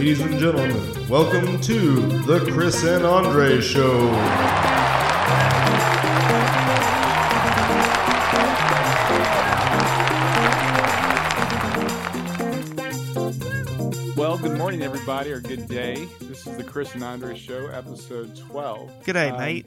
Ladies 0.00 0.20
and 0.22 0.38
gentlemen, 0.38 1.08
welcome 1.10 1.60
to 1.60 2.00
the 2.22 2.40
Chris 2.50 2.84
and 2.84 3.04
Andre 3.04 3.60
Show. 3.60 4.08
Well, 14.16 14.38
good 14.38 14.56
morning, 14.56 14.82
everybody, 14.82 15.32
or 15.32 15.40
good 15.40 15.68
day. 15.68 16.06
This 16.20 16.46
is 16.46 16.56
the 16.56 16.64
Chris 16.64 16.94
and 16.94 17.04
Andre 17.04 17.36
Show, 17.36 17.66
episode 17.68 18.34
12. 18.36 19.04
Good 19.04 19.12
day, 19.12 19.30
Um, 19.30 19.38
mate. 19.38 19.66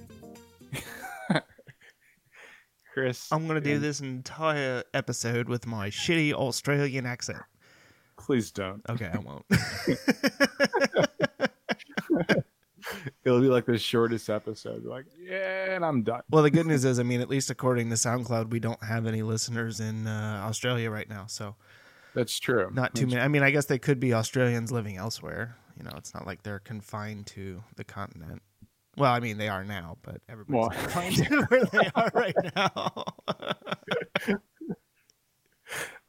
Chris, 2.93 3.31
I'm 3.31 3.47
going 3.47 3.61
to 3.61 3.67
do 3.67 3.79
this 3.79 4.01
entire 4.01 4.83
episode 4.93 5.47
with 5.47 5.67
my 5.67 5.89
shitty 5.89 6.33
Australian 6.33 7.05
accent. 7.05 7.41
Please 8.23 8.51
don't. 8.51 8.81
Okay, 8.89 9.09
I 9.13 9.17
won't. 9.19 9.45
It'll 13.25 13.39
be 13.41 13.47
like 13.47 13.65
the 13.65 13.77
shortest 13.77 14.29
episode. 14.29 14.83
Like, 14.85 15.05
yeah, 15.19 15.73
and 15.75 15.85
I'm 15.85 16.03
done. 16.03 16.21
well, 16.29 16.43
the 16.43 16.51
good 16.51 16.65
news 16.65 16.83
is, 16.85 16.99
I 16.99 17.03
mean, 17.03 17.21
at 17.21 17.29
least 17.29 17.49
according 17.49 17.89
to 17.89 17.95
SoundCloud, 17.95 18.49
we 18.49 18.59
don't 18.59 18.81
have 18.83 19.05
any 19.07 19.21
listeners 19.21 19.79
in 19.79 20.07
uh, 20.07 20.43
Australia 20.45 20.91
right 20.91 21.09
now. 21.09 21.25
So, 21.27 21.55
That's 22.13 22.37
true. 22.39 22.69
not 22.73 22.93
too 22.93 23.05
That's- 23.05 23.13
many. 23.15 23.25
I 23.25 23.27
mean, 23.29 23.43
I 23.43 23.51
guess 23.51 23.65
they 23.65 23.79
could 23.79 23.99
be 23.99 24.13
Australians 24.13 24.71
living 24.71 24.97
elsewhere. 24.97 25.57
You 25.77 25.83
know, 25.83 25.91
it's 25.97 26.13
not 26.13 26.27
like 26.27 26.43
they're 26.43 26.59
confined 26.59 27.25
to 27.27 27.63
the 27.77 27.83
continent. 27.83 28.41
Well, 28.97 29.11
I 29.11 29.19
mean, 29.21 29.37
they 29.37 29.49
are 29.49 29.63
now, 29.63 29.97
but 30.03 30.21
everybody's 30.29 30.59
Well, 30.59 30.69
confined 30.69 31.15
to 31.17 31.41
where 31.45 31.65
they 31.65 31.89
are 31.95 32.11
right 32.13 32.35
now. 32.55 33.05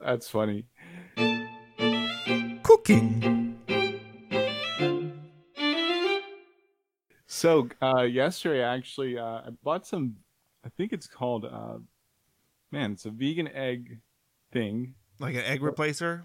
That's 0.01 0.29
funny. 0.29 0.67
Cooking. 2.85 3.57
So, 7.27 7.69
uh, 7.83 8.03
yesterday, 8.03 8.63
actually, 8.63 9.19
uh, 9.19 9.25
I 9.25 9.49
bought 9.63 9.87
some, 9.87 10.17
I 10.65 10.69
think 10.77 10.93
it's 10.93 11.07
called, 11.07 11.45
uh, 11.47 11.79
man, 12.71 12.93
it's 12.93 13.07
a 13.07 13.11
vegan 13.11 13.49
egg 13.49 13.99
thing. 14.53 14.95
Like 15.19 15.35
an 15.35 15.43
egg 15.43 15.61
replacer? 15.61 16.23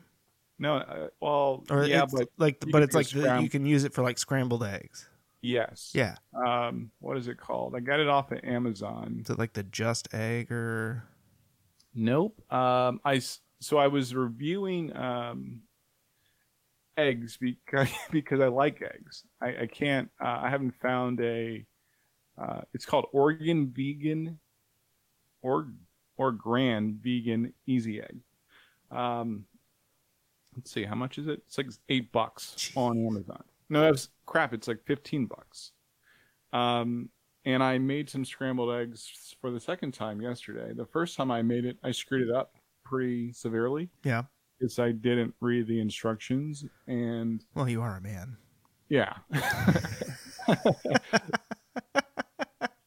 No, 0.60 0.76
uh, 0.76 1.08
well, 1.22 1.64
Or 1.70 1.86
yeah, 1.86 2.04
it's 2.04 2.14
but 2.14 2.28
like, 2.38 2.64
but 2.72 2.84
it's 2.84 2.92
do 2.94 2.98
like 2.98 3.10
the, 3.10 3.42
you 3.42 3.50
can 3.50 3.66
use 3.66 3.86
it 3.86 3.94
for 3.94 4.02
like 4.04 4.18
scrambled 4.18 4.64
eggs. 4.64 5.08
yes. 5.42 5.92
Yeah. 5.96 6.16
um 6.46 6.92
what 7.00 7.16
is 7.18 7.30
it 7.30 7.38
called 7.40 7.74
i 7.76 7.80
got 7.80 8.02
it 8.02 8.10
off 8.10 8.32
of 8.34 8.40
amazon 8.44 9.20
Is 9.24 9.30
it 9.30 9.40
like 9.40 9.54
the 9.54 9.64
Just 9.64 10.14
Egg 10.14 10.52
or 10.52 11.06
nope 11.96 12.42
um 12.52 13.00
i 13.06 13.16
s- 13.16 13.40
so 13.62 13.78
i 13.78 13.88
was 13.88 14.14
reviewing 14.14 14.94
um 14.98 15.62
eggs 17.00 17.38
because 17.38 17.90
because 18.12 18.40
i 18.40 18.48
like 18.48 18.82
eggs. 18.82 19.24
I 19.42 19.64
i 19.64 19.68
can't 19.68 20.10
uh, 20.24 20.40
i 20.44 20.50
haven't 20.50 20.76
found 20.82 21.20
a 21.22 21.66
uh 22.42 22.62
it's 22.74 22.86
called 22.86 23.06
oregon 23.14 23.72
vegan 23.76 24.40
or 25.42 25.70
Orgran 26.20 26.98
vegan 27.00 27.54
easy 27.66 28.02
egg. 28.02 28.20
Um 28.92 29.46
let's 30.56 30.72
see 30.72 30.84
how 30.84 30.96
much 30.96 31.18
is 31.18 31.28
it? 31.28 31.42
It's 31.48 31.58
like 31.58 31.70
eight 31.88 32.12
bucks 32.12 32.72
on 32.76 33.06
amazon. 33.06 33.44
No 33.70 33.82
that's 33.82 34.10
crap 34.26 34.54
it's 34.54 34.68
like 34.68 34.84
15 34.86 35.28
bucks. 35.28 35.72
Um 36.52 37.10
and 37.46 37.64
I 37.64 37.78
made 37.78 38.10
some 38.10 38.26
scrambled 38.26 38.74
eggs 38.74 39.36
for 39.40 39.50
the 39.50 39.60
second 39.60 39.94
time 39.94 40.22
yesterday. 40.22 40.74
The 40.74 40.86
first 40.86 41.16
time 41.16 41.32
I 41.32 41.42
made 41.42 41.66
it, 41.66 41.78
I 41.84 41.92
screwed 41.92 42.28
it 42.28 42.36
up 42.36 42.54
pretty 42.84 43.32
severely. 43.32 43.90
Yeah? 44.04 44.24
Because 44.60 44.78
I 44.80 44.92
didn't 44.92 45.34
read 45.40 45.68
the 45.68 45.80
instructions, 45.80 46.66
and 46.88 47.44
Well, 47.56 47.70
you 47.70 47.82
are 47.82 47.98
a 47.98 48.02
man. 48.02 48.38
yeah, 48.90 49.14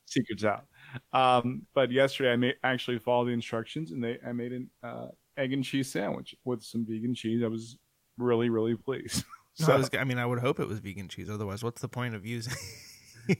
secrets 0.06 0.44
out. 0.44 0.66
Um, 1.12 1.62
but 1.74 1.90
yesterday 1.90 2.32
I 2.32 2.36
made 2.36 2.54
actually 2.62 2.98
followed 2.98 3.26
the 3.26 3.32
instructions, 3.32 3.92
and 3.92 4.02
they 4.02 4.18
I 4.26 4.32
made 4.32 4.52
an 4.52 4.70
uh, 4.82 5.08
egg 5.36 5.52
and 5.52 5.64
cheese 5.64 5.90
sandwich 5.90 6.34
with 6.44 6.62
some 6.62 6.84
vegan 6.86 7.14
cheese. 7.14 7.42
I 7.42 7.48
was 7.48 7.76
really 8.18 8.48
really 8.50 8.74
pleased. 8.76 9.24
No, 9.60 9.66
So- 9.66 9.72
I, 9.74 9.76
was, 9.76 9.90
I 9.98 10.04
mean, 10.04 10.16
I 10.16 10.24
would 10.24 10.38
hope 10.38 10.60
it 10.60 10.66
was 10.66 10.78
vegan 10.78 11.08
cheese. 11.08 11.28
Otherwise, 11.28 11.62
what's 11.62 11.82
the 11.82 11.88
point 11.88 12.14
of 12.14 12.24
using? 12.24 12.54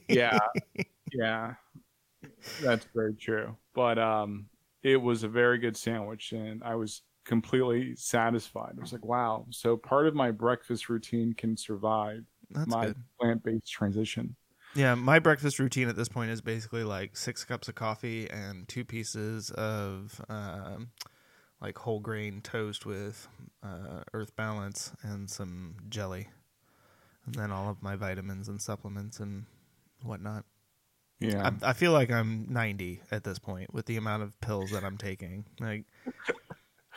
yeah 0.07 0.37
yeah 1.11 1.55
that's 2.61 2.87
very 2.95 3.13
true 3.15 3.57
but 3.73 3.97
um 3.99 4.45
it 4.83 4.95
was 4.95 5.23
a 5.23 5.27
very 5.27 5.57
good 5.57 5.75
sandwich 5.75 6.31
and 6.31 6.63
i 6.63 6.73
was 6.75 7.01
completely 7.25 7.95
satisfied. 7.95 8.75
I 8.77 8.81
was 8.81 8.93
like 8.93 9.05
wow. 9.05 9.45
So 9.49 9.77
part 9.77 10.07
of 10.07 10.15
my 10.15 10.31
breakfast 10.31 10.89
routine 10.89 11.33
can 11.33 11.57
survive 11.57 12.23
That's 12.51 12.67
my 12.67 12.93
plant-based 13.19 13.71
transition. 13.71 14.35
Yeah, 14.75 14.95
my 14.95 15.19
breakfast 15.19 15.59
routine 15.59 15.87
at 15.87 15.95
this 15.95 16.09
point 16.09 16.31
is 16.31 16.41
basically 16.41 16.83
like 16.83 17.15
six 17.15 17.43
cups 17.43 17.67
of 17.67 17.75
coffee 17.75 18.27
and 18.29 18.67
two 18.67 18.83
pieces 18.83 19.51
of 19.51 20.19
um, 20.29 20.89
like 21.61 21.77
whole 21.77 21.99
grain 21.99 22.41
toast 22.41 22.85
with 22.85 23.27
uh, 23.63 24.01
Earth 24.13 24.35
Balance 24.35 24.91
and 25.03 25.29
some 25.29 25.75
jelly, 25.89 26.27
and 27.25 27.35
then 27.35 27.51
all 27.51 27.69
of 27.69 27.83
my 27.83 27.95
vitamins 27.95 28.49
and 28.49 28.59
supplements 28.59 29.19
and 29.19 29.45
whatnot. 30.01 30.43
yeah. 31.19 31.51
I, 31.61 31.69
I 31.69 31.73
feel 31.73 31.91
like 31.91 32.11
I'm 32.11 32.47
90 32.49 33.01
at 33.11 33.23
this 33.23 33.37
point 33.37 33.73
with 33.73 33.85
the 33.85 33.97
amount 33.97 34.23
of 34.23 34.39
pills 34.41 34.71
that 34.71 34.83
I'm 34.83 34.97
taking. 34.97 35.45
Like 35.59 35.85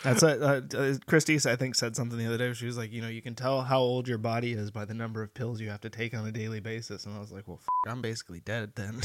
that's 0.02 0.22
a, 0.22 0.40
uh, 0.40 0.60
uh, 0.76 0.94
Christy, 1.06 1.36
I 1.46 1.56
think, 1.56 1.74
said 1.74 1.96
something 1.96 2.18
the 2.18 2.26
other 2.26 2.38
day. 2.38 2.52
She 2.52 2.66
was 2.66 2.76
like, 2.76 2.92
you 2.92 3.00
know, 3.00 3.08
you 3.08 3.22
can 3.22 3.34
tell 3.34 3.62
how 3.62 3.80
old 3.80 4.08
your 4.08 4.18
body 4.18 4.52
is 4.52 4.70
by 4.70 4.84
the 4.84 4.94
number 4.94 5.22
of 5.22 5.34
pills 5.34 5.60
you 5.60 5.70
have 5.70 5.80
to 5.82 5.90
take 5.90 6.14
on 6.14 6.26
a 6.26 6.32
daily 6.32 6.60
basis. 6.60 7.06
And 7.06 7.14
I 7.14 7.18
was 7.18 7.32
like, 7.32 7.48
well, 7.48 7.60
I'm 7.86 8.02
basically 8.02 8.40
dead 8.40 8.72
then. 8.74 9.02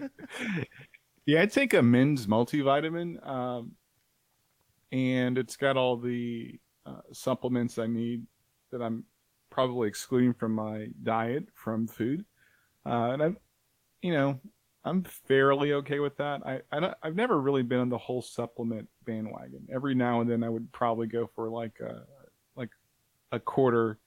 yeah 1.26 1.42
i 1.42 1.46
take 1.46 1.74
a 1.74 1.82
men's 1.82 2.26
multivitamin 2.26 3.26
um 3.26 3.72
and 4.92 5.38
it's 5.38 5.56
got 5.56 5.76
all 5.76 5.96
the 5.96 6.58
uh, 6.86 7.00
supplements 7.12 7.78
i 7.78 7.86
need 7.86 8.26
that 8.70 8.82
i'm 8.82 9.04
probably 9.50 9.88
excluding 9.88 10.34
from 10.34 10.52
my 10.52 10.88
diet 11.02 11.46
from 11.54 11.86
food 11.86 12.24
uh, 12.86 13.10
and 13.12 13.22
i'm 13.22 13.36
you 14.02 14.12
know 14.12 14.38
i'm 14.84 15.02
fairly 15.02 15.72
okay 15.72 15.98
with 15.98 16.16
that. 16.16 16.42
I, 16.46 16.60
I 16.72 16.80
don't, 16.80 16.94
i've 17.02 17.16
never 17.16 17.40
really 17.40 17.62
been 17.62 17.80
on 17.80 17.88
the 17.88 17.98
whole 17.98 18.22
supplement 18.22 18.88
bandwagon. 19.04 19.66
Every 19.72 19.94
now 19.94 20.20
and 20.20 20.30
then 20.30 20.44
i 20.44 20.48
would 20.48 20.70
probably 20.72 21.06
go 21.06 21.28
for 21.34 21.48
like 21.48 21.80
a 21.80 22.02
like 22.56 22.70
a 23.32 23.40
quarter 23.40 23.98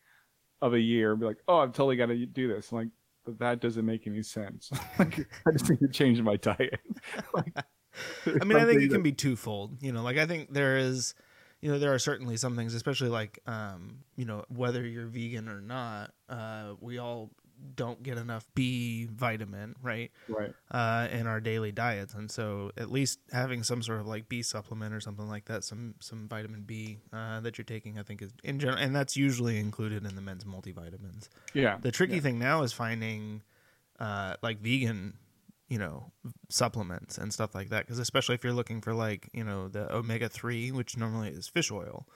of 0.62 0.74
a 0.74 0.80
year 0.80 1.12
and 1.12 1.20
be 1.20 1.26
like 1.26 1.38
oh 1.48 1.60
i've 1.60 1.74
totally 1.74 1.96
got 1.96 2.08
to 2.08 2.26
do 2.26 2.48
this. 2.48 2.72
I'm 2.72 2.80
like 2.80 2.90
but 3.28 3.40
that 3.40 3.60
doesn't 3.60 3.86
make 3.86 4.08
any 4.08 4.24
sense. 4.24 4.72
Like, 5.00 5.28
i 5.46 5.52
just 5.52 5.70
need 5.70 5.80
to 5.80 5.90
change 5.90 6.22
my 6.22 6.38
diet. 6.38 6.80
Like, 7.34 7.54
I 8.42 8.46
mean, 8.46 8.58
I 8.58 8.66
think 8.66 8.82
it 8.82 8.90
can 8.90 9.02
be 9.02 9.12
twofold. 9.12 9.82
You 9.82 9.92
know, 9.92 10.02
like 10.04 10.18
I 10.18 10.26
think 10.26 10.54
there 10.54 10.78
is, 10.78 11.14
you 11.62 11.72
know, 11.72 11.80
there 11.80 11.94
are 11.94 12.00
certainly 12.00 12.38
some 12.38 12.56
things, 12.56 12.74
especially 12.74 13.10
like, 13.10 13.40
um, 13.48 14.00
you 14.16 14.26
know, 14.26 14.46
whether 14.50 14.86
you're 14.86 15.08
vegan 15.08 15.50
or 15.50 15.62
not, 15.62 16.12
uh, 16.30 16.74
we 16.80 17.00
all 17.00 17.32
don't 17.76 18.02
get 18.04 18.18
enough 18.18 18.48
B 18.56 19.08
vitamin, 19.12 19.76
right? 19.82 20.12
right 20.28 20.54
uh, 20.72 21.08
in 21.12 21.28
our 21.28 21.40
daily 21.40 21.72
diets, 21.72 22.14
and 22.14 22.30
so 22.30 22.72
at 22.78 22.92
least 22.92 23.20
having 23.32 23.64
some 23.64 23.82
sort 23.82 24.00
of 24.00 24.08
like 24.08 24.30
B 24.30 24.42
supplement 24.42 24.94
or 24.94 25.00
something 25.00 25.28
like 25.28 25.46
that, 25.46 25.64
some 25.64 25.96
some 26.00 26.28
vitamin 26.28 26.64
B 26.64 27.00
uh, 27.14 27.40
that 27.42 27.58
you're 27.58 27.66
taking, 27.66 27.98
I 28.00 28.04
think 28.04 28.22
is 28.22 28.32
in 28.44 28.60
general, 28.60 28.78
and 28.80 28.96
that's 28.96 29.16
usually 29.18 29.58
included 29.60 30.06
in 30.06 30.16
the 30.16 30.22
men's 30.22 30.44
multivitamins. 30.44 31.30
yeah 31.54 31.78
The 31.82 31.92
tricky 31.92 32.16
yeah. 32.16 32.22
thing 32.22 32.40
now 32.40 32.64
is 32.64 32.74
finding 32.74 33.44
uh, 34.00 34.36
like 34.42 34.60
vegan, 34.60 35.14
you 35.70 35.78
know, 35.80 36.12
supplements 36.50 37.18
and 37.18 37.34
stuff 37.34 37.54
like 37.56 37.70
that, 37.70 37.86
because 37.86 38.00
especially 38.00 38.36
if 38.36 38.44
you're 38.44 38.54
looking 38.54 38.82
for 38.82 38.94
like 38.94 39.30
you 39.34 39.44
know 39.44 39.68
the 39.68 39.94
omega 39.94 40.30
three, 40.30 40.72
which 40.72 40.98
normally 40.98 41.30
is 41.30 41.48
fish 41.48 41.72
oil, 41.72 42.08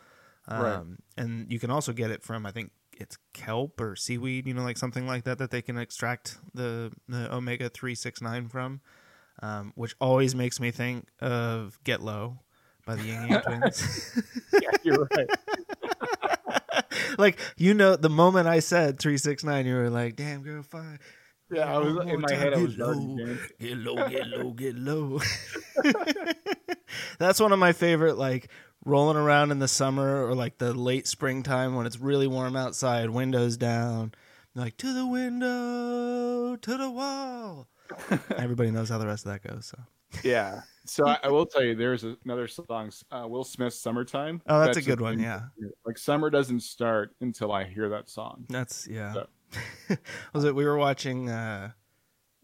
um, 0.48 0.62
Right. 0.62 0.86
and 1.18 1.52
you 1.52 1.60
can 1.60 1.70
also 1.72 1.94
get 1.94 2.12
it 2.12 2.24
from 2.24 2.46
I 2.46 2.52
think 2.52 2.72
it's 3.02 3.18
kelp 3.34 3.82
or 3.82 3.96
seaweed, 3.96 4.48
you 4.48 4.54
know, 4.54 4.64
like 4.64 4.78
something 4.78 5.06
like 5.08 5.24
that 5.26 5.38
that 5.40 5.52
they 5.52 5.62
can 5.62 5.78
extract 5.78 6.38
the 6.54 6.92
the 7.10 7.34
omega 7.34 7.70
three 7.70 7.96
six 7.96 8.22
nine 8.22 8.48
from, 8.48 8.82
um, 9.42 9.74
which 9.76 9.96
always 10.00 10.34
makes 10.36 10.60
me 10.60 10.72
think 10.72 11.08
of 11.20 11.78
Get 11.84 12.02
Low 12.02 12.40
by 12.86 12.96
the 12.96 13.04
Yin 13.04 13.28
Yang 13.28 13.42
Twins. 13.46 14.22
yeah 14.62 14.70
you're 14.84 15.08
right 15.16 15.30
like 17.18 17.40
you 17.58 17.74
know, 17.74 17.96
the 17.96 18.10
moment 18.10 18.48
I 18.48 18.60
said 18.60 19.00
three 19.00 19.18
six 19.18 19.44
nine, 19.44 19.66
you 19.66 19.76
were 19.76 19.90
like, 19.90 20.16
"Damn 20.16 20.44
girl, 20.44 20.64
fine." 20.64 21.00
yeah 21.54 21.76
i 21.76 21.78
was 21.78 21.98
in 22.08 22.22
my 22.22 22.34
head 22.34 22.54
i 22.54 22.56
get 22.56 22.64
was 22.64 22.78
low, 22.78 23.18
get 23.60 23.78
low, 23.78 24.08
get 24.08 24.28
low, 24.28 24.52
get 24.52 24.76
low. 24.78 25.20
That's 27.20 27.40
one 27.40 27.52
of 27.52 27.60
my 27.60 27.74
favorite, 27.74 28.18
like 28.18 28.50
rolling 28.86 29.18
around 29.18 29.52
in 29.52 29.60
the 29.60 29.68
summer 29.68 30.26
or 30.26 30.36
like 30.36 30.58
the 30.58 30.74
late 30.74 31.08
springtime 31.08 31.76
when 31.76 31.86
it's 31.86 32.00
really 32.00 32.28
warm 32.28 32.56
outside, 32.56 33.10
windows 33.10 33.58
down, 33.58 34.14
like 34.56 34.78
to 34.78 34.94
the 34.94 35.06
window, 35.06 36.56
to 36.56 36.78
the 36.78 36.90
wall. 36.90 37.68
Everybody 38.38 38.72
knows 38.72 38.90
how 38.90 38.98
the 38.98 39.08
rest 39.08 39.26
of 39.26 39.34
that 39.34 39.48
goes. 39.48 39.68
So. 39.68 39.78
yeah. 40.24 40.62
So 40.86 41.08
I, 41.08 41.20
I 41.24 41.30
will 41.30 41.46
tell 41.46 41.64
you, 41.64 41.76
there's 41.76 42.04
another 42.26 42.48
song, 42.48 42.92
uh, 43.12 43.28
Will 43.28 43.44
Smith's 43.44 43.78
"Summertime." 43.78 44.42
Oh, 44.48 44.62
that's, 44.62 44.78
a 44.78 44.82
good 44.82 45.00
one. 45.00 45.20
Yeah. 45.20 45.42
Like 45.86 45.98
summer 45.98 46.30
doesn't 46.30 46.62
start 46.62 47.16
until 47.22 47.52
I 47.52 47.66
hear 47.66 47.90
that 47.90 48.10
song. 48.10 48.46
That's 48.50 48.88
yeah. 48.88 49.14
So- 49.14 49.28
was 50.34 50.46
it 50.46 50.56
we 50.56 50.64
were 50.64 50.78
watching 50.78 51.30
uh 51.30 51.72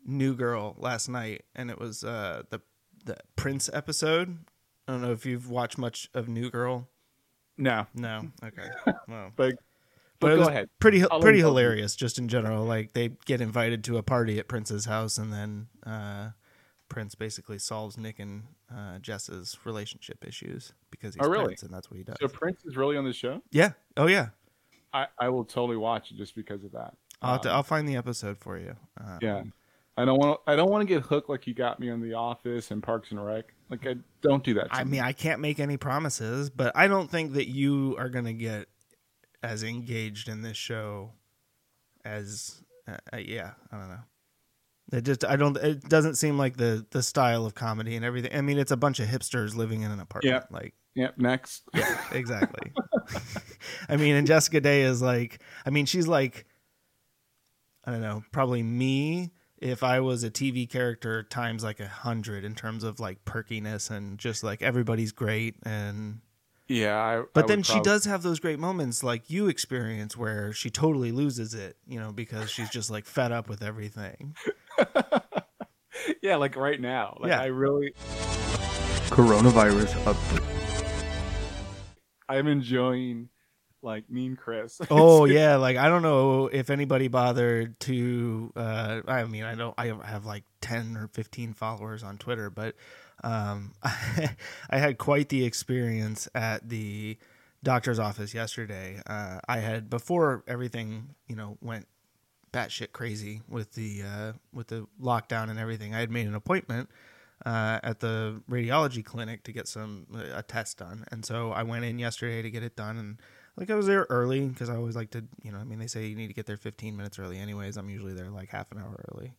New 0.05 0.35
Girl 0.35 0.75
last 0.77 1.07
night 1.07 1.45
and 1.55 1.71
it 1.71 1.79
was 1.79 2.03
uh 2.03 2.43
the 2.49 2.61
the 3.05 3.17
Prince 3.35 3.69
episode. 3.71 4.37
I 4.87 4.91
don't 4.93 5.01
know 5.01 5.11
if 5.11 5.25
you've 5.25 5.49
watched 5.49 5.77
much 5.77 6.09
of 6.13 6.27
New 6.29 6.49
Girl. 6.49 6.87
No, 7.57 7.87
No. 7.95 8.29
Okay. 8.43 8.69
Well, 9.07 9.31
but 9.35 9.55
but 10.19 10.29
but 10.29 10.35
go 10.37 10.47
ahead. 10.49 10.69
pretty 10.79 11.01
I'll 11.03 11.19
pretty 11.19 11.39
indulge 11.39 11.57
you. 11.57 11.61
hilarious 11.63 11.95
just 11.95 12.17
in 12.19 12.27
general. 12.27 12.63
Like 12.65 12.93
they 12.93 13.09
get 13.25 13.41
invited 13.41 13.83
to 13.85 13.97
a 13.97 14.03
party 14.03 14.39
at 14.39 14.47
Prince's 14.47 14.85
house 14.85 15.17
and 15.17 15.31
then 15.33 15.67
uh 15.85 16.29
Prince 16.89 17.15
basically 17.15 17.59
solves 17.59 17.97
Nick 17.97 18.17
and 18.19 18.43
uh, 18.73 18.97
Jess's 18.99 19.57
relationship 19.65 20.23
issues 20.25 20.71
because 20.89 21.15
he's 21.15 21.23
Oh, 21.23 21.29
really? 21.29 21.45
Prince 21.47 21.63
and 21.63 21.73
that's 21.73 21.91
what 21.91 21.97
he 21.97 22.03
does. 22.03 22.15
So 22.21 22.27
Prince 22.29 22.63
is 22.65 22.77
really 22.77 22.95
on 22.95 23.03
the 23.03 23.11
show. 23.13 23.41
yeah. 23.51 23.71
Oh 23.97 24.07
yeah. 24.07 24.29
I, 24.93 25.07
I 25.19 25.27
will 25.29 25.43
totally 25.43 25.77
watch 25.77 26.11
it 26.11 26.17
just 26.17 26.33
because 26.33 26.63
of 26.63 26.71
that. 26.71 26.95
I'll, 27.21 27.33
have 27.33 27.41
to, 27.41 27.49
Um, 27.49 27.55
I'll 27.57 27.63
find 27.63 27.87
the 27.89 27.97
episode 27.97 28.37
for 28.37 28.57
you. 28.57 28.75
Uh, 28.99 29.17
yeah. 29.21 29.43
I 29.97 30.05
don't 30.05 30.17
want. 30.17 30.39
I 30.47 30.55
don't 30.55 30.69
want 30.71 30.87
to 30.87 30.87
get 30.87 31.03
hooked 31.03 31.27
like 31.27 31.45
you 31.47 31.53
got 31.53 31.79
me 31.79 31.89
on 31.89 31.99
The 32.01 32.13
Office 32.13 32.71
and 32.71 32.81
Parks 32.81 33.11
and 33.11 33.23
Rec. 33.23 33.53
Like 33.69 33.85
I 33.85 33.95
don't 34.21 34.43
do 34.43 34.53
that. 34.55 34.67
I 34.71 34.83
me. 34.83 34.91
mean, 34.91 35.01
I 35.01 35.11
can't 35.13 35.41
make 35.41 35.59
any 35.59 35.77
promises, 35.77 36.49
but 36.49 36.75
I 36.75 36.87
don't 36.87 37.09
think 37.11 37.33
that 37.33 37.47
you 37.49 37.95
are 37.99 38.09
going 38.09 38.25
to 38.25 38.33
get 38.33 38.67
as 39.43 39.63
engaged 39.63 40.29
in 40.29 40.41
this 40.41 40.57
show 40.57 41.11
as 42.05 42.63
uh, 42.87 42.97
uh, 43.13 43.17
yeah, 43.17 43.51
I 43.71 43.77
don't 43.77 43.89
know. 43.89 43.99
It 44.93 45.01
just 45.03 45.25
I 45.25 45.35
don't 45.35 45.57
it 45.57 45.83
doesn't 45.89 46.15
seem 46.15 46.37
like 46.37 46.55
the 46.55 46.85
the 46.91 47.03
style 47.03 47.45
of 47.45 47.55
comedy 47.55 47.97
and 47.97 48.05
everything. 48.05 48.33
I 48.33 48.39
mean, 48.41 48.57
it's 48.57 48.71
a 48.71 48.77
bunch 48.77 49.01
of 49.01 49.07
hipsters 49.09 49.53
living 49.55 49.81
in 49.81 49.91
an 49.91 49.99
apartment 49.99 50.43
Yeah. 50.49 50.57
like 50.57 50.73
Yep. 50.95 51.17
Next. 51.17 51.63
exactly. 52.13 52.71
I 53.89 53.97
mean, 53.97 54.15
and 54.15 54.25
Jessica 54.25 54.59
Day 54.61 54.81
is 54.81 54.99
like, 55.01 55.41
I 55.65 55.69
mean, 55.69 55.85
she's 55.85 56.07
like, 56.07 56.45
I 57.85 57.91
don't 57.91 58.01
know, 58.01 58.23
probably 58.31 58.63
me 58.63 59.31
if 59.59 59.83
I 59.83 59.99
was 59.99 60.23
a 60.23 60.29
TV 60.29 60.69
character 60.69 61.23
times 61.23 61.63
like 61.63 61.79
a 61.79 61.87
hundred 61.87 62.43
in 62.43 62.55
terms 62.55 62.83
of 62.83 62.99
like 62.99 63.25
perkiness 63.25 63.89
and 63.89 64.17
just 64.17 64.43
like 64.43 64.61
everybody's 64.61 65.11
great 65.11 65.55
and. 65.63 66.19
Yeah. 66.69 66.97
I, 66.97 67.23
But 67.33 67.45
I 67.45 67.47
then 67.47 67.63
she 67.63 67.73
prob- 67.73 67.85
does 67.85 68.05
have 68.05 68.23
those 68.23 68.39
great 68.39 68.59
moments 68.59 69.01
like 69.01 69.29
you 69.29 69.47
experience 69.47 70.17
where 70.17 70.51
she 70.51 70.69
totally 70.69 71.13
loses 71.13 71.53
it, 71.53 71.77
you 71.87 71.97
know, 71.97 72.11
because 72.11 72.49
she's 72.51 72.69
just 72.69 72.91
like 72.91 73.05
fed 73.05 73.31
up 73.31 73.47
with 73.47 73.63
everything. 73.63 74.35
Yeah, 76.21 76.35
like 76.35 76.55
right 76.55 76.79
now. 76.79 77.17
Like 77.19 77.29
Yeah. 77.29 77.41
I 77.41 77.45
really. 77.45 77.93
Coronavirus 79.09 79.93
update. 80.03 80.43
I'm 82.29 82.47
enjoying 82.47 83.29
like 83.81 84.09
Mean 84.09 84.35
Chris. 84.35 84.81
Oh 84.89 85.25
yeah, 85.25 85.55
like 85.57 85.77
I 85.77 85.89
don't 85.89 86.01
know 86.01 86.47
if 86.47 86.69
anybody 86.69 87.07
bothered 87.07 87.79
to. 87.81 88.51
Uh, 88.55 89.01
I 89.07 89.25
mean, 89.25 89.43
I 89.43 89.55
don't. 89.55 89.75
I 89.77 89.87
have 90.03 90.25
like 90.25 90.43
ten 90.61 90.97
or 90.97 91.07
fifteen 91.07 91.53
followers 91.53 92.03
on 92.03 92.17
Twitter, 92.17 92.49
but 92.49 92.75
um, 93.23 93.73
I 93.83 94.77
had 94.77 94.97
quite 94.97 95.29
the 95.29 95.45
experience 95.45 96.27
at 96.35 96.67
the 96.67 97.17
doctor's 97.63 97.99
office 97.99 98.33
yesterday. 98.33 99.01
Uh, 99.05 99.39
I 99.47 99.57
had 99.57 99.89
before 99.89 100.43
everything, 100.47 101.15
you 101.27 101.35
know, 101.35 101.57
went 101.61 101.87
batshit 102.53 102.91
crazy 102.91 103.41
with 103.47 103.73
the 103.73 104.03
uh, 104.03 104.33
with 104.53 104.67
the 104.67 104.87
lockdown 105.01 105.49
and 105.49 105.59
everything. 105.59 105.93
I 105.93 105.99
had 105.99 106.11
made 106.11 106.27
an 106.27 106.35
appointment 106.35 106.89
uh, 107.45 107.79
at 107.83 107.99
the 107.99 108.41
radiology 108.49 109.03
clinic 109.03 109.43
to 109.43 109.51
get 109.51 109.67
some 109.67 110.07
a 110.33 110.43
test 110.43 110.77
done, 110.77 111.05
and 111.11 111.25
so 111.25 111.51
I 111.51 111.63
went 111.63 111.85
in 111.85 111.99
yesterday 111.99 112.41
to 112.41 112.49
get 112.49 112.63
it 112.63 112.75
done. 112.75 112.97
And 112.97 113.17
like 113.57 113.69
I 113.69 113.75
was 113.75 113.87
there 113.87 114.05
early 114.09 114.47
because 114.47 114.69
I 114.69 114.75
always 114.75 114.95
like 114.95 115.11
to, 115.11 115.23
you 115.43 115.51
know, 115.51 115.57
I 115.57 115.63
mean 115.63 115.79
they 115.79 115.87
say 115.87 116.05
you 116.05 116.15
need 116.15 116.27
to 116.27 116.33
get 116.33 116.45
there 116.45 116.57
15 116.57 116.95
minutes 116.95 117.19
early. 117.19 117.37
Anyways, 117.37 117.75
I'm 117.77 117.89
usually 117.89 118.13
there 118.13 118.29
like 118.29 118.49
half 118.49 118.71
an 118.71 118.77
hour 118.79 119.03
early. 119.13 119.33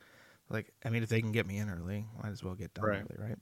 Like 0.50 0.72
I 0.84 0.90
mean, 0.90 1.02
if 1.02 1.08
they 1.08 1.20
can 1.20 1.32
get 1.32 1.46
me 1.46 1.58
in 1.58 1.70
early, 1.70 2.06
might 2.22 2.30
as 2.32 2.42
well 2.42 2.54
get 2.54 2.74
done 2.74 2.84
Right. 2.84 3.00
early, 3.00 3.28
right? 3.28 3.38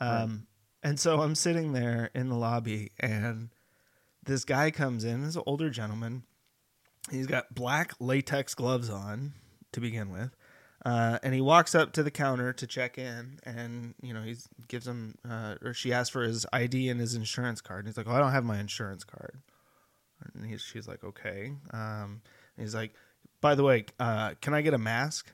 Um, 0.00 0.46
and 0.82 0.98
so 0.98 1.20
I'm 1.20 1.34
sitting 1.34 1.72
there 1.72 2.10
in 2.14 2.28
the 2.28 2.34
lobby, 2.36 2.90
and 2.98 3.50
this 4.24 4.44
guy 4.44 4.70
comes 4.70 5.04
in. 5.04 5.22
This 5.22 5.36
an 5.36 5.42
older 5.46 5.70
gentleman. 5.70 6.24
He's 7.10 7.26
got 7.26 7.54
black 7.54 7.92
latex 8.00 8.54
gloves 8.54 8.88
on 8.88 9.32
to 9.72 9.80
begin 9.80 10.10
with. 10.10 10.30
Uh, 10.84 11.18
and 11.22 11.32
he 11.34 11.40
walks 11.40 11.74
up 11.74 11.92
to 11.92 12.02
the 12.02 12.10
counter 12.10 12.52
to 12.52 12.66
check 12.66 12.98
in, 12.98 13.38
and 13.44 13.94
you 14.02 14.12
know 14.12 14.22
he 14.22 14.36
gives 14.66 14.86
him, 14.86 15.14
uh, 15.28 15.54
or 15.62 15.72
she 15.72 15.92
asks 15.92 16.10
for 16.10 16.22
his 16.22 16.44
ID 16.52 16.88
and 16.88 16.98
his 17.00 17.14
insurance 17.14 17.60
card. 17.60 17.80
And 17.80 17.88
he's 17.88 17.96
like, 17.96 18.08
"Oh, 18.08 18.12
I 18.12 18.18
don't 18.18 18.32
have 18.32 18.44
my 18.44 18.58
insurance 18.58 19.04
card." 19.04 19.38
And 20.34 20.46
he's, 20.46 20.62
she's 20.62 20.88
like, 20.88 21.04
"Okay." 21.04 21.52
Um, 21.72 22.22
he's 22.56 22.74
like, 22.74 22.94
"By 23.40 23.54
the 23.54 23.62
way, 23.62 23.86
uh, 23.98 24.34
can 24.40 24.54
I 24.54 24.62
get 24.62 24.74
a 24.74 24.78
mask?" 24.78 25.32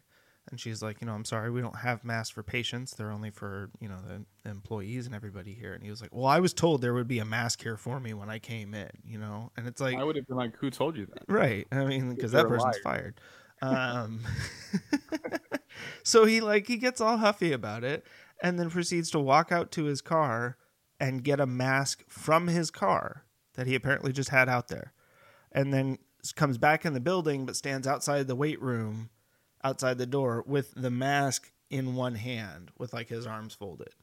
And 0.50 0.58
she's 0.58 0.82
like, 0.82 1.00
"You 1.00 1.06
know, 1.06 1.12
I'm 1.12 1.24
sorry, 1.24 1.50
we 1.50 1.60
don't 1.60 1.76
have 1.76 2.04
masks 2.04 2.30
for 2.30 2.42
patients. 2.42 2.92
They're 2.92 3.10
only 3.10 3.30
for 3.30 3.70
you 3.80 3.88
know 3.88 3.98
the, 4.06 4.24
the 4.44 4.50
employees 4.50 5.06
and 5.06 5.14
everybody 5.14 5.52
here." 5.54 5.74
And 5.74 5.82
he 5.82 5.90
was 5.90 6.00
like, 6.00 6.14
"Well, 6.14 6.26
I 6.26 6.40
was 6.40 6.52
told 6.52 6.80
there 6.80 6.94
would 6.94 7.08
be 7.08 7.18
a 7.18 7.24
mask 7.24 7.62
here 7.62 7.76
for 7.76 8.00
me 8.00 8.14
when 8.14 8.30
I 8.30 8.38
came 8.38 8.74
in, 8.74 8.90
you 9.04 9.18
know." 9.18 9.52
And 9.56 9.66
it's 9.66 9.80
like, 9.80 9.96
I 9.96 10.04
would 10.04 10.16
have 10.16 10.26
been 10.26 10.36
like, 10.36 10.56
"Who 10.56 10.70
told 10.70 10.96
you 10.96 11.06
that?" 11.06 11.24
Right. 11.28 11.66
I 11.70 11.84
mean, 11.84 12.14
because 12.14 12.32
that 12.32 12.48
person's 12.48 12.76
liar. 12.84 13.14
fired. 13.14 13.20
Um, 13.60 14.20
so 16.02 16.24
he 16.24 16.40
like 16.40 16.66
he 16.66 16.76
gets 16.76 17.00
all 17.00 17.18
huffy 17.18 17.52
about 17.52 17.84
it, 17.84 18.04
and 18.42 18.58
then 18.58 18.70
proceeds 18.70 19.10
to 19.10 19.18
walk 19.18 19.52
out 19.52 19.70
to 19.72 19.84
his 19.84 20.00
car 20.00 20.56
and 21.00 21.22
get 21.22 21.40
a 21.40 21.46
mask 21.46 22.04
from 22.08 22.48
his 22.48 22.70
car 22.70 23.24
that 23.58 23.66
he 23.66 23.74
apparently 23.74 24.12
just 24.12 24.28
had 24.28 24.48
out 24.48 24.68
there, 24.68 24.92
and 25.50 25.74
then 25.74 25.98
comes 26.36 26.58
back 26.58 26.84
in 26.84 26.92
the 26.94 27.00
building 27.00 27.44
but 27.44 27.56
stands 27.56 27.88
outside 27.88 28.28
the 28.28 28.36
weight 28.36 28.62
room, 28.62 29.10
outside 29.64 29.98
the 29.98 30.06
door 30.06 30.44
with 30.46 30.72
the 30.76 30.90
mask 30.90 31.50
in 31.68 31.96
one 31.96 32.14
hand 32.14 32.70
with 32.78 32.92
like 32.92 33.08
his 33.08 33.26
arms 33.26 33.54
folded. 33.54 33.94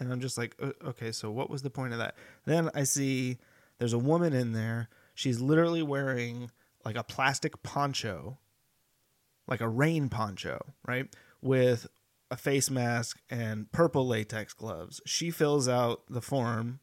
And 0.00 0.12
I'm 0.12 0.20
just 0.20 0.36
like, 0.36 0.60
okay, 0.84 1.12
so 1.12 1.30
what 1.30 1.48
was 1.48 1.62
the 1.62 1.70
point 1.70 1.92
of 1.92 2.00
that? 2.00 2.16
Then 2.46 2.68
I 2.74 2.82
see 2.82 3.38
there's 3.78 3.92
a 3.92 3.98
woman 3.98 4.32
in 4.32 4.52
there. 4.52 4.88
She's 5.14 5.40
literally 5.40 5.84
wearing 5.84 6.50
like 6.84 6.96
a 6.96 7.04
plastic 7.04 7.62
poncho, 7.62 8.38
like 9.46 9.60
a 9.60 9.68
rain 9.68 10.08
poncho, 10.08 10.58
right? 10.84 11.06
With 11.40 11.86
a 12.28 12.36
face 12.36 12.70
mask 12.70 13.20
and 13.30 13.70
purple 13.70 14.04
latex 14.04 14.52
gloves. 14.52 15.00
She 15.06 15.30
fills 15.30 15.68
out 15.68 16.02
the 16.10 16.20
form 16.20 16.80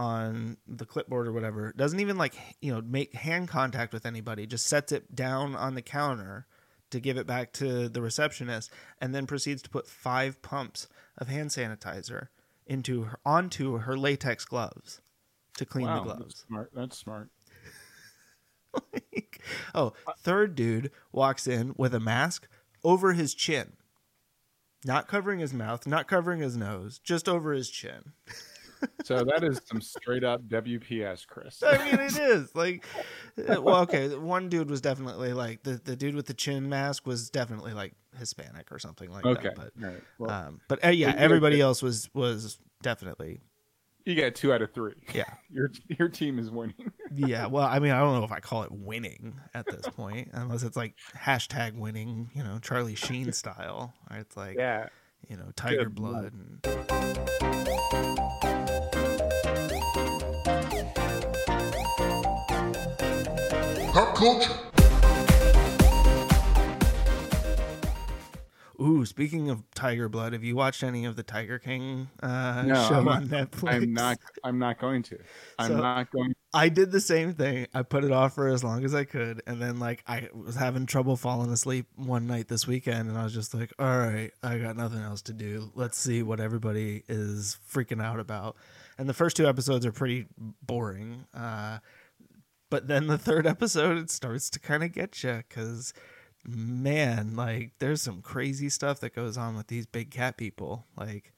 on 0.00 0.56
the 0.66 0.86
clipboard 0.86 1.28
or 1.28 1.32
whatever. 1.32 1.74
Doesn't 1.76 2.00
even 2.00 2.16
like, 2.16 2.34
you 2.62 2.72
know, 2.72 2.80
make 2.80 3.12
hand 3.12 3.48
contact 3.48 3.92
with 3.92 4.06
anybody. 4.06 4.46
Just 4.46 4.66
sets 4.66 4.92
it 4.92 5.14
down 5.14 5.54
on 5.54 5.74
the 5.74 5.82
counter 5.82 6.46
to 6.88 7.00
give 7.00 7.18
it 7.18 7.26
back 7.26 7.52
to 7.52 7.86
the 7.86 8.00
receptionist 8.00 8.70
and 8.98 9.14
then 9.14 9.26
proceeds 9.26 9.60
to 9.60 9.68
put 9.68 9.86
five 9.86 10.40
pumps 10.40 10.88
of 11.18 11.28
hand 11.28 11.50
sanitizer 11.50 12.28
into 12.66 13.02
her 13.02 13.18
onto 13.26 13.76
her 13.76 13.94
latex 13.94 14.46
gloves 14.46 15.02
to 15.58 15.66
clean 15.66 15.86
wow, 15.86 16.02
the 16.02 16.08
that's 16.08 16.18
gloves. 16.18 16.44
smart. 16.48 16.70
That's 16.74 16.96
smart. 16.96 17.28
Like, 18.92 19.42
oh, 19.74 19.94
third 20.20 20.54
dude 20.54 20.92
walks 21.10 21.48
in 21.48 21.74
with 21.76 21.92
a 21.92 21.98
mask 21.98 22.46
over 22.84 23.14
his 23.14 23.34
chin. 23.34 23.72
Not 24.84 25.08
covering 25.08 25.40
his 25.40 25.52
mouth, 25.52 25.88
not 25.88 26.06
covering 26.06 26.40
his 26.40 26.56
nose, 26.56 27.00
just 27.00 27.28
over 27.28 27.52
his 27.52 27.68
chin. 27.68 28.12
So 29.04 29.24
that 29.24 29.42
is 29.44 29.60
some 29.66 29.80
straight 29.80 30.24
up 30.24 30.42
WPS, 30.48 31.26
Chris. 31.26 31.62
I 31.62 31.78
mean, 31.84 32.00
it 32.00 32.16
is 32.18 32.54
like, 32.54 32.84
uh, 33.48 33.60
well, 33.60 33.82
okay. 33.82 34.14
One 34.16 34.48
dude 34.48 34.70
was 34.70 34.80
definitely 34.80 35.32
like 35.32 35.62
the, 35.62 35.80
the 35.82 35.96
dude 35.96 36.14
with 36.14 36.26
the 36.26 36.34
chin 36.34 36.68
mask 36.68 37.06
was 37.06 37.30
definitely 37.30 37.72
like 37.72 37.94
Hispanic 38.18 38.70
or 38.72 38.78
something 38.78 39.10
like 39.10 39.24
Okay. 39.26 39.48
that. 39.48 39.56
But, 39.56 39.72
right. 39.76 40.02
Well, 40.18 40.30
um, 40.30 40.60
but 40.68 40.84
uh, 40.84 40.88
yeah, 40.88 41.12
get 41.12 41.18
everybody 41.20 41.60
else 41.60 41.82
was 41.82 42.08
was 42.14 42.58
definitely 42.82 43.40
you 44.06 44.14
get 44.14 44.34
two 44.34 44.52
out 44.52 44.62
of 44.62 44.72
three. 44.72 44.94
yeah, 45.14 45.24
Your 45.50 45.70
your 45.88 46.08
team 46.08 46.38
is 46.38 46.50
winning. 46.50 46.90
yeah. 47.14 47.46
Well, 47.46 47.64
I 47.66 47.78
mean, 47.78 47.92
I 47.92 48.00
don't 48.00 48.14
know 48.18 48.24
if 48.24 48.32
I 48.32 48.40
call 48.40 48.62
it 48.62 48.72
winning 48.72 49.34
at 49.54 49.66
this 49.66 49.86
point, 49.94 50.30
unless 50.32 50.62
it's 50.62 50.76
like 50.76 50.94
hashtag 51.16 51.76
winning, 51.76 52.30
you 52.34 52.42
know, 52.42 52.58
Charlie 52.62 52.94
Sheen 52.94 53.32
style. 53.32 53.92
It's 54.12 54.36
like 54.36 54.56
yeah. 54.56 54.88
You 55.28 55.36
know, 55.36 55.50
tiger 55.56 55.84
Good 55.84 55.94
blood. 55.94 56.32
And, 56.32 57.70
Pop 63.92 64.14
culture. 64.14 64.52
ooh, 68.80 69.04
speaking 69.04 69.50
of 69.50 69.62
tiger 69.74 70.08
blood, 70.08 70.32
have 70.32 70.44
you 70.44 70.54
watched 70.54 70.82
any 70.84 71.04
of 71.04 71.16
the 71.16 71.22
Tiger 71.24 71.58
King 71.58 72.08
uh, 72.22 72.62
No, 72.66 72.74
show 72.88 72.94
I'm 73.00 73.08
on 73.08 73.28
not- 73.28 73.50
Netflix? 73.50 73.72
I'm 73.74 73.92
not. 73.92 74.18
I'm 74.44 74.58
not 74.58 74.78
going 74.78 75.02
to. 75.04 75.18
I'm 75.58 75.68
So- 75.72 75.78
not 75.80 76.10
going. 76.12 76.34
I 76.52 76.68
did 76.68 76.90
the 76.90 77.00
same 77.00 77.34
thing. 77.34 77.68
I 77.72 77.82
put 77.82 78.02
it 78.02 78.10
off 78.10 78.34
for 78.34 78.48
as 78.48 78.64
long 78.64 78.84
as 78.84 78.92
I 78.92 79.04
could, 79.04 79.40
and 79.46 79.62
then 79.62 79.78
like 79.78 80.02
I 80.08 80.28
was 80.32 80.56
having 80.56 80.84
trouble 80.84 81.16
falling 81.16 81.50
asleep 81.52 81.86
one 81.94 82.26
night 82.26 82.48
this 82.48 82.66
weekend, 82.66 83.08
and 83.08 83.16
I 83.16 83.22
was 83.22 83.32
just 83.32 83.54
like, 83.54 83.72
"All 83.78 83.98
right, 83.98 84.32
I 84.42 84.58
got 84.58 84.76
nothing 84.76 85.00
else 85.00 85.22
to 85.22 85.32
do. 85.32 85.70
Let's 85.76 85.96
see 85.96 86.22
what 86.24 86.40
everybody 86.40 87.04
is 87.08 87.56
freaking 87.72 88.02
out 88.02 88.18
about." 88.18 88.56
And 88.98 89.08
the 89.08 89.14
first 89.14 89.36
two 89.36 89.46
episodes 89.46 89.86
are 89.86 89.92
pretty 89.92 90.26
boring, 90.62 91.26
uh, 91.32 91.78
but 92.68 92.88
then 92.88 93.06
the 93.06 93.18
third 93.18 93.46
episode 93.46 93.98
it 93.98 94.10
starts 94.10 94.50
to 94.50 94.58
kind 94.58 94.82
of 94.82 94.92
get 94.92 95.22
you 95.22 95.42
because 95.48 95.94
man, 96.44 97.36
like 97.36 97.72
there's 97.78 98.02
some 98.02 98.22
crazy 98.22 98.68
stuff 98.68 98.98
that 99.00 99.14
goes 99.14 99.36
on 99.36 99.56
with 99.56 99.68
these 99.68 99.86
big 99.86 100.10
cat 100.10 100.36
people, 100.36 100.86
like. 100.96 101.32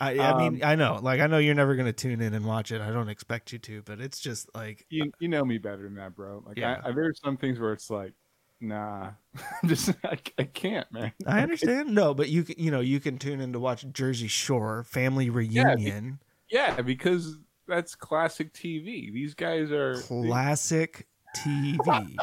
I, 0.00 0.18
I 0.18 0.38
mean, 0.38 0.62
Um, 0.62 0.68
I 0.70 0.74
know, 0.76 0.98
like, 1.02 1.20
I 1.20 1.26
know 1.26 1.38
you're 1.38 1.54
never 1.54 1.76
gonna 1.76 1.92
tune 1.92 2.20
in 2.20 2.32
and 2.34 2.46
watch 2.46 2.72
it. 2.72 2.80
I 2.80 2.90
don't 2.90 3.08
expect 3.10 3.52
you 3.52 3.58
to, 3.60 3.82
but 3.82 4.00
it's 4.00 4.18
just 4.18 4.48
like, 4.54 4.86
You 4.88 5.12
you 5.18 5.28
know 5.28 5.44
me 5.44 5.58
better 5.58 5.82
than 5.82 5.94
that, 5.96 6.16
bro. 6.16 6.42
Like 6.46 6.56
Yeah. 6.58 6.80
I, 6.82 6.88
I 6.88 6.92
there's 6.92 7.20
some 7.22 7.36
things 7.36 7.60
where 7.60 7.72
it's 7.72 7.90
like, 7.90 8.14
nah, 8.60 9.10
just 9.66 9.90
I, 10.04 10.18
I 10.38 10.44
can't, 10.44 10.90
man. 10.90 11.12
I 11.26 11.40
understand. 11.42 11.94
No, 11.94 12.14
but 12.14 12.28
you 12.30 12.44
can, 12.44 12.56
you 12.58 12.70
know, 12.70 12.80
you 12.80 12.98
can 13.00 13.18
tune 13.18 13.40
in 13.40 13.52
to 13.52 13.60
watch 13.60 13.84
Jersey 13.92 14.28
Shore 14.28 14.84
Family 14.84 15.28
Reunion, 15.30 16.18
Yeah, 16.50 16.80
because 16.80 17.36
that's 17.68 17.94
classic 17.94 18.52
TV. 18.54 19.12
These 19.12 19.34
guys 19.34 19.70
are 19.70 19.94
classic 20.00 21.06
TV, 21.36 22.16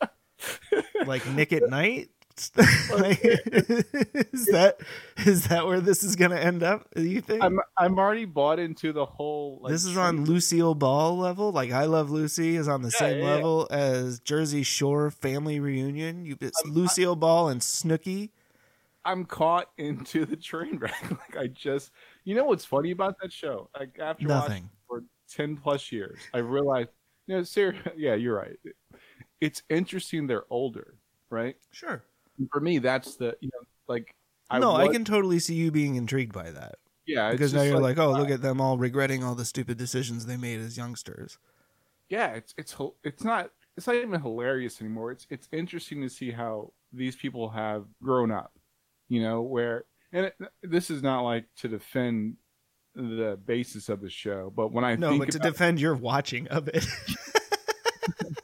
like 1.06 1.26
Nick 1.28 1.52
at 1.52 1.68
Night. 1.68 2.08
Like, 2.92 3.20
is 3.24 4.46
that 4.46 4.76
is 5.18 5.48
that 5.48 5.66
where 5.66 5.80
this 5.80 6.02
is 6.02 6.16
gonna 6.16 6.36
end 6.36 6.62
up? 6.62 6.86
You 6.96 7.20
think? 7.20 7.42
I'm 7.42 7.58
I'm 7.78 7.98
already 7.98 8.24
bought 8.24 8.58
into 8.58 8.92
the 8.92 9.04
whole. 9.04 9.60
Like, 9.62 9.72
this 9.72 9.84
is 9.84 9.96
on 9.96 10.24
Lucille 10.24 10.74
Ball 10.74 11.16
level. 11.16 11.52
Like 11.52 11.70
I 11.72 11.84
Love 11.84 12.10
Lucy 12.10 12.56
is 12.56 12.68
on 12.68 12.82
the 12.82 12.88
Yeah, 12.94 12.98
same 12.98 13.18
yeah, 13.18 13.24
yeah. 13.24 13.30
level 13.34 13.68
as 13.70 14.20
Jersey 14.20 14.62
Shore 14.62 15.10
Family 15.10 15.60
Reunion. 15.60 16.24
You 16.24 16.36
it's 16.40 16.60
Lucille 16.66 17.16
Ball 17.16 17.48
and 17.48 17.60
Snooki. 17.60 18.30
I'm 19.04 19.24
caught 19.26 19.70
into 19.76 20.24
the 20.24 20.36
train 20.36 20.78
wreck. 20.78 21.10
like 21.10 21.36
I 21.36 21.46
just, 21.48 21.90
you 22.24 22.34
know 22.34 22.44
what's 22.44 22.64
funny 22.64 22.90
about 22.90 23.16
that 23.22 23.32
show? 23.32 23.68
Like 23.78 23.98
after 24.00 24.26
watching 24.28 24.48
Nothing. 24.48 24.70
for 24.88 25.04
ten 25.30 25.56
plus 25.56 25.92
years, 25.92 26.18
I 26.32 26.38
realized, 26.38 26.90
you 27.26 27.36
know, 27.36 27.42
ser- 27.42 27.76
yeah, 27.96 28.14
you're 28.14 28.36
right. 28.36 28.56
It's 29.40 29.62
interesting 29.68 30.26
they're 30.26 30.46
older, 30.50 30.94
right? 31.30 31.56
Sure. 31.70 32.02
For 32.50 32.60
me, 32.60 32.78
that's 32.78 33.16
the 33.16 33.36
you 33.40 33.50
know, 33.52 33.66
like 33.88 34.14
no, 34.52 34.74
I 34.76 34.88
can 34.88 35.04
totally 35.04 35.38
see 35.38 35.54
you 35.54 35.70
being 35.70 35.96
intrigued 35.96 36.32
by 36.32 36.50
that. 36.50 36.76
yeah, 37.06 37.30
because 37.32 37.52
now 37.52 37.62
you're 37.62 37.78
like, 37.80 37.98
oh, 37.98 38.12
look 38.12 38.30
at 38.30 38.42
them 38.42 38.60
all 38.60 38.78
regretting 38.78 39.24
all 39.24 39.34
the 39.34 39.44
stupid 39.44 39.78
decisions 39.78 40.26
they 40.26 40.36
made 40.36 40.60
as 40.60 40.76
youngsters. 40.76 41.38
yeah, 42.08 42.32
it's 42.32 42.54
it's 42.56 42.76
it's 43.02 43.24
not 43.24 43.50
it's 43.76 43.86
not 43.86 43.96
even 43.96 44.20
hilarious 44.20 44.80
anymore. 44.80 45.10
It's 45.12 45.26
it's 45.30 45.48
interesting 45.52 46.02
to 46.02 46.08
see 46.08 46.30
how 46.30 46.72
these 46.92 47.16
people 47.16 47.48
have 47.50 47.86
grown 48.02 48.30
up, 48.30 48.52
you 49.08 49.22
know, 49.22 49.42
where 49.42 49.84
and 50.12 50.26
it, 50.26 50.36
this 50.62 50.90
is 50.90 51.02
not 51.02 51.22
like 51.22 51.46
to 51.56 51.68
defend 51.68 52.36
the 52.94 53.38
basis 53.44 53.88
of 53.88 54.00
the 54.00 54.10
show, 54.10 54.52
but 54.54 54.72
when 54.72 54.84
I 54.84 54.96
No, 54.96 55.10
think 55.10 55.24
but 55.26 55.32
to 55.32 55.38
defend 55.40 55.80
your 55.80 55.94
watching 55.96 56.46
of 56.48 56.68
it, 56.68 56.86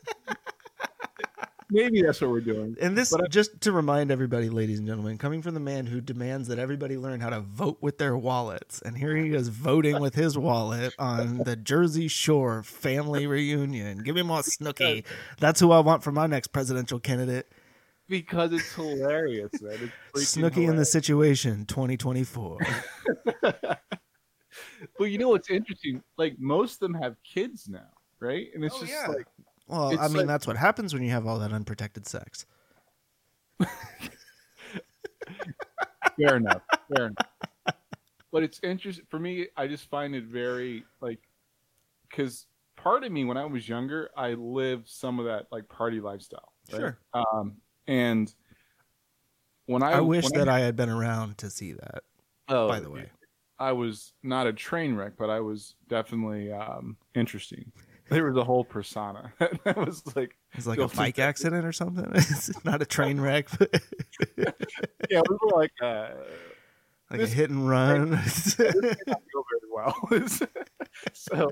maybe 1.71 2.03
that's 2.03 2.21
what 2.21 2.31
we're 2.31 2.41
doing. 2.41 2.77
and 2.81 2.97
this 2.97 3.13
I- 3.13 3.27
just 3.29 3.61
to 3.63 3.73
remind 3.73 4.11
everybody, 4.11 4.49
ladies 4.51 4.79
and 4.79 4.87
gentlemen, 4.89 5.19
coming 5.19 5.43
from 5.43 5.55
the 5.55 5.61
man 5.61 5.87
who 5.87 6.01
demands 6.01 6.49
that 6.49 6.59
everybody 6.59 6.97
learn 6.97 7.21
how 7.21 7.31
to 7.31 7.41
vote 7.41 7.79
with 7.81 7.99
their 7.99 8.17
wallets, 8.17 8.81
and 8.83 8.97
here 8.99 9.17
he 9.17 9.33
is 9.35 9.49
voting 9.49 10.01
with 10.01 10.15
his 10.15 10.37
wallet 10.39 10.95
on 10.99 11.39
the 11.39 11.57
Jersey 11.57 12.09
Shore 12.09 12.63
family 12.63 13.27
reunion. 13.27 14.03
Give 14.03 14.15
me 14.15 14.23
more 14.23 14.41
Snooki. 14.41 15.05
That's 15.39 15.61
who 15.61 15.71
I 15.73 15.81
want 15.81 16.03
for 16.03 16.13
my 16.13 16.27
next 16.27 16.49
presidential 16.49 16.99
candidate. 17.01 17.51
Because 18.09 18.53
it's 18.53 18.73
hilarious, 18.75 19.53
man. 19.63 19.93
It's 20.17 20.37
Snooki 20.37 20.69
in 20.69 20.75
the 20.77 20.85
situation, 20.85 21.65
2024. 21.67 22.59
But 24.99 25.05
you 25.05 25.19
know 25.19 25.29
what's 25.29 25.51
interesting? 25.51 26.03
Like 26.19 26.39
most 26.39 26.75
of 26.75 26.81
them 26.81 26.95
have 27.01 27.17
kids 27.23 27.69
now, 27.69 27.87
right? 28.19 28.49
And 28.55 28.65
it's 28.65 28.75
Oh, 28.77 28.81
just 28.81 28.93
yeah. 28.93 29.07
like 29.09 29.27
Well, 29.71 29.91
It's 29.91 30.03
I 30.03 30.09
mean, 30.09 30.17
like- 30.19 30.27
that's 30.27 30.47
what 30.47 30.57
happens 30.57 30.93
when 30.93 31.03
you 31.03 31.11
have 31.11 31.27
all 31.27 31.39
that 31.39 31.53
unprotected 31.53 32.07
sex. 32.07 32.45
fair 36.17 36.37
enough, 36.37 36.63
fair 36.95 37.07
enough. 37.07 37.77
But 38.33 38.43
it's 38.43 38.61
interesting 38.63 39.07
for 39.09 39.19
me. 39.19 39.49
I 39.57 39.67
just 39.67 39.89
find 39.91 40.15
it 40.15 40.25
very 40.25 40.85
like 41.01 41.21
because 42.09 42.47
part 42.77 43.05
of 43.05 43.13
me, 43.13 43.25
when 43.25 43.37
I 43.37 43.45
was 43.45 43.69
younger, 43.69 44.11
I 44.17 44.35
lived 44.35 44.89
some 44.89 45.19
of 45.19 45.27
that 45.27 45.47
like 45.51 45.69
party 45.69 46.01
lifestyle. 46.01 46.53
right? 46.73 46.79
Sure. 46.81 46.99
Um, 47.13 47.57
and 47.87 48.33
when 49.67 49.83
I, 49.83 49.93
I, 49.93 50.01
wish 50.01 50.25
when 50.25 50.39
that 50.39 50.49
I 50.49 50.61
had 50.61 50.77
been 50.77 50.89
around 50.89 51.39
to 51.39 51.51
see 51.51 51.73
that. 51.73 52.03
oh, 52.49 52.69
by 52.69 52.81
the 52.81 52.91
way. 52.91 53.11
I 53.59 53.73
was 53.73 54.15
not 54.23 54.47
a 54.47 54.53
train 54.53 54.95
wreck, 54.95 55.13
but 55.19 55.29
I 55.29 55.41
was 55.41 55.75
definitely 55.89 56.51
um, 56.51 56.97
interesting. 57.15 57.71
There 58.11 58.25
was 58.25 58.37
a 58.37 58.45
whole 58.45 58.65
persona 58.65 59.33
that 59.39 59.77
was 59.77 60.03
like, 60.17 60.37
It's 60.55 60.67
like 60.67 60.79
a 60.79 60.89
bike 60.89 61.19
accident 61.19 61.65
or 61.65 61.73
something. 61.73 62.07
it's 62.15 62.65
not 62.65 62.83
a 62.83 62.87
train 62.87 63.21
wreck, 63.21 63.49
but 63.59 63.71
yeah, 65.09 65.23
we 65.29 65.37
were 65.41 65.57
like, 65.57 65.73
uh, 65.83 66.11
like 67.11 67.21
a 67.21 67.27
hit 67.27 67.51
and 67.51 67.69
run. 67.69 68.21
did 68.57 68.85
not 69.07 69.23
go 69.33 69.45
very 69.49 69.69
well. 69.73 70.29
so 71.13 71.51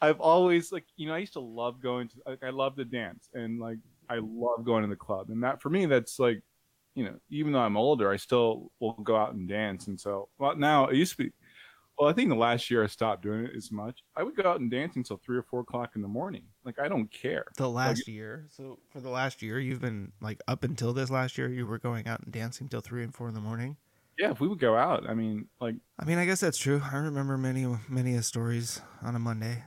I've 0.00 0.20
always 0.20 0.72
like 0.72 0.86
you 0.96 1.06
know 1.06 1.14
I 1.14 1.18
used 1.18 1.34
to 1.34 1.40
love 1.40 1.80
going 1.80 2.08
to 2.08 2.16
like 2.26 2.42
I 2.42 2.50
love 2.50 2.76
to 2.76 2.84
dance 2.84 3.28
and 3.34 3.60
like 3.60 3.78
I 4.08 4.20
love 4.22 4.64
going 4.64 4.82
to 4.82 4.88
the 4.88 4.96
club 4.96 5.28
and 5.28 5.42
that 5.44 5.60
for 5.60 5.68
me 5.68 5.86
that's 5.86 6.18
like 6.18 6.42
you 6.94 7.04
know 7.04 7.16
even 7.28 7.52
though 7.52 7.60
I'm 7.60 7.76
older 7.76 8.10
I 8.10 8.16
still 8.16 8.72
will 8.80 8.94
go 8.94 9.16
out 9.16 9.34
and 9.34 9.48
dance 9.48 9.88
and 9.88 10.00
so 10.00 10.28
well 10.38 10.56
now 10.56 10.86
it 10.86 10.96
used 10.96 11.12
to 11.12 11.24
be 11.24 11.32
well 12.00 12.08
I 12.08 12.12
think 12.14 12.30
the 12.30 12.34
last 12.34 12.70
year 12.70 12.82
I 12.82 12.86
stopped 12.86 13.22
doing 13.22 13.44
it 13.44 13.52
as 13.54 13.70
much 13.70 14.00
I 14.16 14.22
would 14.22 14.34
go 14.34 14.48
out 14.50 14.58
and 14.60 14.70
dance 14.70 14.96
until 14.96 15.18
three 15.18 15.36
or 15.36 15.42
four 15.42 15.60
o'clock 15.60 15.92
in 15.94 16.02
the 16.02 16.08
morning 16.08 16.44
like 16.64 16.78
I 16.80 16.88
don't 16.88 17.10
care 17.12 17.44
the 17.56 17.68
last 17.68 18.08
year. 18.08 18.46
So 18.50 18.78
for 18.90 19.00
the 19.00 19.10
last 19.10 19.42
year, 19.42 19.60
you've 19.60 19.80
been 19.80 20.12
like 20.20 20.40
up 20.48 20.64
until 20.64 20.92
this 20.92 21.10
last 21.10 21.36
year, 21.38 21.48
you 21.48 21.66
were 21.66 21.78
going 21.78 22.08
out 22.08 22.20
and 22.22 22.32
dancing 22.32 22.68
till 22.68 22.80
three 22.80 23.04
and 23.04 23.14
four 23.14 23.28
in 23.28 23.34
the 23.34 23.40
morning. 23.40 23.76
yeah 24.18 24.30
if 24.30 24.40
we 24.40 24.48
would 24.48 24.58
go 24.58 24.76
out 24.76 25.08
I 25.08 25.14
mean 25.14 25.46
like 25.60 25.76
I 25.98 26.04
mean, 26.06 26.16
I 26.18 26.24
guess 26.24 26.40
that's 26.40 26.58
true. 26.58 26.80
I 26.90 26.96
remember 26.96 27.36
many, 27.36 27.66
many 27.88 28.20
stories 28.22 28.80
on 29.02 29.14
a 29.14 29.18
Monday. 29.18 29.64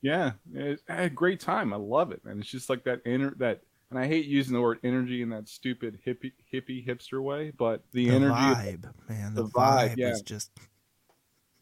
Yeah, 0.00 0.32
it, 0.52 0.80
I 0.88 0.94
had 0.94 1.04
a 1.06 1.10
great 1.10 1.40
time. 1.40 1.72
I 1.72 1.76
love 1.76 2.12
it, 2.12 2.24
man. 2.24 2.38
It's 2.38 2.50
just 2.50 2.68
like 2.68 2.84
that 2.84 3.00
inner 3.06 3.34
that, 3.38 3.62
and 3.90 3.98
I 3.98 4.06
hate 4.06 4.26
using 4.26 4.52
the 4.52 4.60
word 4.60 4.78
energy 4.84 5.22
in 5.22 5.30
that 5.30 5.48
stupid 5.48 5.98
hippie 6.06 6.32
hippie 6.52 6.86
hipster 6.86 7.22
way, 7.22 7.52
but 7.56 7.82
the, 7.92 8.08
The 8.08 8.14
energy, 8.14 8.34
vibe, 8.34 8.92
man, 9.08 9.34
the, 9.34 9.44
the 9.44 9.48
vibe, 9.48 9.90
vibe, 9.90 9.94
yeah. 9.96 10.10
is 10.10 10.20
just 10.22 10.50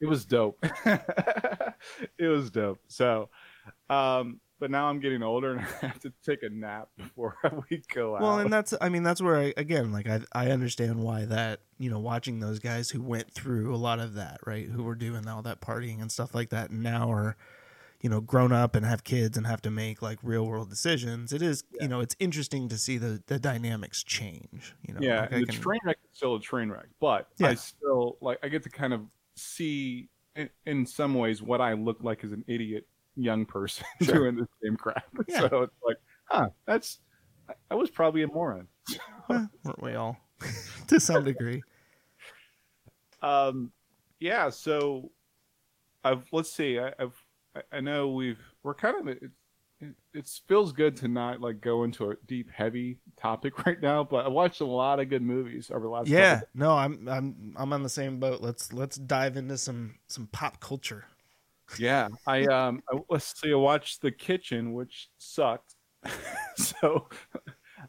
it 0.02 0.06
was 0.06 0.26
dope. 0.26 0.58
it 2.18 2.26
was 2.28 2.50
dope. 2.50 2.80
So, 2.88 3.30
um, 3.88 4.40
but 4.58 4.70
now 4.70 4.86
I'm 4.88 5.00
getting 5.00 5.22
older 5.22 5.52
and 5.52 5.60
I 5.82 5.86
have 5.86 6.00
to 6.00 6.12
take 6.24 6.42
a 6.42 6.50
nap 6.50 6.88
before 6.96 7.36
we 7.70 7.82
go 7.92 8.16
out. 8.16 8.22
well, 8.22 8.38
and 8.40 8.52
that's 8.52 8.74
I 8.80 8.88
mean 8.88 9.02
that's 9.02 9.22
where 9.22 9.36
I 9.38 9.54
again 9.56 9.92
like 9.92 10.08
I 10.08 10.20
I 10.32 10.50
understand 10.50 11.02
why 11.02 11.24
that 11.24 11.60
you 11.78 11.90
know 11.90 11.98
watching 11.98 12.40
those 12.40 12.58
guys 12.58 12.90
who 12.90 13.00
went 13.02 13.32
through 13.32 13.74
a 13.74 13.76
lot 13.76 13.98
of 13.98 14.14
that 14.14 14.38
right 14.46 14.68
who 14.68 14.82
were 14.82 14.94
doing 14.94 15.26
all 15.26 15.42
that 15.42 15.60
partying 15.60 16.00
and 16.00 16.12
stuff 16.12 16.34
like 16.34 16.50
that 16.50 16.70
and 16.70 16.82
now 16.82 17.10
are 17.10 17.36
you 18.00 18.08
know 18.10 18.20
grown 18.20 18.52
up 18.52 18.74
and 18.76 18.84
have 18.86 19.02
kids 19.04 19.36
and 19.36 19.46
have 19.46 19.62
to 19.62 19.70
make 19.70 20.00
like 20.02 20.18
real 20.22 20.46
world 20.46 20.70
decisions. 20.70 21.32
It 21.32 21.42
is 21.42 21.64
you 21.80 21.88
know 21.88 22.00
it's 22.00 22.14
interesting 22.20 22.68
to 22.68 22.78
see 22.78 22.98
the 22.98 23.22
the 23.26 23.38
dynamics 23.40 24.02
change. 24.04 24.74
You 24.86 24.94
know, 24.94 25.00
yeah, 25.00 25.22
like, 25.22 25.30
the 25.30 25.46
can- 25.46 25.60
train 25.60 25.80
wreck 25.84 25.98
is 26.04 26.16
still 26.16 26.36
a 26.36 26.40
train 26.40 26.68
wreck, 26.70 26.86
but 27.00 27.28
Yeah. 27.38 27.48
I 27.48 27.54
still 27.54 28.16
like 28.20 28.38
I 28.44 28.48
get 28.48 28.62
to 28.64 28.70
kind 28.70 28.92
of 28.92 29.00
see 29.36 30.08
in, 30.36 30.48
in 30.66 30.86
some 30.86 31.14
ways 31.14 31.42
what 31.42 31.60
I 31.60 31.72
look 31.74 31.98
like 32.02 32.24
as 32.24 32.32
an 32.32 32.44
idiot 32.46 32.86
young 33.16 33.44
person 33.44 33.84
Sure. 34.02 34.14
doing 34.14 34.36
the 34.36 34.48
same 34.62 34.76
crap. 34.76 35.04
Yeah. 35.28 35.48
So 35.48 35.62
it's 35.62 35.74
like, 35.86 35.96
huh, 36.24 36.48
that's 36.66 37.00
I- 37.70 37.74
was 37.74 37.90
probably 37.90 38.22
a 38.22 38.26
moron. 38.28 38.68
Well, 39.28 39.48
weren't 39.64 39.82
we 39.82 39.94
all 39.94 40.16
to 40.88 40.98
some 40.98 41.22
degree? 41.24 41.62
Um, 43.22 43.70
yeah. 44.18 44.50
So, 44.50 45.12
I've 46.02 46.26
let's 46.32 46.52
see. 46.52 46.78
I, 46.80 46.92
I've 46.98 47.24
I- 47.54 47.76
I 47.76 47.80
know 47.80 48.08
we've 48.08 48.40
we're 48.64 48.74
kind 48.74 49.08
of 49.08 49.16
it, 50.14 50.30
feels 50.48 50.72
good 50.72 50.96
to 50.98 51.08
not 51.08 51.40
like 51.40 51.60
go 51.60 51.84
into 51.84 52.10
a 52.10 52.14
deep 52.26 52.50
heavy 52.50 52.98
topic 53.20 53.58
right 53.66 53.80
now, 53.80 54.04
but 54.04 54.24
I 54.24 54.28
watched 54.28 54.60
a 54.60 54.66
lot 54.66 55.00
of 55.00 55.08
good 55.08 55.22
movies 55.22 55.70
over 55.72 55.84
the 55.84 55.88
last. 55.88 56.08
Yeah, 56.08 56.34
couple 56.34 56.48
no, 56.54 56.72
I'm 56.72 57.08
I'm 57.08 57.54
I'm 57.56 57.72
on 57.72 57.82
the 57.82 57.88
same 57.88 58.20
boat. 58.20 58.40
Let's 58.40 58.72
let's 58.72 58.96
dive 58.96 59.36
into 59.36 59.58
some 59.58 59.96
some 60.06 60.28
pop 60.28 60.60
culture. 60.60 61.04
Yeah, 61.78 62.08
I 62.26 62.44
um, 62.46 62.82
I, 62.90 62.98
let's 63.08 63.38
see. 63.40 63.52
I 63.52 63.56
watched 63.56 64.02
The 64.02 64.12
Kitchen, 64.12 64.72
which 64.72 65.08
sucked. 65.18 65.74
so, 66.56 67.08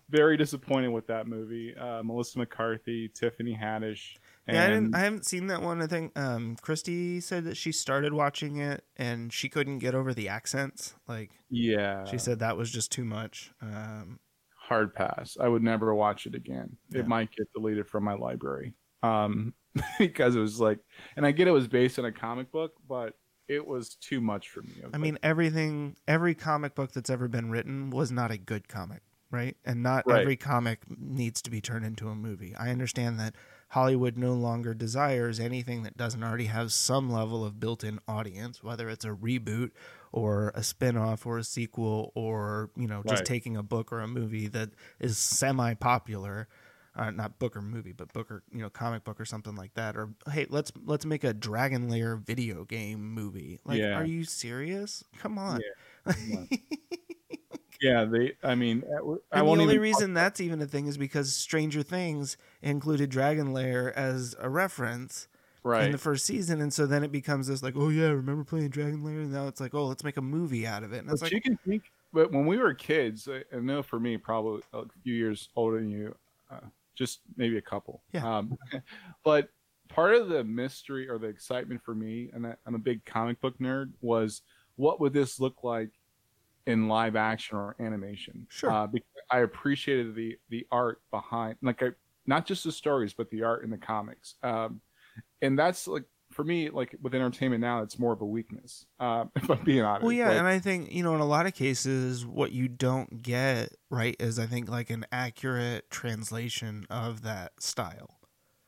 very 0.09 0.37
disappointed 0.37 0.89
with 0.89 1.07
that 1.07 1.27
movie. 1.27 1.75
Uh, 1.75 2.03
Melissa 2.03 2.39
McCarthy, 2.39 3.09
Tiffany 3.09 3.57
Haddish. 3.59 4.17
And 4.47 4.57
Yeah, 4.57 4.65
I 4.65 4.67
didn't. 4.69 4.95
I 4.95 4.99
haven't 4.99 5.25
seen 5.25 5.47
that 5.47 5.61
one. 5.61 5.81
I 5.81 5.87
think 5.87 6.17
um, 6.17 6.57
Christy 6.61 7.21
said 7.21 7.45
that 7.45 7.55
she 7.55 7.71
started 7.71 8.13
watching 8.13 8.57
it 8.57 8.83
and 8.97 9.31
she 9.31 9.49
couldn't 9.49 9.79
get 9.79 9.95
over 9.95 10.13
the 10.13 10.27
accents. 10.27 10.95
Like 11.07 11.31
yeah, 11.49 12.05
she 12.05 12.17
said 12.17 12.39
that 12.39 12.57
was 12.57 12.71
just 12.71 12.91
too 12.91 13.05
much. 13.05 13.51
Um, 13.61 14.19
hard 14.57 14.93
pass. 14.93 15.37
I 15.39 15.47
would 15.47 15.63
never 15.63 15.93
watch 15.93 16.25
it 16.25 16.35
again. 16.35 16.77
Yeah. 16.89 17.01
It 17.01 17.07
might 17.07 17.31
get 17.31 17.51
deleted 17.53 17.87
from 17.87 18.03
my 18.03 18.13
library. 18.13 18.73
Um, 19.01 19.53
because 19.99 20.35
it 20.35 20.39
was 20.39 20.59
like, 20.59 20.79
and 21.15 21.25
I 21.25 21.31
get 21.31 21.47
it 21.47 21.51
was 21.51 21.67
based 21.67 21.99
on 21.99 22.05
a 22.05 22.11
comic 22.11 22.51
book, 22.51 22.73
but 22.87 23.13
it 23.47 23.65
was 23.65 23.95
too 23.95 24.21
much 24.21 24.49
for 24.49 24.61
me. 24.61 24.71
I 24.83 24.87
like, 24.87 25.01
mean, 25.01 25.19
everything, 25.23 25.97
every 26.07 26.35
comic 26.35 26.75
book 26.75 26.91
that's 26.93 27.09
ever 27.09 27.27
been 27.27 27.49
written 27.51 27.89
was 27.89 28.11
not 28.11 28.31
a 28.31 28.37
good 28.37 28.67
comic, 28.67 29.01
right? 29.31 29.57
And 29.65 29.83
not 29.83 30.05
Right. 30.07 30.21
every 30.21 30.37
comic 30.37 30.79
needs 30.87 31.41
to 31.41 31.51
be 31.51 31.59
turned 31.59 31.85
into 31.85 32.07
a 32.07 32.15
movie. 32.15 32.55
I 32.55 32.69
understand 32.69 33.19
that 33.19 33.35
Hollywood 33.73 34.17
no 34.17 34.33
longer 34.33 34.73
desires 34.73 35.39
anything 35.39 35.83
that 35.83 35.97
doesn't 35.97 36.23
already 36.23 36.45
have 36.45 36.71
some 36.71 37.11
level 37.11 37.43
of 37.45 37.59
built-in 37.59 37.99
audience, 38.07 38.63
whether 38.63 38.89
it's 38.89 39.05
a 39.05 39.09
reboot 39.09 39.71
or 40.11 40.51
a 40.55 40.63
spin-off 40.63 41.25
or 41.25 41.37
a 41.39 41.43
sequel 41.43 42.11
or, 42.15 42.69
you 42.75 42.87
know, 42.87 43.03
just 43.05 43.21
Right. 43.21 43.25
taking 43.25 43.57
a 43.57 43.63
book 43.63 43.91
or 43.91 44.01
a 44.01 44.07
movie 44.07 44.47
that 44.49 44.69
is 44.99 45.17
semi-popular. 45.17 46.47
Uh, 46.95 47.09
not 47.09 47.39
book 47.39 47.55
or 47.55 47.61
movie, 47.61 47.91
but 47.91 48.13
book 48.13 48.29
or 48.29 48.43
you 48.51 48.59
know 48.61 48.69
comic 48.69 49.03
book 49.03 49.19
or 49.19 49.25
something 49.25 49.55
like 49.55 49.73
that. 49.73 49.97
Or 49.97 50.09
hey, 50.31 50.45
let's 50.49 50.71
let's 50.85 51.05
make 51.05 51.23
a 51.23 51.33
Dragon 51.33 51.89
Lair 51.89 52.15
video 52.17 52.65
game 52.65 53.03
movie. 53.13 53.59
Like, 53.65 53.79
Yeah. 53.79 53.95
are 53.95 54.05
you 54.05 54.25
serious? 54.25 55.03
Come 55.17 55.39
on. 55.39 55.65
yeah, 56.15 56.43
they. 58.05 58.33
I 58.43 58.55
mean, 58.55 58.83
I, 58.87 58.93
I 58.93 58.97
And 58.97 59.19
the 59.31 59.43
won't 59.43 59.61
only 59.61 59.73
even 59.75 59.81
reason 59.81 60.13
that's 60.13 60.39
even 60.39 60.61
a 60.61 60.65
thing 60.65 60.87
is 60.87 60.97
because 60.97 61.35
Stranger 61.35 61.83
Things 61.83 62.37
included 62.61 63.09
Dragon 63.09 63.51
Lair 63.51 63.97
as 63.97 64.35
a 64.39 64.49
reference 64.49 65.27
right. 65.63 65.85
in 65.85 65.91
the 65.91 65.97
first 65.97 66.25
season, 66.25 66.61
and 66.61 66.73
so 66.73 66.85
then 66.85 67.03
it 67.03 67.11
becomes 67.11 67.47
this 67.47 67.61
like, 67.61 67.75
oh 67.75 67.89
yeah, 67.89 68.07
remember 68.07 68.43
playing 68.43 68.69
Dragon 68.69 69.03
Lair? 69.03 69.19
And 69.19 69.33
now 69.33 69.47
it's 69.47 69.59
like, 69.59 69.73
oh, 69.73 69.87
let's 69.87 70.03
make 70.03 70.17
a 70.17 70.21
movie 70.21 70.65
out 70.65 70.83
of 70.83 70.93
it. 70.93 70.99
And 70.99 71.07
But 71.07 71.13
it's 71.13 71.21
like, 71.23 71.31
you 71.33 71.41
can 71.41 71.57
think, 71.67 71.83
but 72.13 72.31
when 72.31 72.45
we 72.45 72.57
were 72.57 72.73
kids, 72.73 73.27
I, 73.27 73.43
I 73.55 73.59
know 73.59 73.83
for 73.83 73.99
me, 73.99 74.17
probably 74.17 74.61
a 74.73 74.83
few 75.03 75.13
years 75.13 75.49
older 75.55 75.79
than 75.79 75.89
you, 75.89 76.15
uh, 76.49 76.59
just 76.95 77.19
maybe 77.35 77.57
a 77.57 77.61
couple. 77.61 78.01
Yeah. 78.13 78.37
Um, 78.37 78.57
but 79.25 79.49
part 79.89 80.15
of 80.15 80.29
the 80.29 80.43
mystery 80.43 81.09
or 81.09 81.17
the 81.17 81.27
excitement 81.27 81.81
for 81.83 81.95
me, 81.95 82.29
and 82.33 82.47
I, 82.47 82.55
I'm 82.65 82.75
a 82.75 82.79
big 82.79 83.03
comic 83.05 83.41
book 83.41 83.57
nerd, 83.59 83.91
was 84.01 84.41
what 84.75 84.99
would 84.99 85.13
this 85.13 85.39
look 85.39 85.63
like 85.63 85.89
in 86.67 86.87
live 86.87 87.15
action 87.15 87.57
or 87.57 87.75
animation? 87.79 88.47
Sure. 88.49 88.71
Uh, 88.71 88.87
because 88.87 89.07
I 89.31 89.39
appreciated 89.39 90.15
the 90.15 90.37
the 90.49 90.65
art 90.71 91.01
behind, 91.11 91.55
like 91.61 91.81
I, 91.83 91.89
not 92.25 92.45
just 92.45 92.63
the 92.63 92.71
stories, 92.71 93.13
but 93.13 93.29
the 93.29 93.43
art 93.43 93.63
in 93.63 93.69
the 93.69 93.77
comics. 93.77 94.35
Um, 94.43 94.81
and 95.41 95.57
that's 95.59 95.87
like 95.87 96.03
for 96.31 96.43
me, 96.43 96.69
like 96.69 96.95
with 97.01 97.13
entertainment 97.13 97.61
now, 97.61 97.83
it's 97.83 97.99
more 97.99 98.11
of 98.13 98.21
a 98.21 98.25
weakness. 98.25 98.85
Uh, 98.99 99.25
if 99.35 99.49
I'm 99.51 99.63
being 99.63 99.81
honest. 99.83 100.03
well, 100.03 100.11
yeah, 100.13 100.29
Like- 100.29 100.37
and 100.39 100.47
I 100.47 100.59
think 100.59 100.91
you 100.91 101.03
know, 101.03 101.13
in 101.15 101.21
a 101.21 101.25
lot 101.25 101.45
of 101.45 101.53
cases, 101.53 102.25
what 102.25 102.51
you 102.51 102.67
don't 102.67 103.21
get 103.21 103.73
right 103.89 104.15
is 104.19 104.39
I 104.39 104.45
think 104.47 104.69
like 104.69 104.89
an 104.89 105.05
accurate 105.11 105.89
translation 105.91 106.85
of 106.89 107.21
that 107.23 107.53
style. 107.61 108.19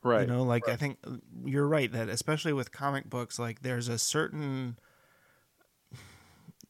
right. 0.02 0.20
You 0.20 0.26
know, 0.32 0.42
like 0.44 0.68
I 0.68 0.76
think 0.76 0.98
uh, 1.04 1.16
you're 1.44 1.66
right 1.66 1.90
that 1.92 2.08
especially 2.08 2.52
with 2.52 2.70
comic 2.72 3.08
books, 3.10 3.38
like 3.38 3.62
there's 3.62 3.88
a 3.88 3.98
certain, 3.98 4.78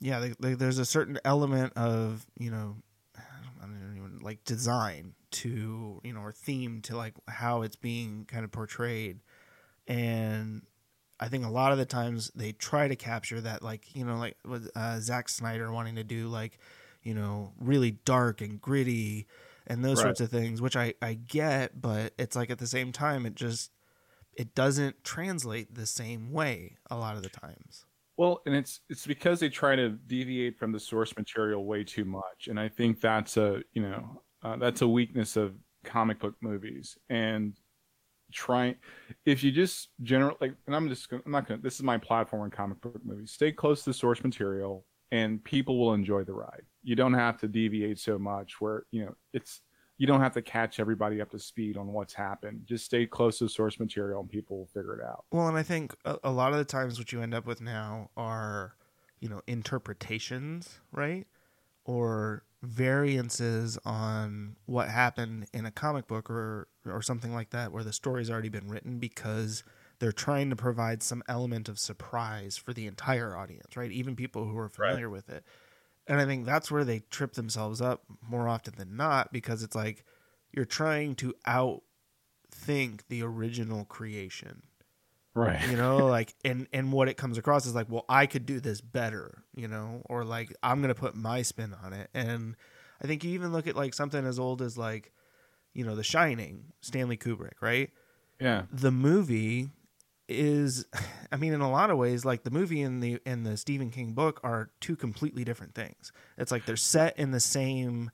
yeah, 0.01 0.19
like, 0.19 0.37
like 0.41 0.59
there's 0.59 0.79
a 0.79 0.85
certain 0.85 1.19
element 1.25 1.73
of 1.77 2.27
you 2.39 2.51
know, 2.51 2.77
I 3.17 3.67
don't 3.67 3.97
even 3.97 4.19
like 4.21 4.45
design 4.45 5.15
to 5.33 6.01
you 6.05 6.13
know 6.13 6.21
or 6.21 6.33
theme 6.33 6.81
to 6.83 6.97
like 6.97 7.15
how 7.29 7.63
it's 7.63 7.77
being 7.77 8.25
kind 8.27 8.45
of 8.45 8.53
portrayed, 8.53 9.21
and 9.87 10.63
I 11.19 11.29
think 11.29 11.45
a 11.45 11.51
lot 11.51 11.73
of 11.73 11.79
the 11.79 11.87
times 11.87 12.31
they 12.35 12.53
try 12.53 12.89
to 12.89 12.97
capture 12.97 13.41
that 13.41 13.63
like 13.63 13.95
you 13.95 14.05
know 14.05 14.17
like 14.17 14.37
with 14.45 14.71
uh, 14.77 15.01
Zack 15.01 15.29
Snyder 15.29 15.73
wanting 15.73 15.97
to 15.97 16.05
do 16.05 16.29
like 16.29 16.59
you 17.03 17.15
know 17.15 17.53
really 17.59 17.93
dark 17.93 18.41
and 18.41 18.61
gritty 18.61 19.27
and 19.67 19.85
those 19.85 19.99
Right. 19.99 20.05
sorts 20.05 20.21
of 20.21 20.31
things 20.31 20.61
which 20.61 20.77
I 20.77 20.95
I 21.01 21.15
get 21.15 21.81
but 21.81 22.13
it's 22.19 22.37
like 22.37 22.51
at 22.51 22.59
the 22.59 22.67
same 22.67 22.93
time 22.93 23.27
it 23.27 23.35
just 23.35 23.71
it 24.35 24.55
doesn't 24.55 25.03
translate 25.05 25.75
the 25.75 25.87
same 25.87 26.31
way 26.33 26.77
a 26.91 26.97
lot 26.97 27.17
of 27.17 27.23
the 27.23 27.31
times. 27.31 27.87
Well, 28.17 28.41
and 28.47 28.55
it's 28.55 28.81
it's 28.89 29.07
because 29.07 29.41
they 29.41 29.49
try 29.49 29.77
to 29.77 29.91
deviate 29.91 30.59
from 30.59 30.73
the 30.73 30.81
source 30.81 31.17
material 31.17 31.65
way 31.67 31.85
too 31.85 32.05
much, 32.05 32.49
and 32.49 32.59
I 32.59 32.69
think 32.69 33.01
that's 33.01 33.37
a 33.37 33.63
you 33.73 33.83
know 33.83 34.23
uh, 34.43 34.57
that's 34.57 34.83
a 34.83 34.89
weakness 34.89 35.37
of 35.37 35.55
comic 35.85 36.19
book 36.21 36.35
movies. 36.41 36.97
And 37.11 37.59
trying, 38.33 38.77
if 39.27 39.45
you 39.45 39.53
just 39.53 39.91
general 40.03 40.37
like, 40.41 40.55
and 40.67 40.75
I'm 40.75 40.89
just 40.89 41.09
gonna, 41.11 41.23
I'm 41.27 41.33
not 41.33 41.47
gonna. 41.47 41.61
This 41.61 41.75
is 41.75 41.83
my 41.83 41.99
platform 41.99 42.45
in 42.45 42.51
comic 42.51 42.81
book 42.81 43.01
movies. 43.05 43.33
Stay 43.33 43.53
close 43.53 43.85
to 43.85 43.91
the 43.91 43.95
source 43.95 44.25
material, 44.25 44.87
and 45.11 45.45
people 45.45 45.79
will 45.79 45.93
enjoy 45.93 46.25
the 46.25 46.33
ride. 46.33 46.63
You 46.83 46.97
don't 46.97 47.15
have 47.15 47.39
to 47.41 47.49
deviate 47.49 47.99
so 47.99 48.19
much 48.19 48.61
where 48.61 48.85
you 48.93 49.05
know 49.05 49.15
it's 49.35 49.61
you 49.99 50.07
don't 50.07 50.21
have 50.21 50.35
to 50.35 50.43
catch 50.43 50.79
everybody 50.79 51.21
up 51.21 51.31
to 51.31 51.39
speed 51.39 51.77
on 51.77 51.89
what's 51.89 52.15
happened. 52.15 52.63
Just 52.67 52.85
stay 52.85 53.07
close 53.07 53.39
to 53.39 53.45
the 53.45 53.51
source 53.51 53.81
material, 53.81 54.21
and 54.21 54.29
people 54.29 54.59
will 54.59 54.67
figure 54.67 54.99
it 54.99 55.05
out. 55.05 55.25
Well, 55.31 55.49
and 55.49 55.57
I 55.57 55.63
think 55.63 55.95
a, 56.05 56.19
a 56.25 56.31
lot 56.31 56.53
of 56.53 56.59
the 56.59 56.65
times 56.65 56.99
what 56.99 57.13
you 57.13 57.23
end 57.23 57.35
up 57.35 57.47
with 57.47 57.61
now 57.61 58.11
are, 58.17 58.75
you 59.21 59.29
know, 59.29 59.41
interpretations, 59.47 60.81
right? 60.93 61.27
Or 61.85 62.43
variances 62.63 63.79
on 63.85 64.57
what 64.67 64.89
happened 64.89 65.47
in 65.53 65.67
a 65.67 65.71
comic 65.71 66.07
book 66.09 66.29
or 66.29 66.69
or 66.85 67.01
something 67.01 67.33
like 67.33 67.51
that 67.51 67.71
where 67.71 67.85
the 67.85 67.93
story's 67.93 68.31
already 68.31 68.49
been 68.49 68.69
written 68.69 68.99
because 68.99 69.63
they're 69.99 70.13
trying 70.13 70.51
to 70.51 70.57
provide 70.57 71.03
some 71.03 71.23
element 71.29 71.69
of 71.69 71.79
surprise 71.79 72.57
for 72.57 72.73
the 72.73 72.87
entire 72.87 73.37
audience, 73.37 73.77
right? 73.77 73.91
Even 73.91 74.15
people 74.17 74.45
who 74.45 74.59
are 74.59 74.69
familiar 74.69 75.09
with 75.09 75.31
it. 75.31 75.45
And 76.09 76.21
I 76.21 76.25
think 76.25 76.47
that's 76.47 76.71
where 76.71 76.85
they 76.85 77.01
trip 77.11 77.33
themselves 77.35 77.81
up 77.81 78.05
more 78.29 78.49
often 78.49 78.75
than 78.77 78.97
not 78.97 79.33
because 79.33 79.63
it's 79.63 79.75
like 79.75 80.05
you're 80.53 80.65
trying 80.65 81.15
to 81.17 81.35
outthink 81.47 83.01
the 83.09 83.23
original 83.23 83.85
creation 83.85 84.63
Right. 85.35 85.61
you 85.69 85.77
know 85.77 86.07
like 86.09 86.35
and 86.45 86.67
and 86.73 86.93
what 86.93 87.09
it 87.09 87.17
comes 87.19 87.37
across 87.37 87.67
is 87.67 87.75
like 87.75 87.89
well 87.91 88.07
i 88.09 88.25
could 88.27 88.47
do 88.47 88.59
this 88.59 88.81
better 88.81 89.43
you 89.55 89.69
know 89.69 90.01
or 90.07 90.25
like 90.25 90.55
i'm 90.63 90.81
gonna 90.81 90.95
put 90.95 91.15
my 91.15 91.43
spin 91.43 91.75
on 91.85 91.93
it 91.93 92.09
and 92.15 92.57
i 93.03 93.07
think 93.07 93.23
you 93.23 93.33
even 93.33 93.53
look 93.53 93.67
at 93.67 93.77
like 93.77 93.93
something 93.93 94.25
as 94.25 94.39
old 94.39 94.63
as 94.63 94.79
like 94.79 95.13
you 95.75 95.85
know 95.85 95.95
the 95.95 96.03
shining 96.03 96.73
stanley 96.81 97.19
kubrick 97.19 97.61
right 97.61 97.91
Yeah. 98.41 98.63
the 98.73 98.91
movie 98.91 99.69
is 100.29 100.87
i 101.33 101.37
mean 101.37 101.53
in 101.53 101.61
a 101.61 101.71
lot 101.71 101.91
of 101.91 101.99
ways 101.99 102.25
like 102.25 102.43
the 102.45 102.51
movie 102.51 102.83
and 102.83 103.03
the 103.03 103.21
and 103.27 103.47
the 103.47 103.57
stephen 103.57 103.91
king 103.91 104.13
book 104.13 104.41
are 104.43 104.71
two 104.81 104.97
completely 104.97 105.45
different 105.45 105.75
things 105.75 106.13
it's 106.39 106.53
like 106.53 106.65
they're 106.65 106.77
set 106.77 107.19
in 107.19 107.31
the 107.31 107.41
same 107.41 108.11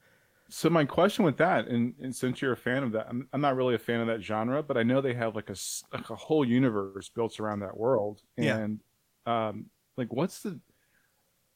So 0.49 0.69
my 0.69 0.85
question 0.85 1.25
with 1.25 1.39
that, 1.39 1.69
and, 1.69 1.95
and 2.01 2.15
since 2.15 2.43
you're 2.43 2.53
a 2.53 2.57
fan 2.57 2.83
of 2.83 2.93
that, 2.93 3.07
I'm, 3.09 3.27
I'm 3.33 3.41
not 3.41 3.57
really 3.57 3.75
a 3.75 3.79
fan 3.79 4.01
of 4.01 4.07
that 4.09 4.21
genre, 4.23 4.63
but 4.63 4.77
I 4.77 4.83
know 4.83 5.01
they 5.01 5.15
have 5.15 5.35
like 5.35 5.49
a 5.49 5.55
like 5.93 6.11
a 6.11 6.15
whole 6.17 6.45
universe 6.45 7.09
built 7.09 7.41
around 7.41 7.61
that 7.61 7.77
world, 7.77 8.23
Yeah. 8.37 8.61
and 8.61 8.81
um, 9.25 9.67
like 9.97 10.13
what's 10.13 10.43
the 10.43 10.61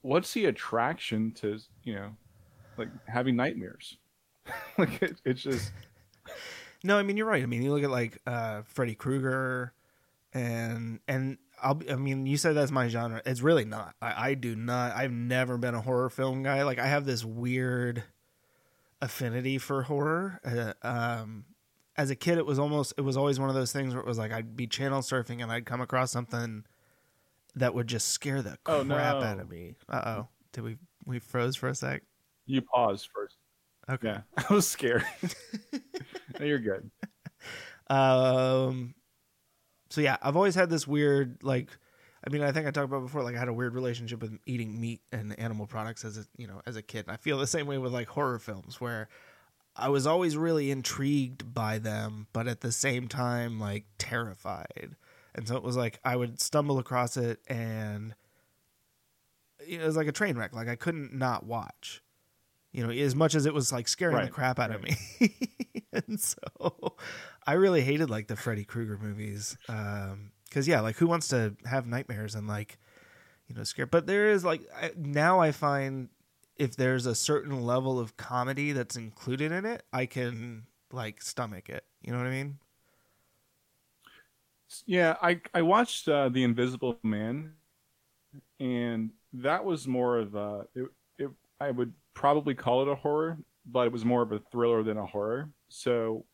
what's 0.03 0.33
the 0.35 0.47
attraction 0.47 1.33
to 1.33 1.59
you 1.85 1.95
know 1.95 2.17
like 2.77 2.91
having 3.09 3.37
nightmares? 3.37 3.99
like 4.79 5.03
it, 5.03 5.21
it's 5.25 5.43
just 5.43 5.75
No, 6.83 6.99
I 6.99 7.03
mean 7.03 7.17
you're 7.17 7.27
right. 7.27 7.43
I 7.43 7.47
mean 7.47 7.63
you 7.63 7.73
look 7.73 7.83
at 7.85 7.91
like 7.91 8.19
uh, 8.27 8.63
Freddy 8.63 8.95
Krueger, 8.95 9.73
and 10.37 11.01
and 11.09 11.39
I'll 11.63 11.75
be, 11.75 11.91
I 11.91 11.97
mean 11.97 12.27
you 12.27 12.37
said 12.37 12.55
that's 12.55 12.71
my 12.71 12.89
genre. 12.89 13.23
It's 13.25 13.41
really 13.41 13.65
not. 13.65 13.95
I, 14.03 14.31
I 14.31 14.35
do 14.35 14.55
not. 14.55 14.95
I've 14.95 15.13
never 15.13 15.57
been 15.59 15.75
a 15.75 15.81
horror 15.81 16.11
film 16.11 16.43
guy. 16.43 16.63
Like 16.65 16.79
I 16.79 16.87
have 16.87 17.07
this 17.07 17.25
weird 17.25 18.03
affinity 19.01 19.59
for 19.59 19.83
horror. 19.83 20.41
Uh, 20.45 20.73
um, 20.87 21.45
as 21.97 22.11
a 22.11 22.15
kid, 22.17 22.37
it 22.39 22.47
was 22.47 22.59
almost 22.59 22.93
it 22.99 23.01
was 23.03 23.17
always 23.17 23.41
one 23.41 23.49
of 23.49 23.55
those 23.55 23.73
things 23.73 23.95
where 23.95 24.03
it 24.03 24.07
was 24.07 24.19
like 24.19 24.33
I'd 24.33 24.57
be 24.57 24.67
channel 24.67 25.01
surfing 25.01 25.43
and 25.43 25.51
I'd 25.51 25.65
come 25.67 25.81
across 25.81 26.13
something 26.13 26.65
that 27.55 27.75
would 27.75 27.87
just 27.87 28.09
scare 28.09 28.43
the 28.43 28.59
crap 28.65 28.79
Oh, 28.79 28.83
no. 28.83 28.97
out 28.97 29.41
of 29.41 29.51
me. 29.51 29.77
Uh 29.89 30.03
oh, 30.05 30.29
did 30.53 30.63
we 30.65 30.77
we 31.07 31.19
froze 31.19 31.57
for 31.57 31.69
a 31.69 31.75
sec? 31.75 32.03
you 32.49 32.61
paused 32.63 33.09
first. 33.15 33.37
Okay. 33.89 34.09
Yeah, 34.09 34.21
I 34.51 34.53
was 34.53 34.69
scared. 34.69 35.05
no, 36.39 36.45
you're 36.45 36.59
good. 36.59 36.91
Um, 37.89 38.95
so 39.89 40.01
yeah, 40.01 40.17
I've 40.23 40.37
always 40.37 40.55
had 40.55 40.71
this 40.71 40.87
weird 40.87 41.43
like. 41.43 41.71
I 42.27 42.31
mean, 42.31 42.43
I 42.43 42.51
think 42.51 42.67
I 42.67 42.73
talked 42.73 42.87
about 42.87 43.03
before. 43.03 43.23
Like, 43.23 43.37
I 43.37 43.39
had 43.39 43.47
a 43.47 43.53
weird 43.53 43.75
relationship 43.75 44.21
with 44.21 44.37
eating 44.47 44.81
meat 44.81 45.01
and 45.13 45.39
animal 45.39 45.67
products 45.67 46.05
as 46.05 46.19
a 46.19 46.25
you 46.37 46.47
know 46.47 46.61
as 46.67 46.77
a 46.77 46.83
kid. 46.83 47.07
And 47.07 47.13
I 47.13 47.17
feel 47.17 47.39
the 47.39 47.47
same 47.47 47.67
way 47.67 47.79
with 47.79 47.93
like 47.93 48.09
horror 48.09 48.39
films, 48.39 48.81
where 48.81 49.09
I 49.77 49.91
was 49.91 50.07
always 50.07 50.37
really 50.37 50.71
intrigued 50.71 51.53
by 51.53 51.79
them, 51.79 52.27
but 52.33 52.49
at 52.49 52.63
the 52.63 52.73
same 52.73 53.09
time 53.09 53.61
like 53.61 53.85
terrified. 53.99 54.97
And 55.35 55.47
so 55.47 55.57
it 55.57 55.63
was 55.63 55.77
like 55.77 56.01
I 56.05 56.17
would 56.17 56.41
stumble 56.41 56.79
across 56.79 57.17
it, 57.17 57.41
and 57.47 58.15
it 59.67 59.83
was 59.83 59.97
like 59.97 60.09
a 60.09 60.13
train 60.13 60.37
wreck. 60.37 60.55
Like 60.55 60.69
I 60.69 60.77
couldn't 60.77 61.15
not 61.15 61.45
watch. 61.45 62.03
You 62.73 62.87
know, 62.87 62.91
as 62.91 63.15
much 63.15 63.35
as 63.35 63.47
it 63.47 63.55
was 63.55 63.73
like 63.73 63.89
scaring 63.89 64.23
the 64.25 64.31
crap 64.31 64.59
out 64.59 64.71
of 64.71 64.83
me. 64.83 64.97
and 65.93 66.21
so 66.21 66.39
I 67.47 67.55
really 67.55 67.83
hated 67.83 68.11
like 68.11 68.29
the 68.29 68.37
Freddy 68.37 68.65
Krueger 68.65 68.99
movies. 68.99 69.57
Um 69.69 70.33
cuz 70.51 70.69
yeah, 70.69 70.81
like 70.81 70.97
who 70.97 71.07
wants 71.07 71.29
to 71.29 71.57
have 71.65 71.87
nightmares 71.87 72.35
and 72.35 72.47
like 72.49 72.79
you 73.49 73.55
know 73.55 73.65
scare 73.65 73.87
but 73.87 74.07
there 74.07 74.29
is 74.31 74.45
like 74.45 74.63
I, 74.75 74.93
now 74.97 75.41
I 75.41 75.53
find 75.53 76.11
if 76.57 76.77
there's 76.77 77.07
a 77.07 77.15
certain 77.15 77.63
level 77.63 77.99
of 77.99 78.17
comedy 78.17 78.73
that's 78.73 78.97
included 78.97 79.53
in 79.53 79.65
it, 79.67 79.85
I 79.93 80.07
can 80.07 80.67
like 80.93 81.23
stomach 81.23 81.69
it. 81.69 81.85
You 82.03 82.13
know 82.13 82.19
what 82.19 82.27
I 82.27 82.31
mean? 82.31 82.59
Yeah, 84.87 85.17
I 85.23 85.41
I 85.55 85.63
watched 85.63 86.09
uh, 86.09 86.29
The 86.29 86.43
Invisible 86.45 86.99
Man, 87.03 87.55
and 88.61 89.11
that 89.33 89.65
was 89.65 89.87
more 89.87 90.19
of 90.19 90.35
a 90.35 90.67
it, 90.75 90.89
it. 91.19 91.31
I 91.61 91.71
would 91.71 91.93
probably 92.15 92.55
call 92.55 92.83
it 92.83 92.89
a 92.89 92.95
horror, 92.95 93.39
but 93.67 93.87
it 93.87 93.93
was 93.93 94.05
more 94.05 94.23
of 94.23 94.33
a 94.33 94.39
thriller 94.51 94.83
than 94.83 94.97
a 94.97 95.07
horror. 95.07 95.51
So 95.69 96.25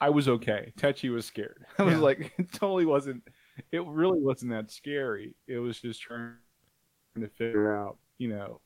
I- 0.00 0.10
was 0.10 0.28
okay. 0.28 0.72
Techi 0.78 1.12
was 1.12 1.26
scared. 1.26 1.64
I 1.78 1.82
was 1.82 1.94
Yeah. 1.94 2.00
like, 2.00 2.32
it 2.38 2.52
totally 2.52 2.86
wasn't. 2.86 3.22
It 3.72 3.84
really 3.86 4.20
wasn't 4.20 4.52
that 4.52 4.70
scary. 4.70 5.34
It 5.46 5.58
was 5.58 5.80
just 5.80 6.00
trying 6.00 6.34
to 7.18 7.28
figure 7.28 7.76
out, 7.76 7.98
you 8.18 8.28
know, 8.28 8.60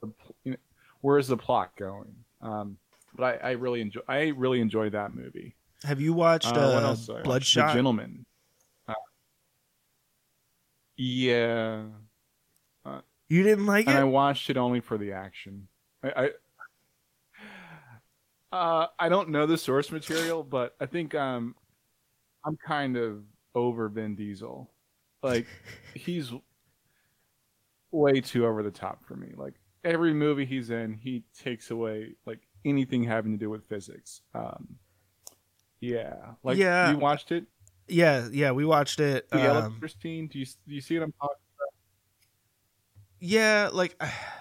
the, 0.00 0.12
you 0.44 0.52
know 0.52 0.58
where's 1.02 1.28
the 1.28 1.36
plot 1.36 1.76
going. 1.76 2.14
Um, 2.40 2.78
but 3.14 3.42
I, 3.42 3.48
I 3.48 3.50
really 3.52 3.80
enjoy. 3.80 4.00
I 4.08 4.28
really 4.28 4.60
enjoyed 4.60 4.92
that 4.92 5.14
movie. 5.14 5.56
Have 5.84 6.00
you 6.00 6.12
watched 6.14 6.46
Uh, 6.46 6.60
uh, 6.60 6.74
what 6.74 6.82
else? 6.84 7.06
did 7.06 7.16
I? 7.16 7.22
Bloodshot? 7.22 7.68
The 7.68 7.74
Gentleman. 7.74 8.26
Uh, 8.88 8.94
yeah, 10.96 11.82
you 13.28 13.42
didn't 13.42 13.66
like 13.66 13.86
it? 13.86 13.94
I 13.94 14.04
watched 14.04 14.50
it 14.50 14.56
only 14.56 14.80
for 14.80 14.98
the 14.98 15.12
action. 15.12 15.68
I, 16.02 16.08
I, 16.24 16.30
uh, 18.52 18.86
I 18.98 19.08
don't 19.08 19.28
know 19.30 19.46
the 19.46 19.58
source 19.58 19.90
material, 19.90 20.42
but 20.42 20.74
I 20.80 20.86
think 20.86 21.14
um, 21.14 21.54
I'm 22.44 22.56
kind 22.56 22.96
of 22.96 23.22
over 23.54 23.88
Vin 23.88 24.14
Diesel. 24.16 24.70
Like 25.22 25.46
he's 25.94 26.32
way 27.90 28.20
too 28.20 28.46
over 28.46 28.62
the 28.62 28.70
top 28.70 29.04
for 29.04 29.14
me. 29.14 29.32
Like 29.36 29.54
every 29.84 30.12
movie 30.14 30.44
he's 30.44 30.70
in, 30.70 30.94
he 30.94 31.24
takes 31.38 31.70
away 31.70 32.14
like 32.26 32.40
anything 32.64 33.02
having 33.04 33.32
to 33.32 33.38
do 33.38 33.50
with 33.50 33.66
physics. 33.66 34.22
Um, 34.34 34.76
yeah, 35.80 36.14
like 36.42 36.58
Yeah. 36.58 36.90
you 36.92 36.98
watched 36.98 37.32
it. 37.32 37.46
yeah, 37.88 38.28
yeah, 38.32 38.50
we 38.52 38.64
watched 38.64 39.00
it. 39.00 39.26
Yellow 39.32 39.62
Um, 39.62 39.76
Christine. 39.78 40.28
Do 40.28 40.38
you 40.38 40.46
do 40.46 40.74
you 40.74 40.80
see 40.80 40.98
what 40.98 41.04
I'm 41.04 41.12
talking? 41.12 41.36
about? 41.56 41.72
yeah, 43.20 43.70
like 43.72 44.00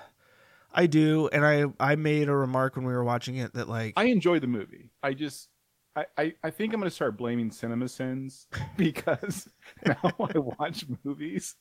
I 0.79 0.85
do, 0.85 1.27
and 1.33 1.45
I 1.45 1.65
I 1.77 1.95
made 1.97 2.29
a 2.29 2.33
remark 2.33 2.77
when 2.77 2.85
we 2.85 2.93
were 2.93 3.03
watching 3.03 3.35
it 3.35 3.53
that 3.53 3.67
like 3.67 3.95
I 3.97 4.05
enjoy 4.05 4.39
the 4.39 4.47
movie. 4.47 4.91
I 5.03 5.13
just, 5.13 5.49
I, 5.93 6.05
I, 6.17 6.33
I 6.41 6.49
think 6.51 6.73
I'm 6.73 6.81
to 6.81 6.89
start 6.89 7.17
blaming 7.17 7.49
CinemaSins 7.49 8.45
because 8.77 9.49
now 9.85 9.97
I 10.03 10.37
watch 10.39 10.85
movies 11.03 11.57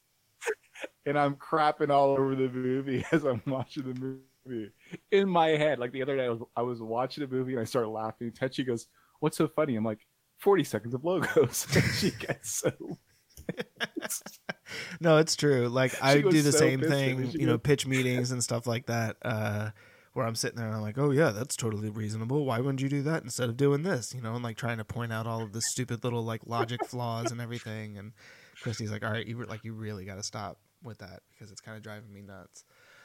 and 1.04 1.18
I'm 1.18 1.35
crapping 1.35 1.90
all 1.90 2.11
over 2.11 2.37
the 2.37 2.48
movie 2.48 3.04
as 3.11 3.24
I'm 3.24 3.42
watching 3.44 3.92
the 3.92 4.20
movie 4.46 4.70
in 5.11 5.28
my 5.28 5.48
head. 5.48 5.81
Like 5.81 5.90
the 5.90 6.02
other 6.02 6.16
day, 6.16 6.26
I 6.26 6.28
was, 6.28 6.40
I 6.57 6.62
was 6.62 6.81
watching 6.81 7.24
a 7.24 7.26
movie 7.26 7.54
and 7.54 7.61
I 7.61 7.64
started 7.64 7.88
laughing. 7.88 8.31
Tetchy 8.31 8.62
goes, 8.62 8.87
"What's 9.18 9.37
so 9.37 9.48
funny?" 9.48 9.74
I'm 9.74 9.85
like, 9.85 10.07
"40 10.38 10.62
seconds 10.62 10.94
of 10.94 11.02
logos." 11.02 11.66
she 11.98 12.12
gets 12.12 12.52
so. 12.52 12.70
No, 15.00 15.16
it's 15.18 15.34
true. 15.37 15.68
Like 15.68 15.94
I 16.02 16.20
do 16.20 16.42
the 16.42 16.52
so 16.52 16.58
same 16.58 16.80
thing, 16.80 17.30
you 17.30 17.46
know, 17.46 17.52
goes- 17.54 17.62
pitch 17.62 17.87
meetings 17.87 18.30
and 18.30 18.42
stuff 18.44 18.66
like 18.66 18.87
that. 18.87 19.16
Uh, 19.22 19.70
where 20.12 20.26
I'm 20.26 20.34
sitting 20.34 20.58
there 20.58 20.66
and 20.66 20.74
I'm 20.74 20.82
like, 20.82 20.98
oh 20.98 21.11
yeah, 21.11 21.30
that's 21.30 21.56
totally 21.56 21.90
reasonable. 21.90 22.44
Why 22.44 22.58
wouldn't 22.58 22.80
you 22.80 22.88
do 22.88 23.02
that 23.02 23.22
instead 23.22 23.48
of 23.48 23.56
doing 23.56 23.82
this? 23.82 24.12
You 24.14 24.20
know, 24.20 24.34
and 24.34 24.42
like 24.42 24.56
trying 24.56 24.78
to 24.78 24.84
point 24.84 25.12
out 25.12 25.26
all 25.26 25.42
of 25.42 25.52
the 25.52 25.61
stupid 25.62 26.02
little 26.02 26.22
like 26.22 26.42
logic 26.46 26.84
flaws 26.87 27.30
and 27.30 27.40
everything. 27.40 27.96
And 27.96 28.12
Christy's 28.61 28.90
like, 28.90 29.04
all 29.04 29.12
right, 29.12 29.26
you 29.26 29.42
like 29.44 29.64
you 29.64 29.72
really 29.72 30.04
got 30.04 30.16
to 30.16 30.22
stop 30.22 30.58
with 30.82 30.98
that 30.98 31.20
because 31.32 31.50
it's 31.52 31.61
kind 31.61 31.76
of 31.76 31.82
driving 31.82 32.12
me 32.12 32.22
nuts. 32.22 32.64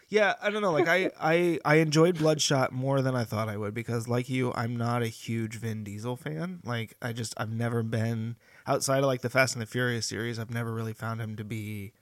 Yeah, 0.10 0.34
I 0.42 0.50
don't 0.50 0.62
know. 0.62 0.72
Like 0.72 0.88
I, 0.88 1.12
I, 1.22 1.60
I 1.64 1.76
enjoyed 1.76 2.18
Bloodshot 2.18 2.72
more 2.72 3.02
than 3.02 3.16
I 3.16 3.24
thought 3.24 3.50
I 3.50 3.58
would 3.58 3.74
because, 3.74 4.08
like 4.08 4.30
you, 4.30 4.52
I'm 4.54 4.76
not 4.76 5.02
a 5.02 5.08
huge 5.08 5.56
Vin 5.56 5.84
Diesel 5.84 6.16
fan. 6.16 6.62
Like 6.64 6.96
I 7.02 7.14
just, 7.14 7.34
I've 7.38 7.52
never 7.52 7.84
been 7.84 8.36
outside 8.68 9.00
of 9.00 9.06
like 9.06 9.22
the 9.22 9.30
Fast 9.30 9.56
and 9.56 9.62
the 9.62 9.66
Furious 9.66 10.06
series. 10.06 10.40
I've 10.40 10.52
never 10.52 10.74
really 10.74 10.94
found 10.94 11.20
him 11.22 11.36
to 11.38 11.44
be, 11.44 11.94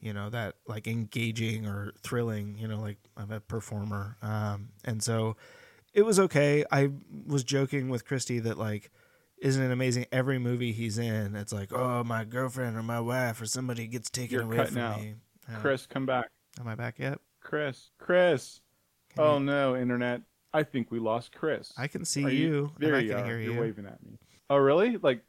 you 0.00 0.12
know, 0.12 0.30
that 0.30 0.56
like 0.66 0.86
engaging 0.86 1.66
or 1.66 1.92
thrilling. 2.02 2.56
You 2.58 2.68
know, 2.68 2.80
like 2.80 2.98
of 3.16 3.30
a 3.30 3.40
performer. 3.40 4.16
Um, 4.22 4.68
and 4.84 5.02
so 5.02 5.36
it 5.94 6.02
was 6.02 6.18
okay. 6.20 6.64
I 6.70 6.90
was 7.26 7.44
joking 7.44 7.88
with 7.88 8.04
Christy 8.04 8.38
that 8.40 8.58
like. 8.58 8.90
Isn't 9.38 9.62
it 9.62 9.70
amazing? 9.70 10.06
Every 10.10 10.38
movie 10.38 10.72
he's 10.72 10.96
in, 10.96 11.36
it's 11.36 11.52
like, 11.52 11.70
oh, 11.70 12.02
my 12.02 12.24
girlfriend 12.24 12.74
or 12.74 12.82
my 12.82 13.00
wife 13.00 13.38
or 13.38 13.44
somebody 13.44 13.86
gets 13.86 14.08
taken 14.08 14.32
You're 14.32 14.44
away 14.44 14.64
from 14.64 14.78
out. 14.78 14.98
me. 14.98 15.14
Chris, 15.60 15.84
come 15.86 16.06
back. 16.06 16.30
am 16.58 16.66
I 16.66 16.74
back 16.74 16.98
yet? 16.98 17.18
Chris, 17.42 17.90
Chris. 17.98 18.60
Can 19.14 19.22
Oh 19.22 19.34
you- 19.36 19.44
no, 19.44 19.76
internet. 19.76 20.22
I 20.54 20.62
think 20.62 20.90
we 20.90 20.98
lost 21.00 21.32
Chris. 21.32 21.70
I 21.76 21.86
can 21.86 22.06
see 22.06 22.24
Are 22.24 22.30
you. 22.30 22.72
There 22.78 22.94
and 22.94 22.96
I 22.96 23.00
you 23.00 23.10
can 23.10 23.18
are. 23.20 23.24
hear 23.26 23.38
You're 23.38 23.52
you. 23.56 23.60
waving 23.60 23.84
at 23.84 24.02
me. 24.02 24.18
Oh, 24.48 24.56
really? 24.56 24.96
Like, 24.96 25.20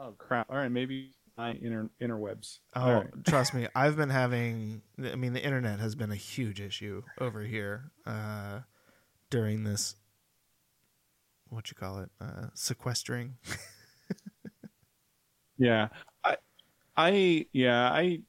oh 0.00 0.14
crap. 0.18 0.48
All 0.50 0.56
right, 0.56 0.70
maybe 0.70 1.12
my 1.36 1.50
inter 1.60 1.88
interwebs. 2.00 2.58
Oh, 2.74 2.92
right. 2.92 3.06
trust 3.26 3.54
me, 3.54 3.68
I've 3.74 3.96
been 3.96 4.10
having. 4.10 4.82
I 4.98 5.16
mean, 5.16 5.32
the 5.32 5.42
internet 5.42 5.80
has 5.80 5.94
been 5.94 6.10
a 6.10 6.16
huge 6.16 6.60
issue 6.60 7.02
over 7.20 7.42
here 7.42 7.90
uh, 8.06 8.60
during 9.30 9.64
this. 9.64 9.96
What 11.48 11.70
you 11.70 11.74
call 11.74 12.00
it? 12.00 12.10
Uh, 12.20 12.46
sequestering. 12.54 13.36
Yeah, 15.60 15.88
I, 16.24 16.36
I, 16.96 17.46
yeah, 17.52 17.92
I, 17.92 18.22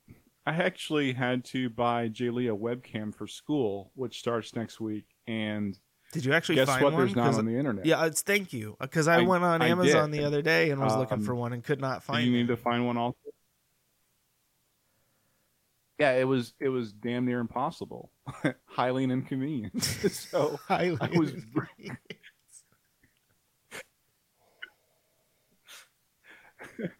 I 0.46 0.52
actually 0.52 1.14
had 1.14 1.46
to 1.46 1.70
buy 1.70 2.10
Jaylee 2.10 2.54
a 2.54 2.58
webcam 2.58 3.16
for 3.16 3.26
school, 3.26 3.92
which 3.96 4.20
starts 4.20 4.54
next 4.54 4.82
week. 4.82 5.06
And 5.28 5.80
Did 6.12 6.26
you 6.26 6.34
actually 6.34 6.56
guess 6.56 6.68
find 6.68 6.84
what? 6.84 6.94
one? 6.94 7.02
There's 7.06 7.16
not 7.16 7.34
on 7.36 7.46
the 7.46 7.56
internet. 7.58 7.86
yeah, 7.86 8.06
it's 8.06 8.22
thank 8.22 8.52
you 8.54 8.76
because 8.80 9.08
I, 9.08 9.20
I- 9.20 9.22
went 9.22 9.44
on 9.44 9.62
I 9.62 9.70
Amazon 9.70 10.12
did. 10.12 10.20
the 10.22 10.26
other 10.28 10.42
day 10.42 10.70
and 10.72 10.82
was 10.82 10.96
looking 10.96 11.20
Um, 11.20 11.24
for 11.24 11.34
one 11.36 11.54
and 11.54 11.64
could 11.64 11.80
not 11.80 12.04
find 12.04 12.26
you 12.26 12.34
it. 12.34 12.38
need 12.38 12.48
to 12.50 12.58
find 12.58 12.86
one 12.86 12.98
also. 12.98 13.18
Yeah, 16.00 16.14
it 16.14 16.24
was 16.28 16.54
it 16.60 16.70
was 16.70 16.92
damn 16.92 17.26
near 17.26 17.40
impossible, 17.40 18.12
highly 18.66 19.04
inconvenient. 19.04 19.84
so 19.84 20.60
Highly 20.68 20.98
I 21.00 21.18
was 21.18 21.32
great. 21.54 21.92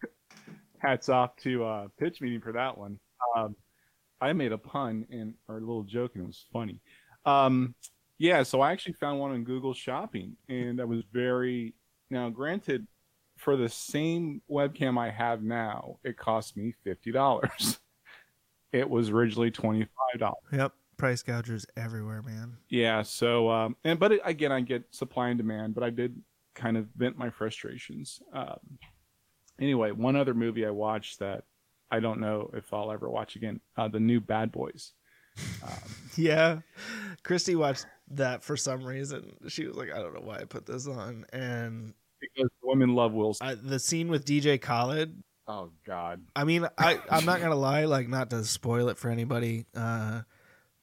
hats 0.78 1.08
off 1.08 1.36
to 1.36 1.64
uh, 1.64 1.88
pitch 1.98 2.20
meeting 2.20 2.40
for 2.40 2.52
that 2.52 2.76
one. 2.76 2.98
Um, 3.36 3.56
I 4.20 4.32
made 4.32 4.52
a 4.52 4.58
pun 4.58 5.06
and 5.10 5.34
or 5.48 5.56
a 5.56 5.60
little 5.60 5.82
joke 5.84 6.12
and 6.14 6.24
it 6.24 6.26
was 6.26 6.44
funny. 6.52 6.80
Um, 7.24 7.74
yeah, 8.22 8.44
so 8.44 8.60
I 8.60 8.70
actually 8.70 8.92
found 8.94 9.18
one 9.18 9.32
on 9.32 9.42
Google 9.42 9.74
Shopping 9.74 10.36
and 10.48 10.80
I 10.80 10.84
was 10.84 11.02
very 11.12 11.74
now 12.08 12.30
granted 12.30 12.86
for 13.36 13.56
the 13.56 13.68
same 13.68 14.40
webcam 14.48 14.96
I 14.96 15.10
have 15.10 15.42
now, 15.42 15.98
it 16.04 16.16
cost 16.16 16.56
me 16.56 16.72
fifty 16.84 17.10
dollars. 17.10 17.80
it 18.72 18.88
was 18.88 19.10
originally 19.10 19.50
twenty 19.50 19.82
five 19.82 20.20
dollars. 20.20 20.44
Yep, 20.52 20.72
price 20.96 21.24
gougers 21.24 21.66
everywhere, 21.76 22.22
man. 22.22 22.56
Yeah. 22.68 23.02
So, 23.02 23.50
um, 23.50 23.76
and 23.82 23.98
but 23.98 24.12
it, 24.12 24.20
again, 24.24 24.52
I 24.52 24.60
get 24.60 24.84
supply 24.94 25.30
and 25.30 25.38
demand, 25.38 25.74
but 25.74 25.82
I 25.82 25.90
did 25.90 26.14
kind 26.54 26.76
of 26.76 26.86
vent 26.96 27.18
my 27.18 27.30
frustrations. 27.30 28.22
Um, 28.32 28.78
anyway, 29.60 29.90
one 29.90 30.14
other 30.14 30.34
movie 30.34 30.64
I 30.64 30.70
watched 30.70 31.18
that 31.18 31.42
I 31.90 31.98
don't 31.98 32.20
know 32.20 32.50
if 32.54 32.72
I'll 32.72 32.92
ever 32.92 33.10
watch 33.10 33.34
again. 33.34 33.60
Uh, 33.76 33.88
the 33.88 34.00
new 34.00 34.20
Bad 34.20 34.52
Boys. 34.52 34.92
Um, 35.64 35.94
Yeah, 36.16 36.58
Christy 37.22 37.54
watched 37.56 37.86
that 38.08 38.42
for 38.42 38.56
some 38.56 38.84
reason. 38.84 39.36
She 39.48 39.66
was 39.66 39.76
like, 39.76 39.92
I 39.92 39.98
don't 39.98 40.14
know 40.14 40.22
why 40.22 40.38
I 40.38 40.44
put 40.44 40.66
this 40.66 40.86
on, 40.86 41.26
and 41.32 41.94
because 42.20 42.50
women 42.62 42.94
love 42.94 43.12
Will. 43.12 43.36
I, 43.40 43.54
the 43.54 43.78
scene 43.78 44.08
with 44.08 44.24
DJ 44.24 44.60
Khaled 44.60 45.22
Oh 45.46 45.70
God. 45.84 46.22
I 46.36 46.44
mean, 46.44 46.68
I 46.78 46.98
I'm 47.10 47.24
not 47.24 47.40
gonna 47.40 47.56
lie, 47.56 47.84
like 47.84 48.08
not 48.08 48.30
to 48.30 48.44
spoil 48.44 48.88
it 48.88 48.98
for 48.98 49.10
anybody. 49.10 49.66
Uh, 49.74 50.22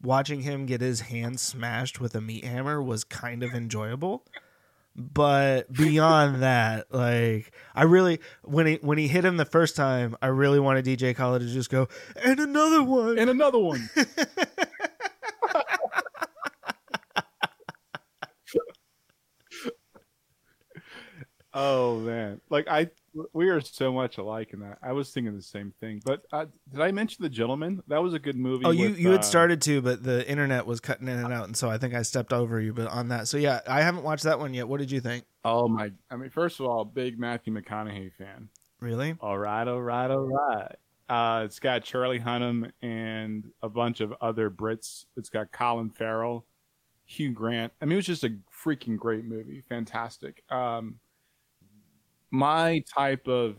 watching 0.01 0.41
him 0.41 0.65
get 0.65 0.81
his 0.81 1.01
hand 1.01 1.39
smashed 1.39 1.99
with 1.99 2.13
a 2.15 2.21
meat 2.21 2.43
hammer 2.43 2.81
was 2.81 3.03
kind 3.03 3.41
of 3.41 3.53
enjoyable, 3.53 4.25
but 4.95 5.71
beyond 5.71 6.43
that, 6.43 6.93
like 6.93 7.53
I 7.73 7.83
really 7.83 8.19
when 8.43 8.67
he 8.67 8.75
when 8.81 8.97
he 8.97 9.07
hit 9.07 9.23
him 9.23 9.37
the 9.37 9.45
first 9.45 9.77
time, 9.77 10.17
I 10.21 10.27
really 10.27 10.59
wanted 10.59 10.83
DJ 10.83 11.15
Khaled 11.15 11.41
to 11.41 11.47
just 11.47 11.69
go 11.69 11.87
and 12.21 12.39
another 12.39 12.83
one. 12.83 13.17
And 13.17 13.29
another 13.29 13.59
one. 13.59 13.89
Oh 21.61 21.99
man, 21.99 22.39
like 22.49 22.69
I, 22.69 22.89
we 23.33 23.49
are 23.49 23.59
so 23.59 23.91
much 23.91 24.17
alike 24.17 24.53
in 24.53 24.61
that. 24.61 24.77
I 24.81 24.93
was 24.93 25.11
thinking 25.11 25.35
the 25.35 25.41
same 25.41 25.73
thing. 25.81 26.01
But 26.05 26.21
uh, 26.31 26.45
did 26.71 26.79
I 26.79 26.93
mention 26.93 27.21
the 27.21 27.29
gentleman? 27.29 27.83
That 27.89 28.01
was 28.01 28.13
a 28.13 28.19
good 28.19 28.37
movie. 28.37 28.63
Oh, 28.63 28.71
you 28.71 28.91
with, 28.91 28.97
you 28.97 29.09
had 29.09 29.19
uh, 29.19 29.23
started 29.23 29.61
to, 29.63 29.81
but 29.81 30.01
the 30.01 30.25
internet 30.29 30.65
was 30.65 30.79
cutting 30.79 31.09
in 31.09 31.19
and 31.19 31.33
out, 31.33 31.47
and 31.47 31.57
so 31.57 31.69
I 31.69 31.77
think 31.77 31.93
I 31.93 32.03
stepped 32.03 32.31
over 32.31 32.61
you. 32.61 32.71
But 32.71 32.87
on 32.87 33.09
that, 33.09 33.27
so 33.27 33.35
yeah, 33.35 33.59
I 33.67 33.81
haven't 33.81 34.03
watched 34.03 34.23
that 34.23 34.39
one 34.39 34.53
yet. 34.53 34.69
What 34.69 34.79
did 34.79 34.89
you 34.89 35.01
think? 35.01 35.25
Oh 35.43 35.67
my! 35.67 35.91
I 36.09 36.15
mean, 36.15 36.29
first 36.29 36.61
of 36.61 36.65
all, 36.65 36.85
big 36.85 37.19
Matthew 37.19 37.53
McConaughey 37.53 38.13
fan. 38.13 38.47
Really? 38.79 39.17
All 39.19 39.37
right, 39.37 39.67
all 39.67 39.81
right, 39.81 40.09
all 40.09 40.29
right. 40.29 40.75
Uh, 41.09 41.43
it's 41.43 41.59
got 41.59 41.83
Charlie 41.83 42.21
Hunnam 42.21 42.71
and 42.81 43.51
a 43.61 43.67
bunch 43.67 43.99
of 43.99 44.13
other 44.21 44.49
Brits. 44.49 45.03
It's 45.17 45.29
got 45.29 45.51
Colin 45.51 45.89
Farrell, 45.89 46.45
Hugh 47.05 47.33
Grant. 47.33 47.73
I 47.81 47.85
mean, 47.85 47.93
it 47.93 47.95
was 47.97 48.05
just 48.05 48.23
a 48.23 48.37
freaking 48.63 48.95
great 48.95 49.25
movie. 49.25 49.61
Fantastic. 49.67 50.41
Um, 50.49 50.99
my 52.31 52.83
type 52.93 53.27
of 53.27 53.57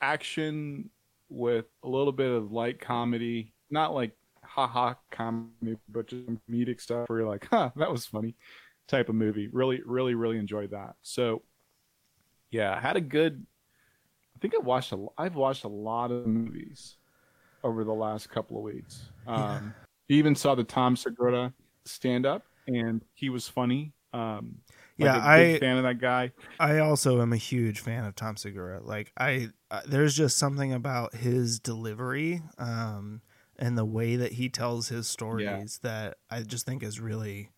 action 0.00 0.90
with 1.28 1.66
a 1.82 1.88
little 1.88 2.12
bit 2.12 2.30
of 2.30 2.52
light 2.52 2.80
comedy, 2.80 3.52
not 3.70 3.94
like 3.94 4.16
haha 4.42 4.94
comedy, 5.10 5.76
but 5.88 6.06
just 6.06 6.24
comedic 6.48 6.80
stuff 6.80 7.08
where 7.08 7.20
you're 7.20 7.28
like, 7.28 7.46
huh, 7.50 7.70
that 7.76 7.90
was 7.90 8.06
funny 8.06 8.34
type 8.86 9.08
of 9.08 9.14
movie. 9.14 9.48
Really, 9.48 9.80
really, 9.84 10.14
really 10.14 10.38
enjoyed 10.38 10.70
that. 10.70 10.94
So, 11.02 11.42
yeah, 12.50 12.74
I 12.74 12.80
had 12.80 12.96
a 12.96 13.00
good. 13.00 13.44
I 14.36 14.38
think 14.40 14.54
I 14.54 14.58
watched 14.58 14.92
a. 14.92 15.06
I've 15.18 15.34
watched 15.34 15.64
a 15.64 15.68
lot 15.68 16.10
of 16.10 16.26
movies 16.26 16.96
over 17.62 17.84
the 17.84 17.92
last 17.92 18.30
couple 18.30 18.56
of 18.56 18.62
weeks. 18.62 19.10
Um, 19.26 19.74
Even 20.08 20.34
saw 20.34 20.54
the 20.54 20.64
Tom 20.64 20.96
Segura 20.96 21.52
stand 21.84 22.24
up, 22.24 22.44
and 22.66 23.02
he 23.14 23.28
was 23.28 23.46
funny. 23.46 23.92
Um, 24.14 24.56
like 24.98 25.06
Yeah, 25.06 25.16
a 25.34 25.38
big 25.38 25.56
I- 25.56 25.58
fan 25.60 25.76
of 25.78 25.82
that 25.84 25.98
guy. 25.98 26.32
I 26.58 26.78
also 26.78 27.20
am 27.22 27.32
a 27.32 27.36
huge 27.36 27.80
fan 27.80 28.04
of 28.04 28.14
Tom 28.14 28.36
Segura. 28.36 28.80
Like 28.82 29.12
I, 29.16 29.48
uh, 29.70 29.80
there's 29.86 30.16
just 30.16 30.36
something 30.38 30.72
about 30.72 31.14
his 31.14 31.60
delivery 31.60 32.42
um, 32.58 33.20
and 33.58 33.76
the 33.78 33.84
way 33.84 34.16
that 34.16 34.32
he 34.32 34.48
tells 34.48 34.88
his 34.88 35.06
stories 35.08 35.78
that 35.82 36.16
I 36.30 36.42
just 36.42 36.66
think 36.66 36.82
is 36.82 37.00
really 37.00 37.50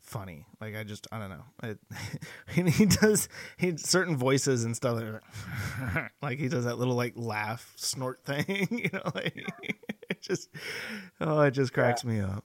funny. 0.00 0.46
Like 0.60 0.76
I 0.76 0.84
just, 0.84 1.06
I 1.10 1.18
don't 1.18 1.30
know. 1.30 1.44
It, 1.62 1.78
he 2.74 2.86
does 2.86 3.28
he 3.56 3.76
certain 3.76 4.16
voices 4.16 4.64
and 4.64 4.74
stuff. 4.76 5.00
Like, 5.02 6.12
like 6.22 6.38
he 6.38 6.48
does 6.48 6.64
that 6.64 6.78
little 6.78 6.94
like 6.94 7.14
laugh 7.16 7.72
snort 7.76 8.22
thing. 8.24 8.68
You 8.70 8.90
know, 8.92 9.10
like 9.14 9.36
it 10.08 10.22
just, 10.22 10.48
oh, 11.20 11.40
it 11.40 11.50
just 11.52 11.72
cracks 11.72 12.04
me 12.04 12.20
up. 12.20 12.44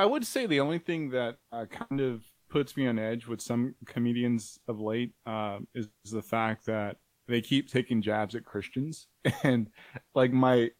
I 0.00 0.06
would 0.06 0.26
say 0.26 0.46
the 0.46 0.60
only 0.60 0.78
thing 0.78 1.10
that 1.10 1.36
uh, 1.52 1.66
kind 1.66 2.00
of 2.00 2.22
puts 2.48 2.74
me 2.74 2.86
on 2.86 2.98
edge 2.98 3.26
with 3.26 3.42
some 3.42 3.74
comedians 3.84 4.58
of 4.66 4.80
late 4.80 5.12
uh, 5.26 5.58
is, 5.74 5.88
is 6.06 6.10
the 6.10 6.22
fact 6.22 6.64
that 6.64 6.96
they 7.28 7.42
keep 7.42 7.70
taking 7.70 8.00
jabs 8.00 8.34
at 8.34 8.46
Christians, 8.46 9.08
and 9.42 9.68
like 10.14 10.32
my 10.32 10.70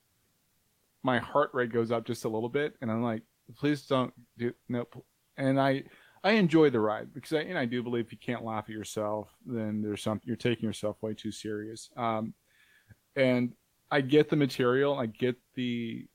my 1.02 1.18
heart 1.18 1.50
rate 1.52 1.70
goes 1.70 1.90
up 1.90 2.06
just 2.06 2.24
a 2.24 2.30
little 2.30 2.48
bit, 2.48 2.76
and 2.80 2.90
I'm 2.90 3.02
like, 3.02 3.20
please 3.58 3.82
don't 3.82 4.14
do 4.38 4.54
no. 4.70 4.86
And 5.36 5.60
I 5.60 5.82
I 6.24 6.30
enjoy 6.32 6.70
the 6.70 6.80
ride 6.80 7.12
because 7.12 7.34
I 7.34 7.40
and 7.40 7.58
I 7.58 7.66
do 7.66 7.82
believe 7.82 8.06
if 8.06 8.12
you 8.12 8.18
can't 8.18 8.42
laugh 8.42 8.64
at 8.70 8.74
yourself, 8.74 9.28
then 9.44 9.82
there's 9.82 10.02
something 10.02 10.26
you're 10.26 10.36
taking 10.36 10.66
yourself 10.66 10.96
way 11.02 11.12
too 11.12 11.30
serious. 11.30 11.90
Um, 11.94 12.32
and 13.16 13.52
I 13.90 14.00
get 14.00 14.30
the 14.30 14.36
material, 14.36 14.98
I 14.98 15.04
get 15.04 15.36
the 15.56 16.08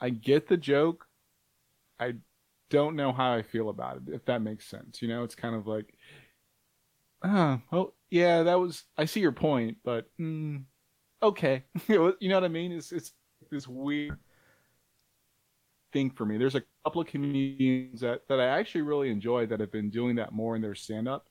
I 0.00 0.08
get 0.08 0.48
the 0.48 0.56
joke. 0.56 1.04
I 2.00 2.14
don't 2.70 2.96
know 2.96 3.12
how 3.12 3.32
I 3.32 3.42
feel 3.42 3.68
about 3.68 3.96
it, 3.96 4.14
if 4.14 4.24
that 4.26 4.42
makes 4.42 4.66
sense. 4.66 5.02
You 5.02 5.08
know, 5.08 5.24
it's 5.24 5.34
kind 5.34 5.54
of 5.54 5.66
like, 5.66 5.94
ah, 7.22 7.60
well, 7.70 7.94
yeah, 8.10 8.42
that 8.44 8.60
was. 8.60 8.84
I 8.96 9.04
see 9.04 9.20
your 9.20 9.32
point, 9.32 9.78
but 9.84 10.06
mm, 10.20 10.64
okay, 11.22 11.64
you 11.88 12.16
know 12.22 12.36
what 12.36 12.44
I 12.44 12.48
mean? 12.48 12.72
It's 12.72 12.92
it's 12.92 13.12
this 13.50 13.68
weird 13.68 14.18
thing 15.92 16.10
for 16.10 16.24
me. 16.24 16.38
There's 16.38 16.54
a 16.54 16.62
couple 16.84 17.00
of 17.00 17.08
comedians 17.08 18.00
that 18.00 18.22
that 18.28 18.40
I 18.40 18.46
actually 18.46 18.82
really 18.82 19.10
enjoy 19.10 19.46
that 19.46 19.60
have 19.60 19.72
been 19.72 19.90
doing 19.90 20.16
that 20.16 20.32
more 20.32 20.56
in 20.56 20.62
their 20.62 20.74
stand 20.74 21.08
up, 21.08 21.28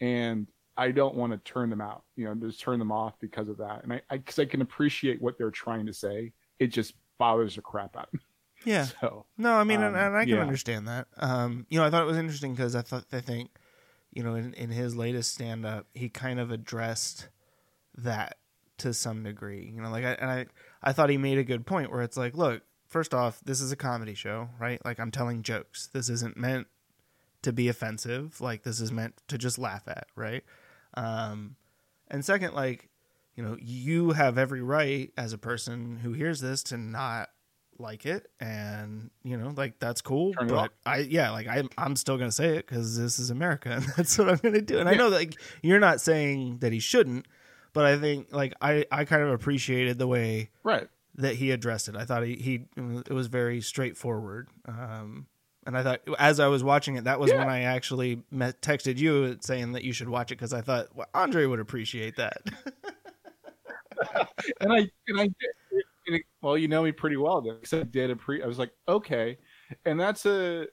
and 0.00 0.48
I 0.76 0.90
don't 0.90 1.14
want 1.14 1.32
to 1.32 1.38
turn 1.38 1.70
them 1.70 1.80
out. 1.80 2.02
You 2.16 2.26
know, 2.26 2.34
just 2.34 2.60
turn 2.60 2.78
them 2.78 2.92
off 2.92 3.14
because 3.20 3.48
of 3.48 3.58
that. 3.58 3.84
And 3.84 3.92
I 3.92 4.00
because 4.10 4.38
I, 4.38 4.44
can 4.44 4.62
appreciate 4.62 5.22
what 5.22 5.38
they're 5.38 5.50
trying 5.50 5.86
to 5.86 5.94
say. 5.94 6.32
It 6.58 6.68
just 6.68 6.94
bothers 7.18 7.56
the 7.56 7.62
crap 7.62 7.96
out 7.96 8.08
of 8.08 8.14
me. 8.14 8.20
Yeah. 8.64 8.86
So 9.00 9.26
No, 9.36 9.54
I 9.54 9.64
mean, 9.64 9.80
and, 9.82 9.94
Um, 9.96 10.02
and 10.02 10.16
I 10.16 10.24
can 10.24 10.34
yeah. 10.34 10.40
understand 10.40 10.88
that. 10.88 11.06
Um, 11.16 11.66
you 11.68 11.78
know, 11.78 11.86
I 11.86 11.90
thought 11.90 12.02
it 12.02 12.06
was 12.06 12.16
interesting 12.18 12.54
because 12.54 12.74
I 12.74 12.82
thought 12.82 13.04
I 13.12 13.20
think, 13.20 13.50
you 14.12 14.22
know, 14.22 14.34
in, 14.34 14.54
in 14.54 14.70
his 14.70 14.94
latest 14.96 15.34
stand 15.34 15.66
up, 15.66 15.86
he 15.94 16.08
kind 16.08 16.38
of 16.40 16.50
addressed 16.50 17.28
that 17.96 18.38
to 18.78 18.92
some 18.94 19.22
degree. 19.22 19.72
You 19.74 19.82
know, 19.82 19.90
like 19.90 20.04
I 20.04 20.12
and 20.12 20.30
I 20.30 20.46
I 20.82 20.92
thought 20.92 21.10
he 21.10 21.16
made 21.18 21.38
a 21.38 21.44
good 21.44 21.66
point 21.66 21.90
where 21.90 22.02
it's 22.02 22.16
like, 22.16 22.34
look, 22.36 22.62
first 22.86 23.14
off, 23.14 23.40
this 23.44 23.60
is 23.60 23.72
a 23.72 23.76
comedy 23.76 24.14
show, 24.14 24.48
right? 24.58 24.84
Like 24.84 24.98
I'm 25.00 25.10
telling 25.10 25.42
jokes. 25.42 25.88
This 25.92 26.08
isn't 26.08 26.36
meant 26.36 26.66
to 27.42 27.52
be 27.52 27.68
offensive. 27.68 28.40
Like 28.40 28.62
this 28.62 28.80
is 28.80 28.90
meant 28.92 29.14
to 29.28 29.38
just 29.38 29.58
laugh 29.58 29.86
at, 29.86 30.06
right? 30.16 30.44
Um, 30.94 31.56
and 32.08 32.24
second, 32.24 32.54
like, 32.54 32.88
you 33.34 33.42
know, 33.42 33.56
you 33.60 34.12
have 34.12 34.38
every 34.38 34.62
right 34.62 35.12
as 35.16 35.32
a 35.32 35.38
person 35.38 35.98
who 36.02 36.12
hears 36.12 36.40
this 36.40 36.62
to 36.64 36.76
not 36.76 37.30
like 37.78 38.06
it 38.06 38.28
and 38.40 39.10
you 39.22 39.36
know 39.36 39.52
like 39.56 39.78
that's 39.78 40.00
cool 40.00 40.32
Turn 40.34 40.48
but 40.48 40.72
i 40.86 40.98
yeah 40.98 41.30
like 41.30 41.46
I, 41.48 41.64
i'm 41.76 41.96
still 41.96 42.16
gonna 42.16 42.32
say 42.32 42.56
it 42.56 42.66
because 42.66 42.98
this 42.98 43.18
is 43.18 43.30
america 43.30 43.70
and 43.72 43.84
that's 43.96 44.16
what 44.18 44.28
i'm 44.28 44.36
gonna 44.36 44.60
do 44.60 44.78
and 44.78 44.88
i 44.88 44.94
know 44.94 45.08
like 45.08 45.34
you're 45.62 45.80
not 45.80 46.00
saying 46.00 46.58
that 46.58 46.72
he 46.72 46.78
shouldn't 46.78 47.26
but 47.72 47.84
i 47.84 47.98
think 47.98 48.28
like 48.30 48.54
i 48.60 48.84
i 48.90 49.04
kind 49.04 49.22
of 49.22 49.30
appreciated 49.30 49.98
the 49.98 50.06
way 50.06 50.50
right. 50.62 50.88
that 51.16 51.36
he 51.36 51.50
addressed 51.50 51.88
it 51.88 51.96
i 51.96 52.04
thought 52.04 52.24
he, 52.24 52.36
he 52.36 52.66
it 52.76 53.12
was 53.12 53.26
very 53.26 53.60
straightforward 53.60 54.48
um 54.66 55.26
and 55.66 55.78
I 55.78 55.82
thought, 55.82 56.00
as 56.18 56.40
I 56.40 56.48
was 56.48 56.62
watching 56.62 56.96
it, 56.96 57.04
that 57.04 57.18
was 57.18 57.32
when 57.32 57.48
I 57.48 57.62
actually 57.62 58.22
met, 58.30 58.60
texted 58.60 58.98
you 58.98 59.38
saying 59.40 59.72
that 59.72 59.82
you 59.82 59.94
should 59.94 60.10
watch 60.10 60.30
it 60.30 60.34
because 60.34 60.52
I 60.52 60.60
thought 60.60 60.94
well, 60.94 61.06
Andre 61.14 61.46
would 61.46 61.58
appreciate 61.58 62.16
that. 62.16 62.42
and 64.60 64.72
I 64.72 64.90
and 65.08 65.20
I 65.20 65.24
did, 65.24 65.34
and 65.34 65.34
it, 65.40 65.56
well, 66.42 66.58
you 66.58 66.68
know 66.68 66.82
me 66.82 66.92
pretty 66.92 67.16
well. 67.16 67.40
Then 67.40 67.54
because 67.56 67.72
I 67.72 67.82
did 67.82 68.10
a 68.10 68.16
pre. 68.16 68.42
I 68.42 68.46
was 68.46 68.58
like, 68.58 68.72
okay, 68.88 69.38
and 69.84 69.98
that's 69.98 70.26
a 70.26 70.66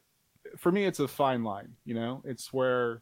for 0.57 0.71
me. 0.71 0.85
It's 0.85 0.99
a 0.99 1.07
fine 1.07 1.43
line. 1.43 1.73
You 1.85 1.95
know, 1.95 2.21
it's 2.25 2.51
where 2.53 3.01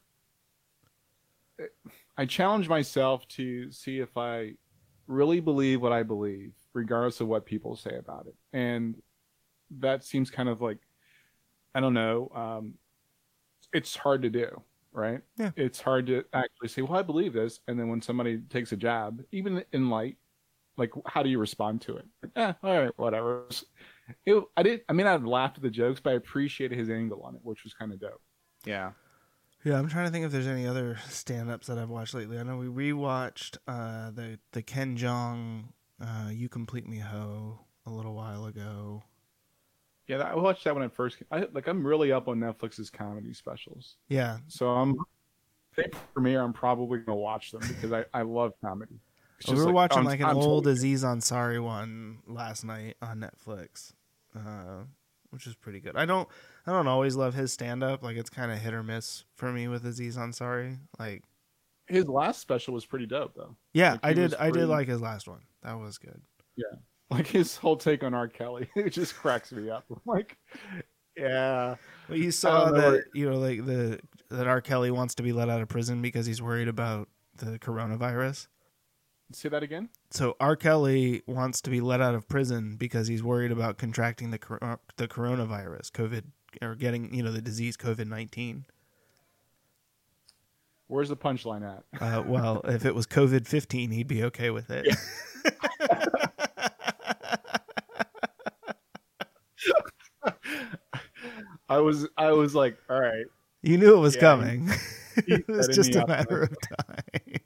I 2.18 2.26
challenge 2.26 2.68
myself 2.68 3.28
to 3.30 3.72
see 3.72 4.00
if 4.00 4.18
I 4.18 4.54
really 5.08 5.40
believe 5.40 5.82
what 5.82 5.92
I 5.92 6.04
believe, 6.04 6.54
regardless 6.74 7.22
of 7.22 7.28
what 7.28 7.46
people 7.46 7.76
say 7.76 7.96
about 7.96 8.28
it, 8.28 8.36
and 8.54 8.96
that 9.80 10.04
seems 10.04 10.30
kind 10.30 10.50
of 10.50 10.62
like 10.62 10.80
I 11.76 11.80
don't 11.80 11.94
know. 11.94 12.32
Um, 12.36 12.74
it's 13.74 13.96
hard 13.96 14.24
to 14.24 14.30
do, 14.30 14.62
right? 14.92 15.22
Yeah. 15.38 15.52
It's 15.56 15.82
hard 15.82 16.08
to 16.08 16.24
actually 16.34 16.70
say, 16.70 16.82
"Well, 16.82 17.00
I 17.00 17.04
believe 17.04 17.34
this," 17.34 17.60
and 17.68 17.80
then 17.80 17.90
when 17.90 18.02
somebody 18.02 18.40
takes 18.50 18.72
a 18.72 18.78
jab, 18.78 19.24
even 19.32 19.64
in 19.74 19.90
light, 19.90 20.18
like 20.80 20.92
how 21.06 21.22
do 21.22 21.30
you 21.30 21.38
respond 21.38 21.82
to 21.82 21.98
it? 21.98 22.06
Eh, 22.36 22.54
all 22.64 22.80
right, 22.80 22.92
whatever. 22.98 23.46
It, 24.26 24.44
I 24.58 24.64
did. 24.64 24.82
I 24.90 24.94
mean, 24.94 25.06
I 25.06 25.18
laughed 25.18 25.58
at 25.58 25.64
the 25.64 25.70
jokes, 25.70 26.00
but 26.00 26.12
I 26.12 26.14
appreciated 26.14 26.78
his 26.78 26.90
angle 26.90 27.22
on 27.22 27.36
it, 27.36 27.42
which 27.44 27.64
was 27.64 27.74
kind 27.74 27.92
of 27.94 28.00
dope. 28.00 28.22
Yeah. 28.66 28.92
Yeah, 29.66 29.78
I'm 29.78 29.90
trying 29.90 30.06
to 30.06 30.12
think 30.12 30.26
if 30.26 30.32
there's 30.32 30.48
any 30.48 30.66
other 30.66 30.98
stand-ups 31.10 31.68
that 31.68 31.78
I've 31.78 31.90
watched 31.90 32.14
lately. 32.14 32.40
I 32.40 32.44
know 32.44 32.56
we 32.56 32.68
rewatched 32.68 33.58
uh, 33.68 34.10
the 34.12 34.40
the 34.54 34.62
Ken 34.62 34.98
Jeong 34.98 35.66
uh, 36.02 36.30
"You 36.32 36.48
Complete 36.50 36.88
Me 36.88 37.00
Ho" 37.00 37.60
a 37.86 37.90
little 37.90 38.16
while 38.16 38.46
ago. 38.46 39.04
Yeah, 40.08 40.18
I 40.20 40.36
watched 40.36 40.64
that 40.64 40.74
when 40.74 40.84
it 40.84 40.94
first. 40.94 41.20
Came. 41.20 41.28
I 41.32 41.46
like. 41.52 41.68
I'm 41.68 41.86
really 41.86 42.12
up 42.12 42.28
on 42.28 42.40
Netflix's 42.40 42.90
comedy 42.90 43.34
specials, 43.34 43.98
Yeah, 44.08 44.38
so 44.48 44.70
I'm. 44.70 44.96
If 45.72 45.76
They 45.76 46.00
premiere. 46.14 46.42
I'm 46.42 46.54
probably 46.54 47.00
gonna 47.00 47.18
watch 47.18 47.52
them 47.52 47.62
because 47.68 47.92
I, 47.92 48.06
I 48.14 48.24
love 48.24 48.54
comedy. 48.64 49.00
It's 49.40 49.50
we 49.50 49.56
just 49.56 49.66
were 49.68 49.74
watching 49.74 50.00
I'm- 50.00 50.06
like 50.06 50.20
an 50.20 50.28
I'm 50.28 50.38
old 50.38 50.66
totally- 50.66 50.74
Aziz 50.74 51.04
Ansari 51.04 51.64
one 51.64 52.20
last 52.28 52.64
night 52.66 52.98
on 53.02 53.20
Netflix, 53.20 53.94
uh, 54.36 54.84
which 55.30 55.48
is 55.48 55.56
pretty 55.56 55.80
good. 55.80 55.96
I 55.96 56.06
don't 56.06 56.28
I 56.68 56.72
don't 56.72 56.88
always 56.88 57.16
love 57.16 57.34
his 57.34 57.52
stand-up. 57.54 58.04
Like 58.04 58.18
it's 58.18 58.30
kind 58.30 58.52
of 58.52 58.60
hit 58.60 58.74
or 58.74 58.84
miss 58.84 59.24
for 59.36 59.52
me 59.52 59.68
with 59.68 59.86
Aziz 59.86 60.18
Ansari. 60.18 60.78
Like 61.00 61.24
His 61.88 62.08
last 62.08 62.42
special 62.42 62.74
was 62.74 62.86
pretty 62.86 63.06
dope 63.06 63.34
though. 63.36 63.56
yeah, 63.74 63.94
Like, 63.94 64.00
I 64.04 64.14
did 64.14 64.24
was 64.32 64.34
I 64.36 64.52
did 64.52 64.68
like 64.68 64.88
his 64.88 65.02
last 65.02 65.28
one. 65.28 65.42
That 65.64 65.80
was 65.80 65.98
good. 65.98 66.22
Yeah. 66.56 66.66
Like 67.10 67.26
his 67.28 67.58
whole 67.58 67.76
take 67.78 68.04
on 68.04 68.14
R. 68.14 68.28
Kelly, 68.28 68.70
it 68.76 68.92
just 68.92 69.16
cracks 69.16 69.52
me 69.52 69.70
up. 69.70 69.84
I'm 69.90 70.00
like, 70.06 70.38
yeah, 71.18 71.76
Well, 72.08 72.18
you 72.18 72.30
saw 72.32 72.66
don't 72.66 72.76
know 72.76 72.92
that 72.92 73.04
you 73.14 73.30
know 73.30 73.38
like 73.40 73.66
the 73.66 74.00
that 74.30 74.48
R. 74.48 74.62
Kelly 74.62 74.92
wants 74.92 75.16
to 75.16 75.24
be 75.24 75.34
let 75.34 75.50
out 75.50 75.60
of 75.62 75.68
prison 75.70 76.02
because 76.04 76.26
he's 76.28 76.42
worried 76.42 76.68
about 76.68 77.10
the 77.38 77.58
coronavirus. 77.58 78.48
Say 79.32 79.50
that 79.50 79.64
again. 79.64 79.90
So 80.12 80.36
R. 80.40 80.56
Kelly 80.56 81.22
wants 81.28 81.62
to 81.62 81.70
be 81.70 81.82
let 81.82 82.02
out 82.02 82.16
of 82.16 82.28
prison 82.28 82.76
because 82.78 83.08
he's 83.08 83.24
worried 83.24 83.52
about 83.52 83.78
contracting 83.78 84.32
the 84.32 84.38
cor- 84.40 84.80
the 84.98 85.08
coronavirus, 85.08 85.92
COVID, 85.92 86.24
or 86.62 86.76
getting 86.76 87.14
you 87.14 87.24
know 87.24 87.32
the 87.32 87.42
disease 87.42 87.78
COVID 87.78 88.08
nineteen. 88.08 88.66
Where's 90.88 91.10
the 91.10 91.18
punchline 91.18 91.62
at? 91.64 91.84
Uh, 92.02 92.24
well, 92.26 92.62
if 92.64 92.84
it 92.86 92.96
was 92.96 93.06
COVID 93.06 93.48
fifteen, 93.48 93.92
he'd 93.92 94.08
be 94.08 94.24
okay 94.24 94.50
with 94.50 94.70
it. 94.72 94.88
I 101.70 101.78
was 101.80 102.08
I 102.18 102.32
was 102.32 102.56
like, 102.56 102.78
all 102.90 103.00
right. 103.00 103.26
you 103.62 103.78
knew 103.78 103.96
it 103.96 104.00
was 104.00 104.16
Yeah, 104.16 104.22
coming. 104.22 104.70
it 105.18 105.48
was 105.48 105.68
just 105.68 105.96
a 105.96 106.06
matter 106.08 106.44
of 106.44 106.58
time. 106.62 107.39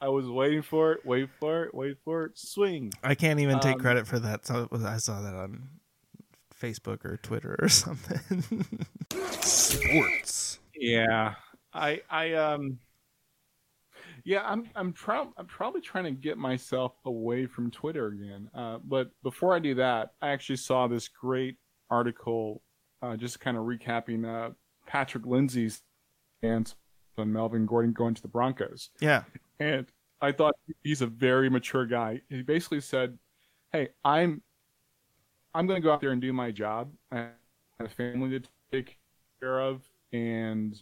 I 0.00 0.08
was 0.08 0.28
waiting 0.28 0.62
for 0.62 0.92
it, 0.92 1.04
wait 1.04 1.28
for 1.40 1.64
it, 1.64 1.74
wait 1.74 1.96
for 2.04 2.24
it, 2.24 2.38
swing. 2.38 2.92
I 3.02 3.14
can't 3.14 3.40
even 3.40 3.58
take 3.60 3.74
Um, 3.74 3.80
credit 3.80 4.06
for 4.06 4.18
that. 4.20 4.46
So 4.46 4.62
it 4.62 4.70
was, 4.70 4.84
I 4.84 4.98
saw 4.98 5.20
that 5.22 5.34
on 5.34 5.68
Facebook 6.60 7.04
or 7.04 7.16
Twitter 7.16 7.56
or 7.58 7.68
something. 7.68 8.64
Sports. 9.40 10.58
Yeah, 10.74 11.34
I 11.72 12.00
I 12.10 12.32
um, 12.34 12.78
yeah, 14.24 14.42
I'm 14.44 14.68
I'm 14.76 14.92
trying 14.92 15.32
I'm 15.36 15.46
probably 15.46 15.80
trying 15.80 16.04
to 16.04 16.10
get 16.12 16.38
myself 16.38 16.92
away 17.04 17.46
from 17.46 17.70
Twitter 17.70 18.08
again. 18.08 18.48
Uh, 18.54 18.78
but 18.84 19.10
before 19.22 19.54
I 19.54 19.58
do 19.58 19.74
that, 19.76 20.12
I 20.22 20.28
actually 20.30 20.56
saw 20.56 20.86
this 20.86 21.08
great 21.08 21.56
article, 21.90 22.62
uh, 23.02 23.16
just 23.16 23.40
kind 23.40 23.56
of 23.56 23.64
recapping 23.64 24.24
uh, 24.26 24.50
Patrick 24.86 25.26
Lindsay's 25.26 25.82
stance 26.38 26.76
on 27.16 27.32
Melvin 27.32 27.66
Gordon 27.66 27.92
going 27.92 28.14
to 28.14 28.22
the 28.22 28.28
Broncos. 28.28 28.90
yeah, 29.00 29.24
and 29.60 29.86
I 30.20 30.32
thought 30.32 30.54
he's 30.82 31.02
a 31.02 31.06
very 31.06 31.48
mature 31.48 31.86
guy. 31.86 32.20
He 32.28 32.42
basically 32.42 32.80
said, 32.80 33.18
"Hey, 33.72 33.88
I'm 34.04 34.42
I'm 35.54 35.66
going 35.66 35.80
to 35.80 35.84
go 35.84 35.92
out 35.92 36.00
there 36.00 36.10
and 36.10 36.20
do 36.20 36.32
my 36.32 36.50
job. 36.50 36.92
I 37.10 37.28
have 37.78 37.86
a 37.86 37.88
family 37.88 38.38
to 38.38 38.48
take 38.70 38.98
care 39.40 39.60
of, 39.60 39.82
and 40.12 40.80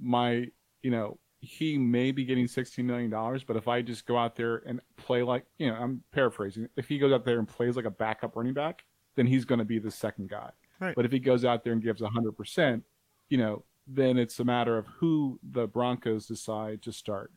my, 0.00 0.46
you 0.82 0.90
know, 0.90 1.18
he 1.40 1.78
may 1.78 2.10
be 2.10 2.24
getting 2.24 2.46
sixteen 2.46 2.86
million 2.86 3.10
dollars, 3.10 3.44
but 3.44 3.56
if 3.56 3.68
I 3.68 3.82
just 3.82 4.06
go 4.06 4.16
out 4.16 4.36
there 4.36 4.62
and 4.66 4.80
play 4.96 5.22
like, 5.22 5.44
you 5.58 5.68
know, 5.68 5.74
I'm 5.74 6.02
paraphrasing. 6.12 6.68
If 6.76 6.88
he 6.88 6.98
goes 6.98 7.12
out 7.12 7.24
there 7.24 7.38
and 7.38 7.48
plays 7.48 7.76
like 7.76 7.84
a 7.84 7.90
backup 7.90 8.36
running 8.36 8.54
back, 8.54 8.84
then 9.16 9.26
he's 9.26 9.44
going 9.44 9.58
to 9.58 9.64
be 9.64 9.78
the 9.78 9.90
second 9.90 10.30
guy. 10.30 10.50
Right. 10.80 10.94
But 10.94 11.04
if 11.04 11.12
he 11.12 11.18
goes 11.18 11.44
out 11.44 11.64
there 11.64 11.72
and 11.72 11.82
gives 11.82 12.02
hundred 12.02 12.32
percent, 12.32 12.84
you 13.28 13.38
know, 13.38 13.64
then 13.86 14.18
it's 14.18 14.38
a 14.40 14.44
matter 14.44 14.76
of 14.76 14.86
who 14.86 15.38
the 15.52 15.66
Broncos 15.66 16.26
decide 16.26 16.82
to 16.82 16.92
start. 16.92 17.32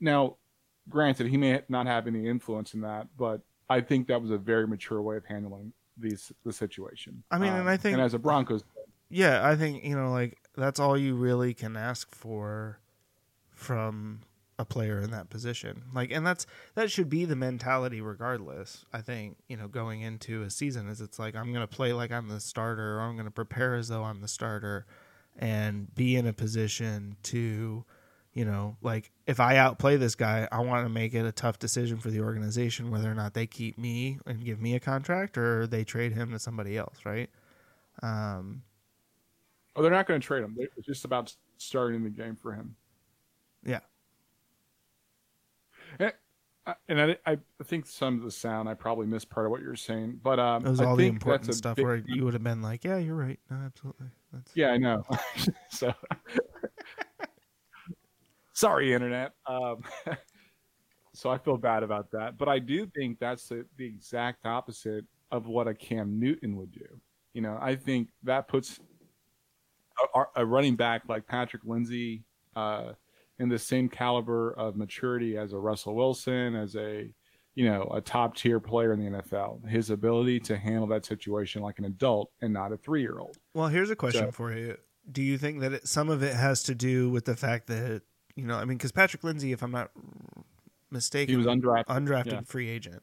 Now, 0.00 0.36
granted, 0.88 1.26
he 1.28 1.36
may 1.36 1.62
not 1.68 1.86
have 1.86 2.06
any 2.06 2.26
influence 2.28 2.74
in 2.74 2.80
that, 2.82 3.08
but 3.16 3.40
I 3.68 3.80
think 3.80 4.08
that 4.08 4.20
was 4.20 4.30
a 4.30 4.38
very 4.38 4.66
mature 4.66 5.02
way 5.02 5.16
of 5.16 5.24
handling 5.24 5.72
these 5.96 6.32
the 6.44 6.52
situation. 6.52 7.22
Um, 7.30 7.42
I 7.42 7.44
mean, 7.44 7.52
and 7.54 7.68
I 7.68 7.76
think- 7.76 7.94
and 7.94 8.02
as 8.02 8.14
a 8.14 8.18
Broncos, 8.18 8.62
yeah. 9.10 9.46
I 9.46 9.56
think 9.56 9.84
you 9.84 9.96
know, 9.96 10.10
like 10.10 10.38
that's 10.56 10.78
all 10.80 10.96
you 10.96 11.14
really 11.14 11.54
can 11.54 11.76
ask 11.76 12.14
for 12.14 12.78
from 13.50 14.20
a 14.60 14.64
player 14.64 15.00
in 15.00 15.10
that 15.12 15.30
position. 15.30 15.84
Like, 15.94 16.10
and 16.10 16.26
that's 16.26 16.46
that 16.74 16.90
should 16.90 17.08
be 17.08 17.24
the 17.24 17.36
mentality, 17.36 18.00
regardless. 18.00 18.84
I 18.92 19.00
think 19.00 19.36
you 19.48 19.56
know, 19.56 19.68
going 19.68 20.00
into 20.00 20.42
a 20.42 20.50
season, 20.50 20.88
is 20.88 21.00
it's 21.00 21.18
like 21.18 21.36
I'm 21.36 21.52
going 21.52 21.66
to 21.66 21.72
play 21.74 21.92
like 21.92 22.10
I'm 22.10 22.28
the 22.28 22.40
starter, 22.40 22.98
or 22.98 23.02
I'm 23.02 23.14
going 23.14 23.26
to 23.26 23.30
prepare 23.30 23.74
as 23.74 23.88
though 23.88 24.04
I'm 24.04 24.20
the 24.20 24.28
starter, 24.28 24.86
and 25.38 25.94
be 25.94 26.16
in 26.16 26.26
a 26.26 26.32
position 26.32 27.16
to 27.24 27.84
you 28.38 28.44
know, 28.44 28.76
like 28.82 29.10
if 29.26 29.40
I 29.40 29.56
outplay 29.56 29.96
this 29.96 30.14
guy, 30.14 30.46
I 30.52 30.60
want 30.60 30.84
to 30.84 30.88
make 30.88 31.12
it 31.12 31.26
a 31.26 31.32
tough 31.32 31.58
decision 31.58 31.98
for 31.98 32.08
the 32.08 32.20
organization 32.20 32.88
whether 32.88 33.10
or 33.10 33.14
not 33.14 33.34
they 33.34 33.48
keep 33.48 33.76
me 33.76 34.20
and 34.26 34.44
give 34.44 34.60
me 34.60 34.76
a 34.76 34.80
contract 34.80 35.36
or 35.36 35.66
they 35.66 35.82
trade 35.82 36.12
him 36.12 36.30
to 36.30 36.38
somebody 36.38 36.78
else, 36.78 36.98
right? 37.04 37.28
Um, 38.00 38.62
oh, 39.74 39.82
they're 39.82 39.90
not 39.90 40.06
going 40.06 40.20
to 40.20 40.24
trade 40.24 40.44
him. 40.44 40.56
It's 40.56 40.86
just 40.86 41.04
about 41.04 41.34
starting 41.56 42.04
the 42.04 42.10
game 42.10 42.36
for 42.36 42.52
him. 42.52 42.76
yeah, 43.64 43.80
And, 45.98 46.12
uh, 46.64 46.74
and 46.88 47.00
I, 47.00 47.16
I 47.26 47.38
think 47.64 47.86
some 47.86 48.18
of 48.18 48.22
the 48.22 48.30
sound 48.30 48.68
I 48.68 48.74
probably 48.74 49.06
missed 49.06 49.30
part 49.30 49.46
of 49.46 49.50
what 49.50 49.62
you 49.62 49.66
were 49.66 49.74
saying, 49.74 50.20
but 50.22 50.38
um, 50.38 50.64
it 50.64 50.70
was 50.70 50.80
I 50.80 50.84
all 50.84 50.94
the 50.94 51.08
important 51.08 51.56
stuff 51.56 51.76
where 51.76 51.96
you 51.96 52.24
would 52.24 52.34
have 52.34 52.44
been 52.44 52.62
like, 52.62 52.84
"Yeah, 52.84 52.98
you're 52.98 53.16
right. 53.16 53.40
No, 53.50 53.56
absolutely." 53.64 54.08
That's 54.32 54.52
Yeah, 54.54 54.68
I 54.68 54.76
know. 54.76 55.02
so 55.70 55.92
sorry, 58.58 58.92
internet. 58.92 59.32
Um, 59.46 59.82
so 61.14 61.30
I 61.30 61.38
feel 61.38 61.56
bad 61.56 61.82
about 61.82 62.10
that, 62.12 62.36
but 62.36 62.48
I 62.48 62.58
do 62.58 62.86
think 62.86 63.18
that's 63.18 63.48
the, 63.48 63.64
the 63.76 63.86
exact 63.86 64.44
opposite 64.44 65.04
of 65.30 65.46
what 65.46 65.68
a 65.68 65.74
Cam 65.74 66.18
Newton 66.18 66.56
would 66.56 66.72
do. 66.72 66.86
You 67.34 67.42
know, 67.42 67.58
I 67.60 67.76
think 67.76 68.08
that 68.24 68.48
puts 68.48 68.80
a, 70.14 70.22
a 70.36 70.46
running 70.46 70.74
back 70.74 71.02
like 71.08 71.26
Patrick 71.26 71.62
Lindsay 71.64 72.24
uh, 72.56 72.92
in 73.38 73.48
the 73.48 73.58
same 73.58 73.88
caliber 73.88 74.52
of 74.52 74.76
maturity 74.76 75.36
as 75.36 75.52
a 75.52 75.58
Russell 75.58 75.94
Wilson, 75.94 76.56
as 76.56 76.74
a 76.74 77.10
you 77.54 77.64
know 77.64 77.90
a 77.94 78.00
top 78.00 78.36
tier 78.36 78.58
player 78.58 78.92
in 78.92 78.98
the 78.98 79.18
NFL. 79.18 79.68
His 79.68 79.90
ability 79.90 80.40
to 80.40 80.56
handle 80.56 80.88
that 80.88 81.04
situation 81.04 81.62
like 81.62 81.78
an 81.78 81.84
adult 81.84 82.30
and 82.40 82.52
not 82.52 82.72
a 82.72 82.76
three 82.76 83.02
year 83.02 83.18
old. 83.18 83.36
Well, 83.54 83.68
here's 83.68 83.90
a 83.90 83.96
question 83.96 84.28
So- 84.28 84.32
for 84.32 84.52
you. 84.52 84.76
Do 85.10 85.22
you 85.22 85.38
think 85.38 85.60
that 85.60 85.72
it, 85.72 85.88
some 85.88 86.10
of 86.10 86.22
it 86.22 86.34
has 86.34 86.62
to 86.64 86.74
do 86.74 87.08
with 87.08 87.24
the 87.24 87.34
fact 87.34 87.68
that 87.68 88.02
you 88.38 88.46
know, 88.46 88.56
I 88.56 88.64
mean, 88.64 88.78
because 88.78 88.92
Patrick 88.92 89.24
Lindsay, 89.24 89.52
if 89.52 89.62
I'm 89.62 89.72
not 89.72 89.90
mistaken, 90.90 91.32
He 91.32 91.36
was 91.36 91.46
undrafted. 91.46 91.86
undrafted 91.86 92.32
yeah. 92.32 92.40
free 92.42 92.68
agent. 92.68 93.02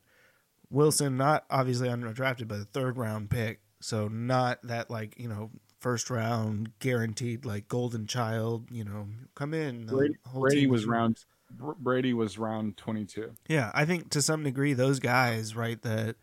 Wilson, 0.69 1.17
not 1.17 1.45
obviously 1.49 1.89
undrafted, 1.89 2.47
but 2.47 2.59
a 2.59 2.63
third 2.65 2.97
round 2.97 3.29
pick, 3.29 3.59
so 3.81 4.07
not 4.07 4.59
that 4.63 4.89
like 4.89 5.19
you 5.19 5.27
know 5.27 5.51
first 5.79 6.09
round 6.09 6.71
guaranteed 6.79 7.45
like 7.45 7.67
golden 7.67 8.07
child. 8.07 8.69
You 8.71 8.85
know, 8.85 9.07
come 9.35 9.53
in. 9.53 9.85
Brady, 9.87 10.15
Brady 10.33 10.67
was 10.67 10.85
round. 10.85 11.23
Brady 11.51 12.13
was 12.13 12.37
round 12.37 12.77
twenty 12.77 13.05
two. 13.05 13.33
Yeah, 13.47 13.71
I 13.75 13.85
think 13.85 14.09
to 14.11 14.21
some 14.21 14.43
degree 14.43 14.73
those 14.73 14.99
guys, 14.99 15.55
right, 15.55 15.79
that 15.83 16.15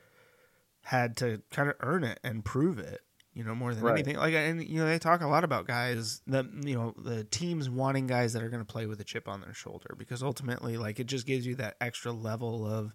had 0.85 1.17
to 1.19 1.43
kind 1.53 1.69
of 1.69 1.77
earn 1.81 2.03
it 2.03 2.19
and 2.25 2.45
prove 2.45 2.79
it, 2.79 3.03
you 3.35 3.45
know, 3.45 3.55
more 3.55 3.75
than 3.75 3.83
Right. 3.83 3.93
anything. 3.93 4.17
Like, 4.17 4.35
and 4.35 4.63
you 4.67 4.79
know, 4.79 4.87
they 4.87 4.99
talk 4.99 5.21
a 5.23 5.27
lot 5.27 5.43
about 5.45 5.67
guys 5.67 6.21
that 6.27 6.47
you 6.65 6.75
know 6.75 6.95
the 6.99 7.25
teams 7.25 7.71
wanting 7.71 8.07
guys 8.07 8.33
that 8.35 8.43
are 8.43 8.49
going 8.51 8.65
to 8.65 8.71
play 8.73 8.87
with 8.87 9.01
a 9.01 9.05
chip 9.05 9.27
on 9.29 9.41
their 9.41 9.55
shoulder 9.55 9.95
because 9.99 10.23
ultimately, 10.23 10.77
like, 10.77 11.01
it 11.01 11.07
just 11.07 11.27
gives 11.27 11.47
you 11.47 11.55
that 11.57 11.77
extra 11.81 12.13
level 12.13 12.67
of, 12.67 12.95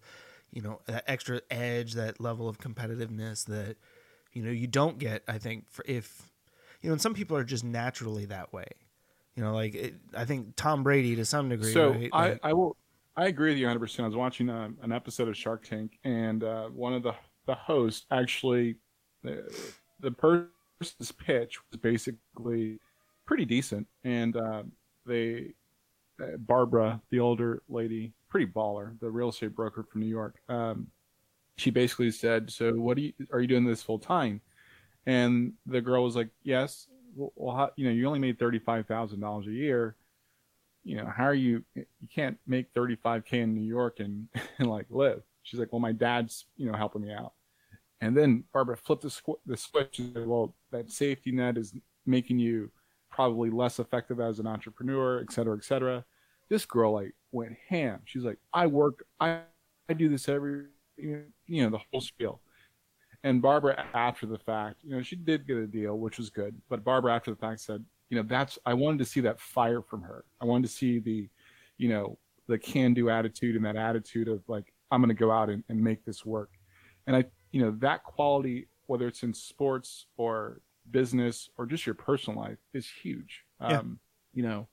you 0.52 0.62
know, 0.62 0.80
that 0.86 1.04
extra 1.06 1.40
edge, 1.50 1.94
that 1.94 2.20
level 2.20 2.48
of 2.48 2.58
competitiveness 2.58 3.44
that 3.46 3.76
you 4.32 4.42
know 4.42 4.50
you 4.50 4.66
don't 4.66 4.98
get. 4.98 5.22
I 5.26 5.38
think 5.38 5.68
for 5.70 5.84
if 5.88 6.30
you 6.82 6.88
know, 6.90 6.92
and 6.92 7.02
some 7.02 7.14
people 7.14 7.36
are 7.36 7.44
just 7.44 7.64
naturally 7.64 8.26
that 8.26 8.52
way. 8.52 8.66
You 9.34 9.42
know, 9.44 9.54
like 9.54 9.74
it, 9.74 9.94
I 10.16 10.24
think 10.24 10.54
Tom 10.56 10.82
Brady 10.84 11.16
to 11.16 11.24
some 11.24 11.48
degree. 11.48 11.72
So 11.72 11.90
right? 11.92 12.10
I, 12.12 12.28
Like- 12.30 12.40
I 12.44 12.52
will. 12.52 12.76
I 13.16 13.26
agree 13.26 13.50
with 13.50 13.58
you 13.58 13.64
100. 13.66 13.80
percent 13.80 14.04
I 14.04 14.08
was 14.08 14.16
watching 14.16 14.48
uh, 14.48 14.68
an 14.82 14.92
episode 14.92 15.26
of 15.28 15.36
Shark 15.36 15.64
Tank, 15.64 15.98
and 16.04 16.44
uh, 16.44 16.66
one 16.68 16.92
of 16.94 17.02
the 17.02 17.14
the 17.46 17.54
hosts 17.56 18.06
actually, 18.12 18.76
the, 19.24 19.42
the 20.00 20.10
person's 20.10 21.12
pitch 21.12 21.58
was 21.70 21.80
basically 21.80 22.80
pretty 23.26 23.44
decent, 23.44 23.86
and 24.04 24.36
uh, 24.36 24.62
they 25.06 25.54
uh, 26.20 26.36
Barbara, 26.38 27.00
the 27.10 27.20
older 27.20 27.62
lady, 27.68 28.12
pretty 28.28 28.46
baller, 28.46 28.98
the 29.00 29.10
real 29.10 29.28
estate 29.28 29.54
broker 29.54 29.84
from 29.84 30.00
New 30.00 30.08
York. 30.08 30.36
Um, 30.48 30.88
she 31.56 31.70
basically 31.70 32.10
said, 32.10 32.50
"So 32.50 32.72
what 32.72 32.98
you 32.98 33.12
are 33.32 33.40
you 33.40 33.46
doing 33.46 33.64
this 33.64 33.82
full 33.82 33.98
time?" 33.98 34.40
And 35.06 35.54
the 35.66 35.80
girl 35.80 36.04
was 36.04 36.16
like, 36.16 36.30
"Yes." 36.42 36.86
Well, 37.14 37.32
well 37.36 37.56
how, 37.56 37.70
you 37.76 37.84
know, 37.86 37.90
you 37.90 38.06
only 38.06 38.18
made 38.18 38.38
thirty 38.38 38.58
five 38.58 38.86
thousand 38.86 39.20
dollars 39.20 39.46
a 39.46 39.52
year. 39.52 39.96
You 40.84 40.96
know, 40.96 41.06
how 41.06 41.24
are 41.24 41.34
you? 41.34 41.64
You 41.74 41.84
can't 42.14 42.38
make 42.46 42.68
thirty 42.74 42.96
five 42.96 43.24
k 43.24 43.40
in 43.40 43.54
New 43.54 43.66
York 43.66 44.00
and 44.00 44.28
and 44.58 44.68
like 44.70 44.86
live. 44.90 45.22
She's 45.42 45.58
like, 45.58 45.72
"Well, 45.72 45.80
my 45.80 45.92
dad's 45.92 46.46
you 46.56 46.70
know 46.70 46.76
helping 46.76 47.02
me 47.02 47.12
out." 47.12 47.32
And 48.00 48.16
then 48.16 48.44
Barbara 48.52 48.76
flipped 48.76 49.02
the, 49.02 49.08
squ- 49.08 49.40
the 49.46 49.56
switch 49.56 49.98
and 49.98 50.12
said, 50.14 50.26
"Well, 50.26 50.54
that 50.70 50.90
safety 50.90 51.32
net 51.32 51.56
is 51.56 51.74
making 52.06 52.38
you 52.38 52.70
probably 53.10 53.50
less 53.50 53.78
effective 53.78 54.20
as 54.20 54.38
an 54.38 54.46
entrepreneur, 54.46 55.20
et 55.20 55.32
cetera, 55.32 55.56
et 55.56 55.64
cetera." 55.64 56.04
This 56.48 56.64
girl 56.64 56.92
like 56.92 57.14
went 57.32 57.56
ham. 57.68 58.00
She's 58.04 58.24
like, 58.24 58.38
"I 58.52 58.66
work, 58.66 59.04
I 59.20 59.40
I 59.88 59.94
do 59.94 60.08
this 60.08 60.28
every 60.28 60.66
you 60.96 61.24
know 61.48 61.70
the 61.70 61.80
whole 61.90 62.00
spiel." 62.00 62.40
And 63.24 63.42
Barbara, 63.42 63.84
after 63.94 64.26
the 64.26 64.38
fact, 64.38 64.76
you 64.84 64.94
know, 64.94 65.02
she 65.02 65.16
did 65.16 65.46
get 65.46 65.56
a 65.56 65.66
deal, 65.66 65.98
which 65.98 66.18
was 66.18 66.30
good. 66.30 66.54
But 66.68 66.84
Barbara, 66.84 67.14
after 67.14 67.32
the 67.32 67.36
fact, 67.36 67.60
said, 67.60 67.84
you 68.10 68.16
know, 68.16 68.22
that's 68.22 68.58
I 68.64 68.74
wanted 68.74 68.98
to 68.98 69.04
see 69.04 69.20
that 69.22 69.40
fire 69.40 69.82
from 69.82 70.02
her. 70.02 70.24
I 70.40 70.44
wanted 70.44 70.68
to 70.68 70.72
see 70.72 71.00
the, 71.00 71.28
you 71.78 71.88
know, 71.88 72.16
the 72.46 72.58
can-do 72.58 73.10
attitude 73.10 73.56
and 73.56 73.64
that 73.64 73.76
attitude 73.76 74.28
of 74.28 74.42
like, 74.48 74.72
I'm 74.90 75.00
going 75.00 75.08
to 75.08 75.14
go 75.14 75.30
out 75.30 75.50
and, 75.50 75.64
and 75.68 75.82
make 75.82 76.04
this 76.04 76.24
work. 76.24 76.50
And 77.06 77.16
I, 77.16 77.24
you 77.52 77.60
know, 77.62 77.70
that 77.78 78.04
quality, 78.04 78.68
whether 78.86 79.06
it's 79.08 79.22
in 79.22 79.34
sports 79.34 80.06
or 80.16 80.60
business 80.90 81.48
or 81.56 81.66
just 81.66 81.86
your 81.86 81.94
personal 81.94 82.40
life, 82.40 82.58
is 82.72 82.88
huge. 82.88 83.44
Yeah. 83.60 83.78
Um, 83.78 83.98
you 84.34 84.42
know, 84.42 84.68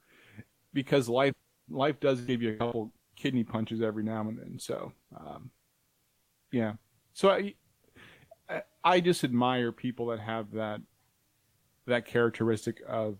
because 0.73 1.09
life 1.09 1.33
life 1.69 1.99
does 1.99 2.21
give 2.21 2.41
you 2.41 2.53
a 2.53 2.57
couple 2.57 2.93
kidney 3.15 3.43
punches 3.43 3.81
every 3.81 4.03
now 4.03 4.21
and 4.21 4.37
then. 4.37 4.59
So, 4.59 4.91
um, 5.17 5.49
yeah. 6.51 6.73
So 7.13 7.29
I, 7.29 7.53
I- 8.49 8.63
I 8.83 8.99
just 8.99 9.23
admire 9.23 9.71
people 9.71 10.07
that 10.07 10.19
have 10.19 10.51
that 10.51 10.79
that 11.87 12.05
characteristic 12.05 12.81
of 12.87 13.17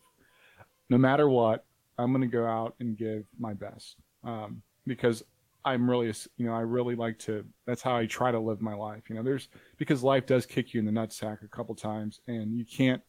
no 0.90 0.98
matter 0.98 1.28
what, 1.28 1.66
I'm 1.98 2.12
going 2.12 2.22
to 2.22 2.28
go 2.28 2.46
out 2.46 2.76
and 2.80 2.96
give 2.98 3.24
my 3.40 3.54
best 3.54 3.96
um, 4.24 4.62
because 4.86 5.24
I'm 5.66 5.90
really, 5.90 6.14
you 6.38 6.46
know, 6.46 6.54
I 6.54 6.60
really 6.62 6.96
like 6.96 7.18
to. 7.20 7.44
That's 7.66 7.82
how 7.82 7.96
I 7.98 8.06
try 8.06 8.32
to 8.32 8.40
live 8.40 8.62
my 8.62 8.76
life. 8.76 9.10
You 9.10 9.16
know, 9.16 9.24
there's 9.24 9.50
because 9.78 10.04
life 10.04 10.26
does 10.28 10.46
kick 10.46 10.74
you 10.74 10.80
in 10.80 10.86
the 10.86 10.92
nutsack 10.92 11.44
a 11.44 11.48
couple 11.48 11.74
times, 11.76 12.22
and 12.28 12.56
you 12.56 12.66
can't, 12.66 13.02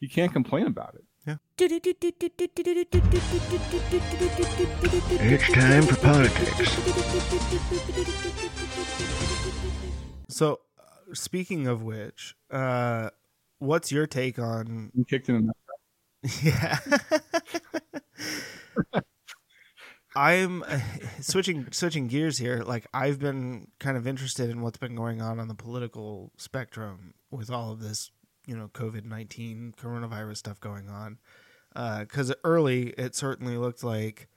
you 0.00 0.08
can't 0.08 0.32
complain 0.32 0.66
about 0.66 0.96
it. 0.96 1.04
Yeah. 1.26 1.36
It's 5.22 5.52
time 5.52 5.82
for 5.82 5.96
politics. 5.96 6.76
So, 10.28 10.60
uh, 10.78 11.14
speaking 11.14 11.66
of 11.68 11.82
which, 11.82 12.34
uh, 12.50 13.10
what's 13.58 13.92
your 13.92 14.06
take 14.06 14.38
on? 14.38 14.90
I'm 14.96 15.04
kicked 15.04 15.28
in 15.28 15.46
the 15.46 15.52
nutsack. 15.52 15.54
Yeah. 18.92 19.00
I'm 20.14 20.62
uh, 20.62 20.80
switching 21.20 21.70
switching 21.72 22.08
gears 22.08 22.38
here. 22.38 22.62
Like 22.64 22.86
I've 22.92 23.18
been 23.18 23.68
kind 23.78 23.96
of 23.96 24.06
interested 24.06 24.50
in 24.50 24.60
what's 24.62 24.78
been 24.78 24.94
going 24.94 25.20
on 25.20 25.38
on 25.38 25.48
the 25.48 25.54
political 25.54 26.32
spectrum 26.36 27.14
with 27.30 27.50
all 27.50 27.72
of 27.72 27.80
this, 27.80 28.10
you 28.46 28.56
know, 28.56 28.68
COVID 28.68 29.04
nineteen 29.04 29.74
coronavirus 29.80 30.38
stuff 30.38 30.60
going 30.60 30.88
on. 30.88 31.18
Because 31.74 32.32
early, 32.42 32.88
it 32.98 33.14
certainly 33.14 33.56
looked 33.56 33.84
like, 33.84 34.28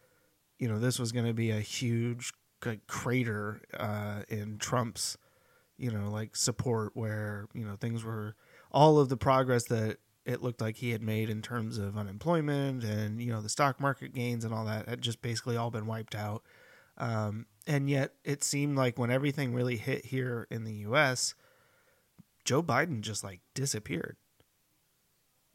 you 0.59 0.67
know, 0.67 0.77
this 0.77 0.99
was 0.99 1.11
going 1.11 1.25
to 1.25 1.33
be 1.33 1.49
a 1.49 1.59
huge 1.59 2.31
like, 2.63 2.85
crater 2.85 3.61
uh, 3.75 4.21
in 4.29 4.59
Trump's, 4.59 5.17
you 5.77 5.89
know, 5.89 6.11
like 6.11 6.35
support, 6.35 6.91
where 6.93 7.47
you 7.53 7.65
know 7.65 7.75
things 7.75 8.03
were 8.03 8.35
all 8.71 8.99
of 8.99 9.09
the 9.09 9.17
progress 9.17 9.65
that 9.65 9.97
it 10.25 10.41
looked 10.41 10.61
like 10.61 10.77
he 10.77 10.91
had 10.91 11.01
made 11.01 11.29
in 11.29 11.41
terms 11.41 11.77
of 11.77 11.97
unemployment 11.97 12.83
and 12.83 13.21
you 13.21 13.31
know 13.31 13.41
the 13.41 13.49
stock 13.49 13.79
market 13.79 14.13
gains 14.13 14.45
and 14.45 14.53
all 14.53 14.65
that 14.65 14.87
had 14.87 15.01
just 15.01 15.21
basically 15.21 15.57
all 15.57 15.71
been 15.71 15.85
wiped 15.85 16.15
out. 16.15 16.43
Um, 16.97 17.47
and 17.65 17.89
yet 17.89 18.13
it 18.23 18.43
seemed 18.43 18.77
like 18.77 18.97
when 18.97 19.11
everything 19.11 19.53
really 19.53 19.77
hit 19.77 20.05
here 20.05 20.47
in 20.49 20.63
the 20.63 20.73
U.S., 20.73 21.33
Joe 22.45 22.61
Biden 22.61 23.01
just 23.01 23.23
like 23.23 23.41
disappeared. 23.53 24.17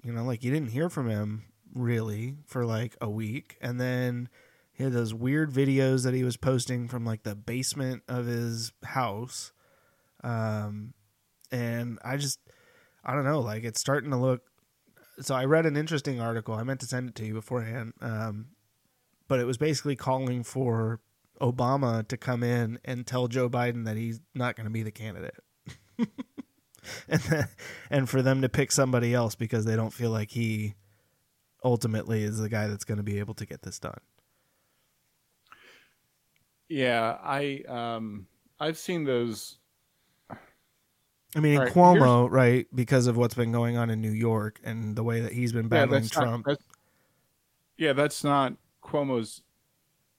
You 0.03 0.12
know, 0.12 0.25
like 0.25 0.43
you 0.43 0.51
didn't 0.51 0.71
hear 0.71 0.89
from 0.89 1.09
him 1.09 1.45
really 1.75 2.37
for 2.47 2.64
like 2.64 2.97
a 3.01 3.11
week, 3.11 3.57
and 3.61 3.81
then 3.81 4.29
he 4.73 4.85
had 4.85 4.93
those 4.93 5.12
weird 5.12 5.51
videos 5.51 6.05
that 6.05 6.14
he 6.14 6.23
was 6.23 6.37
posting 6.37 6.89
from 6.89 7.05
like 7.05 7.25
the 7.25 7.35
basement 7.35 8.03
of 8.09 8.27
his 8.27 8.73
house. 8.85 9.53
Um, 10.23 10.95
and 11.51 11.99
I 12.05 12.16
just, 12.16 12.39
I 13.05 13.14
don't 13.14 13.25
know, 13.25 13.41
like 13.41 13.64
it's 13.64 13.81
starting 13.81 14.11
to 14.11 14.16
look 14.16 14.43
so 15.21 15.35
I 15.35 15.45
read 15.45 15.66
an 15.66 15.77
interesting 15.77 16.21
article. 16.21 16.55
I 16.55 16.62
meant 16.62 16.81
to 16.81 16.87
send 16.87 17.09
it 17.09 17.14
to 17.16 17.27
you 17.27 17.35
beforehand, 17.35 17.95
um, 18.01 18.49
but 19.27 19.41
it 19.41 19.45
was 19.45 19.59
basically 19.59 19.97
calling 19.97 20.43
for 20.43 21.01
Obama 21.41 22.07
to 22.09 22.16
come 22.16 22.43
in 22.43 22.79
and 22.85 23.07
tell 23.07 23.29
Joe 23.29 23.49
Biden 23.49 23.85
that 23.85 23.97
he's 23.97 24.21
not 24.35 24.57
going 24.57 24.64
to 24.64 24.71
be 24.71 24.83
the 24.83 24.91
candidate, 24.91 25.39
and 27.09 27.49
and 27.91 28.09
for 28.09 28.23
them 28.23 28.43
to 28.43 28.49
pick 28.49 28.73
somebody 28.73 29.14
else 29.14 29.35
because 29.35 29.64
they 29.64 29.77
don't 29.77 29.93
feel 29.93 30.11
like 30.11 30.31
he 30.31 30.75
ultimately 31.64 32.23
is 32.23 32.39
the 32.39 32.49
guy 32.49 32.69
that's 32.69 32.85
going 32.85 32.99
to 32.99 33.05
be 33.05 33.19
able 33.19 33.35
to 33.35 33.47
get 33.47 33.62
this 33.62 33.79
done. 33.79 34.01
Yeah, 36.69 37.16
I 37.23 37.62
um 37.69 38.27
I've 38.61 38.79
seen 38.79 39.05
those 39.05 39.59
I 41.37 41.41
mean, 41.41 41.55
in 41.55 41.61
Right, 41.61 41.72
Cuomo, 41.72 42.31
right, 42.31 42.66
because 42.74 43.07
of 43.07 43.16
what's 43.16 43.35
been 43.35 43.53
going 43.53 43.76
on 43.76 43.91
in 43.91 44.01
New 44.01 44.12
York 44.12 44.61
and 44.64 44.97
the 44.97 45.03
way 45.03 45.20
that 45.20 45.33
he's 45.33 45.53
been 45.53 45.68
battling 45.68 46.03
that's 46.03 46.11
Trump. 46.11 46.47
Not, 46.47 46.59
that's, 46.59 46.64
yeah, 47.76 47.93
that's 47.93 48.24
not 48.24 48.55
Cuomo's. 48.83 49.43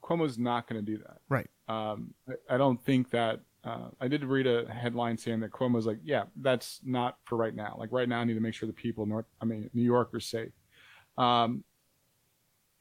Cuomo's 0.04 0.38
not 0.38 0.68
going 0.68 0.84
to 0.84 0.92
do 0.92 0.98
that. 1.00 1.18
Right. 1.30 1.50
Um, 1.68 2.14
I, 2.28 2.56
I 2.56 2.58
don't 2.58 2.84
think 2.84 3.10
that. 3.12 3.42
Uh, 3.62 3.90
I 4.00 4.08
did 4.08 4.24
read 4.24 4.48
a 4.48 4.72
headline 4.72 5.18
saying 5.18 5.42
that 5.42 5.52
Cuomo's 5.52 5.86
like, 5.86 6.00
yeah, 6.02 6.24
that's 6.38 6.80
not 6.86 7.18
for 7.26 7.38
right 7.38 7.54
now. 7.54 7.76
Like 7.78 7.92
right 7.92 8.08
now, 8.08 8.22
I 8.22 8.24
need 8.24 8.36
to 8.36 8.40
make 8.40 8.54
sure 8.54 8.68
the 8.68 8.74
people 8.74 9.04
in 9.04 9.10
North, 9.10 9.26
I 9.42 9.46
mean, 9.46 9.70
New 9.74 9.84
York 9.84 10.14
are 10.14 10.20
safe. 10.22 10.54
Um, 11.18 11.66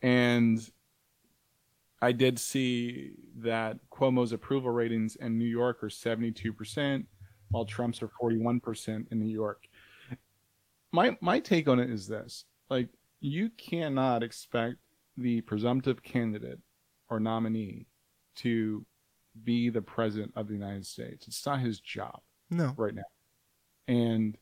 and 0.03 0.61
I 2.01 2.13
did 2.13 2.39
see 2.39 3.11
that 3.39 3.79
Cuomo's 3.91 4.33
approval 4.33 4.71
ratings 4.71 5.17
in 5.17 5.37
New 5.37 5.47
York 5.47 5.83
are 5.83 5.91
seventy-two 5.91 6.53
percent 6.53 7.07
while 7.51 7.65
Trump's 7.65 8.03
are 8.03 8.11
41% 8.21 9.11
in 9.11 9.19
New 9.19 9.27
York. 9.33 9.67
My 10.93 11.17
my 11.21 11.39
take 11.41 11.69
on 11.69 11.79
it 11.81 11.91
is 11.91 12.07
this. 12.07 12.45
Like 12.71 12.89
you 13.21 13.51
cannot 13.57 14.23
expect 14.23 14.77
the 15.17 15.41
presumptive 15.43 16.03
candidate 16.03 16.59
or 17.11 17.21
nominee 17.21 17.87
to 18.37 18.85
be 19.45 19.69
the 19.69 19.83
president 19.83 20.33
of 20.37 20.49
the 20.49 20.55
United 20.55 20.87
States. 20.87 21.27
It's 21.27 21.45
not 21.45 21.61
his 21.61 21.81
job 21.81 22.21
No. 22.51 22.73
right 22.77 22.95
now. 22.95 23.03
And 23.87 24.37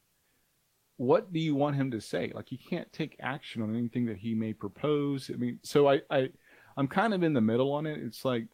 what 0.98 1.32
do 1.32 1.40
you 1.40 1.54
want 1.54 1.76
him 1.76 1.90
to 1.90 2.00
say? 2.00 2.32
Like 2.34 2.48
he 2.48 2.56
can't 2.56 2.90
take 2.92 3.16
action 3.20 3.62
on 3.62 3.74
anything 3.76 4.06
that 4.06 4.16
he 4.18 4.34
may 4.34 4.52
propose. 4.52 5.30
I 5.32 5.36
mean, 5.36 5.58
so 5.62 5.88
I, 5.88 6.00
I 6.10 6.28
I'm 6.76 6.88
kind 6.88 7.12
of 7.14 7.22
in 7.22 7.32
the 7.32 7.40
middle 7.40 7.72
on 7.72 7.86
it. 7.86 7.98
It's 8.02 8.24
like, 8.24 8.46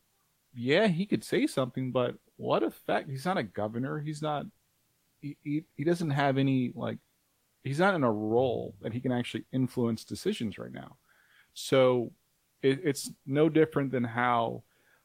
yeah, 0.54 0.86
he 0.86 1.06
could 1.06 1.24
say 1.24 1.46
something, 1.46 1.92
but 1.92 2.14
what 2.36 2.62
effect? 2.62 3.10
He's 3.10 3.24
not 3.24 3.38
a 3.38 3.42
governor. 3.42 4.00
He's 4.00 4.22
not. 4.22 4.46
He, 5.20 5.36
he, 5.42 5.64
he 5.76 5.84
doesn't 5.84 6.10
have 6.10 6.38
any 6.38 6.72
like. 6.74 6.98
He's 7.64 7.78
not 7.78 7.94
in 7.94 8.02
a 8.02 8.10
role 8.10 8.74
that 8.80 8.92
he 8.92 9.00
can 9.00 9.12
actually 9.12 9.44
influence 9.52 10.04
decisions 10.04 10.58
right 10.58 10.72
now. 10.72 10.96
So, 11.54 12.12
it, 12.62 12.80
it's 12.82 13.10
no 13.26 13.48
different 13.48 13.92
than 13.92 14.04
how 14.04 14.64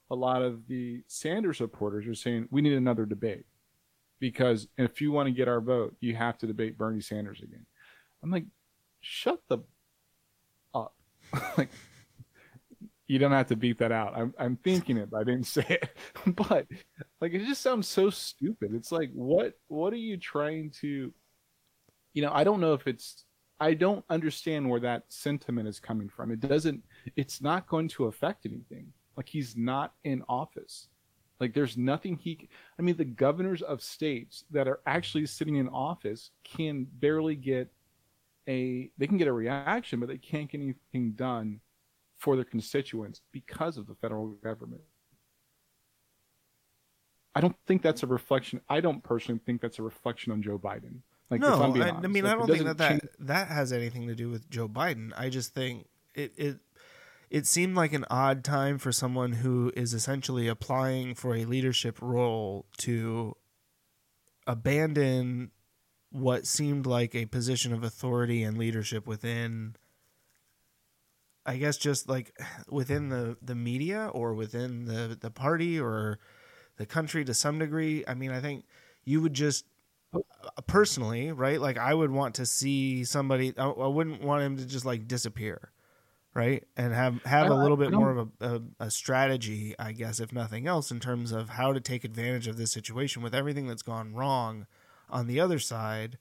a 0.10 0.16
lot 0.16 0.42
of 0.42 0.68
the 0.68 1.04
Sanders 1.08 1.58
supporters 1.58 2.08
are 2.08 2.16
saying 2.16 2.48
we 2.50 2.62
need 2.62 2.74
another 2.74 3.06
debate 3.06 3.46
because 4.20 4.68
if 4.78 5.02
you 5.02 5.12
want 5.12 5.28
to 5.28 5.34
get 5.34 5.48
our 5.48 5.62
vote, 5.62 5.96
you 6.00 6.16
have 6.16 6.38
to 6.40 6.48
debate 6.48 6.78
Bernie 6.78 7.02
Sanders 7.02 7.42
again. 7.42 7.66
I'm 8.24 8.32
like, 8.32 8.46
shut 9.02 9.40
the 9.48 9.60
up. 10.74 10.96
like 11.58 11.70
you 13.08 13.20
don't 13.20 13.32
have 13.32 13.48
to 13.48 13.56
beat 13.56 13.78
that 13.80 13.92
out. 13.92 14.14
I'm 14.16 14.34
I'm 14.38 14.58
thinking 14.58 14.98
it, 14.98 15.10
but 15.10 15.22
I 15.22 15.24
didn't 15.24 15.48
say 15.48 15.66
it. 15.70 15.98
but 16.36 16.68
like 17.22 17.34
it 17.34 17.46
just 17.46 17.62
sounds 17.62 17.88
so 17.88 18.10
stupid. 18.10 18.72
It's 18.74 18.92
like 18.92 19.10
what 19.14 19.54
what 19.68 19.94
are 19.94 19.98
you 19.98 20.18
trying 20.18 20.72
to 20.82 21.14
you 22.14 22.22
know, 22.22 22.32
I 22.34 22.44
don't 22.44 22.62
know 22.62 22.74
if 22.74 22.88
it's 22.88 23.26
I 23.60 23.74
don't 23.74 24.04
understand 24.10 24.70
where 24.70 24.80
that 24.82 25.04
sentiment 25.10 25.68
is 25.68 25.80
coming 25.80 26.10
from. 26.10 26.32
It 26.32 26.42
doesn't 26.42 26.84
it's 27.16 27.42
not 27.42 27.68
going 27.68 27.88
to 27.90 28.06
affect 28.06 28.46
anything. 28.46 28.92
Like 29.16 29.30
he's 29.30 29.56
not 29.56 29.94
in 30.04 30.24
office. 30.28 30.90
Like 31.40 31.54
there's 31.54 31.78
nothing 31.78 32.18
he 32.18 32.50
I 32.78 32.82
mean 32.82 32.98
the 32.98 33.06
governors 33.06 33.62
of 33.62 33.82
states 33.82 34.44
that 34.52 34.68
are 34.68 34.82
actually 34.86 35.28
sitting 35.28 35.56
in 35.56 35.70
office 35.70 36.32
can 36.44 36.88
barely 37.00 37.36
get 37.36 37.72
a 38.50 38.92
they 38.98 39.08
can 39.08 39.18
get 39.18 39.28
a 39.30 39.34
reaction, 39.34 40.02
but 40.02 40.10
they 40.10 40.18
can't 40.18 40.52
get 40.52 40.60
anything 40.60 41.12
done 41.12 41.62
for 42.18 42.36
their 42.36 42.46
constituents 42.46 43.22
because 43.32 43.78
of 43.78 43.88
the 43.88 43.96
federal 43.96 44.28
government. 44.28 44.82
I 47.36 47.42
don't 47.42 47.56
think 47.68 47.84
that's 47.84 48.02
a 48.02 48.08
reflection. 48.08 48.62
I 48.68 48.82
don't 48.82 49.04
personally 49.04 49.40
think 49.46 49.62
that's 49.62 49.78
a 49.78 49.84
reflection 49.84 50.32
on 50.32 50.42
Joe 50.42 50.58
Biden. 50.58 51.02
Like, 51.30 51.42
no, 51.42 51.62
I, 51.62 51.66
I 51.66 51.68
mean, 52.08 52.24
Like, 52.24 52.34
I 52.34 52.36
don't 52.38 52.48
think 52.48 52.64
that, 52.66 52.78
change- 52.80 53.02
that 53.02 53.28
that 53.28 53.48
has 53.50 53.72
anything 53.72 54.08
to 54.08 54.16
do 54.16 54.30
with 54.30 54.50
Joe 54.50 54.68
Biden. 54.68 55.12
I 55.16 55.30
just 55.30 55.54
think 55.54 55.88
it 56.16 56.34
it 56.36 56.58
it 57.30 57.46
seemed 57.46 57.76
like 57.76 57.94
an 57.94 58.06
odd 58.10 58.44
time 58.44 58.78
for 58.78 58.92
someone 58.92 59.34
who 59.34 59.72
is 59.76 59.94
essentially 59.94 60.48
applying 60.48 61.14
for 61.14 61.36
a 61.36 61.46
leadership 61.46 62.02
role 62.02 62.66
to 62.78 63.36
abandon 64.48 65.52
what 66.10 66.48
seemed 66.48 66.86
like 66.86 67.14
a 67.14 67.26
position 67.26 67.74
of 67.74 67.84
authority 67.84 68.42
and 68.44 68.58
leadership 68.58 69.06
within 69.06 69.76
I 71.48 71.58
guess 71.58 71.78
just 71.78 72.10
like 72.10 72.38
within 72.70 73.10
the 73.10 73.38
the 73.42 73.56
media 73.56 74.10
or 74.14 74.34
within 74.34 74.86
the 74.86 75.18
the 75.20 75.32
party 75.32 75.80
or 75.80 76.20
the 76.78 76.86
country 76.86 77.26
to 77.26 77.34
some 77.34 77.58
degree. 77.58 78.04
I 78.08 78.14
mean, 78.14 78.32
I 78.32 78.42
think 78.42 78.66
you 79.06 79.22
would 79.22 79.34
just 79.34 79.66
uh, 80.14 80.20
personally, 80.68 81.32
right? 81.32 81.60
Like 81.60 81.78
I 81.78 81.94
would 81.94 82.12
want 82.12 82.36
to 82.36 82.46
see 82.46 83.04
somebody. 83.04 83.54
I, 83.58 83.68
I 83.68 83.88
wouldn't 83.88 84.22
want 84.22 84.44
him 84.44 84.58
to 84.58 84.66
just 84.66 84.86
like 84.86 85.08
disappear, 85.08 85.72
right? 86.34 86.64
And 86.76 86.94
have 86.94 87.24
have 87.24 87.50
a 87.50 87.56
little 87.56 87.78
bit 87.78 87.92
more 87.92 88.12
of 88.12 88.30
a, 88.40 88.46
a 88.56 88.62
a 88.86 88.92
strategy, 88.92 89.74
I 89.80 89.94
guess, 89.94 90.20
if 90.20 90.32
nothing 90.32 90.68
else, 90.68 90.92
in 90.92 91.00
terms 91.00 91.32
of 91.32 91.50
how 91.50 91.74
to 91.74 91.80
take 91.80 92.04
advantage 92.04 92.48
of 92.48 92.58
this 92.58 92.72
situation 92.72 93.22
with 93.22 93.34
everything 93.34 93.68
that's 93.68 93.82
gone 93.82 94.14
wrong 94.14 94.68
on 95.10 95.28
the 95.28 95.40
other 95.40 95.60
side. 95.60 96.18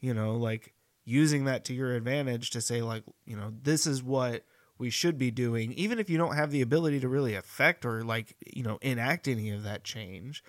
You 0.00 0.12
know, 0.12 0.34
like 0.34 0.74
using 1.04 1.44
that 1.44 1.64
to 1.66 1.74
your 1.74 1.94
advantage 1.94 2.50
to 2.50 2.60
say, 2.60 2.82
like, 2.82 3.04
you 3.24 3.36
know, 3.36 3.52
this 3.62 3.86
is 3.86 4.02
what 4.02 4.44
we 4.78 4.90
should 4.90 5.18
be 5.18 5.30
doing, 5.30 5.72
even 5.72 5.98
if 5.98 6.10
you 6.10 6.18
don't 6.18 6.36
have 6.36 6.50
the 6.50 6.62
ability 6.62 7.00
to 7.00 7.08
really 7.08 7.34
affect 7.34 7.84
or 7.84 8.02
like 8.04 8.36
you 8.46 8.62
know 8.62 8.78
enact 8.82 9.28
any 9.28 9.50
of 9.50 9.62
that 9.64 9.84
change. 9.84 10.42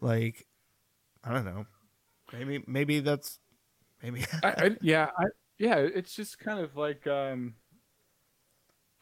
Like, 0.00 0.46
I 1.24 1.32
don't 1.32 1.44
know. 1.44 1.66
Maybe 2.32 2.64
maybe 2.66 3.00
that's 3.00 3.40
maybe 4.02 4.24
I, 4.42 4.48
I, 4.48 4.76
yeah, 4.80 5.10
I, 5.18 5.24
yeah. 5.58 5.76
It's 5.78 6.14
just 6.14 6.38
kind 6.38 6.60
of 6.60 6.76
like 6.76 7.06
um, 7.06 7.56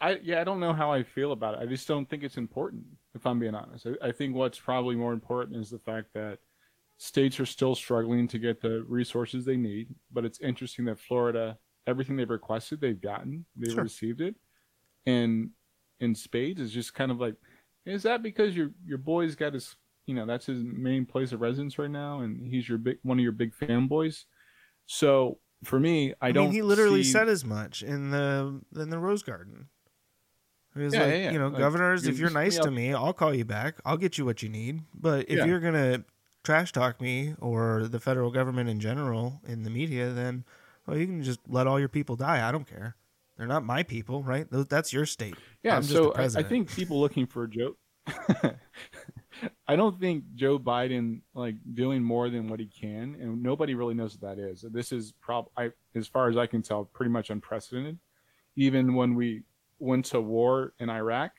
I 0.01 0.16
yeah, 0.22 0.41
I 0.41 0.45
don't 0.45 0.61
know 0.61 0.72
how 0.72 0.93
I 0.93 1.03
feel 1.03 1.33
about 1.33 1.55
it. 1.55 1.61
I 1.61 1.66
just 1.66 1.89
don't 1.89 2.09
think 2.09 2.22
it's 2.22 2.37
important. 2.37 2.85
If 3.14 3.27
I'm 3.27 3.39
being 3.39 3.55
honest, 3.55 3.87
I, 3.87 4.09
I 4.09 4.12
think 4.12 4.35
what's 4.35 4.59
probably 4.59 4.95
more 4.95 5.12
important 5.12 5.57
is 5.57 5.70
the 5.70 5.79
fact 5.79 6.12
that 6.14 6.39
states 6.99 7.41
are 7.41 7.47
still 7.47 7.74
struggling 7.74 8.29
to 8.29 8.39
get 8.39 8.61
the 8.61 8.83
resources 8.89 9.45
they 9.45 9.57
need. 9.57 9.95
But 10.12 10.24
it's 10.24 10.41
interesting 10.41 10.85
that 10.87 10.99
Florida, 10.99 11.59
everything 11.87 12.16
they've 12.16 12.29
requested, 12.29 12.81
they've 12.81 13.01
gotten, 13.01 13.47
they've 13.57 13.74
Sure. 13.74 13.83
received 13.83 14.20
it, 14.20 14.37
and 15.07 15.50
in 16.00 16.14
spades 16.14 16.61
is 16.61 16.72
just 16.72 16.94
kind 16.94 17.11
of 17.11 17.20
like, 17.20 17.34
is 17.84 18.02
that 18.02 18.22
because 18.22 18.57
your 18.57 18.70
your 18.84 18.98
boy's 18.98 19.34
got 19.34 19.54
his, 19.54 19.76
you 20.07 20.14
know, 20.14 20.26
that's 20.26 20.46
his 20.46 20.62
main 20.62 21.07
place 21.07 21.32
of 21.32 21.40
residence 21.40 21.78
right 21.78 21.90
now, 21.90 22.20
and 22.20 22.46
he's 22.46 22.68
your 22.68 22.78
big 22.78 22.98
one 23.02 23.18
of 23.18 23.22
your 23.22 23.32
big 23.32 23.54
fanboys. 23.54 24.24
So 24.86 25.38
for 25.64 25.80
me, 25.80 26.12
I, 26.20 26.28
I, 26.28 26.32
don't. 26.32 26.46
mean, 26.46 26.52
he 26.52 26.62
literally 26.62 27.02
see- 27.02 27.12
said 27.12 27.28
as 27.28 27.44
much 27.44 27.82
in 27.82 28.11
the 28.11 28.61
in 28.74 28.90
the 28.90 28.98
Rose 28.98 29.22
Garden. 29.22 29.68
He 30.74 30.82
was 30.82 30.92
Yeah, 30.92 31.00
like, 31.00 31.11
yeah, 31.11 31.16
yeah. 31.16 31.30
you 31.32 31.38
know, 31.38 31.48
Like, 31.48 31.59
governors, 31.59 32.07
if 32.07 32.16
you 32.16 32.22
you're 32.22 32.30
nice 32.30 32.59
to 32.59 32.70
me, 32.70 32.92
I'll 32.92 33.14
call 33.14 33.34
you 33.34 33.46
back. 33.46 33.76
I'll 33.86 33.96
get 33.96 34.18
you 34.18 34.26
what 34.26 34.42
you 34.42 34.50
need. 34.50 34.82
But 34.94 35.30
if 35.30 35.46
you're 35.46 35.61
gonna 35.61 36.04
trash 36.44 36.70
talk 36.70 37.00
me 37.00 37.34
or 37.40 37.88
the 37.88 37.98
federal 37.98 38.30
government 38.30 38.68
in 38.68 38.78
general 38.78 39.40
in 39.46 39.62
the 39.62 39.70
media, 39.70 40.11
then 40.12 40.44
well, 40.86 40.98
you 40.98 41.07
can 41.07 41.22
just 41.22 41.40
let 41.48 41.66
all 41.66 41.80
your 41.80 41.88
people 41.88 42.14
die. 42.14 42.46
I 42.46 42.52
don't 42.52 42.68
care. 42.68 42.94
They're 43.37 43.47
not 43.47 43.64
my 43.64 43.82
people, 43.82 44.22
right? 44.22 44.47
That's 44.51 44.93
your 44.93 45.07
state. 45.07 45.37
Yeah, 45.62 45.76
I'm 45.76 45.82
just 45.82 45.93
so 45.93 46.12
I, 46.14 46.24
I 46.24 46.43
think 46.43 46.70
people 46.74 46.99
looking 47.01 47.26
for 47.26 47.47
Joe. 47.47 47.76
I 49.68 49.76
don't 49.76 50.01
think 50.01 50.24
Joe 50.34 50.59
Biden 50.59 51.20
like 51.34 51.57
doing 51.74 52.03
more 52.03 52.30
than 52.30 52.49
what 52.49 52.61
he 52.61 52.66
can, 52.66 53.16
and 53.20 53.43
nobody 53.43 53.74
really 53.74 53.95
knows 53.95 54.16
what 54.18 54.37
that 54.37 54.43
is. 54.43 54.64
This 54.70 54.93
is 54.93 55.12
prob, 55.20 55.47
I, 55.57 55.70
as 55.95 56.07
far 56.07 56.28
as 56.30 56.37
I 56.37 56.47
can 56.47 56.62
tell, 56.62 56.87
pretty 56.87 57.11
much 57.11 57.30
unprecedented. 57.30 57.99
Even 58.57 58.95
when 58.95 59.14
we 59.14 59.43
went 59.78 60.07
to 60.07 60.20
war 60.20 60.72
in 60.78 60.89
Iraq, 60.89 61.32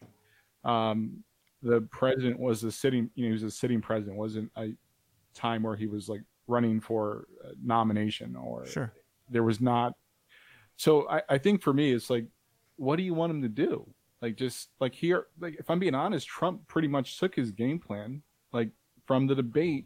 um, 0.64 1.24
the 1.64 1.82
president 1.90 2.40
was 2.40 2.64
a 2.64 2.72
sitting, 2.72 3.10
you 3.16 3.24
know, 3.24 3.30
he 3.30 3.34
was 3.34 3.44
a 3.44 3.50
sitting 3.50 3.82
president. 3.82 4.18
wasn't 4.18 4.52
a 4.58 4.74
time 5.34 5.64
where 5.64 5.76
he 5.76 5.88
was 5.88 6.08
like 6.08 6.22
running 6.48 6.80
for 6.80 7.28
uh, 7.44 7.50
nomination 7.64 8.36
or 8.36 8.66
Sure. 8.68 8.94
there 9.30 9.44
was 9.44 9.60
not 9.60 9.94
so 10.78 11.10
I, 11.10 11.22
I 11.28 11.38
think 11.38 11.62
for 11.62 11.74
me 11.74 11.92
it's 11.92 12.10
like 12.10 12.26
what 12.78 12.96
do 12.96 13.04
you 13.04 13.14
want 13.14 13.32
him 13.32 13.42
to 13.42 13.50
do? 13.50 13.88
Like 14.22 14.38
just 14.38 14.70
like 14.80 14.96
here 14.96 15.28
like 15.40 15.56
if 15.60 15.70
i'm 15.70 15.78
being 15.78 15.94
honest 15.94 16.28
trump 16.28 16.66
pretty 16.68 16.88
much 16.88 17.20
took 17.20 17.36
his 17.36 17.52
game 17.52 17.78
plan 17.78 18.24
like 18.52 18.70
from 19.06 19.28
the 19.28 19.36
debate 19.36 19.86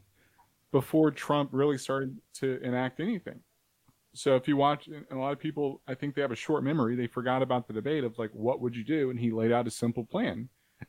before 0.71 1.11
trump 1.11 1.49
really 1.51 1.77
started 1.77 2.17
to 2.35 2.61
enact 2.63 2.99
anything. 2.99 3.39
So 4.13 4.35
if 4.35 4.47
you 4.47 4.57
watch 4.57 4.87
and 4.87 5.05
a 5.11 5.17
lot 5.17 5.33
of 5.33 5.39
people 5.39 5.81
i 5.87 5.93
think 5.93 6.15
they 6.15 6.21
have 6.21 6.31
a 6.31 6.35
short 6.35 6.63
memory 6.63 6.95
they 6.95 7.07
forgot 7.07 7.41
about 7.41 7.67
the 7.67 7.73
debate 7.73 8.03
of 8.03 8.17
like 8.19 8.31
what 8.33 8.61
would 8.61 8.75
you 8.75 8.83
do? 8.83 9.09
And 9.09 9.19
he 9.19 9.31
laid 9.31 9.51
out 9.51 9.67
a 9.67 9.71
simple 9.71 10.05
plan. 10.05 10.47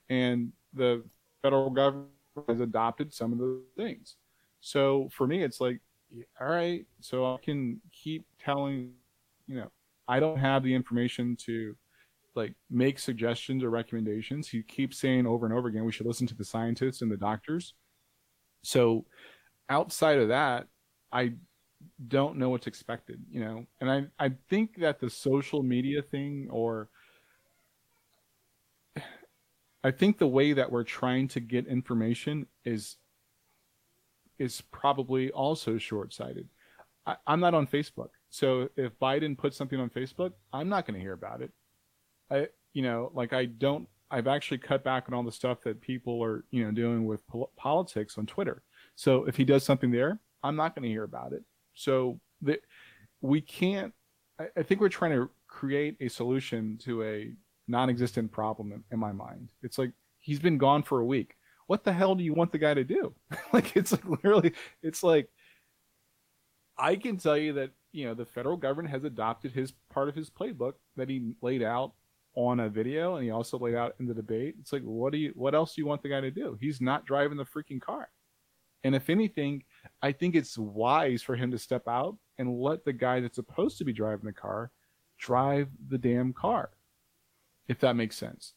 And 0.08 0.52
the 0.72 1.04
federal 1.42 1.70
government 1.70 2.08
has 2.48 2.60
adopted 2.60 3.12
some 3.12 3.32
of 3.32 3.38
those 3.38 3.60
things. 3.76 4.16
So 4.60 5.08
for 5.12 5.26
me 5.26 5.42
it's 5.42 5.60
like 5.60 5.80
all 6.40 6.46
right 6.46 6.84
so 7.00 7.34
i 7.34 7.38
can 7.42 7.80
keep 7.90 8.24
telling 8.38 8.92
you 9.46 9.56
know 9.56 9.70
i 10.12 10.20
don't 10.20 10.38
have 10.38 10.62
the 10.62 10.74
information 10.74 11.36
to 11.36 11.74
like 12.34 12.54
make 12.70 12.98
suggestions 12.98 13.62
or 13.62 13.68
recommendations. 13.68 14.48
He 14.48 14.62
keeps 14.62 14.98
saying 14.98 15.26
over 15.26 15.44
and 15.44 15.54
over 15.54 15.68
again 15.68 15.84
we 15.84 15.92
should 15.92 16.06
listen 16.06 16.26
to 16.28 16.34
the 16.34 16.44
scientists 16.44 17.02
and 17.02 17.12
the 17.12 17.16
doctors. 17.16 17.74
So 18.62 19.04
outside 19.68 20.18
of 20.18 20.28
that 20.28 20.66
i 21.12 21.32
don't 22.08 22.36
know 22.36 22.50
what's 22.50 22.66
expected 22.66 23.20
you 23.30 23.40
know? 23.40 23.64
And 23.80 23.90
i 23.90 24.26
i 24.26 24.32
think 24.50 24.80
that 24.80 25.00
the 25.00 25.10
social 25.10 25.62
media 25.62 26.02
thing 26.02 26.48
or 26.50 26.88
i 29.84 29.90
think 29.90 30.18
the 30.18 30.26
way 30.26 30.52
that 30.52 30.70
we're 30.70 30.84
trying 30.84 31.28
to 31.28 31.40
get 31.40 31.66
information 31.66 32.46
is 32.64 32.96
is 34.38 34.60
probably 34.72 35.30
also 35.30 35.78
short-sighted. 35.78 36.48
I, 37.06 37.16
i'm 37.26 37.40
not 37.40 37.54
on 37.54 37.66
facebook 37.66 38.10
so 38.32 38.68
if 38.76 38.98
biden 38.98 39.36
puts 39.36 39.56
something 39.58 39.78
on 39.78 39.90
facebook 39.90 40.32
i'm 40.54 40.68
not 40.68 40.86
going 40.86 40.94
to 40.94 41.00
hear 41.00 41.12
about 41.12 41.42
it. 41.42 41.52
I 42.30 42.48
you 42.72 42.82
know 42.82 43.12
like 43.14 43.32
i 43.34 43.44
don't 43.44 43.86
i've 44.10 44.26
actually 44.26 44.58
cut 44.58 44.82
back 44.82 45.04
on 45.06 45.14
all 45.14 45.22
the 45.22 45.30
stuff 45.30 45.58
that 45.64 45.82
people 45.82 46.24
are 46.24 46.44
you 46.50 46.64
know 46.64 46.70
doing 46.70 47.04
with 47.04 47.26
pol- 47.28 47.52
politics 47.56 48.16
on 48.16 48.24
twitter. 48.26 48.62
So 48.96 49.24
if 49.24 49.36
he 49.36 49.44
does 49.44 49.64
something 49.64 49.90
there 49.90 50.18
i'm 50.42 50.56
not 50.56 50.74
going 50.74 50.84
to 50.84 50.88
hear 50.88 51.04
about 51.04 51.32
it. 51.34 51.44
So 51.74 52.18
the, 52.40 52.58
we 53.20 53.42
can't 53.42 53.92
I, 54.40 54.46
I 54.56 54.62
think 54.62 54.80
we're 54.80 54.88
trying 54.88 55.12
to 55.12 55.30
create 55.46 55.96
a 56.00 56.08
solution 56.08 56.78
to 56.84 57.02
a 57.04 57.32
non-existent 57.68 58.32
problem 58.32 58.72
in, 58.72 58.82
in 58.90 58.98
my 58.98 59.12
mind. 59.12 59.48
It's 59.62 59.78
like 59.78 59.92
he's 60.18 60.40
been 60.40 60.58
gone 60.58 60.82
for 60.82 61.00
a 61.00 61.04
week. 61.04 61.36
What 61.66 61.84
the 61.84 61.92
hell 61.92 62.14
do 62.14 62.24
you 62.24 62.34
want 62.34 62.50
the 62.52 62.58
guy 62.58 62.74
to 62.74 62.84
do? 62.84 63.14
Like 63.52 63.76
it's 63.76 63.92
like 63.92 64.06
literally 64.08 64.52
it's 64.82 65.02
like 65.02 65.28
i 66.78 66.96
can 66.96 67.18
tell 67.18 67.36
you 67.36 67.52
that 67.54 67.70
you 67.92 68.04
know 68.04 68.14
the 68.14 68.24
federal 68.24 68.56
government 68.56 68.90
has 68.90 69.04
adopted 69.04 69.52
his 69.52 69.72
part 69.90 70.08
of 70.08 70.14
his 70.14 70.30
playbook 70.30 70.74
that 70.96 71.08
he 71.08 71.34
laid 71.40 71.62
out 71.62 71.92
on 72.34 72.60
a 72.60 72.68
video 72.68 73.16
and 73.16 73.24
he 73.24 73.30
also 73.30 73.58
laid 73.58 73.74
out 73.74 73.94
in 74.00 74.06
the 74.06 74.14
debate 74.14 74.54
it's 74.60 74.72
like 74.72 74.82
what 74.82 75.12
do 75.12 75.18
you 75.18 75.32
what 75.34 75.54
else 75.54 75.74
do 75.74 75.82
you 75.82 75.86
want 75.86 76.02
the 76.02 76.08
guy 76.08 76.20
to 76.20 76.30
do 76.30 76.56
he's 76.60 76.80
not 76.80 77.04
driving 77.04 77.36
the 77.36 77.44
freaking 77.44 77.80
car 77.80 78.08
and 78.84 78.94
if 78.94 79.10
anything 79.10 79.62
i 80.00 80.10
think 80.10 80.34
it's 80.34 80.56
wise 80.56 81.22
for 81.22 81.36
him 81.36 81.50
to 81.50 81.58
step 81.58 81.86
out 81.86 82.16
and 82.38 82.58
let 82.58 82.84
the 82.84 82.92
guy 82.92 83.20
that's 83.20 83.36
supposed 83.36 83.76
to 83.76 83.84
be 83.84 83.92
driving 83.92 84.24
the 84.24 84.32
car 84.32 84.70
drive 85.18 85.68
the 85.88 85.98
damn 85.98 86.32
car 86.32 86.70
if 87.68 87.78
that 87.80 87.96
makes 87.96 88.16
sense 88.16 88.54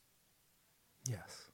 Yes. 1.10 1.50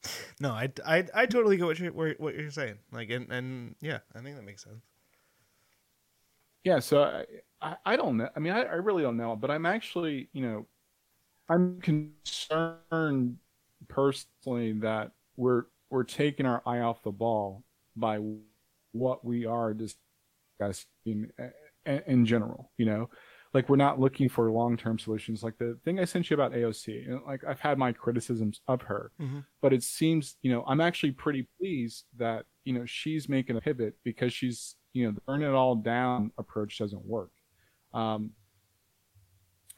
no, 0.40 0.52
I, 0.52 0.70
I, 0.86 1.04
I 1.14 1.26
totally 1.26 1.56
get 1.56 1.66
what 1.66 1.78
you're 1.78 1.92
what 1.92 2.34
you're 2.34 2.50
saying. 2.50 2.78
Like, 2.92 3.10
and 3.10 3.30
and 3.30 3.74
yeah, 3.80 3.98
I 4.14 4.20
think 4.20 4.36
that 4.36 4.44
makes 4.44 4.62
sense. 4.62 4.84
Yeah 6.64 6.78
so 6.78 7.24
i 7.60 7.76
i, 7.84 7.96
don't 7.96 8.16
know 8.16 8.28
i 8.36 8.40
mean 8.40 8.52
I, 8.52 8.62
I 8.62 8.74
really 8.74 9.02
don't 9.02 9.16
know 9.16 9.34
but 9.36 9.50
i'm 9.50 9.66
actually 9.66 10.28
you 10.32 10.42
know 10.42 10.66
i'm 11.48 11.80
concerned 11.80 13.36
personally 13.88 14.72
that 14.80 15.12
we're 15.36 15.64
we're 15.90 16.04
taking 16.04 16.46
our 16.46 16.62
eye 16.66 16.80
off 16.80 17.02
the 17.02 17.12
ball 17.12 17.64
by 17.96 18.20
what 18.92 19.24
we 19.24 19.46
are 19.46 19.74
discussing 19.74 21.30
uh, 21.40 21.44
in, 21.86 22.02
in 22.06 22.26
general 22.26 22.70
you 22.76 22.86
know 22.86 23.08
like 23.54 23.68
we're 23.70 23.76
not 23.76 23.98
looking 23.98 24.28
for 24.28 24.50
long-term 24.50 24.98
solutions 24.98 25.42
like 25.42 25.56
the 25.58 25.78
thing 25.84 25.98
i 26.00 26.04
sent 26.04 26.28
you 26.28 26.34
about 26.34 26.52
aoc 26.52 27.08
know, 27.08 27.22
like 27.26 27.42
i've 27.44 27.60
had 27.60 27.78
my 27.78 27.92
criticisms 27.92 28.60
of 28.68 28.82
her 28.82 29.10
Mhm. 29.20 29.44
but 29.62 29.72
it 29.72 29.82
seems 29.82 30.36
you 30.42 30.52
know 30.52 30.64
i'm 30.66 30.80
actually 30.80 31.12
pretty 31.12 31.48
pleased 31.58 32.04
that 32.18 32.44
you 32.64 32.72
know 32.72 32.84
she's 32.84 33.28
making 33.28 33.56
a 33.56 33.60
pivot 33.60 33.94
because 34.04 34.32
she's 34.32 34.76
you 34.98 35.06
know 35.06 35.12
the 35.12 35.20
burn 35.22 35.42
it 35.42 35.50
all 35.52 35.74
down 35.74 36.32
approach 36.38 36.78
doesn't 36.78 37.04
work. 37.04 37.32
Um 37.94 38.30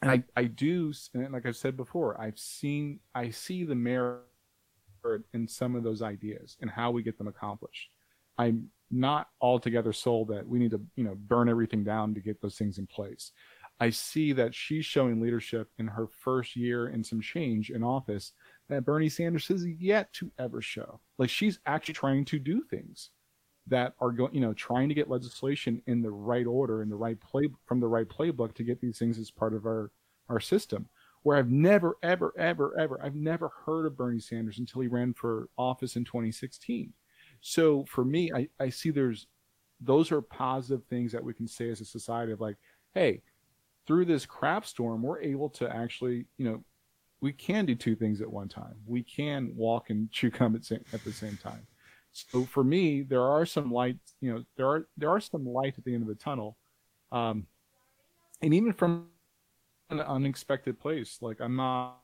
and 0.03 0.09
i 0.09 0.23
i 0.35 0.45
do 0.45 0.91
and 1.13 1.31
like 1.31 1.45
i've 1.45 1.55
said 1.55 1.77
before 1.77 2.19
i've 2.19 2.39
seen 2.39 2.99
i 3.13 3.29
see 3.29 3.63
the 3.63 3.75
merit 3.75 4.23
in 5.33 5.47
some 5.47 5.75
of 5.75 5.83
those 5.83 6.01
ideas 6.01 6.57
and 6.61 6.69
how 6.69 6.91
we 6.91 7.03
get 7.03 7.17
them 7.17 7.27
accomplished. 7.27 7.89
I'm 8.37 8.69
not 8.89 9.29
altogether 9.39 9.93
sold 9.93 10.27
that 10.29 10.47
we 10.47 10.59
need 10.59 10.71
to 10.71 10.81
you 10.95 11.03
know 11.03 11.15
burn 11.15 11.49
everything 11.49 11.83
down 11.83 12.13
to 12.13 12.21
get 12.21 12.41
those 12.41 12.57
things 12.57 12.77
in 12.77 12.87
place. 12.87 13.31
I 13.79 13.89
see 13.89 14.31
that 14.33 14.53
she's 14.53 14.85
showing 14.85 15.21
leadership 15.21 15.69
in 15.79 15.87
her 15.87 16.07
first 16.07 16.55
year 16.55 16.87
and 16.87 17.05
some 17.05 17.19
change 17.19 17.71
in 17.71 17.83
office 17.83 18.33
that 18.69 18.85
bernie 18.85 19.09
sanders 19.09 19.47
has 19.47 19.65
yet 19.65 20.13
to 20.13 20.31
ever 20.37 20.61
show. 20.61 20.99
Like 21.17 21.29
she's 21.29 21.59
actually 21.65 21.95
trying 21.95 22.25
to 22.25 22.39
do 22.39 22.63
things 22.63 23.09
that 23.67 23.93
are 23.99 24.11
going, 24.11 24.33
you 24.33 24.41
know, 24.41 24.53
trying 24.53 24.89
to 24.89 24.95
get 24.95 25.09
legislation 25.09 25.81
in 25.87 26.01
the 26.01 26.11
right 26.11 26.47
order, 26.47 26.81
in 26.81 26.89
the 26.89 26.95
right 26.95 27.19
play 27.19 27.47
from 27.65 27.79
the 27.79 27.87
right 27.87 28.07
playbook 28.07 28.53
to 28.55 28.63
get 28.63 28.81
these 28.81 28.97
things 28.97 29.17
as 29.17 29.31
part 29.31 29.53
of 29.53 29.65
our 29.65 29.91
our 30.29 30.39
system. 30.39 30.87
Where 31.23 31.37
I've 31.37 31.51
never, 31.51 31.97
ever, 32.01 32.33
ever, 32.37 32.75
ever, 32.79 32.99
I've 33.03 33.15
never 33.15 33.51
heard 33.65 33.85
of 33.85 33.95
Bernie 33.95 34.19
Sanders 34.19 34.57
until 34.57 34.81
he 34.81 34.87
ran 34.87 35.13
for 35.13 35.49
office 35.55 35.95
in 35.95 36.03
2016. 36.03 36.91
So 37.41 37.85
for 37.85 38.03
me, 38.03 38.31
I, 38.33 38.47
I 38.59 38.69
see 38.69 38.89
there's 38.89 39.27
those 39.79 40.11
are 40.11 40.21
positive 40.21 40.83
things 40.85 41.11
that 41.11 41.23
we 41.23 41.33
can 41.33 41.47
say 41.47 41.69
as 41.69 41.81
a 41.81 41.85
society 41.85 42.31
of 42.31 42.41
like, 42.41 42.57
hey, 42.93 43.21
through 43.87 44.05
this 44.05 44.25
crap 44.25 44.65
storm, 44.65 45.01
we're 45.01 45.21
able 45.21 45.49
to 45.49 45.75
actually, 45.75 46.25
you 46.37 46.45
know, 46.45 46.63
we 47.19 47.31
can 47.31 47.65
do 47.65 47.75
two 47.75 47.95
things 47.95 48.21
at 48.21 48.31
one 48.31 48.47
time. 48.47 48.75
We 48.85 49.03
can 49.03 49.51
walk 49.55 49.89
and 49.89 50.11
chew 50.11 50.29
gum 50.29 50.55
at, 50.55 50.71
at 50.71 51.03
the 51.03 51.11
same 51.11 51.37
time. 51.37 51.65
So 52.13 52.45
for 52.45 52.63
me, 52.63 53.03
there 53.03 53.23
are 53.23 53.45
some 53.45 53.71
light. 53.71 53.97
You 54.19 54.33
know, 54.33 54.43
there 54.57 54.67
are 54.67 54.87
there 54.97 55.09
are 55.09 55.19
some 55.19 55.45
light 55.45 55.75
at 55.77 55.85
the 55.85 55.93
end 55.93 56.03
of 56.03 56.09
the 56.09 56.15
tunnel, 56.15 56.57
um, 57.11 57.47
and 58.41 58.53
even 58.53 58.73
from 58.73 59.07
an 59.89 60.01
unexpected 60.01 60.79
place. 60.79 61.19
Like 61.21 61.39
I'm 61.39 61.55
not, 61.55 61.99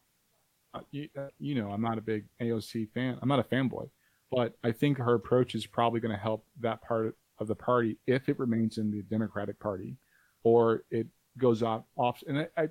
you, 0.91 1.09
you 1.39 1.55
know, 1.55 1.71
I'm 1.71 1.81
not 1.81 1.97
a 1.97 2.01
big 2.01 2.25
AOC 2.41 2.91
fan. 2.93 3.17
I'm 3.21 3.29
not 3.29 3.39
a 3.39 3.43
fanboy, 3.43 3.89
but 4.31 4.53
I 4.63 4.71
think 4.71 4.97
her 4.97 5.15
approach 5.15 5.55
is 5.55 5.65
probably 5.65 5.99
going 5.99 6.15
to 6.15 6.21
help 6.21 6.45
that 6.61 6.81
part 6.81 7.15
of 7.39 7.47
the 7.47 7.55
party 7.55 7.97
if 8.07 8.29
it 8.29 8.39
remains 8.39 8.77
in 8.77 8.91
the 8.91 9.01
Democratic 9.03 9.59
Party, 9.59 9.97
or 10.43 10.83
it 10.89 11.07
goes 11.37 11.63
off 11.63 11.83
off. 11.97 12.23
And 12.27 12.39
I, 12.39 12.47
I 12.57 12.67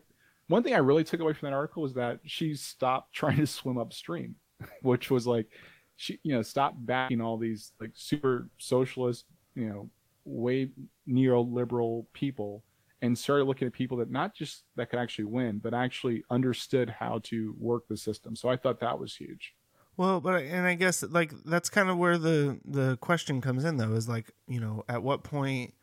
one 0.49 0.63
thing 0.63 0.75
I 0.75 0.79
really 0.79 1.05
took 1.05 1.21
away 1.21 1.33
from 1.33 1.51
that 1.51 1.57
article 1.57 1.83
was 1.83 1.95
that 1.95 2.21
she 2.25 2.55
stopped 2.55 3.13
trying 3.15 3.39
to 3.39 3.47
swim 3.47 3.79
upstream, 3.79 4.37
which 4.83 5.11
was 5.11 5.27
like 5.27 5.49
she 5.97 6.19
you 6.23 6.35
know 6.35 6.43
stopped 6.43 6.85
backing 6.85 7.21
all 7.21 7.37
these 7.39 7.73
like 7.81 7.91
super 7.95 8.49
socialist 8.59 9.25
you 9.55 9.67
know 9.69 9.89
way 10.25 10.69
neoliberal 11.09 12.05
people 12.13 12.63
and 13.03 13.17
started 13.17 13.45
looking 13.45 13.67
at 13.67 13.73
people 13.73 13.97
that 13.99 14.11
not 14.11 14.35
just 14.35 14.65
that 14.77 14.91
could 14.91 14.99
actually 14.99 15.25
win 15.25 15.59
but 15.59 15.75
actually 15.75 16.23
understood 16.31 16.91
how 16.91 17.21
to 17.23 17.55
work 17.59 17.87
the 17.89 17.97
system. 17.97 18.35
So 18.35 18.49
i 18.49 18.57
thought 18.57 18.81
that 18.81 18.99
was 18.99 19.15
huge. 19.17 19.55
Well, 19.97 20.21
but 20.21 20.43
and 20.43 20.67
I 20.67 20.75
guess 20.75 21.03
like 21.03 21.33
that's 21.45 21.71
kind 21.71 21.89
of 21.89 21.97
where 21.97 22.19
the 22.19 22.61
the 22.65 22.99
question 22.99 23.41
comes 23.41 23.65
in 23.65 23.79
though 23.79 23.95
is 23.95 24.09
like, 24.09 24.31
you 24.47 24.61
know, 24.61 24.85
at 24.89 25.03
what 25.03 25.25
point 25.25 25.75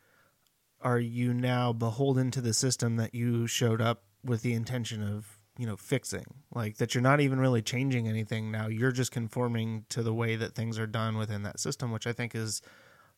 are 0.80 1.00
you 1.00 1.34
now 1.34 1.72
beholden 1.72 2.30
to 2.30 2.40
the 2.40 2.54
system 2.54 2.96
that 2.96 3.14
you 3.14 3.46
showed 3.46 3.80
up 3.80 4.04
with 4.22 4.42
the 4.42 4.52
intention 4.52 5.02
of, 5.02 5.33
you 5.58 5.66
know, 5.66 5.76
fixing? 5.76 6.26
Like 6.54 6.76
that 6.78 6.94
you're 6.94 7.02
not 7.02 7.20
even 7.20 7.40
really 7.40 7.62
changing 7.62 8.08
anything 8.08 8.50
now. 8.50 8.68
You're 8.68 8.92
just 8.92 9.12
conforming 9.12 9.84
to 9.90 10.02
the 10.02 10.14
way 10.14 10.36
that 10.36 10.54
things 10.54 10.78
are 10.78 10.86
done 10.86 11.16
within 11.16 11.42
that 11.44 11.60
system, 11.60 11.90
which 11.90 12.06
I 12.06 12.12
think 12.12 12.34
is 12.34 12.62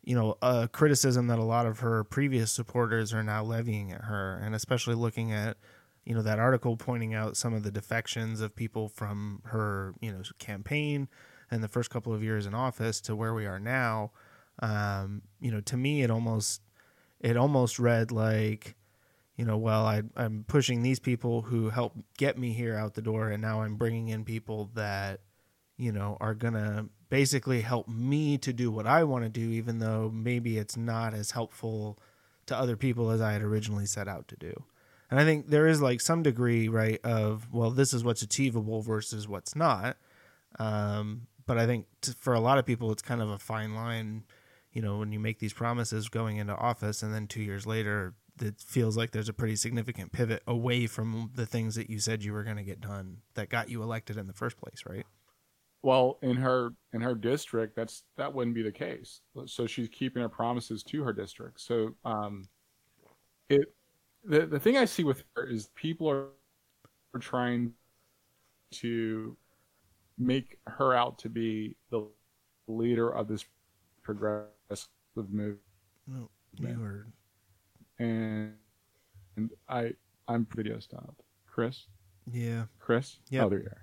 you 0.07 0.15
know, 0.15 0.39
a 0.41 0.69
criticism 0.69 1.27
that 1.27 1.39
a 1.39 1.45
lot 1.45 1.67
of 1.67 1.81
her 1.81 2.05
previous 2.05 2.53
supporters 2.53 3.13
are 3.13 3.25
now 3.25 3.43
levying 3.43 3.91
at 3.91 4.03
her 4.03 4.41
and 4.43 4.55
especially 4.55 4.95
looking 4.95 5.33
at 5.33 5.57
you 6.07 6.15
know 6.15 6.23
that 6.23 6.39
article 6.39 6.77
pointing 6.77 7.13
out 7.13 7.37
some 7.37 7.53
of 7.53 7.65
the 7.65 7.71
defections 7.71 8.41
of 8.41 8.55
people 8.55 8.89
from 8.89 9.43
her 9.47 9.93
you 10.01 10.13
know 10.13 10.23
campaign 10.39 11.09
and 11.51 11.63
the 11.63 11.69
first 11.69 11.91
couple 11.91 12.15
of 12.15 12.23
years 12.23 12.47
in 12.47 12.55
office 12.55 13.01
to 13.01 13.17
where 13.17 13.35
we 13.35 13.45
are 13.45 13.59
now 13.59 14.13
um, 14.61 15.21
you 15.41 15.51
know 15.51 15.61
to 15.61 15.77
me 15.77 16.03
it 16.03 16.11
almost 16.11 16.63
it 17.21 17.37
almost 17.37 17.79
read 17.79 18.13
like 18.13 18.77
you 19.37 19.45
know 19.45 19.57
well 19.57 19.87
I, 19.87 20.03
i'm 20.17 20.45
pushing 20.47 20.83
these 20.83 20.99
people 20.99 21.43
who 21.43 21.71
helped 21.71 21.99
get 22.17 22.39
me 22.39 22.53
here 22.53 22.77
out 22.77 22.95
the 22.95 23.03
door 23.03 23.31
and 23.31 23.43
now 23.43 23.63
i'm 23.63 23.77
bringing 23.77 24.09
in 24.09 24.25
people 24.25 24.71
that 24.75 25.21
you 25.77 25.93
know 25.93 26.17
are 26.21 26.35
gonna 26.35 26.87
basically 27.09 27.61
help 27.61 27.89
me 27.89 28.39
to 28.39 28.53
do 28.53 28.71
what 28.71 28.87
i 28.87 29.05
want 29.05 29.25
to 29.25 29.29
do 29.29 29.51
even 29.51 29.79
though 29.79 30.11
maybe 30.13 30.59
it's 30.59 30.77
not 30.77 31.15
as 31.15 31.33
helpful 31.33 31.99
to 32.47 32.57
other 32.57 32.77
people 32.77 33.11
as 33.11 33.21
i 33.21 33.33
had 33.33 33.43
originally 33.43 33.87
set 33.87 34.09
out 34.09 34.27
to 34.29 34.37
do 34.37 34.65
and 35.11 35.21
I 35.21 35.25
think 35.25 35.49
there 35.49 35.67
is 35.67 35.81
like 35.81 36.01
some 36.01 36.23
degree, 36.23 36.69
right, 36.69 37.01
of 37.05 37.53
well, 37.53 37.71
this 37.71 37.95
is 37.95 38.03
what's 38.03 38.23
achievable 38.23 38.83
versus 38.83 39.29
what's 39.29 39.55
not. 39.55 39.97
Um, 40.59 41.29
but 41.47 41.59
I 41.59 41.67
think 41.67 41.87
for 42.19 42.35
a 42.35 42.41
lot 42.41 42.59
of 42.59 42.67
people, 42.67 42.91
it's 42.91 43.03
kind 43.03 43.23
of 43.23 43.31
a 43.31 43.39
fine 43.39 43.75
line. 43.75 44.25
You 44.73 44.83
know, 44.83 44.99
when 44.99 45.13
you 45.13 45.21
make 45.21 45.39
these 45.39 45.53
promises 45.53 46.09
going 46.09 46.39
into 46.39 46.55
office, 46.55 47.03
and 47.03 47.15
then 47.15 47.29
two 47.29 47.43
years 47.43 47.67
later, 47.67 48.15
it 48.41 48.61
feels 48.61 48.97
like 48.97 49.11
there's 49.13 49.29
a 49.29 49.33
pretty 49.33 49.57
significant 49.57 50.13
pivot 50.13 50.43
away 50.47 50.87
from 50.87 51.31
the 51.35 51.47
things 51.47 51.75
that 51.75 51.91
you 51.91 51.99
said 51.99 52.23
you 52.23 52.33
were 52.33 52.45
going 52.45 52.57
to 52.57 52.63
get 52.63 52.81
done 52.81 53.19
that 53.35 53.49
got 53.49 53.71
you 53.71 53.83
elected 53.83 54.17
in 54.19 54.27
the 54.27 54.33
first 54.33 54.57
place, 54.59 54.83
right? 54.89 55.07
well 55.83 56.19
in 56.23 56.37
her 56.37 56.71
in 56.95 57.01
her 57.01 57.15
district 57.15 57.77
that's 57.77 58.03
that 58.17 58.33
wouldn't 58.35 58.57
be 58.57 58.63
the 58.63 58.73
case. 58.73 59.21
So 59.47 59.67
she's 59.67 59.89
keeping 59.89 60.21
her 60.21 60.29
promises 60.29 60.83
to 60.85 61.05
her 61.05 61.13
district. 61.13 61.61
So 61.61 61.95
um 62.05 62.49
it 63.49 63.73
the 64.25 64.47
the 64.47 64.59
thing 64.59 64.77
I 64.77 64.85
see 64.85 65.05
with 65.05 65.23
her 65.37 65.47
is 65.47 65.69
people 65.77 66.11
are, 66.11 66.29
are 67.15 67.21
trying 67.21 67.73
to 68.73 69.37
make 70.19 70.59
her 70.67 70.95
out 70.95 71.19
to 71.21 71.29
be 71.29 71.77
the 71.91 72.09
leader 72.67 73.09
of 73.11 73.29
this 73.29 73.45
progressive 74.03 74.49
movement, 75.15 75.61
No, 76.09 76.31
you 76.59 76.81
were 76.81 77.07
and 77.99 78.55
and 79.37 79.51
I 79.69 79.93
I'm 80.29 80.47
video 80.55 80.79
stopped. 80.79 81.23
Chris, 81.47 81.87
yeah. 82.31 82.65
Chris, 82.79 83.19
Yeah. 83.31 83.45
oh 83.45 83.49
there 83.49 83.61
you 83.61 83.69
are. 83.69 83.83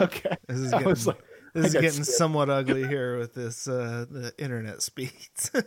okay, 0.02 0.36
This 0.48 0.58
is 0.58 0.70
getting 0.72 0.86
like, 0.88 1.22
this 1.54 1.66
is 1.66 1.74
getting 1.74 1.90
scared. 2.04 2.06
somewhat 2.06 2.50
ugly 2.50 2.86
here 2.86 3.18
with 3.18 3.34
this 3.34 3.68
uh, 3.68 4.06
the 4.10 4.32
internet 4.38 4.82
speeds. 4.82 5.50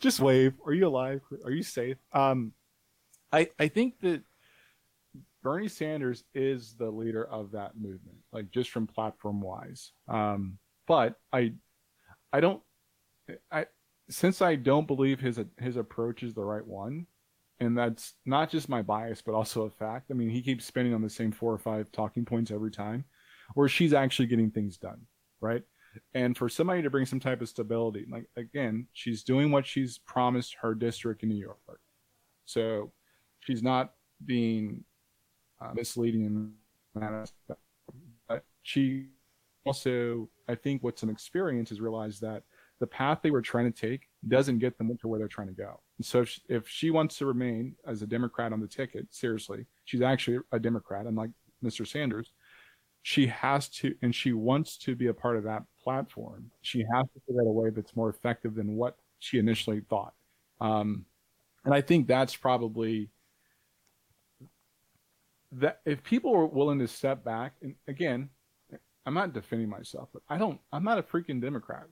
just 0.00 0.20
wave. 0.20 0.54
Are 0.66 0.72
you 0.72 0.86
alive? 0.86 1.20
Are 1.44 1.50
you 1.50 1.62
safe? 1.62 1.96
Um, 2.12 2.52
I 3.32 3.48
I 3.58 3.68
think 3.68 4.00
that 4.00 4.22
Bernie 5.42 5.68
Sanders 5.68 6.24
is 6.34 6.74
the 6.78 6.90
leader 6.90 7.24
of 7.24 7.52
that 7.52 7.76
movement, 7.76 8.18
like 8.32 8.50
just 8.50 8.70
from 8.70 8.86
platform 8.86 9.40
wise. 9.40 9.92
Um, 10.08 10.58
but 10.86 11.14
I 11.32 11.52
I 12.32 12.40
don't 12.40 12.62
I 13.50 13.66
since 14.08 14.42
I 14.42 14.56
don't 14.56 14.86
believe 14.86 15.20
his 15.20 15.40
his 15.58 15.76
approach 15.76 16.22
is 16.22 16.34
the 16.34 16.44
right 16.44 16.66
one, 16.66 17.06
and 17.60 17.76
that's 17.76 18.14
not 18.24 18.50
just 18.50 18.68
my 18.68 18.82
bias, 18.82 19.22
but 19.22 19.34
also 19.34 19.62
a 19.62 19.70
fact. 19.70 20.10
I 20.10 20.14
mean, 20.14 20.30
he 20.30 20.42
keeps 20.42 20.64
spinning 20.64 20.94
on 20.94 21.02
the 21.02 21.10
same 21.10 21.32
four 21.32 21.52
or 21.52 21.58
five 21.58 21.90
talking 21.92 22.24
points 22.24 22.50
every 22.50 22.70
time, 22.70 23.04
where 23.54 23.68
she's 23.68 23.92
actually 23.92 24.26
getting 24.26 24.50
things 24.50 24.76
done, 24.76 25.00
right? 25.40 25.62
And 26.14 26.36
for 26.36 26.48
somebody 26.48 26.82
to 26.82 26.90
bring 26.90 27.06
some 27.06 27.20
type 27.20 27.40
of 27.40 27.48
stability, 27.48 28.06
like 28.10 28.26
again, 28.36 28.86
she's 28.92 29.22
doing 29.22 29.50
what 29.50 29.66
she's 29.66 29.98
promised 29.98 30.56
her 30.60 30.74
district 30.74 31.22
in 31.22 31.30
New 31.30 31.36
York. 31.36 31.80
So 32.44 32.92
she's 33.40 33.62
not 33.62 33.94
being 34.24 34.84
uh, 35.60 35.72
misleading 35.74 36.24
in 36.24 36.52
that 36.94 37.12
aspect. 37.12 37.60
But 38.28 38.44
she 38.62 39.08
also, 39.64 40.28
I 40.48 40.54
think, 40.54 40.82
with 40.82 40.98
some 40.98 41.10
experience, 41.10 41.70
has 41.70 41.80
realized 41.80 42.20
that 42.20 42.42
the 42.80 42.86
path 42.86 43.20
they 43.22 43.30
were 43.30 43.42
trying 43.42 43.72
to 43.72 43.80
take 43.88 44.08
doesn't 44.28 44.58
get 44.58 44.76
them 44.76 44.96
to 44.98 45.08
where 45.08 45.18
they're 45.18 45.28
trying 45.28 45.48
to 45.48 45.54
go. 45.54 45.80
And 45.98 46.04
so 46.04 46.20
if 46.20 46.28
she, 46.28 46.40
if 46.48 46.68
she 46.68 46.90
wants 46.90 47.16
to 47.18 47.26
remain 47.26 47.74
as 47.86 48.02
a 48.02 48.06
Democrat 48.06 48.52
on 48.52 48.60
the 48.60 48.68
ticket, 48.68 49.06
seriously, 49.10 49.66
she's 49.84 50.02
actually 50.02 50.38
a 50.52 50.58
Democrat, 50.58 51.06
unlike 51.06 51.30
Mr. 51.64 51.86
Sanders 51.86 52.32
she 53.06 53.28
has 53.28 53.68
to 53.68 53.94
and 54.02 54.12
she 54.12 54.32
wants 54.32 54.76
to 54.76 54.96
be 54.96 55.06
a 55.06 55.14
part 55.14 55.36
of 55.36 55.44
that 55.44 55.62
platform 55.80 56.50
she 56.60 56.80
has 56.92 57.04
to 57.14 57.20
figure 57.24 57.40
out 57.40 57.46
a 57.46 57.52
way 57.52 57.70
that's 57.70 57.94
more 57.94 58.08
effective 58.08 58.56
than 58.56 58.74
what 58.74 58.96
she 59.20 59.38
initially 59.38 59.80
thought 59.88 60.12
um, 60.60 61.04
and 61.64 61.72
i 61.72 61.80
think 61.80 62.08
that's 62.08 62.34
probably 62.34 63.08
that 65.52 65.82
if 65.86 66.02
people 66.02 66.34
are 66.34 66.46
willing 66.46 66.80
to 66.80 66.88
step 66.88 67.22
back 67.22 67.52
and 67.62 67.76
again 67.86 68.28
i'm 69.06 69.14
not 69.14 69.32
defending 69.32 69.68
myself 69.68 70.08
but 70.12 70.22
i 70.28 70.36
don't 70.36 70.58
i'm 70.72 70.82
not 70.82 70.98
a 70.98 71.02
freaking 71.02 71.40
democrat 71.40 71.86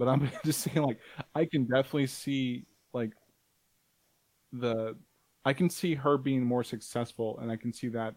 but 0.00 0.08
i'm 0.08 0.28
just 0.44 0.62
saying 0.62 0.82
like 0.82 0.98
i 1.36 1.44
can 1.44 1.64
definitely 1.64 2.08
see 2.08 2.64
like 2.92 3.12
the 4.52 4.96
i 5.44 5.52
can 5.52 5.70
see 5.70 5.94
her 5.94 6.18
being 6.18 6.42
more 6.42 6.64
successful 6.64 7.38
and 7.40 7.52
i 7.52 7.56
can 7.56 7.72
see 7.72 7.86
that 7.86 8.14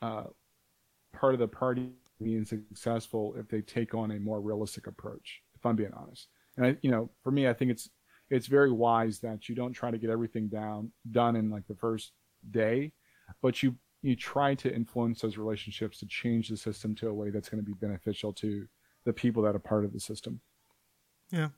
uh, 0.00 0.24
part 1.12 1.34
of 1.34 1.38
the 1.38 1.46
party 1.46 1.90
being 2.20 2.44
successful 2.44 3.34
if 3.36 3.46
they 3.46 3.60
take 3.60 3.94
on 3.94 4.10
a 4.10 4.18
more 4.18 4.40
realistic 4.40 4.88
approach 4.88 5.42
if 5.54 5.64
i'm 5.64 5.76
being 5.76 5.92
honest. 5.94 6.26
And 6.56 6.66
i 6.66 6.76
you 6.82 6.90
know 6.90 7.10
for 7.22 7.30
me 7.30 7.46
i 7.46 7.52
think 7.52 7.70
it's 7.70 7.88
it's 8.30 8.46
very 8.46 8.72
wise 8.72 9.18
that 9.20 9.48
you 9.48 9.54
don't 9.54 9.74
try 9.74 9.90
to 9.90 9.98
get 9.98 10.10
everything 10.10 10.48
down 10.48 10.90
done 11.10 11.36
in 11.36 11.50
like 11.50 11.66
the 11.68 11.76
first 11.76 12.12
day 12.50 12.92
but 13.42 13.62
you 13.62 13.76
you 14.00 14.16
try 14.16 14.54
to 14.56 14.74
influence 14.74 15.20
those 15.20 15.36
relationships 15.36 15.98
to 15.98 16.06
change 16.06 16.48
the 16.48 16.56
system 16.56 16.94
to 16.96 17.08
a 17.08 17.14
way 17.14 17.30
that's 17.30 17.48
going 17.48 17.62
to 17.62 17.66
be 17.66 17.74
beneficial 17.74 18.32
to 18.32 18.66
the 19.04 19.12
people 19.12 19.42
that 19.42 19.54
are 19.54 19.60
part 19.60 19.84
of 19.84 19.92
the 19.92 20.00
system 20.00 20.40
Yeah, 21.32 21.48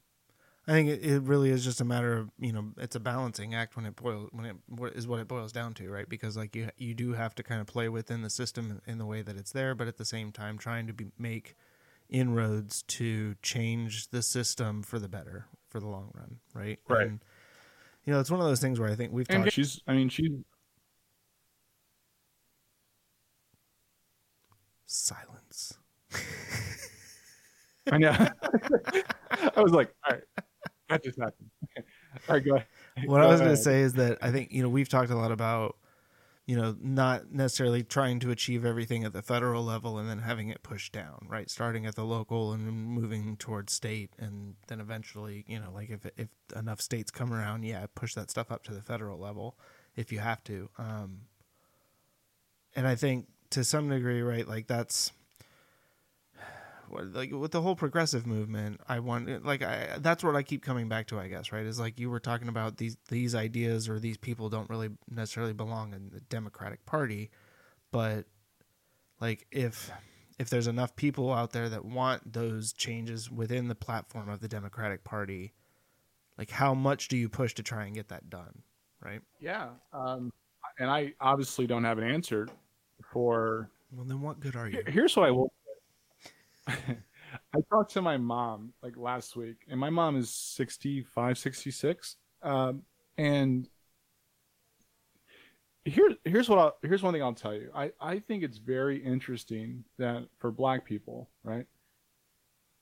I 0.67 0.73
think 0.73 0.89
it, 0.89 1.05
it 1.05 1.23
really 1.23 1.51
is 1.51 1.65
just 1.65 1.81
a 1.81 1.85
matter 1.85 2.17
of 2.17 2.31
you 2.39 2.53
know 2.53 2.73
it's 2.79 2.97
a 2.97 3.01
balancing 3.01 3.55
act 3.55 3.77
when 3.77 3.85
it 3.87 3.97
boils 3.97 4.31
when 4.33 4.47
it 4.47 4.57
what 4.69 4.95
is 4.95 5.07
what 5.07 5.21
it 5.21 5.29
boils 5.29 5.53
down 5.53 5.75
to, 5.75 5.91
right? 5.91 6.09
Because 6.09 6.37
like 6.37 6.55
you 6.57 6.71
you 6.79 6.95
do 6.95 7.13
have 7.13 7.35
to 7.35 7.43
kind 7.43 7.61
of 7.61 7.67
play 7.67 7.89
within 7.89 8.23
the 8.23 8.31
system 8.31 8.81
in 8.87 8.99
the 8.99 9.07
way 9.07 9.21
that 9.23 9.37
it's 9.37 9.53
there, 9.53 9.75
but 9.75 9.89
at 9.89 9.99
the 9.99 10.05
same 10.05 10.33
time 10.33 10.57
trying 10.59 10.87
to 10.87 10.93
be 10.93 11.07
make 11.19 11.57
inroads 12.09 12.83
to 12.83 13.35
change 13.43 14.09
the 14.09 14.23
system 14.23 14.83
for 14.83 14.99
the 14.99 15.09
better 15.09 15.47
for 15.69 15.81
the 15.81 15.87
long 15.89 16.11
run, 16.15 16.39
right? 16.55 16.79
Right. 16.89 17.07
And, 17.09 17.21
you 18.05 18.13
know, 18.13 18.21
it's 18.21 18.31
one 18.31 18.41
of 18.41 18.47
those 18.47 18.61
things 18.61 18.79
where 18.79 18.89
I 18.91 18.95
think 18.95 19.13
we've 19.13 19.27
and 19.29 19.45
talked. 19.45 19.53
she's 19.55 19.81
i 19.87 19.93
mean 19.95 20.09
she's 20.09 20.31
Silence. 24.87 25.75
i 27.91 27.99
know 27.99 28.15
i 29.57 29.61
was 29.61 29.73
like 29.73 29.95
all 30.09 30.15
right 30.15 30.25
that 30.89 31.03
just 31.03 31.19
happened 31.19 31.51
all 31.77 32.35
right 32.35 32.45
go 32.45 32.55
ahead 32.57 32.67
what 33.07 33.21
I 33.21 33.27
was 33.27 33.41
going 33.41 33.53
to 33.53 33.57
say 33.57 33.81
is 33.81 33.95
that 33.95 34.19
I 34.23 34.31
think 34.31 34.53
you 34.53 34.63
know 34.63 34.69
we've 34.69 34.89
talked 34.89 35.11
a 35.11 35.17
lot 35.17 35.33
about 35.33 35.77
you 36.47 36.57
know 36.57 36.77
not 36.81 37.33
necessarily 37.33 37.83
trying 37.83 38.21
to 38.21 38.31
achieve 38.31 38.65
everything 38.65 39.05
at 39.05 39.13
the 39.13 39.23
federal 39.23 39.65
level 39.65 39.99
and 39.99 40.09
then 40.09 40.19
having 40.19 40.49
it 40.49 40.63
pushed 40.63 40.93
down, 40.93 41.27
right? 41.29 41.51
Starting 41.51 41.87
at 41.87 41.97
the 41.97 42.05
local 42.05 42.53
and 42.53 42.71
moving 42.71 43.37
towards 43.37 43.73
state, 43.73 44.11
and 44.19 44.55
then 44.69 44.81
eventually, 44.81 45.45
you 45.49 45.59
know, 45.59 45.71
like 45.73 45.91
if 45.91 46.07
if 46.17 46.29
enough 46.55 46.81
states 46.81 47.11
come 47.11 47.33
around, 47.33 47.65
yeah, 47.65 47.87
push 47.95 48.15
that 48.15 48.31
stuff 48.31 48.53
up 48.53 48.63
to 48.65 48.75
the 48.75 48.83
federal 48.83 49.19
level 49.19 49.59
if 49.97 50.13
you 50.13 50.21
have 50.21 50.45
to. 50.45 50.69
Um, 50.79 51.23
and 52.77 52.87
I 52.87 52.95
think 52.95 53.27
to 53.51 53.65
some 53.65 53.89
degree, 53.89 54.23
right, 54.23 54.47
like 54.47 54.67
that's 54.67 55.11
like 57.03 57.33
with 57.33 57.51
the 57.51 57.61
whole 57.61 57.75
progressive 57.75 58.27
movement 58.27 58.81
i 58.89 58.99
want 58.99 59.45
like 59.45 59.63
i 59.63 59.97
that's 59.99 60.23
what 60.23 60.37
i 60.37 60.43
keep 60.43 60.63
coming 60.63 60.89
back 60.89 61.07
to 61.07 61.19
i 61.19 61.29
guess 61.29 61.53
right 61.53 61.67
is 61.67 61.81
like 61.81 61.99
you 61.99 62.09
were 62.09 62.21
talking 62.21 62.49
about 62.49 62.77
these 62.77 62.97
these 63.09 63.35
ideas 63.35 63.89
or 63.89 63.99
these 63.99 64.17
people 64.17 64.49
don't 64.49 64.71
really 64.71 64.91
necessarily 65.11 65.53
belong 65.53 65.93
in 65.93 66.11
the 66.11 66.21
democratic 66.21 66.85
party 66.87 67.31
but 67.91 68.27
like 69.21 69.47
if 69.51 69.91
if 70.39 70.51
there's 70.51 70.67
enough 70.67 70.95
people 70.97 71.33
out 71.33 71.53
there 71.53 71.69
that 71.69 71.85
want 71.85 72.33
those 72.33 72.73
changes 72.73 73.31
within 73.31 73.69
the 73.69 73.75
platform 73.75 74.29
of 74.29 74.41
the 74.41 74.49
democratic 74.49 75.05
party 75.05 75.53
like 76.39 76.51
how 76.51 76.75
much 76.75 77.09
do 77.09 77.17
you 77.17 77.29
push 77.29 77.55
to 77.55 77.63
try 77.63 77.85
and 77.85 77.95
get 77.95 78.09
that 78.09 78.29
done 78.31 78.63
right 79.05 79.21
Yeah. 79.41 79.69
Um, 79.93 80.33
and 80.79 80.91
I 80.91 81.13
obviously 81.21 81.67
don't 81.67 81.85
have 81.85 81.99
an 81.99 82.05
answer 82.05 82.49
for. 83.13 83.71
well 83.93 84.05
then 84.05 84.21
what 84.21 84.41
good 84.41 84.57
are 84.57 84.69
you 84.69 84.83
Here's 84.87 85.17
what 85.17 85.27
I 85.27 85.31
will. 85.31 85.53
I 86.67 87.61
talked 87.71 87.93
to 87.93 88.03
my 88.03 88.17
mom 88.17 88.73
like 88.83 88.97
last 88.97 89.37
week, 89.37 89.57
and 89.69 89.79
my 89.79 89.91
mom 89.91 90.17
is 90.17 90.31
65, 90.31 91.39
66. 91.39 92.17
Um, 92.43 92.83
and 93.19 93.69
here, 95.85 96.11
here's 96.25 96.49
what 96.49 96.59
I'll, 96.59 96.77
here's 96.83 97.03
one 97.03 97.13
thing 97.13 97.23
I'll 97.23 97.35
tell 97.35 97.55
you. 97.55 97.71
I, 97.75 97.93
I 98.01 98.19
think 98.19 98.43
it's 98.43 98.59
very 98.59 99.03
interesting 99.03 99.85
that 99.99 100.27
for 100.39 100.51
black 100.51 100.85
people, 100.85 101.29
right? 101.43 101.67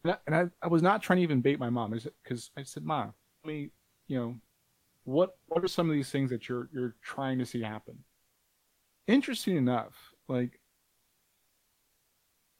And 0.05 0.12
I, 0.12 0.16
and 0.26 0.37
I, 0.37 0.45
I 0.62 0.68
was 0.68 0.83
not 0.83 1.03
trying 1.03 1.18
to 1.18 1.22
even 1.22 1.41
bait 1.41 1.59
my 1.59 1.70
mom 1.70 1.99
because 2.22 2.51
I 2.57 2.62
said, 2.62 2.85
Mom, 2.85 3.12
I 3.45 3.49
mean, 3.49 3.70
you 4.09 4.18
know, 4.18 4.37
what 5.05 5.37
what 5.47 5.64
are 5.64 5.68
some 5.68 5.89
of 5.89 5.95
these 5.95 6.11
things 6.11 6.30
that 6.30 6.49
you're 6.49 6.68
you're 6.72 6.95
trying 7.03 7.39
to 7.39 7.47
see 7.47 7.62
happen? 7.62 7.99
Interesting 9.07 9.57
enough, 9.57 9.95
like 10.28 10.61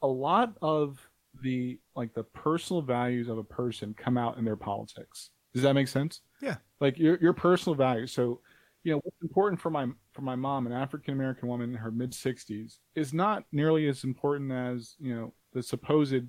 a 0.03 0.09
lot 0.09 0.55
of 0.61 1.09
the 1.43 1.78
like 1.95 2.14
the 2.14 2.22
personal 2.22 2.82
values 2.82 3.28
of 3.28 3.38
a 3.38 3.45
person 3.45 3.95
come 3.95 4.16
out 4.16 4.38
in 4.38 4.45
their 4.45 4.57
politics. 4.57 5.30
Does 5.53 5.62
that 5.62 5.74
make 5.74 5.88
sense? 5.88 6.20
Yeah. 6.40 6.57
Like 6.80 6.99
your 6.99 7.18
your 7.20 7.32
personal 7.32 7.74
values. 7.74 8.12
So, 8.12 8.40
you 8.84 8.93
know, 8.93 9.01
what's 9.05 9.22
important 9.22 9.61
for 9.61 9.70
my 9.70 9.88
for 10.12 10.22
my 10.22 10.34
mom, 10.34 10.66
an 10.66 10.72
African 10.72 11.14
American 11.14 11.49
woman 11.49 11.70
in 11.70 11.76
her 11.76 11.90
mid 11.90 12.14
sixties, 12.14 12.78
is 12.95 13.12
not 13.12 13.45
nearly 13.53 13.88
as 13.88 14.05
important 14.05 14.51
as, 14.51 14.97
you 14.99 15.14
know, 15.14 15.34
the 15.53 15.62
supposed 15.62 16.26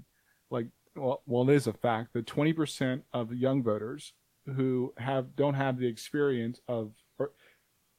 like 0.49 0.67
well 0.95 1.21
well 1.25 1.49
it 1.49 1.55
is 1.55 1.67
a 1.67 1.73
fact 1.73 2.13
that 2.13 2.27
twenty 2.27 2.53
percent 2.53 3.03
of 3.13 3.33
young 3.33 3.63
voters 3.63 4.13
who 4.55 4.93
have 4.97 5.35
don't 5.35 5.53
have 5.53 5.77
the 5.77 5.87
experience 5.87 6.59
of 6.67 6.91
or 7.17 7.31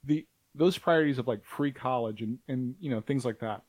the 0.04 0.26
those 0.54 0.78
priorities 0.78 1.18
of 1.18 1.26
like 1.26 1.44
free 1.44 1.72
college 1.72 2.22
and 2.22 2.38
and 2.48 2.74
you 2.78 2.90
know 2.90 3.00
things 3.00 3.24
like 3.24 3.38
that 3.40 3.62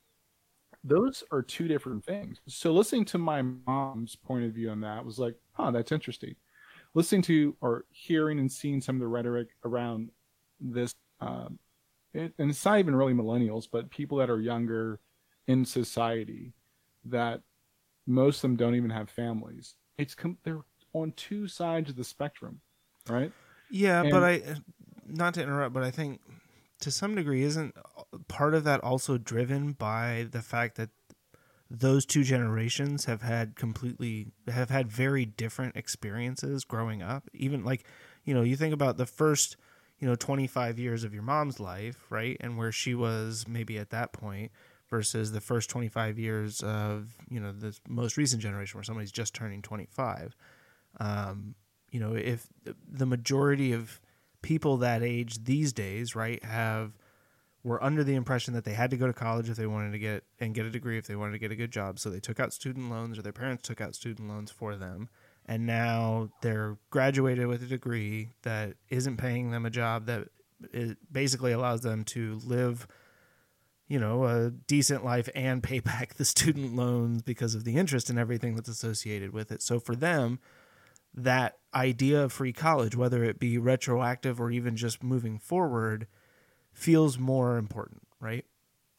those 0.87 1.23
are 1.31 1.41
two 1.41 1.67
different 1.67 2.05
things. 2.05 2.39
So 2.47 2.71
listening 2.71 3.05
to 3.05 3.17
my 3.17 3.41
mom's 3.41 4.15
point 4.15 4.45
of 4.45 4.51
view 4.53 4.69
on 4.69 4.81
that 4.81 5.03
was 5.03 5.17
like 5.19 5.35
huh 5.53 5.71
that's 5.71 5.91
interesting. 5.91 6.35
Listening 6.93 7.23
to 7.23 7.55
or 7.59 7.85
hearing 7.91 8.39
and 8.39 8.49
seeing 8.51 8.79
some 8.81 8.95
of 8.95 8.99
the 9.01 9.07
rhetoric 9.07 9.49
around 9.65 10.11
this 10.59 10.93
um, 11.19 11.57
it, 12.13 12.33
and 12.37 12.49
it's 12.51 12.63
not 12.63 12.79
even 12.79 12.95
really 12.95 13.13
millennials 13.13 13.67
but 13.69 13.89
people 13.89 14.17
that 14.19 14.29
are 14.29 14.39
younger 14.39 14.99
in 15.47 15.65
society 15.65 16.53
that 17.05 17.41
most 18.07 18.37
of 18.37 18.41
them 18.43 18.55
don't 18.55 18.75
even 18.75 18.89
have 18.91 19.09
families. 19.09 19.75
It's 19.97 20.13
com- 20.15 20.37
they're 20.43 20.61
on 20.93 21.11
two 21.13 21.47
sides 21.47 21.89
of 21.89 21.95
the 21.95 22.03
spectrum 22.03 22.61
right? 23.09 23.31
Yeah, 23.69 24.01
And- 24.01 24.11
but 24.11 24.23
I 24.23 24.41
not 25.07 25.33
to 25.35 25.41
interrupt, 25.43 25.73
but 25.73 25.83
I 25.83 25.91
think 25.91 26.21
to 26.81 26.91
some 26.91 27.15
degree 27.15 27.41
isn't 27.43 27.75
part 28.27 28.53
of 28.53 28.63
that 28.63 28.81
also 28.81 29.17
driven 29.17 29.73
by 29.73 30.27
the 30.29 30.41
fact 30.41 30.75
that 30.77 30.89
those 31.69 32.05
two 32.05 32.23
generations 32.23 33.05
have 33.05 33.21
had 33.21 33.55
completely 33.55 34.27
have 34.47 34.69
had 34.69 34.91
very 34.91 35.25
different 35.25 35.75
experiences 35.75 36.63
growing 36.63 37.01
up. 37.01 37.29
Even 37.33 37.63
like, 37.63 37.85
you 38.23 38.33
know, 38.33 38.41
you 38.41 38.55
think 38.55 38.73
about 38.73 38.97
the 38.97 39.05
first, 39.05 39.57
you 39.99 40.07
know, 40.07 40.15
25 40.15 40.77
years 40.77 41.03
of 41.03 41.13
your 41.13 41.23
mom's 41.23 41.59
life, 41.59 42.05
right? 42.09 42.37
And 42.39 42.57
where 42.57 42.71
she 42.71 42.93
was 42.93 43.45
maybe 43.47 43.77
at 43.77 43.89
that 43.89 44.13
point 44.13 44.51
versus 44.89 45.31
the 45.31 45.41
first 45.41 45.69
25 45.69 46.19
years 46.19 46.61
of, 46.61 47.15
you 47.29 47.39
know, 47.39 47.51
the 47.51 47.75
most 47.87 48.17
recent 48.17 48.41
generation 48.41 48.77
where 48.77 48.83
somebody's 48.83 49.11
just 49.11 49.33
turning 49.33 49.61
25. 49.61 50.35
Um, 50.99 51.55
you 51.91 51.99
know, 51.99 52.13
if 52.13 52.47
the 52.87 53.05
majority 53.05 53.71
of 53.71 53.99
people 54.41 54.77
that 54.77 55.01
age 55.01 55.43
these 55.45 55.73
days, 55.73 56.15
right, 56.15 56.43
have 56.43 56.91
were 57.65 57.83
under 57.83 58.03
the 58.03 58.13
impression 58.13 58.53
that 58.53 58.63
they 58.63 58.73
had 58.73 58.91
to 58.91 58.97
go 58.97 59.07
to 59.07 59.13
college 59.13 59.49
if 59.49 59.57
they 59.57 59.65
wanted 59.65 59.91
to 59.91 59.97
get 59.97 60.23
and 60.39 60.53
get 60.53 60.67
a 60.67 60.69
degree 60.69 60.99
if 60.99 61.07
they 61.07 61.15
wanted 61.15 61.31
to 61.31 61.39
get 61.39 61.51
a 61.51 61.55
good 61.55 61.71
job, 61.71 61.97
so 61.97 62.11
they 62.11 62.19
took 62.19 62.39
out 62.39 62.53
student 62.53 62.91
loans 62.91 63.17
or 63.17 63.23
their 63.23 63.33
parents 63.33 63.63
took 63.63 63.81
out 63.81 63.95
student 63.95 64.29
loans 64.29 64.51
for 64.51 64.75
them, 64.75 65.09
and 65.47 65.65
now 65.65 66.29
they're 66.41 66.77
graduated 66.91 67.47
with 67.47 67.63
a 67.63 67.65
degree 67.65 68.29
that 68.43 68.75
isn't 68.89 69.17
paying 69.17 69.49
them 69.49 69.65
a 69.65 69.71
job 69.71 70.05
that 70.05 70.27
it 70.71 70.97
basically 71.11 71.51
allows 71.51 71.81
them 71.81 72.03
to 72.03 72.39
live 72.45 72.87
you 73.87 73.99
know 73.99 74.25
a 74.25 74.51
decent 74.51 75.03
life 75.03 75.27
and 75.33 75.63
pay 75.63 75.79
back 75.91 76.13
the 76.13 76.25
student 76.25 76.75
loans 76.75 77.23
because 77.23 77.55
of 77.55 77.63
the 77.63 77.77
interest 77.77 78.11
and 78.11 78.19
everything 78.19 78.55
that's 78.55 78.69
associated 78.69 79.33
with 79.33 79.51
it. 79.51 79.63
So 79.63 79.79
for 79.79 79.95
them 79.95 80.39
that 81.15 81.57
idea 81.73 82.23
of 82.23 82.31
free 82.31 82.53
college, 82.53 82.95
whether 82.95 83.23
it 83.23 83.39
be 83.39 83.57
retroactive 83.57 84.39
or 84.39 84.51
even 84.51 84.75
just 84.75 85.01
moving 85.01 85.39
forward, 85.39 86.07
feels 86.75 87.17
more 87.17 87.57
important, 87.57 88.03
right? 88.19 88.45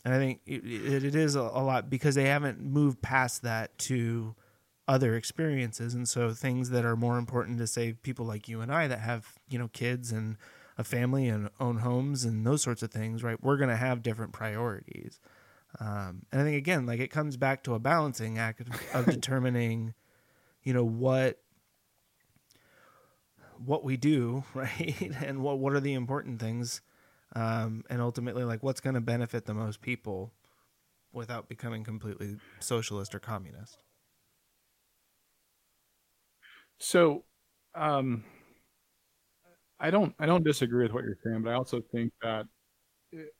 And 0.04 0.14
I 0.14 0.18
think 0.18 0.40
it, 0.46 0.64
it, 0.64 1.04
it 1.04 1.14
is 1.14 1.36
a, 1.36 1.40
a 1.40 1.62
lot 1.62 1.90
because 1.90 2.14
they 2.14 2.24
haven't 2.24 2.60
moved 2.60 3.02
past 3.02 3.42
that 3.42 3.76
to 3.78 4.34
other 4.88 5.14
experiences, 5.16 5.94
and 5.94 6.08
so 6.08 6.32
things 6.32 6.70
that 6.70 6.84
are 6.84 6.96
more 6.96 7.18
important 7.18 7.58
to 7.58 7.66
say 7.66 7.92
people 7.92 8.24
like 8.24 8.48
you 8.48 8.60
and 8.60 8.72
I 8.72 8.86
that 8.88 9.00
have 9.00 9.26
you 9.48 9.58
know 9.58 9.68
kids 9.68 10.12
and 10.12 10.36
a 10.78 10.84
family 10.84 11.28
and 11.28 11.50
own 11.58 11.78
homes 11.78 12.24
and 12.24 12.46
those 12.46 12.62
sorts 12.62 12.82
of 12.82 12.90
things, 12.90 13.22
right? 13.22 13.42
We're 13.42 13.56
going 13.56 13.70
to 13.70 13.76
have 13.76 14.02
different 14.02 14.32
priorities, 14.32 15.18
um, 15.80 16.22
and 16.30 16.40
I 16.40 16.44
think 16.44 16.56
again, 16.56 16.86
like 16.86 17.00
it 17.00 17.10
comes 17.10 17.36
back 17.36 17.64
to 17.64 17.74
a 17.74 17.80
balancing 17.80 18.38
act 18.38 18.62
of 18.94 19.06
determining, 19.10 19.94
you 20.62 20.72
know, 20.72 20.84
what 20.84 21.40
what 23.58 23.84
we 23.84 23.96
do, 23.96 24.44
right? 24.54 25.12
And 25.22 25.42
what 25.42 25.58
what 25.58 25.72
are 25.72 25.80
the 25.80 25.94
important 25.94 26.40
things, 26.40 26.80
um, 27.36 27.84
and 27.90 28.02
ultimately, 28.02 28.44
like 28.44 28.62
what's 28.64 28.80
going 28.80 28.94
to 28.94 29.02
benefit 29.02 29.46
the 29.46 29.54
most 29.54 29.82
people, 29.82 30.34
without 31.12 31.48
becoming 31.48 31.84
completely 31.84 32.38
socialist 32.60 33.14
or 33.14 33.20
communist. 33.20 33.82
So, 36.78 37.24
um, 37.74 38.24
I 39.78 39.90
don't 39.90 40.14
I 40.18 40.26
don't 40.26 40.44
disagree 40.44 40.84
with 40.84 40.92
what 40.92 41.04
you're 41.04 41.18
saying, 41.24 41.42
but 41.42 41.50
I 41.50 41.54
also 41.54 41.80
think 41.92 42.12
that 42.22 42.46
it- 43.12 43.34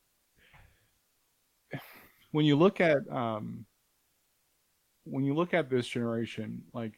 when 2.32 2.44
you 2.44 2.57
look 2.57 2.80
at 2.80 2.99
um, 3.11 3.66
when 5.05 5.24
you 5.24 5.34
look 5.34 5.55
at 5.55 5.70
this 5.70 5.86
generation, 5.86 6.64
like 6.72 6.94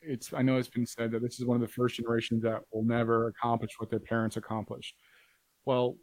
it's 0.00 0.32
I 0.32 0.42
know 0.42 0.58
it's 0.58 0.68
been 0.68 0.86
said 0.86 1.10
that 1.12 1.22
this 1.22 1.40
is 1.40 1.46
one 1.46 1.56
of 1.56 1.60
the 1.60 1.72
first 1.72 1.96
generations 1.96 2.42
that 2.42 2.62
will 2.72 2.84
never 2.84 3.28
accomplish 3.28 3.72
what 3.78 3.90
their 3.90 4.00
parents 4.00 4.36
accomplished. 4.36 4.96
Well, 5.64 5.96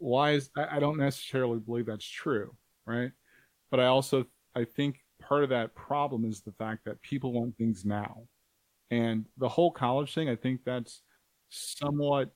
why 0.00 0.32
is 0.32 0.50
I, 0.56 0.76
I 0.76 0.80
don't 0.80 0.98
necessarily 0.98 1.58
believe 1.58 1.86
that's 1.86 2.08
true, 2.08 2.56
right? 2.86 3.12
But 3.70 3.80
I 3.80 3.86
also 3.86 4.24
I 4.56 4.64
think 4.64 4.96
part 5.20 5.44
of 5.44 5.50
that 5.50 5.74
problem 5.74 6.24
is 6.24 6.40
the 6.40 6.52
fact 6.52 6.84
that 6.86 7.00
people 7.02 7.32
want 7.32 7.56
things 7.56 7.84
now. 7.84 8.22
And 8.90 9.26
the 9.38 9.48
whole 9.48 9.70
college 9.70 10.12
thing, 10.12 10.28
I 10.28 10.34
think 10.34 10.62
that's 10.64 11.02
somewhat. 11.50 12.30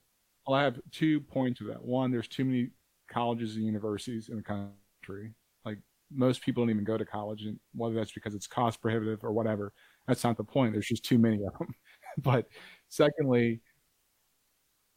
Well, 0.47 0.57
I 0.57 0.63
have 0.63 0.79
two 0.91 1.19
points 1.19 1.59
of 1.59 1.67
that. 1.67 1.83
One, 1.83 2.11
there's 2.11 2.27
too 2.27 2.45
many 2.45 2.69
colleges 3.11 3.55
and 3.55 3.65
universities 3.65 4.29
in 4.29 4.37
the 4.37 4.43
country. 4.43 5.33
Like 5.65 5.79
most 6.13 6.43
people 6.43 6.63
don't 6.63 6.69
even 6.69 6.85
go 6.85 6.97
to 6.97 7.05
college, 7.05 7.43
and 7.43 7.59
whether 7.73 7.95
that's 7.95 8.13
because 8.13 8.35
it's 8.35 8.47
cost 8.47 8.81
prohibitive 8.81 9.23
or 9.23 9.33
whatever, 9.33 9.73
that's 10.07 10.23
not 10.23 10.37
the 10.37 10.43
point. 10.43 10.73
There's 10.73 10.87
just 10.87 11.03
too 11.03 11.17
many 11.17 11.43
of 11.43 11.57
them. 11.57 11.73
but 12.19 12.47
secondly, 12.89 13.61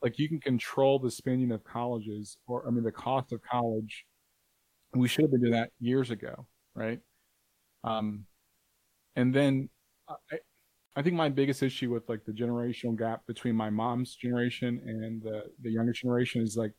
like 0.02 0.18
you 0.18 0.28
can 0.28 0.40
control 0.40 0.98
the 0.98 1.10
spending 1.10 1.52
of 1.52 1.64
colleges, 1.64 2.38
or 2.46 2.66
I 2.66 2.70
mean, 2.70 2.84
the 2.84 2.92
cost 2.92 3.32
of 3.32 3.40
college. 3.42 4.04
We 4.94 5.08
should 5.08 5.24
have 5.24 5.30
been 5.32 5.40
doing 5.40 5.52
that 5.52 5.70
years 5.80 6.10
ago, 6.10 6.46
right? 6.74 7.00
Um, 7.84 8.26
and 9.16 9.34
then 9.34 9.68
I, 10.08 10.38
I 10.96 11.02
think 11.02 11.16
my 11.16 11.28
biggest 11.28 11.62
issue 11.62 11.92
with 11.92 12.08
like 12.08 12.24
the 12.24 12.32
generational 12.32 12.98
gap 12.98 13.22
between 13.26 13.54
my 13.56 13.70
mom's 13.70 14.16
generation 14.16 14.80
and 14.84 15.22
the 15.22 15.44
the 15.62 15.70
younger 15.70 15.92
generation 15.92 16.42
is 16.42 16.56
like, 16.56 16.72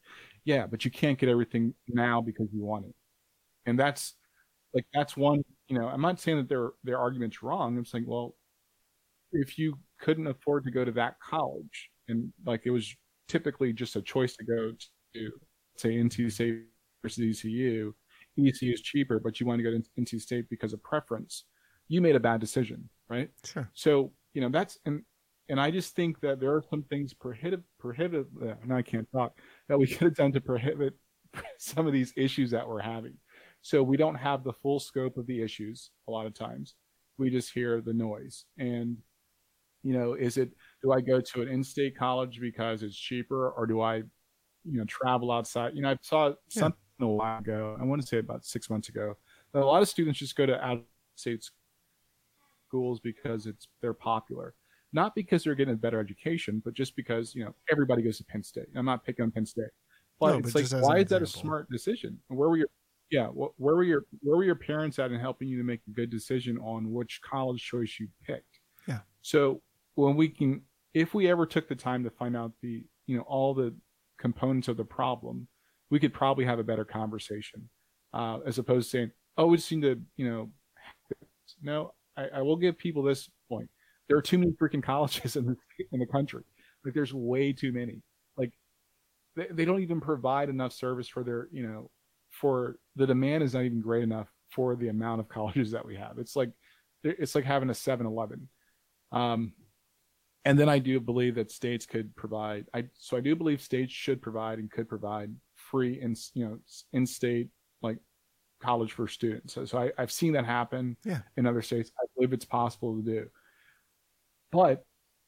yeah, 0.45 0.67
but 0.67 0.85
you 0.85 0.91
can't 0.91 1.17
get 1.17 1.29
everything 1.29 1.73
now 1.87 2.21
because 2.21 2.47
you 2.53 2.63
want 2.65 2.85
it, 2.87 2.95
and 3.65 3.79
that's 3.79 4.15
like 4.73 4.85
that's 4.93 5.17
one. 5.17 5.43
You 5.69 5.79
know, 5.79 5.87
I'm 5.87 6.01
not 6.01 6.19
saying 6.19 6.37
that 6.39 6.49
their 6.49 6.71
their 6.83 6.99
argument's 6.99 7.43
wrong. 7.43 7.77
I'm 7.77 7.85
saying, 7.85 8.05
well, 8.07 8.35
if 9.31 9.57
you 9.57 9.77
couldn't 9.99 10.27
afford 10.27 10.63
to 10.65 10.71
go 10.71 10.85
to 10.85 10.91
that 10.93 11.15
college, 11.19 11.89
and 12.07 12.33
like 12.45 12.61
it 12.65 12.71
was 12.71 12.95
typically 13.29 13.71
just 13.71 13.95
a 13.95 14.01
choice 14.01 14.35
to 14.35 14.43
go 14.43 14.73
to 15.13 15.31
say 15.77 15.95
NC 15.95 16.31
State 16.31 16.63
versus 17.01 17.39
ECU, 17.39 17.93
ECU 18.37 18.73
is 18.73 18.81
cheaper, 18.81 19.19
but 19.19 19.39
you 19.39 19.45
want 19.45 19.59
to 19.59 19.63
go 19.63 19.71
to 19.71 19.83
NC 19.97 20.19
State 20.19 20.49
because 20.49 20.73
of 20.73 20.83
preference 20.83 21.45
you 21.89 22.01
made 22.01 22.15
a 22.15 22.19
bad 22.19 22.39
decision, 22.39 22.87
right? 23.09 23.29
Sure. 23.43 23.69
So 23.73 24.13
you 24.33 24.41
know 24.41 24.49
that's 24.49 24.77
and 24.85 25.03
and 25.49 25.59
I 25.59 25.71
just 25.71 25.95
think 25.95 26.21
that 26.21 26.39
there 26.39 26.53
are 26.53 26.63
some 26.69 26.83
things 26.83 27.13
prohibit 27.13 27.61
prohibit. 27.79 28.27
Uh, 28.41 28.53
now 28.65 28.77
I 28.77 28.81
can't 28.83 29.11
talk 29.11 29.37
that 29.67 29.77
we 29.77 29.87
could 29.87 30.05
have 30.05 30.15
done 30.15 30.31
to 30.31 30.41
prohibit 30.41 30.93
some 31.57 31.85
of 31.85 31.91
these 31.91 32.13
issues 32.15 32.51
that 32.51 32.67
we're 32.67 32.79
having. 32.79 33.15
So 33.61 33.83
we 33.83 33.97
don't 33.97 34.15
have 34.15 34.43
the 34.43 34.53
full 34.53 34.79
scope 34.79 35.17
of 35.17 35.27
the 35.27 35.41
issues 35.41 35.89
a 36.07 36.11
lot 36.11 36.27
of 36.27 36.33
times. 36.33 36.75
We 37.17 37.29
just 37.29 37.51
hear 37.51 37.81
the 37.81 37.93
noise. 37.93 38.45
And 38.57 38.97
you 39.83 39.93
know, 39.93 40.13
is 40.13 40.37
it 40.37 40.51
do 40.81 40.91
I 40.91 41.01
go 41.01 41.19
to 41.19 41.41
an 41.41 41.47
in-state 41.49 41.97
college 41.97 42.39
because 42.39 42.83
it's 42.83 42.95
cheaper, 42.95 43.51
or 43.51 43.67
do 43.67 43.81
I, 43.81 43.97
you 43.97 44.77
know, 44.77 44.85
travel 44.85 45.31
outside? 45.31 45.73
You 45.75 45.81
know, 45.81 45.91
I 45.91 45.97
saw 46.01 46.33
something 46.47 46.77
a 47.01 47.07
while 47.07 47.39
ago. 47.39 47.77
I 47.79 47.83
want 47.83 48.01
to 48.01 48.07
say 48.07 48.17
about 48.17 48.45
six 48.45 48.69
months 48.69 48.89
ago. 48.89 49.15
That 49.53 49.63
a 49.63 49.65
lot 49.65 49.81
of 49.81 49.89
students 49.89 50.19
just 50.19 50.35
go 50.35 50.45
to 50.45 50.63
out-of-state 50.63 51.49
schools 52.67 52.99
because 52.99 53.45
it's 53.45 53.67
they're 53.81 53.93
popular, 53.93 54.53
not 54.93 55.15
because 55.15 55.43
they're 55.43 55.55
getting 55.55 55.73
a 55.73 55.77
better 55.77 55.99
education, 55.99 56.61
but 56.63 56.73
just 56.73 56.95
because 56.95 57.35
you 57.35 57.43
know 57.43 57.53
everybody 57.71 58.01
goes 58.01 58.17
to 58.17 58.23
Penn 58.25 58.43
State. 58.43 58.67
I'm 58.75 58.85
not 58.85 59.03
picking 59.03 59.23
on 59.23 59.31
Penn 59.31 59.45
State, 59.45 59.71
but 60.19 60.31
No, 60.31 60.37
it's 60.39 60.53
but 60.53 60.71
like 60.71 60.83
why 60.83 60.97
is 60.99 61.09
that 61.09 61.21
a 61.21 61.27
smart 61.27 61.69
decision? 61.69 62.19
Where 62.27 62.49
were 62.49 62.57
your 62.57 62.67
yeah, 63.11 63.27
where 63.27 63.75
were 63.75 63.83
your 63.83 64.05
where 64.21 64.37
were 64.37 64.43
your 64.43 64.55
parents 64.55 64.99
at 64.99 65.11
in 65.11 65.19
helping 65.19 65.47
you 65.47 65.57
to 65.57 65.63
make 65.63 65.81
a 65.87 65.91
good 65.91 66.09
decision 66.09 66.57
on 66.59 66.93
which 66.93 67.21
college 67.21 67.61
choice 67.61 67.97
you 67.99 68.07
picked? 68.23 68.59
Yeah. 68.87 68.99
So 69.21 69.61
when 69.95 70.15
we 70.15 70.29
can, 70.29 70.61
if 70.93 71.13
we 71.13 71.29
ever 71.29 71.45
took 71.45 71.67
the 71.67 71.75
time 71.75 72.03
to 72.03 72.09
find 72.09 72.35
out 72.35 72.53
the 72.61 72.83
you 73.05 73.17
know 73.17 73.23
all 73.23 73.53
the 73.53 73.75
components 74.19 74.67
of 74.67 74.77
the 74.77 74.85
problem, 74.85 75.47
we 75.89 75.99
could 75.99 76.13
probably 76.13 76.45
have 76.45 76.59
a 76.59 76.63
better 76.63 76.85
conversation, 76.85 77.69
uh, 78.13 78.39
as 78.45 78.57
opposed 78.57 78.91
to 78.91 78.97
saying, 78.97 79.11
"Oh, 79.37 79.47
we 79.47 79.57
just 79.57 79.69
to 79.69 80.01
you 80.17 80.29
know." 80.29 80.49
No, 81.63 81.93
I, 82.15 82.27
I 82.35 82.41
will 82.43 82.57
give 82.57 82.77
people 82.77 83.01
this 83.01 83.27
point. 83.49 83.69
There 84.07 84.15
are 84.15 84.21
too 84.21 84.37
many 84.37 84.51
freaking 84.51 84.83
colleges 84.83 85.35
in 85.35 85.45
the 85.47 85.55
in 85.91 85.99
the 85.99 86.05
country. 86.05 86.43
Like 86.85 86.93
there's 86.93 87.13
way 87.13 87.53
too 87.53 87.71
many. 87.71 88.03
Like 88.37 88.53
they, 89.35 89.47
they 89.51 89.65
don't 89.65 89.81
even 89.81 89.99
provide 89.99 90.49
enough 90.49 90.73
service 90.73 91.07
for 91.07 91.23
their 91.23 91.47
you 91.51 91.63
know 91.67 91.89
for 92.31 92.77
the 92.95 93.07
demand 93.07 93.43
is 93.43 93.53
not 93.53 93.63
even 93.63 93.81
great 93.81 94.03
enough 94.03 94.27
for 94.51 94.75
the 94.75 94.89
amount 94.89 95.21
of 95.21 95.29
colleges 95.29 95.71
that 95.71 95.85
we 95.85 95.95
have. 95.95 96.19
It's 96.19 96.35
like 96.35 96.51
it's 97.03 97.33
like 97.33 97.45
having 97.45 97.69
a 97.69 97.73
7-Eleven. 97.73 98.49
Um, 99.11 99.53
and 100.45 100.57
then 100.57 100.69
I 100.69 100.79
do 100.79 100.99
believe 100.99 101.35
that 101.35 101.51
states 101.51 101.85
could 101.85 102.15
provide. 102.15 102.65
I 102.73 102.85
so 102.97 103.17
I 103.17 103.19
do 103.19 103.35
believe 103.35 103.61
states 103.61 103.93
should 103.93 104.21
provide 104.21 104.59
and 104.59 104.71
could 104.71 104.87
provide 104.87 105.33
free 105.55 106.01
in 106.01 106.15
you 106.33 106.45
know 106.45 106.59
in-state 106.93 107.49
like 107.81 107.97
college 108.61 108.91
for 108.93 109.07
students. 109.07 109.53
So, 109.53 109.65
so 109.65 109.77
I, 109.77 109.91
I've 109.97 110.11
seen 110.11 110.33
that 110.33 110.45
happen 110.45 110.97
Yeah. 111.05 111.21
in 111.37 111.45
other 111.45 111.61
states. 111.61 111.91
I 111.97 112.05
believe 112.15 112.33
it's 112.33 112.45
possible 112.45 112.95
to 112.97 113.01
do. 113.01 113.27
But 114.51 114.83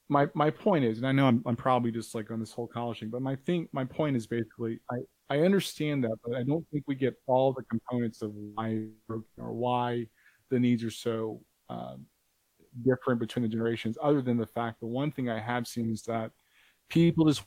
my 0.09 0.27
my 0.33 0.49
point 0.49 0.83
is, 0.85 0.97
and 0.97 1.07
I 1.07 1.11
know 1.11 1.27
I'm 1.27 1.41
I'm 1.45 1.55
probably 1.55 1.91
just 1.91 2.15
like 2.15 2.31
on 2.31 2.39
this 2.39 2.51
whole 2.51 2.67
college 2.67 2.99
thing, 2.99 3.09
but 3.09 3.21
my 3.21 3.35
thing 3.35 3.67
my 3.71 3.85
point 3.85 4.15
is 4.15 4.27
basically 4.27 4.79
I 4.91 4.97
I 5.29 5.39
understand 5.41 6.03
that, 6.03 6.17
but 6.25 6.35
I 6.35 6.43
don't 6.43 6.65
think 6.71 6.83
we 6.87 6.95
get 6.95 7.15
all 7.27 7.53
the 7.53 7.63
components 7.63 8.21
of 8.21 8.33
why 8.33 8.87
or 9.07 9.53
why 9.53 10.07
the 10.49 10.59
needs 10.59 10.83
are 10.83 10.91
so 10.91 11.41
um, 11.69 12.05
different 12.81 13.19
between 13.19 13.43
the 13.43 13.49
generations. 13.49 13.97
Other 14.01 14.21
than 14.21 14.37
the 14.37 14.45
fact, 14.45 14.79
the 14.79 14.87
one 14.87 15.11
thing 15.11 15.29
I 15.29 15.39
have 15.39 15.67
seen 15.67 15.91
is 15.91 16.03
that 16.03 16.31
people 16.89 17.25
just 17.25 17.43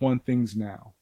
want 0.00 0.24
things 0.24 0.56
now. 0.56 0.94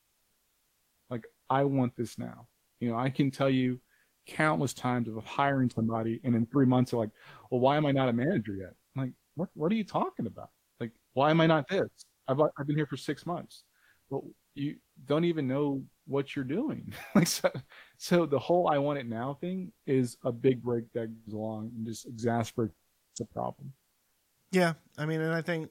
Like 1.10 1.24
I 1.48 1.64
want 1.64 1.96
this 1.96 2.18
now. 2.18 2.48
You 2.80 2.90
know, 2.90 2.98
I 2.98 3.10
can 3.10 3.30
tell 3.30 3.50
you 3.50 3.80
countless 4.26 4.74
times 4.74 5.08
of 5.08 5.24
hiring 5.24 5.70
somebody, 5.70 6.20
and 6.24 6.34
in 6.34 6.46
three 6.46 6.66
months 6.66 6.90
they're 6.90 7.00
like, 7.00 7.10
"Well, 7.50 7.60
why 7.60 7.76
am 7.76 7.86
I 7.86 7.92
not 7.92 8.08
a 8.08 8.12
manager 8.12 8.54
yet?" 8.54 8.74
I'm 8.96 9.02
like, 9.02 9.12
what 9.34 9.48
What 9.54 9.72
are 9.72 9.76
you 9.76 9.84
talking 9.84 10.26
about? 10.26 10.50
Like, 10.80 10.92
why 11.14 11.30
am 11.30 11.40
I 11.40 11.46
not 11.46 11.68
this? 11.68 11.88
I've 12.28 12.40
I've 12.40 12.66
been 12.66 12.76
here 12.76 12.86
for 12.86 12.96
six 12.96 13.26
months. 13.26 13.64
Well, 14.10 14.24
you 14.54 14.76
don't 15.06 15.24
even 15.24 15.46
know 15.46 15.82
what 16.06 16.34
you're 16.34 16.44
doing. 16.44 16.92
like 17.14 17.26
so, 17.28 17.50
so 17.98 18.26
the 18.26 18.38
whole 18.38 18.68
"I 18.68 18.78
want 18.78 18.98
it 18.98 19.06
now" 19.06 19.34
thing 19.40 19.72
is 19.86 20.16
a 20.24 20.32
big 20.32 20.62
break 20.62 20.92
that 20.94 21.08
goes 21.26 21.34
along 21.34 21.72
and 21.76 21.86
just 21.86 22.06
exasperates 22.06 22.74
the 23.18 23.24
problem. 23.24 23.72
Yeah, 24.50 24.74
I 24.96 25.06
mean, 25.06 25.20
and 25.20 25.34
I 25.34 25.42
think 25.42 25.70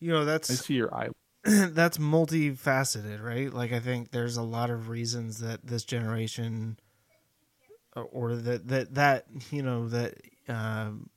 you 0.00 0.12
know 0.12 0.24
that's 0.24 0.50
I 0.50 0.54
see 0.54 0.74
your 0.74 0.94
eye. 0.94 1.08
that's 1.44 1.98
multifaceted, 1.98 3.22
right? 3.22 3.52
Like 3.52 3.72
I 3.72 3.80
think 3.80 4.10
there's 4.10 4.36
a 4.36 4.42
lot 4.42 4.70
of 4.70 4.88
reasons 4.88 5.38
that 5.38 5.66
this 5.66 5.84
generation 5.84 6.78
uh, 7.96 8.02
or 8.02 8.36
that 8.36 8.68
that 8.68 8.94
that 8.94 9.26
you 9.50 9.62
know 9.62 9.88
that 9.88 10.14
um, 10.48 11.08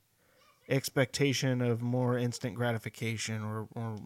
expectation 0.70 1.62
of 1.62 1.82
more 1.82 2.18
instant 2.18 2.56
gratification 2.56 3.44
or 3.44 3.68
or 3.76 3.98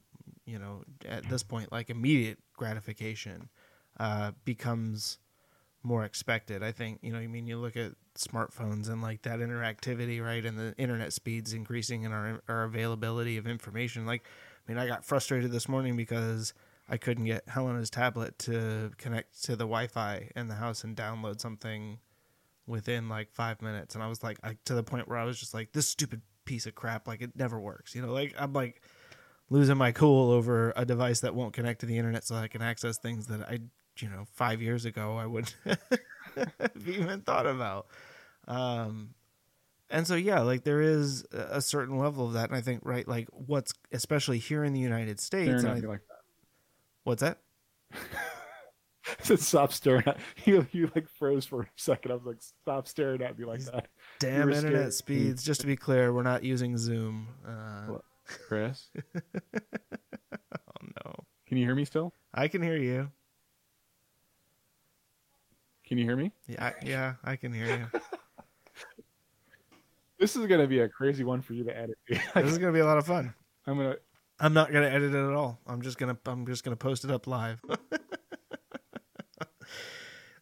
you 0.45 0.57
know 0.57 0.83
at 1.05 1.27
this 1.29 1.43
point 1.43 1.71
like 1.71 1.89
immediate 1.89 2.39
gratification 2.57 3.49
uh, 3.99 4.31
becomes 4.43 5.19
more 5.83 6.05
expected. 6.05 6.63
I 6.63 6.71
think 6.71 6.99
you 7.01 7.11
know. 7.11 7.19
I 7.19 7.27
mean, 7.27 7.45
you 7.47 7.57
look 7.57 7.75
at 7.75 7.93
smartphones 8.17 8.89
and 8.89 9.01
like 9.01 9.21
that 9.23 9.39
interactivity, 9.39 10.23
right, 10.23 10.45
and 10.45 10.57
the 10.57 10.73
internet 10.77 11.13
speeds 11.13 11.53
increasing 11.53 12.05
and 12.05 12.13
our 12.13 12.41
our 12.47 12.63
availability 12.63 13.37
of 13.37 13.45
information. 13.45 14.05
Like, 14.05 14.23
I 14.67 14.71
mean, 14.71 14.79
I 14.79 14.87
got 14.87 15.05
frustrated 15.05 15.51
this 15.51 15.67
morning 15.67 15.95
because 15.95 16.53
I 16.89 16.97
couldn't 16.97 17.25
get 17.25 17.47
Helena's 17.47 17.89
tablet 17.89 18.39
to 18.39 18.91
connect 18.97 19.43
to 19.43 19.51
the 19.51 19.65
Wi-Fi 19.65 20.29
in 20.35 20.47
the 20.47 20.55
house 20.55 20.83
and 20.83 20.95
download 20.95 21.39
something 21.39 21.99
within 22.65 23.09
like 23.09 23.31
five 23.31 23.61
minutes, 23.61 23.95
and 23.95 24.03
I 24.03 24.07
was 24.07 24.23
like, 24.23 24.37
I, 24.43 24.57
to 24.65 24.73
the 24.73 24.83
point 24.83 25.07
where 25.07 25.17
I 25.17 25.25
was 25.25 25.39
just 25.39 25.53
like, 25.53 25.73
this 25.73 25.87
stupid 25.87 26.21
piece 26.45 26.65
of 26.65 26.75
crap, 26.75 27.07
like 27.07 27.21
it 27.21 27.31
never 27.35 27.59
works. 27.59 27.95
You 27.95 28.01
know, 28.01 28.13
like 28.13 28.33
I'm 28.37 28.53
like 28.53 28.81
losing 29.49 29.77
my 29.77 29.91
cool 29.91 30.31
over 30.31 30.73
a 30.75 30.85
device 30.85 31.19
that 31.21 31.35
won't 31.35 31.53
connect 31.53 31.81
to 31.81 31.85
the 31.85 31.97
internet 31.97 32.23
so 32.23 32.35
I 32.35 32.47
can 32.47 32.61
access 32.61 32.97
things 32.97 33.27
that 33.27 33.41
I, 33.41 33.59
you 33.99 34.09
know, 34.09 34.25
five 34.33 34.61
years 34.61 34.85
ago 34.85 35.17
I 35.17 35.25
wouldn't 35.25 35.55
have 35.65 36.87
even 36.87 37.21
thought 37.21 37.45
about. 37.45 37.87
Um, 38.47 39.13
and 39.89 40.07
so 40.07 40.15
yeah, 40.15 40.39
like 40.41 40.63
there 40.63 40.81
is 40.81 41.23
a 41.31 41.61
certain 41.61 41.97
level 41.99 42.25
of 42.27 42.33
that, 42.33 42.49
and 42.49 42.57
I 42.57 42.61
think 42.61 42.81
right, 42.83 43.07
like 43.07 43.27
what's 43.31 43.73
especially 43.91 44.39
here 44.39 44.63
in 44.63 44.73
the 44.73 44.79
United 44.79 45.19
States. 45.19 45.63
And 45.63 45.67
I- 45.85 45.87
like 45.87 46.01
what's 47.03 47.21
that? 47.21 47.37
that. 49.27 49.39
Stop 49.39 49.71
staring 49.73 50.03
at 50.07 50.17
you. 50.45 50.65
You 50.71 50.89
like 50.95 51.07
froze 51.09 51.45
for 51.45 51.61
a 51.61 51.67
second. 51.75 52.11
I 52.11 52.15
was 52.15 52.25
like, 52.25 52.41
stop 52.41 52.87
staring 52.87 53.21
at 53.21 53.37
me 53.37 53.45
like 53.45 53.59
that, 53.65 53.87
Damn 54.19 54.49
internet 54.51 54.71
scared. 54.71 54.93
speeds. 54.93 55.43
Just 55.43 55.61
to 55.61 55.67
be 55.67 55.75
clear, 55.75 56.11
we're 56.13 56.23
not 56.23 56.43
using 56.43 56.77
Zoom. 56.77 57.27
Uh, 57.45 57.85
What? 57.93 58.01
Chris. 58.47 58.89
oh 59.15 59.19
no, 61.05 61.13
Can 61.45 61.57
you 61.57 61.65
hear 61.65 61.75
me 61.75 61.85
still? 61.85 62.13
I 62.33 62.47
can 62.47 62.61
hear 62.63 62.77
you. 62.77 63.11
Can 65.93 65.99
you 65.99 66.05
hear 66.05 66.15
me? 66.15 66.31
Yeah, 66.47 66.65
I, 66.65 66.73
yeah, 66.83 67.13
I 67.23 67.35
can 67.35 67.53
hear 67.53 67.67
you. 67.67 67.99
This 70.19 70.35
is 70.35 70.47
gonna 70.47 70.65
be 70.65 70.79
a 70.79 70.89
crazy 70.89 71.23
one 71.23 71.41
for 71.41 71.53
you 71.53 71.63
to 71.65 71.77
edit. 71.77 71.97
this 72.07 72.51
is 72.51 72.57
gonna 72.57 72.71
be 72.71 72.79
a 72.79 72.85
lot 72.85 72.97
of 72.97 73.05
fun. 73.05 73.33
I'm 73.67 73.77
gonna. 73.77 73.97
I'm 74.39 74.53
not 74.53 74.71
gonna 74.71 74.87
edit 74.87 75.13
it 75.13 75.17
at 75.17 75.33
all. 75.33 75.59
I'm 75.67 75.81
just 75.81 75.99
gonna 75.99 76.17
I'm 76.25 76.47
just 76.47 76.63
gonna 76.63 76.77
post 76.77 77.03
it 77.03 77.11
up 77.11 77.27
live. 77.27 77.61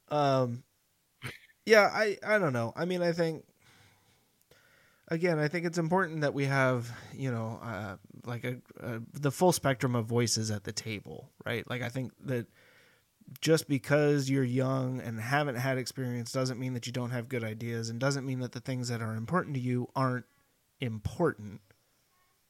um, 0.10 0.64
yeah, 1.66 1.90
I 1.92 2.18
I 2.26 2.38
don't 2.38 2.54
know. 2.54 2.74
I 2.76 2.86
mean, 2.86 3.02
I 3.02 3.12
think 3.12 3.44
again, 5.08 5.40
I 5.40 5.48
think 5.48 5.66
it's 5.66 5.80
important 5.80 6.22
that 6.22 6.34
we 6.34 6.46
have 6.46 6.90
you 7.14 7.32
know 7.32 7.60
uh, 7.64 7.96
like 8.26 8.46
a, 8.46 8.58
a 8.80 9.02
the 9.14 9.32
full 9.32 9.52
spectrum 9.52 9.96
of 9.96 10.06
voices 10.06 10.52
at 10.52 10.64
the 10.64 10.72
table, 10.72 11.32
right? 11.44 11.68
Like 11.70 11.82
I 11.82 11.90
think 11.90 12.14
that 12.26 12.46
just 13.40 13.70
because 13.70 14.30
you're 14.30 14.44
young 14.44 15.00
and 15.00 15.20
haven't 15.20 15.56
had 15.56 15.78
experience 15.78 16.32
doesn't 16.32 16.60
mean 16.60 16.74
that 16.74 16.86
you 16.86 16.92
don't 16.92 17.12
have 17.12 17.30
good 17.30 17.44
ideas 17.44 17.90
and 17.90 18.00
doesn't 18.00 18.26
mean 18.26 18.40
that 18.40 18.52
the 18.52 18.60
things 18.60 18.90
that 18.90 19.02
are 19.02 19.16
important 19.16 19.56
to 19.56 19.62
you 19.62 19.88
aren't 19.96 20.26
important 20.80 21.62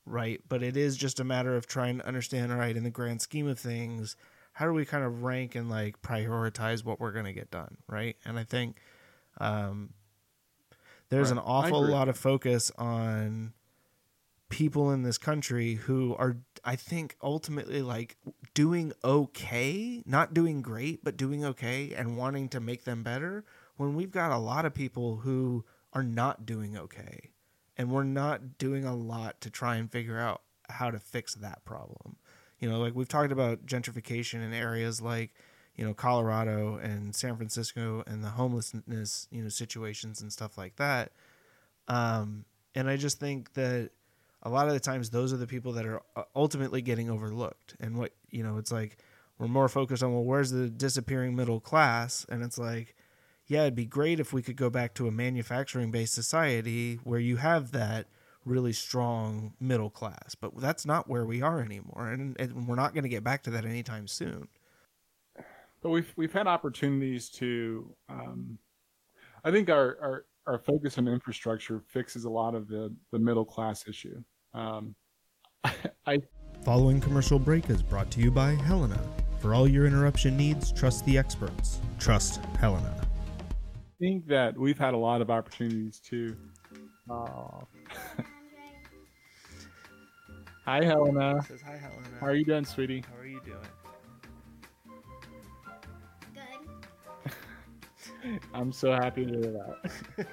right? 0.05 0.41
But 0.49 0.63
it 0.63 0.75
is 0.75 0.97
just 0.97 1.19
a 1.19 1.23
matter 1.23 1.55
of 1.55 1.67
trying 1.67 1.99
to 1.99 2.07
understand, 2.07 2.51
all 2.51 2.57
right, 2.57 2.75
in 2.75 2.84
the 2.84 2.89
grand 2.89 3.21
scheme 3.21 3.47
of 3.47 3.59
things, 3.59 4.15
how 4.53 4.65
do 4.65 4.73
we 4.73 4.86
kind 4.86 5.03
of 5.03 5.23
rank 5.23 5.55
and 5.55 5.69
like 5.69 6.01
prioritize 6.01 6.84
what 6.84 6.99
we're 6.99 7.11
going 7.11 7.25
to 7.25 7.34
get 7.34 7.51
done, 7.51 7.77
right? 7.88 8.17
And 8.25 8.38
I 8.39 8.43
think 8.43 8.77
um, 9.39 9.91
there's 11.09 11.29
Right. 11.29 11.38
an 11.38 11.43
awful 11.45 11.84
lot 11.84 12.09
of 12.09 12.17
focus 12.17 12.71
on 12.77 13.53
people 14.51 14.91
in 14.91 15.01
this 15.01 15.17
country 15.17 15.75
who 15.75 16.15
are, 16.19 16.37
I 16.63 16.75
think, 16.75 17.15
ultimately 17.23 17.81
like 17.81 18.17
doing 18.53 18.93
okay, 19.03 20.03
not 20.05 20.33
doing 20.33 20.61
great, 20.61 21.03
but 21.03 21.17
doing 21.17 21.43
okay 21.43 21.93
and 21.95 22.17
wanting 22.17 22.49
to 22.49 22.59
make 22.59 22.83
them 22.83 23.01
better 23.01 23.43
when 23.77 23.95
we've 23.95 24.11
got 24.11 24.31
a 24.31 24.37
lot 24.37 24.65
of 24.65 24.73
people 24.75 25.17
who 25.17 25.65
are 25.93 26.03
not 26.03 26.45
doing 26.45 26.77
okay 26.77 27.31
and 27.77 27.89
we're 27.89 28.03
not 28.03 28.59
doing 28.59 28.85
a 28.85 28.95
lot 28.95 29.41
to 29.41 29.49
try 29.49 29.77
and 29.77 29.91
figure 29.91 30.19
out 30.19 30.41
how 30.69 30.91
to 30.91 30.99
fix 30.99 31.33
that 31.35 31.65
problem. 31.65 32.17
You 32.59 32.69
know, 32.69 32.79
like 32.79 32.93
we've 32.93 33.07
talked 33.07 33.31
about 33.31 33.65
gentrification 33.65 34.45
in 34.45 34.53
areas 34.53 35.01
like, 35.01 35.31
you 35.75 35.85
know, 35.85 35.93
Colorado 35.93 36.75
and 36.75 37.15
San 37.15 37.37
Francisco 37.37 38.03
and 38.05 38.23
the 38.23 38.29
homelessness, 38.29 39.27
you 39.31 39.41
know, 39.41 39.49
situations 39.49 40.21
and 40.21 40.31
stuff 40.31 40.57
like 40.57 40.75
that. 40.75 41.13
Um, 41.87 42.45
and 42.75 42.89
I 42.89 42.97
just 42.97 43.19
think 43.19 43.53
that 43.53 43.91
a 44.43 44.49
lot 44.49 44.67
of 44.67 44.73
the 44.73 44.79
times 44.79 45.09
those 45.09 45.31
are 45.33 45.37
the 45.37 45.47
people 45.47 45.73
that 45.73 45.85
are 45.85 46.01
uh, 46.15 46.23
ultimately 46.35 46.81
getting 46.81 47.09
overlooked. 47.09 47.75
And 47.79 47.97
what 47.97 48.13
you 48.29 48.43
know, 48.43 48.57
it's 48.57 48.71
like 48.71 48.97
we're 49.37 49.47
more 49.47 49.69
focused 49.69 50.03
on 50.03 50.13
well, 50.13 50.23
where's 50.23 50.51
the 50.51 50.69
disappearing 50.69 51.35
middle 51.35 51.59
class? 51.59 52.25
And 52.29 52.43
it's 52.43 52.57
like, 52.57 52.95
yeah, 53.47 53.61
it'd 53.61 53.75
be 53.75 53.85
great 53.85 54.19
if 54.19 54.33
we 54.33 54.41
could 54.41 54.55
go 54.55 54.69
back 54.69 54.93
to 54.95 55.07
a 55.07 55.11
manufacturing 55.11 55.91
based 55.91 56.13
society 56.13 56.99
where 57.03 57.19
you 57.19 57.37
have 57.37 57.71
that 57.71 58.07
really 58.45 58.73
strong 58.73 59.53
middle 59.59 59.89
class, 59.89 60.35
but 60.35 60.59
that's 60.59 60.85
not 60.85 61.07
where 61.07 61.25
we 61.25 61.41
are 61.41 61.61
anymore, 61.61 62.09
and, 62.09 62.39
and 62.39 62.67
we're 62.67 62.75
not 62.75 62.93
going 62.93 63.03
to 63.03 63.09
get 63.09 63.23
back 63.23 63.43
to 63.43 63.51
that 63.51 63.65
anytime 63.65 64.07
soon. 64.07 64.47
But 65.81 65.89
we've 65.89 66.11
we've 66.15 66.33
had 66.33 66.47
opportunities 66.47 67.29
to. 67.29 67.93
Um, 68.09 68.59
I 69.43 69.49
think 69.51 69.69
our, 69.69 69.97
our 70.01 70.25
our 70.51 70.57
focus 70.57 70.97
on 70.97 71.07
infrastructure 71.07 71.81
fixes 71.87 72.25
a 72.25 72.29
lot 72.29 72.55
of 72.55 72.67
the 72.67 72.93
the 73.11 73.19
middle 73.19 73.45
class 73.45 73.87
issue. 73.87 74.21
Um, 74.53 74.93
I 76.05 76.19
Following 76.63 76.99
commercial 76.99 77.39
break 77.39 77.69
is 77.69 77.81
brought 77.81 78.11
to 78.11 78.19
you 78.19 78.29
by 78.29 78.51
Helena. 78.51 78.99
For 79.39 79.55
all 79.55 79.67
your 79.67 79.87
interruption 79.87 80.37
needs, 80.37 80.71
trust 80.71 81.05
the 81.05 81.17
experts. 81.17 81.79
Trust 81.99 82.43
Helena. 82.59 82.93
I 82.99 83.83
think 83.99 84.27
that 84.27 84.57
we've 84.57 84.77
had 84.77 84.93
a 84.93 84.97
lot 84.97 85.21
of 85.21 85.31
opportunities 85.31 85.99
to. 86.09 86.35
Uh, 87.09 87.61
hi, 90.65 90.83
Helena. 90.83 91.41
Says 91.47 91.61
hi, 91.61 91.77
Helena. 91.77 92.09
How 92.19 92.27
are 92.27 92.35
you 92.35 92.45
doing, 92.45 92.65
sweetie? 92.65 93.03
How 93.09 93.19
are 93.19 93.25
you 93.25 93.41
doing? 93.45 93.57
I'm 98.53 98.72
so 98.72 98.91
happy 98.91 99.26
to 99.26 99.32
hear 99.32 99.51
that. 99.51 99.91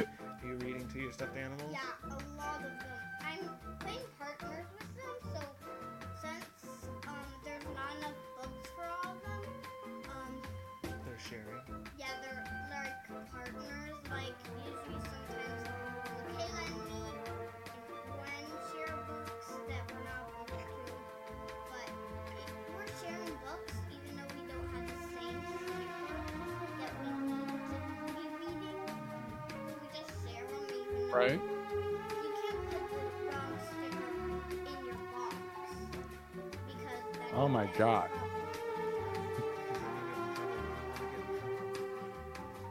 Are 0.00 0.46
you 0.46 0.54
reading 0.56 0.88
to 0.88 0.98
your 0.98 1.12
stuffed 1.12 1.36
animals? 1.36 1.72
Yeah, 1.72 1.80
a 2.04 2.08
lot 2.38 2.56
of 2.56 2.62
them. 2.62 2.95
Then 31.20 31.40
Oh 37.34 37.48
my 37.48 37.66
God. 37.76 38.08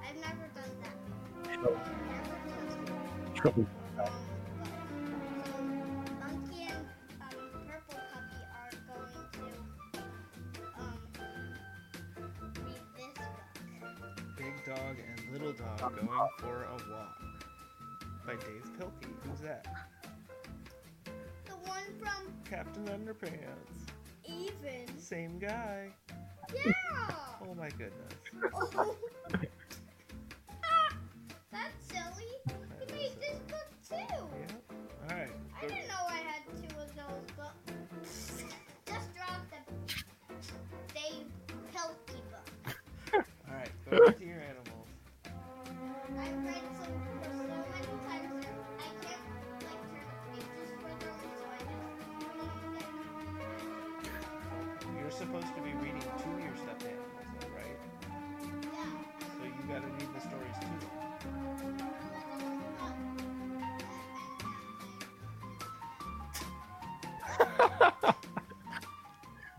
I've 0.03 0.15
never 0.15 0.47
done 0.55 0.71
that. 0.81 0.95
Trouble. 3.35 3.67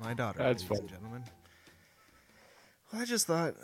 My 0.07 0.14
daughter, 0.14 0.38
That's 0.38 0.62
ladies 0.62 0.68
funny. 0.68 0.80
and 0.82 0.88
gentlemen. 0.88 1.24
Well, 2.92 3.02
I 3.02 3.04
just 3.04 3.26
thought 3.26 3.54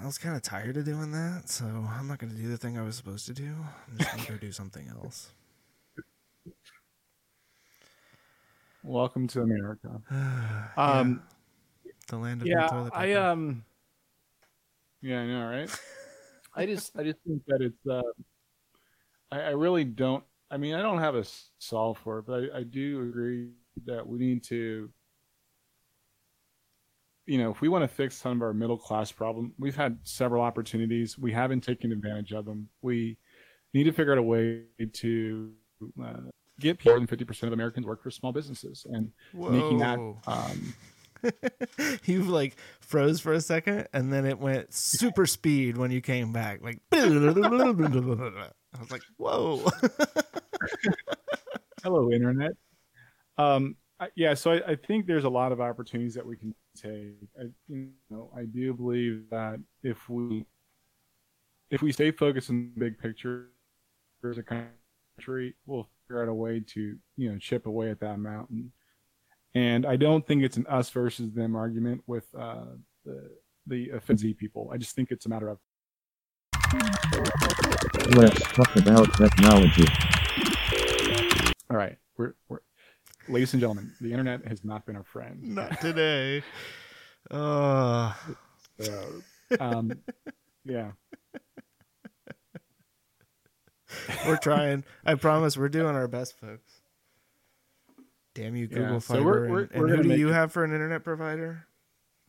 I 0.00 0.06
was 0.06 0.16
kind 0.16 0.34
of 0.34 0.40
tired 0.40 0.78
of 0.78 0.86
doing 0.86 1.12
that, 1.12 1.50
so 1.50 1.66
I'm 1.66 2.08
not 2.08 2.16
going 2.18 2.34
to 2.34 2.38
do 2.40 2.48
the 2.48 2.56
thing 2.56 2.78
I 2.78 2.82
was 2.82 2.96
supposed 2.96 3.26
to 3.26 3.34
do. 3.34 3.54
I'm 3.86 3.98
just 3.98 4.10
going 4.10 4.24
to 4.24 4.32
go 4.32 4.38
do 4.38 4.50
something 4.50 4.88
else. 4.88 5.34
Welcome 8.82 9.28
to 9.28 9.42
America. 9.42 10.00
Um, 10.78 11.22
The 12.08 12.16
land 12.16 12.40
of 12.40 12.48
yeah, 12.48 12.66
toilet 12.68 12.92
I 12.94 13.06
paper. 13.08 13.20
um, 13.20 13.64
yeah, 15.02 15.20
I 15.20 15.26
know, 15.26 15.44
right? 15.48 15.80
I 16.56 16.64
just, 16.64 16.98
I 16.98 17.02
just 17.04 17.18
think 17.26 17.42
that 17.48 17.60
it's, 17.60 17.86
uh, 17.86 18.00
I, 19.30 19.40
I 19.40 19.50
really 19.50 19.84
don't. 19.84 20.24
I 20.50 20.56
mean, 20.56 20.74
I 20.74 20.80
don't 20.80 21.00
have 21.00 21.14
a 21.14 21.26
solve 21.58 21.98
for 21.98 22.20
it, 22.20 22.26
but 22.26 22.44
I, 22.54 22.60
I 22.60 22.62
do 22.62 23.02
agree 23.02 23.50
that 23.84 24.06
we 24.06 24.18
need 24.18 24.42
to, 24.44 24.88
you 27.30 27.38
know, 27.38 27.50
if 27.50 27.60
we 27.60 27.68
want 27.68 27.84
to 27.84 27.88
fix 27.88 28.16
some 28.16 28.38
of 28.38 28.42
our 28.42 28.52
middle 28.52 28.76
class 28.76 29.12
problem, 29.12 29.52
we've 29.58 29.76
had 29.76 29.98
several 30.02 30.42
opportunities. 30.42 31.16
We 31.16 31.32
haven't 31.32 31.60
taken 31.60 31.92
advantage 31.92 32.32
of 32.32 32.44
them. 32.44 32.68
We 32.82 33.18
need 33.72 33.84
to 33.84 33.92
figure 33.92 34.12
out 34.12 34.18
a 34.18 34.22
way 34.22 34.62
to 34.94 35.52
uh, 36.02 36.20
get 36.58 36.84
more 36.84 36.98
than 36.98 37.06
fifty 37.06 37.24
percent 37.24 37.48
of 37.48 37.52
Americans 37.52 37.86
work 37.86 38.02
for 38.02 38.10
small 38.10 38.32
businesses, 38.32 38.86
and 38.90 39.12
making 39.32 39.78
that 39.78 39.98
um, 40.26 40.74
you 42.04 42.22
like 42.22 42.56
froze 42.80 43.20
for 43.20 43.32
a 43.32 43.40
second 43.40 43.86
and 43.92 44.12
then 44.12 44.24
it 44.24 44.38
went 44.38 44.72
super 44.72 45.26
speed 45.26 45.76
when 45.76 45.90
you 45.90 46.00
came 46.00 46.32
back 46.32 46.62
like 46.62 46.80
i 46.92 47.04
was 48.80 48.90
like 48.90 49.02
whoa 49.18 49.62
Hello, 51.82 52.12
internet. 52.12 52.52
Um, 53.38 53.76
I, 54.00 54.08
yeah, 54.16 54.32
so 54.32 54.52
I, 54.52 54.72
I 54.72 54.76
think 54.76 55.06
there's 55.06 55.24
a 55.24 55.30
lot 55.30 55.52
of 55.52 55.60
opportunities 55.60 56.14
that 56.14 56.24
we 56.24 56.34
can 56.34 56.54
take. 56.74 57.16
I, 57.38 57.44
you 57.68 57.90
know, 58.08 58.30
I 58.34 58.44
do 58.44 58.72
believe 58.72 59.24
that 59.30 59.60
if 59.82 60.08
we 60.08 60.46
if 61.70 61.82
we 61.82 61.92
stay 61.92 62.10
focused 62.10 62.48
on 62.48 62.72
the 62.74 62.80
big 62.80 62.98
picture 62.98 63.50
as 64.28 64.38
a 64.38 64.42
country, 64.42 65.54
we'll 65.66 65.86
figure 66.08 66.22
out 66.22 66.28
a 66.28 66.34
way 66.34 66.60
to 66.68 66.96
you 67.18 67.30
know 67.30 67.38
chip 67.38 67.66
away 67.66 67.90
at 67.90 68.00
that 68.00 68.18
mountain. 68.18 68.72
And 69.54 69.84
I 69.84 69.96
don't 69.96 70.26
think 70.26 70.44
it's 70.44 70.56
an 70.56 70.66
us 70.66 70.88
versus 70.88 71.32
them 71.32 71.54
argument 71.54 72.02
with 72.06 72.24
uh, 72.34 72.64
the 73.04 73.30
the 73.66 73.90
offensive 73.90 74.38
people. 74.38 74.70
I 74.72 74.78
just 74.78 74.96
think 74.96 75.10
it's 75.10 75.26
a 75.26 75.28
matter 75.28 75.50
of 75.50 75.58
Let's 78.16 78.40
talk 78.52 78.74
about 78.76 79.12
technology. 79.14 79.84
all 81.68 81.76
right, 81.76 81.98
we're, 82.16 82.34
we're 82.48 82.60
ladies 83.30 83.52
and 83.54 83.60
gentlemen, 83.60 83.92
the 84.00 84.10
internet 84.12 84.46
has 84.46 84.64
not 84.64 84.86
been 84.86 84.96
our 84.96 85.04
friend. 85.04 85.42
not 85.42 85.80
today. 85.80 86.42
Uh 87.30 88.12
So, 88.80 89.22
um, 89.58 89.92
yeah. 90.64 90.92
we're 94.26 94.36
trying. 94.36 94.84
I 95.04 95.14
promise 95.14 95.56
we're 95.56 95.68
doing 95.68 95.94
our 95.94 96.08
best 96.08 96.38
folks. 96.38 96.80
Damn 98.34 98.54
you 98.56 98.66
google 98.68 98.84
Yeah, 98.94 98.98
so 99.00 99.14
fiber 99.14 99.24
we're- 99.24 99.42
and, 99.44 99.52
we're- 99.54 99.68
and 99.72 99.82
we're 99.82 99.96
who 99.96 100.02
do 100.04 100.16
you 100.16 100.30
it- 100.30 100.34
have 100.34 100.52
for 100.52 100.64
an 100.64 100.72
internet 100.72 101.04
provider 101.04 101.66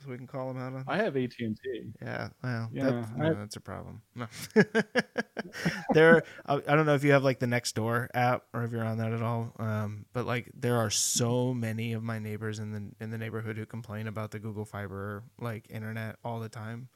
so 0.03 0.09
we 0.09 0.17
can 0.17 0.27
call 0.27 0.47
them 0.47 0.61
out 0.61 0.73
on 0.73 0.83
I 0.87 0.97
have 0.97 1.15
AT 1.15 1.33
and 1.39 1.57
T. 1.61 1.91
Yeah, 2.01 2.29
well, 2.43 2.69
Yeah, 2.73 2.91
that, 2.91 3.17
no, 3.17 3.33
that's 3.35 3.55
a 3.55 3.61
problem. 3.61 4.01
No. 4.15 4.27
there, 5.93 6.23
I, 6.45 6.59
don't 6.59 6.85
know 6.85 6.95
if 6.95 7.03
you 7.03 7.11
have 7.11 7.23
like 7.23 7.39
the 7.39 7.45
Nextdoor 7.45 8.07
app 8.13 8.43
or 8.53 8.63
if 8.63 8.71
you're 8.71 8.83
on 8.83 8.97
that 8.97 9.13
at 9.13 9.21
all. 9.21 9.53
Um, 9.59 10.05
but 10.13 10.25
like 10.25 10.51
there 10.55 10.77
are 10.77 10.89
so 10.89 11.53
many 11.53 11.93
of 11.93 12.03
my 12.03 12.19
neighbors 12.19 12.59
in 12.59 12.71
the 12.71 13.03
in 13.03 13.11
the 13.11 13.17
neighborhood 13.17 13.57
who 13.57 13.65
complain 13.65 14.07
about 14.07 14.31
the 14.31 14.39
Google 14.39 14.65
Fiber 14.65 15.23
like 15.39 15.67
internet 15.69 16.17
all 16.23 16.39
the 16.39 16.49
time. 16.49 16.89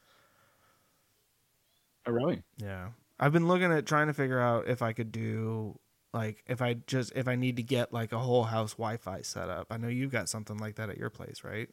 Oh, 2.08 2.12
really? 2.12 2.44
Yeah, 2.58 2.90
I've 3.20 3.34
been 3.34 3.48
looking 3.48 3.72
at 3.72 3.86
trying 3.86 4.08
to 4.08 4.14
figure 4.14 4.40
out 4.40 4.68
if 4.68 4.82
I 4.82 4.94
could 4.94 5.12
do 5.12 5.80
Like 6.14 6.44
if 6.48 6.62
I 6.62 6.76
just 6.76 7.14
if 7.16 7.28
I 7.28 7.36
need 7.36 7.58
to 7.58 7.64
get 7.64 7.94
like 7.94 8.12
a 8.14 8.20
whole 8.20 8.46
house 8.46 8.74
Wi-Fi 8.74 9.22
set 9.24 9.50
up. 9.50 9.68
I 9.72 9.78
know 9.78 9.88
you've 9.90 10.12
got 10.12 10.30
something 10.30 10.58
like 10.58 10.76
that 10.76 10.90
at 10.90 10.98
your 10.98 11.10
place, 11.10 11.44
right? 11.44 11.70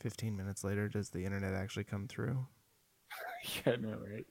15 0.00 0.36
minutes 0.36 0.64
later 0.64 0.88
does 0.88 1.10
the 1.10 1.24
internet 1.24 1.54
actually 1.54 1.84
come 1.84 2.08
through? 2.08 2.46
yeah, 3.66 3.76
no, 3.80 3.96
right. 4.10 4.26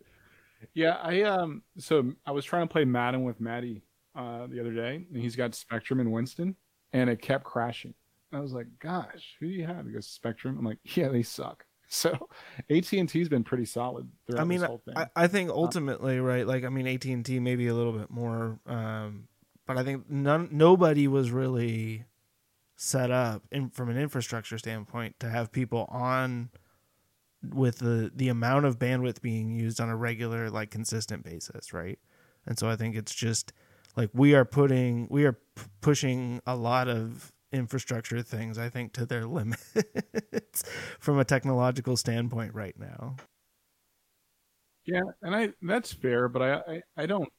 Yeah, 0.74 0.98
I 1.02 1.22
um 1.24 1.64
so 1.78 2.12
I 2.26 2.32
was 2.32 2.46
trying 2.46 2.68
to 2.68 2.72
play 2.72 2.86
Madden 2.86 3.24
with 3.24 3.40
Maddie 3.40 3.84
uh 4.16 4.48
the 4.48 4.60
other 4.60 4.74
day 4.74 5.06
and 5.12 5.22
he's 5.22 5.36
got 5.36 5.56
Spectrum 5.56 6.00
in 6.00 6.12
Winston 6.12 6.56
and 6.92 7.10
it 7.10 7.22
kept 7.22 7.44
crashing. 7.44 7.94
I 8.32 8.40
was 8.40 8.54
like, 8.54 8.68
gosh, 8.80 9.36
who 9.40 9.48
do 9.48 9.54
you 9.54 9.66
have? 9.66 9.86
He 9.86 9.94
goes, 9.94 10.08
Spectrum. 10.08 10.58
I'm 10.58 10.66
like, 10.66 10.80
yeah, 10.84 11.10
they 11.10 11.24
suck. 11.24 11.66
So 11.92 12.30
AT 12.70 12.94
and 12.94 13.10
T's 13.10 13.30
been 13.30 13.44
pretty 13.44 13.66
solid 13.66 14.08
throughout 14.28 14.42
I 14.42 14.44
mean, 14.44 14.60
this 14.60 14.68
whole 14.68 14.84
thing. 14.86 14.94
I, 14.96 15.08
I 15.16 15.26
think 15.26 15.50
ultimately, 15.50 16.20
right? 16.20 16.46
Like, 16.46 16.64
I 16.64 16.70
mean, 16.70 16.86
AT 16.86 17.04
and 17.06 17.26
T 17.26 17.40
maybe 17.40 17.66
a 17.66 17.74
little 17.74 17.94
bit 17.94 18.12
more, 18.12 18.60
um, 18.68 19.28
but 19.66 19.76
I 19.76 19.84
think 19.84 20.08
none, 20.08 20.50
nobody 20.52 21.08
was 21.08 21.32
really 21.32 22.06
set 22.82 23.12
up 23.12 23.44
in, 23.52 23.70
from 23.70 23.90
an 23.90 23.98
infrastructure 23.98 24.58
standpoint 24.58 25.20
to 25.20 25.30
have 25.30 25.52
people 25.52 25.86
on 25.92 26.50
with 27.44 27.80
the 27.80 28.12
the 28.16 28.30
amount 28.30 28.66
of 28.66 28.80
bandwidth 28.80 29.22
being 29.22 29.52
used 29.52 29.82
on 29.82 29.90
a 29.90 29.96
regular, 29.98 30.50
like, 30.50 30.72
consistent 30.72 31.24
basis, 31.24 31.74
right? 31.74 32.00
And 32.46 32.58
so 32.58 32.70
I 32.70 32.76
think 32.78 32.96
it's 32.96 33.14
just 33.14 33.54
like 33.98 34.10
we 34.14 34.34
are 34.36 34.46
putting, 34.46 35.08
we 35.10 35.26
are 35.26 35.34
p- 35.34 35.64
pushing 35.82 36.42
a 36.48 36.56
lot 36.56 36.88
of 36.88 37.34
infrastructure 37.52 38.22
things, 38.22 38.58
I 38.58 38.70
think, 38.70 38.94
to 38.94 39.06
their 39.06 39.26
limits 39.28 40.64
from 41.00 41.20
a 41.20 41.26
technological 41.26 41.98
standpoint 41.98 42.54
right 42.56 42.78
now. 42.80 43.16
Yeah, 44.86 45.02
and 45.22 45.36
I 45.36 45.54
that's 45.62 45.94
fair, 45.94 46.28
but 46.30 46.42
I 46.42 46.54
I, 46.76 46.82
I 46.98 47.06
don't 47.06 47.30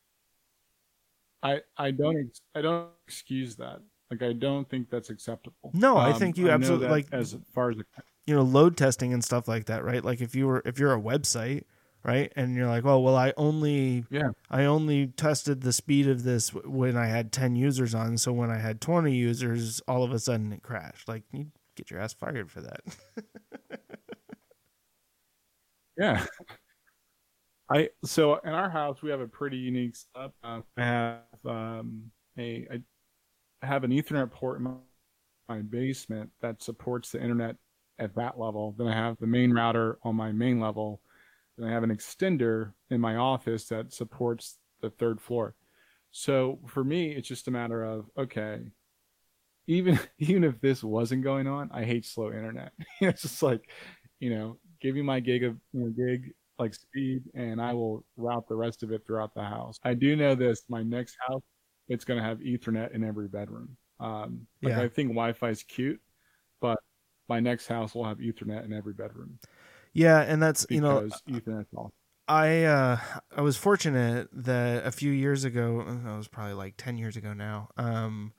I 1.43 1.61
I 1.77 1.91
don't 1.91 2.39
I 2.55 2.63
don't 2.63 2.91
excuse 3.07 3.57
that. 3.57 3.81
Like 4.11 4.23
I 4.23 4.33
don't 4.33 4.69
think 4.69 4.91
that's 4.91 5.09
acceptable. 5.11 5.71
No, 5.73 5.97
I 5.97 6.11
Um, 6.13 6.19
think 6.19 6.37
you 6.37 6.47
know 6.47 6.53
absolutely- 6.53 6.89
like- 6.89 7.09
as 7.13 7.37
far 7.55 7.71
as 7.71 7.77
the, 7.77 7.85
you 8.27 8.35
know 8.35 8.43
load 8.43 8.77
testing 8.77 9.13
and 9.13 9.23
stuff 9.25 9.49
like 9.49 9.67
that 9.67 9.83
right 9.85 10.05
like 10.05 10.21
if 10.21 10.35
you 10.37 10.47
were 10.47 10.63
if 10.65 10.79
you're 10.79 10.93
a 10.95 11.01
website 11.01 11.65
right 12.05 12.33
and 12.37 12.55
you're 12.55 12.69
like 12.69 12.85
oh 12.85 12.99
well 13.01 13.17
i 13.17 13.33
only 13.37 14.05
yeah 14.11 14.29
i 14.51 14.65
only 14.65 15.09
tested 15.09 15.63
the 15.63 15.73
speed 15.73 16.07
of 16.07 16.23
this 16.23 16.51
when 16.55 16.97
i 16.97 17.07
had 17.07 17.33
10 17.33 17.57
users 17.57 17.95
on 17.95 18.17
so 18.19 18.33
when 18.33 18.51
i 18.51 18.59
had 18.59 18.81
20 18.81 19.13
users 19.13 19.81
all 19.89 20.05
of 20.05 20.13
a 20.13 20.19
sudden 20.19 20.53
it 20.53 20.63
crashed 20.63 21.09
like 21.09 21.25
you 21.33 21.47
get 21.77 21.91
your 21.91 21.99
ass 21.99 22.13
fired 22.13 22.51
for 22.51 22.61
that 22.61 22.81
yeah. 25.97 26.25
I 27.71 27.89
so 28.05 28.37
in 28.37 28.51
our 28.53 28.71
house 28.71 29.03
we 29.03 29.11
have 29.11 29.21
a 29.21 29.29
pretty 29.29 29.57
unique 29.57 29.95
setup. 29.97 30.35
I 30.77 30.83
have 30.83 31.19
um 31.45 32.11
a 32.39 32.67
I 32.71 32.81
have 33.63 33.85
an 33.85 33.91
Ethernet 33.91 34.31
port 34.31 34.59
in 34.59 34.65
my, 34.65 34.73
my 35.49 35.63
basement 35.63 36.31
that 36.41 36.63
supports 36.63 37.11
the 37.11 37.21
internet 37.21 37.57
at 37.99 38.15
that 38.17 38.39
level. 38.39 38.75
Then 38.77 38.89
I 38.89 38.95
have 38.95 39.17
the 39.19 39.27
main 39.27 39.53
router 39.53 39.99
on 40.03 40.17
my 40.17 40.33
main 40.33 40.61
level. 40.61 41.03
Then 41.59 41.69
I 41.69 41.73
have 41.73 41.83
an 41.83 41.95
extender 41.95 42.73
in 42.91 43.01
my 43.01 43.17
office 43.17 43.67
that 43.67 43.93
supports 43.93 44.59
the 44.81 44.91
third 44.91 45.21
floor. 45.21 45.55
So 46.11 46.59
for 46.67 46.83
me, 46.83 47.13
it's 47.13 47.29
just 47.29 47.49
a 47.49 47.51
matter 47.51 47.85
of 47.85 48.07
okay, 48.19 48.61
even 49.67 49.99
even 50.19 50.45
if 50.45 50.61
this 50.61 50.83
wasn't 50.83 51.23
going 51.25 51.47
on, 51.47 51.71
I 51.73 51.85
hate 51.85 52.05
slow 52.05 52.29
internet. 52.29 52.73
it's 53.01 53.23
just 53.23 53.43
like, 53.43 53.71
you 54.19 54.31
know, 54.31 54.59
give 54.81 54.95
me 54.95 55.03
my 55.03 55.21
gig 55.21 55.45
of 55.45 55.57
you 55.73 55.81
know, 55.81 55.89
gig 55.91 56.33
like 56.59 56.75
speed, 56.75 57.23
and 57.35 57.61
I 57.61 57.73
will 57.75 58.05
route 58.17 58.49
the 58.49 58.57
rest 58.57 58.83
of 58.83 58.93
it 58.93 59.07
throughout 59.07 59.35
the 59.35 59.43
house. 59.43 59.79
I 59.85 59.95
do 59.95 60.17
know 60.17 60.35
this: 60.35 60.63
my 60.69 60.83
next 60.83 61.17
house, 61.29 61.43
it's 61.91 62.07
going 62.07 62.19
to 62.19 62.25
have 62.25 62.39
Ethernet 62.39 62.95
in 62.95 63.05
every 63.05 63.29
bedroom. 63.29 63.77
Um, 63.99 64.47
like 64.63 64.73
Yeah. 64.73 64.81
I 64.81 64.89
think 64.89 65.11
Wi-Fi 65.11 65.51
is 65.51 65.63
cute, 65.63 66.01
but 66.63 66.79
my 67.29 67.41
next 67.41 67.67
house 67.67 67.95
will 67.95 68.05
have 68.05 68.19
Ethernet 68.19 68.65
in 68.65 68.73
every 68.73 68.95
bedroom 68.95 69.39
yeah 69.93 70.21
and 70.21 70.43
that's 70.43 70.67
you 70.71 70.81
know 70.81 71.01
because 71.01 71.23
Ethernet's 71.29 71.75
awesome. 71.75 71.93
I 72.29 72.65
uh 72.65 72.99
I 73.37 73.41
was 73.41 73.57
fortunate 73.57 74.29
that 74.33 74.87
a 74.87 74.93
few 74.93 75.11
years 75.11 75.45
ago, 75.45 75.85
that 76.05 76.17
was 76.17 76.29
probably 76.29 76.55
like 76.55 76.75
10 76.77 76.97
years 76.97 77.17
ago 77.17 77.33
now. 77.33 77.71
Um 77.77 78.33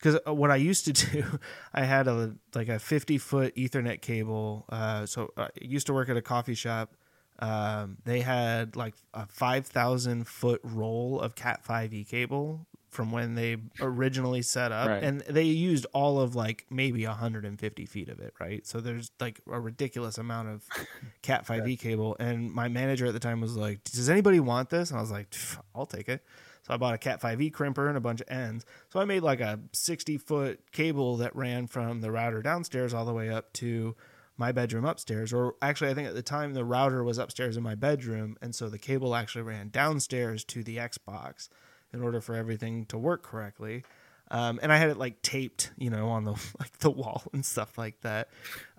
cuz 0.00 0.18
what 0.24 0.50
I 0.50 0.56
used 0.56 0.86
to 0.86 0.92
do, 1.12 1.38
I 1.74 1.84
had 1.84 2.08
a 2.08 2.36
like 2.54 2.68
a 2.68 2.78
50 2.78 3.18
foot 3.18 3.54
ethernet 3.54 4.00
cable. 4.00 4.64
Uh 4.70 5.04
so 5.04 5.30
I 5.36 5.48
used 5.60 5.86
to 5.88 5.92
work 5.92 6.08
at 6.08 6.16
a 6.16 6.22
coffee 6.22 6.54
shop. 6.54 6.96
Um 7.38 7.98
they 8.04 8.20
had 8.20 8.76
like 8.76 8.94
a 9.12 9.26
5000 9.26 10.26
foot 10.26 10.60
roll 10.64 11.20
of 11.20 11.34
cat 11.34 11.62
5e 11.68 12.08
cable 12.08 12.66
from 12.90 13.12
when 13.12 13.34
they 13.34 13.56
originally 13.80 14.42
set 14.42 14.72
up 14.72 14.88
Right. 14.88 15.02
and 15.02 15.20
they 15.22 15.42
used 15.44 15.86
all 15.92 16.20
of 16.20 16.34
like 16.34 16.64
maybe 16.70 17.06
150 17.06 17.86
feet 17.86 18.08
of 18.08 18.18
it 18.20 18.32
right? 18.40 18.66
So 18.66 18.80
there's 18.80 19.10
like 19.20 19.40
a 19.50 19.60
ridiculous 19.60 20.18
amount 20.18 20.48
of 20.48 20.64
cat 21.22 21.46
5e 21.46 21.78
cable 21.78 22.16
and 22.18 22.52
my 22.52 22.68
manager 22.68 23.06
at 23.06 23.12
the 23.12 23.20
time 23.20 23.40
was 23.40 23.56
like 23.56 23.84
does 23.84 24.08
anybody 24.08 24.40
want 24.40 24.70
this? 24.70 24.90
And 24.90 24.98
i 24.98 25.00
was 25.02 25.10
like 25.10 25.34
i'll 25.74 25.86
take 25.86 26.08
it. 26.08 26.24
So 26.66 26.74
i 26.74 26.76
bought 26.76 26.94
a 26.94 26.98
cat 26.98 27.20
5e 27.20 27.52
crimper 27.52 27.88
and 27.88 27.96
a 27.96 28.00
bunch 28.00 28.20
of 28.20 28.30
ends. 28.30 28.64
So 28.92 29.00
i 29.00 29.04
made 29.04 29.22
like 29.22 29.40
a 29.40 29.58
60 29.72 30.16
foot 30.18 30.60
cable 30.72 31.16
that 31.18 31.34
ran 31.36 31.66
from 31.66 32.00
the 32.00 32.10
router 32.10 32.42
downstairs 32.42 32.94
all 32.94 33.04
the 33.04 33.12
way 33.12 33.28
up 33.28 33.52
to 33.54 33.96
my 34.40 34.52
bedroom 34.52 34.84
upstairs 34.84 35.32
or 35.32 35.56
actually 35.60 35.90
i 35.90 35.94
think 35.94 36.06
at 36.06 36.14
the 36.14 36.22
time 36.22 36.54
the 36.54 36.64
router 36.64 37.02
was 37.02 37.18
upstairs 37.18 37.56
in 37.56 37.62
my 37.64 37.74
bedroom 37.74 38.36
and 38.40 38.54
so 38.54 38.68
the 38.68 38.78
cable 38.78 39.12
actually 39.16 39.42
ran 39.42 39.68
downstairs 39.68 40.44
to 40.44 40.62
the 40.62 40.76
xbox 40.76 41.48
in 41.92 42.02
order 42.02 42.20
for 42.20 42.34
everything 42.34 42.84
to 42.86 42.98
work 42.98 43.22
correctly 43.22 43.84
um, 44.30 44.58
and 44.62 44.72
I 44.72 44.76
had 44.76 44.90
it 44.90 44.98
like 44.98 45.22
taped, 45.22 45.70
you 45.76 45.90
know, 45.90 46.08
on 46.08 46.24
the 46.24 46.32
like 46.58 46.78
the 46.78 46.90
wall 46.90 47.22
and 47.32 47.44
stuff 47.44 47.78
like 47.78 48.00
that, 48.02 48.28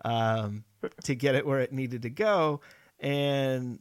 um, 0.05 0.64
to 1.03 1.16
get 1.16 1.36
it 1.36 1.45
where 1.45 1.60
it 1.60 1.74
needed 1.74 2.03
to 2.03 2.10
go, 2.10 2.62
and 2.99 3.80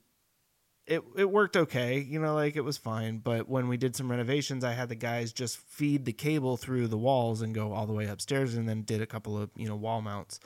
it 0.87 1.03
it 1.17 1.31
worked 1.31 1.57
okay, 1.57 1.99
you 1.99 2.21
know, 2.21 2.35
like 2.35 2.57
it 2.57 2.63
was 2.63 2.79
fine. 2.79 3.19
But 3.19 3.49
when 3.49 3.69
we 3.69 3.77
did 3.77 3.95
some 3.95 4.11
renovations, 4.11 4.65
I 4.65 4.73
had 4.73 4.89
the 4.89 4.95
guys 4.95 5.33
just 5.33 5.59
feed 5.59 6.05
the 6.05 6.13
cable 6.13 6.57
through 6.57 6.89
the 6.89 6.99
walls 6.99 7.43
and 7.43 7.55
go 7.55 7.73
all 7.73 7.87
the 7.87 7.93
way 7.93 8.07
upstairs, 8.07 8.55
and 8.55 8.69
then 8.69 8.83
did 8.83 9.03
a 9.03 9.07
couple 9.07 9.37
of 9.37 9.51
you 9.55 9.69
know 9.69 9.77
wall 9.77 10.01
mounts 10.01 10.41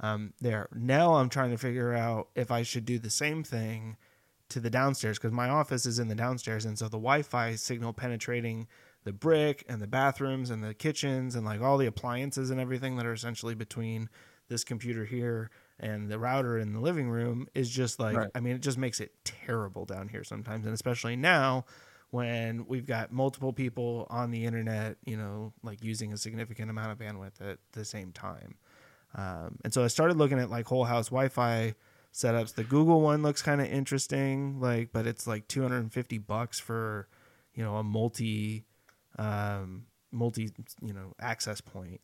um, 0.00 0.34
there. 0.40 0.68
Now 0.74 1.14
I'm 1.14 1.30
trying 1.30 1.50
to 1.52 1.58
figure 1.58 1.94
out 1.94 2.28
if 2.34 2.50
I 2.50 2.62
should 2.62 2.84
do 2.84 2.98
the 2.98 3.10
same 3.10 3.42
thing 3.42 3.96
to 4.48 4.60
the 4.60 4.70
downstairs 4.70 5.18
because 5.18 5.32
my 5.32 5.48
office 5.48 5.86
is 5.86 5.98
in 5.98 6.08
the 6.08 6.14
downstairs, 6.14 6.64
and 6.64 6.78
so 6.78 6.86
the 6.86 6.98
Wi-Fi 6.98 7.56
signal 7.56 7.92
penetrating 7.92 8.68
the 9.04 9.12
brick 9.12 9.64
and 9.68 9.80
the 9.80 9.86
bathrooms 9.86 10.50
and 10.50 10.62
the 10.64 10.74
kitchens 10.74 11.36
and 11.36 11.46
like 11.46 11.60
all 11.60 11.78
the 11.78 11.86
appliances 11.86 12.50
and 12.50 12.60
everything 12.60 12.96
that 12.96 13.06
are 13.06 13.12
essentially 13.12 13.54
between 13.54 14.08
this 14.48 14.64
computer 14.64 15.04
here 15.04 15.48
and 15.78 16.08
the 16.08 16.18
router 16.18 16.58
in 16.58 16.72
the 16.72 16.80
living 16.80 17.08
room 17.08 17.46
is 17.54 17.70
just 17.70 18.00
like 18.00 18.16
Right. 18.16 18.30
I 18.34 18.40
mean 18.40 18.56
it 18.56 18.62
just 18.62 18.78
makes 18.78 18.98
it 18.98 19.12
terrible 19.24 19.84
down 19.84 20.08
here 20.08 20.24
sometimes 20.24 20.64
and 20.64 20.74
especially 20.74 21.14
now 21.14 21.66
when 22.10 22.66
we've 22.66 22.86
got 22.86 23.12
multiple 23.12 23.52
people 23.52 24.06
on 24.10 24.30
the 24.30 24.44
internet, 24.44 24.96
you 25.04 25.16
know, 25.16 25.52
like 25.62 25.82
using 25.84 26.12
a 26.12 26.16
significant 26.16 26.70
amount 26.70 26.90
of 26.90 26.98
bandwidth 26.98 27.40
at 27.40 27.58
the 27.72 27.84
same 27.84 28.10
time. 28.12 28.56
Um, 29.14 29.58
and 29.64 29.72
so 29.72 29.84
I 29.84 29.88
started 29.88 30.16
looking 30.16 30.38
at 30.38 30.50
like 30.50 30.66
whole 30.66 30.84
house 30.84 31.08
Wi-Fi 31.08 31.74
setups. 32.16 32.54
The 32.54 32.64
Google 32.64 33.00
one 33.00 33.22
looks 33.22 33.42
kind 33.42 33.60
of 33.60 33.66
interesting, 33.68 34.60
like, 34.60 34.90
but 34.92 35.06
it's 35.06 35.26
like 35.26 35.48
250 35.48 36.18
bucks 36.18 36.58
for, 36.58 37.08
you 37.54 37.62
know, 37.64 37.76
a 37.76 37.82
multi, 37.84 38.64
um, 39.18 39.86
multi, 40.12 40.50
you 40.82 40.92
know, 40.92 41.14
access 41.20 41.60
point 41.60 42.00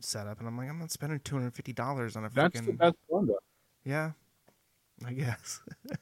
setup. 0.00 0.38
And 0.38 0.48
I'm 0.48 0.56
like, 0.58 0.68
I'm 0.68 0.78
not 0.78 0.90
spending 0.90 1.20
$250 1.20 2.16
on 2.16 2.24
a 2.24 2.30
That's 2.32 2.60
the 2.60 2.72
freaking, 2.72 2.78
best 2.78 2.96
one 3.08 3.26
though. 3.26 3.38
yeah, 3.84 4.12
I 5.04 5.12
guess. 5.12 5.60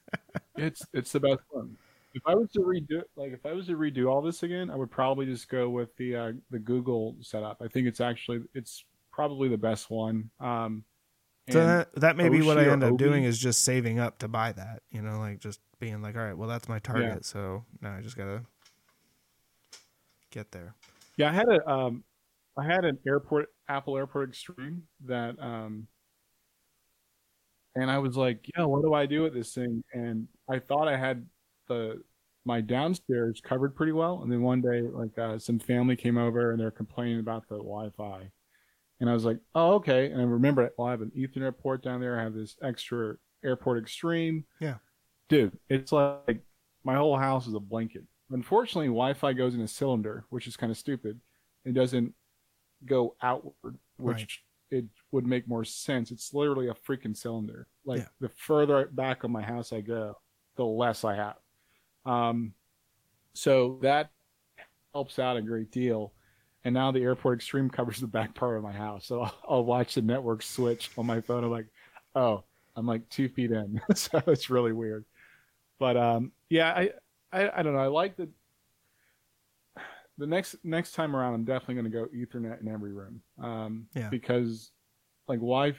It's 0.56 0.86
it's 0.93 1.12
the 1.12 1.20
best 1.20 1.40
one. 1.51 1.77
If 2.14 2.23
I 2.27 2.35
was 2.35 2.51
to 2.52 2.60
redo 2.60 3.02
like 3.16 3.32
if 3.32 3.44
I 3.44 3.52
was 3.52 3.66
to 3.66 3.77
redo 3.77 4.09
all 4.10 4.23
this 4.23 4.43
again, 4.44 4.70
I 4.70 4.77
would 4.77 4.90
probably 4.90 5.27
just 5.27 5.48
go 5.48 5.69
with 5.69 5.94
the 5.97 6.16
uh, 6.16 6.32
the 6.51 6.59
Google 6.60 7.16
setup. 7.20 7.60
I 7.60 7.69
think 7.69 7.89
it's 7.89 8.01
actually 8.01 8.43
it's 8.55 8.85
probably 9.12 9.48
the 9.48 9.59
best 9.59 9.90
one. 9.90 10.31
Um, 10.40 10.85
So 11.51 11.61
and 11.61 11.69
that, 11.69 11.95
that 11.97 12.16
may 12.16 12.31
be 12.31 12.41
what 12.41 12.57
I 12.59 12.71
end 12.71 12.83
up 12.83 12.93
Obi? 12.93 13.05
doing 13.05 13.25
is 13.25 13.39
just 13.39 13.65
saving 13.65 13.99
up 13.99 14.19
to 14.21 14.29
buy 14.29 14.53
that, 14.53 14.83
you 14.91 15.03
know, 15.03 15.19
like 15.19 15.41
just 15.41 15.61
being 15.79 16.01
like, 16.01 16.16
all 16.16 16.23
right, 16.23 16.37
well, 16.37 16.49
that's 16.49 16.69
my 16.69 16.79
target. 16.79 17.05
Yeah. 17.05 17.19
So 17.21 17.65
now 17.83 17.95
I 17.95 18.01
just 18.01 18.16
got 18.16 18.25
to 18.25 18.43
get 20.31 20.51
there. 20.53 20.75
Yeah, 21.16 21.31
I 21.31 21.33
had 21.33 21.49
a 21.49 21.71
um, 21.71 22.05
I 22.57 22.65
had 22.65 22.85
an 22.85 22.99
airport 23.07 23.49
Apple 23.69 23.97
Airport 23.97 24.31
Extreme 24.31 24.85
that 25.05 25.39
um, 25.39 25.87
and 27.75 27.91
I 27.91 27.99
was 27.99 28.16
like, 28.16 28.49
yeah, 28.57 28.65
what 28.65 28.83
do 28.83 28.95
I 28.95 29.07
do 29.07 29.23
with 29.23 29.35
this 29.35 29.53
thing? 29.55 29.83
And 29.93 30.29
I 30.49 30.59
thought 30.61 30.89
I 30.89 30.97
had 30.97 31.27
the 31.69 32.03
my 32.45 32.61
downstairs 32.61 33.41
covered 33.43 33.75
pretty 33.75 33.93
well, 33.93 34.21
and 34.23 34.31
then 34.31 34.43
one 34.43 34.61
day, 34.61 34.83
like 34.83 35.19
uh, 35.19 35.39
some 35.39 35.59
family 35.59 35.97
came 35.97 36.19
over 36.19 36.53
and 36.53 36.61
they're 36.61 36.71
complaining 36.71 37.21
about 37.21 37.49
the 37.49 37.57
Wi-Fi, 37.57 38.31
and 39.01 39.11
I 39.11 39.12
was 39.12 39.25
like, 39.25 39.39
oh 39.55 39.75
okay. 39.75 40.11
And 40.11 40.21
I 40.21 40.25
remember, 40.25 40.71
well, 40.79 40.89
I 40.89 40.93
have 40.93 41.03
an 41.03 41.12
Ethernet 41.16 41.59
port 41.59 41.83
down 41.83 42.01
there. 42.01 42.19
I 42.19 42.23
have 42.23 42.35
this 42.35 42.57
extra 42.62 43.16
Airport 43.45 43.79
Extreme. 43.83 44.45
Yeah. 44.61 44.77
dude, 45.29 45.59
it's 45.69 45.93
like 45.93 46.43
my 46.85 46.95
whole 46.95 47.16
house 47.19 47.47
is 47.47 47.55
a 47.55 47.61
blanket. 47.61 48.05
unfortunately, 48.31 48.87
Wi-Fi 48.87 49.33
goes 49.35 49.55
in 49.55 49.61
a 49.61 49.69
cylinder, 49.69 50.25
which 50.31 50.47
is 50.47 50.57
kind 50.57 50.71
of 50.73 50.79
stupid. 50.79 51.21
It 51.65 51.75
doesn't 51.75 52.15
go 52.87 53.16
outward, 53.23 53.79
which 53.97 54.43
it 54.71 54.85
would 55.12 55.27
make 55.27 55.47
more 55.47 55.65
sense. 55.65 56.11
It's 56.11 56.33
literally 56.35 56.69
a 56.69 56.75
freaking 56.75 57.16
cylinder. 57.16 57.66
Like 57.85 58.01
Yeah. 58.01 58.09
the 58.21 58.29
further 58.31 58.87
back 58.93 59.25
of 59.25 59.31
my 59.31 59.43
house 59.43 59.73
I 59.73 59.83
go, 59.83 60.16
the 60.57 60.65
less 60.65 61.05
I 61.05 61.15
have. 61.16 61.37
Um, 62.07 62.55
so 63.35 63.79
that 63.83 64.11
helps 64.95 65.19
out 65.19 65.37
a 65.37 65.43
great 65.43 65.71
deal. 65.71 66.12
And 66.65 66.73
now 66.73 66.91
the 66.91 67.03
Airport 67.03 67.39
Extreme 67.39 67.70
covers 67.70 67.99
the 68.01 68.07
back 68.07 68.35
part 68.35 68.57
of 68.57 68.62
my 68.62 68.73
house, 68.73 69.07
so 69.07 69.20
I'll, 69.23 69.35
I'll 69.49 69.65
watch 69.65 69.95
the 69.95 70.03
network 70.03 70.43
switch 70.43 70.91
on 70.97 71.07
my 71.07 71.20
phone. 71.20 71.45
I'm 71.45 71.51
like, 71.51 71.66
oh, 72.15 72.43
I'm 72.74 72.86
like 72.86 73.09
two 73.11 73.28
feet 73.28 73.51
in, 73.51 73.81
so 73.95 74.23
it's 74.27 74.49
really 74.51 74.73
weird. 74.73 75.05
But 75.78 75.97
um, 75.97 76.32
yeah, 76.49 76.73
I, 76.73 76.91
I 77.32 77.61
I 77.61 77.62
don't 77.62 77.74
know. 77.74 77.81
I 77.81 77.89
like 77.89 78.16
the 78.16 78.28
the 80.19 80.27
next 80.27 80.57
next 80.65 80.93
time 80.93 81.15
around. 81.15 81.35
I'm 81.35 81.45
definitely 81.45 81.74
going 81.74 81.85
to 81.85 81.91
go 81.91 82.07
Ethernet 82.15 82.61
in 82.61 82.69
every 82.69 82.93
room. 82.93 83.20
Um, 83.41 83.86
Yeah. 83.95 84.09
because 84.09 84.70
like 85.28 85.41
Wi 85.41 85.74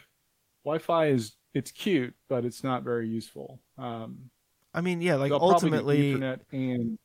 Wi-Fi 0.64 1.08
is 1.08 1.36
it's 1.54 1.72
cute, 1.72 2.14
but 2.28 2.44
it's 2.46 2.64
not 2.64 2.84
very 2.84 3.08
useful. 3.08 3.60
Um, 3.78 4.30
I 4.74 4.82
mean, 4.82 5.02
yeah, 5.02 5.16
like 5.16 5.30
they'll 5.30 5.40
probably 5.40 5.70
get 5.72 5.80
ultimately, 5.80 6.14
Ethernet 6.14 6.40
and 6.52 7.00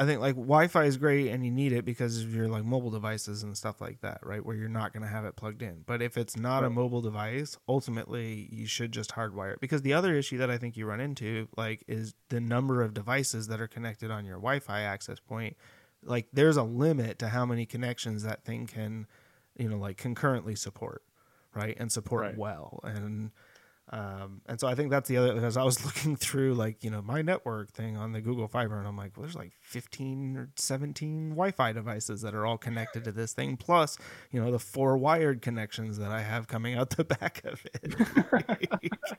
I 0.00 0.06
think 0.06 0.20
like 0.20 0.36
Wi-Fi 0.36 0.84
is 0.84 0.96
great 0.96 1.28
and 1.28 1.44
you 1.44 1.50
need 1.50 1.72
it 1.72 1.84
because 1.84 2.22
of 2.22 2.32
your 2.32 2.46
like 2.46 2.64
mobile 2.64 2.90
devices 2.90 3.42
and 3.42 3.56
stuff 3.56 3.80
like 3.80 4.00
that, 4.02 4.20
right? 4.22 4.44
Where 4.44 4.54
you're 4.54 4.68
not 4.68 4.92
going 4.92 5.02
to 5.02 5.08
have 5.08 5.24
it 5.24 5.34
plugged 5.34 5.60
in. 5.60 5.82
But 5.86 6.00
if 6.00 6.16
it's 6.16 6.36
not 6.36 6.62
a 6.62 6.70
mobile 6.70 7.00
device, 7.00 7.58
ultimately 7.68 8.48
you 8.52 8.66
should 8.66 8.92
just 8.92 9.12
hardwire 9.12 9.54
it. 9.54 9.60
Because 9.60 9.82
the 9.82 9.94
other 9.94 10.14
issue 10.14 10.38
that 10.38 10.50
I 10.50 10.58
think 10.58 10.76
you 10.76 10.86
run 10.86 11.00
into 11.00 11.48
like 11.56 11.82
is 11.88 12.14
the 12.28 12.40
number 12.40 12.80
of 12.80 12.94
devices 12.94 13.48
that 13.48 13.60
are 13.60 13.66
connected 13.66 14.10
on 14.12 14.24
your 14.24 14.36
Wi-Fi 14.36 14.82
access 14.82 15.18
point. 15.18 15.56
Like 16.04 16.28
there's 16.32 16.56
a 16.56 16.62
limit 16.62 17.18
to 17.18 17.28
how 17.28 17.44
many 17.44 17.66
connections 17.66 18.22
that 18.22 18.44
thing 18.44 18.68
can, 18.68 19.08
you 19.56 19.68
know, 19.68 19.78
like 19.78 19.96
concurrently 19.96 20.54
support, 20.54 21.02
right? 21.54 21.76
And 21.76 21.90
support 21.90 22.22
Right. 22.22 22.38
well. 22.38 22.78
And 22.84 23.32
um, 23.90 24.42
and 24.46 24.60
so 24.60 24.66
I 24.66 24.74
think 24.74 24.90
that's 24.90 25.08
the 25.08 25.16
other 25.16 25.34
because 25.34 25.56
I 25.56 25.62
was 25.62 25.84
looking 25.86 26.16
through 26.16 26.54
like 26.54 26.84
you 26.84 26.90
know 26.90 27.00
my 27.00 27.22
network 27.22 27.72
thing 27.72 27.96
on 27.96 28.12
the 28.12 28.20
Google 28.20 28.48
Fiber, 28.48 28.78
and 28.78 28.86
I'm 28.86 28.96
like, 28.96 29.16
well, 29.16 29.24
there's 29.24 29.36
like 29.36 29.52
15 29.62 30.36
or 30.36 30.50
17 30.56 31.30
Wi-Fi 31.30 31.72
devices 31.72 32.20
that 32.22 32.34
are 32.34 32.44
all 32.44 32.58
connected 32.58 33.04
to 33.04 33.12
this 33.12 33.32
thing, 33.32 33.56
plus 33.56 33.96
you 34.30 34.42
know 34.42 34.50
the 34.50 34.58
four 34.58 34.96
wired 34.98 35.40
connections 35.40 35.98
that 35.98 36.10
I 36.10 36.22
have 36.22 36.48
coming 36.48 36.74
out 36.74 36.90
the 36.96 37.04
back 37.04 37.42
of 37.44 37.64
it. 37.74 39.18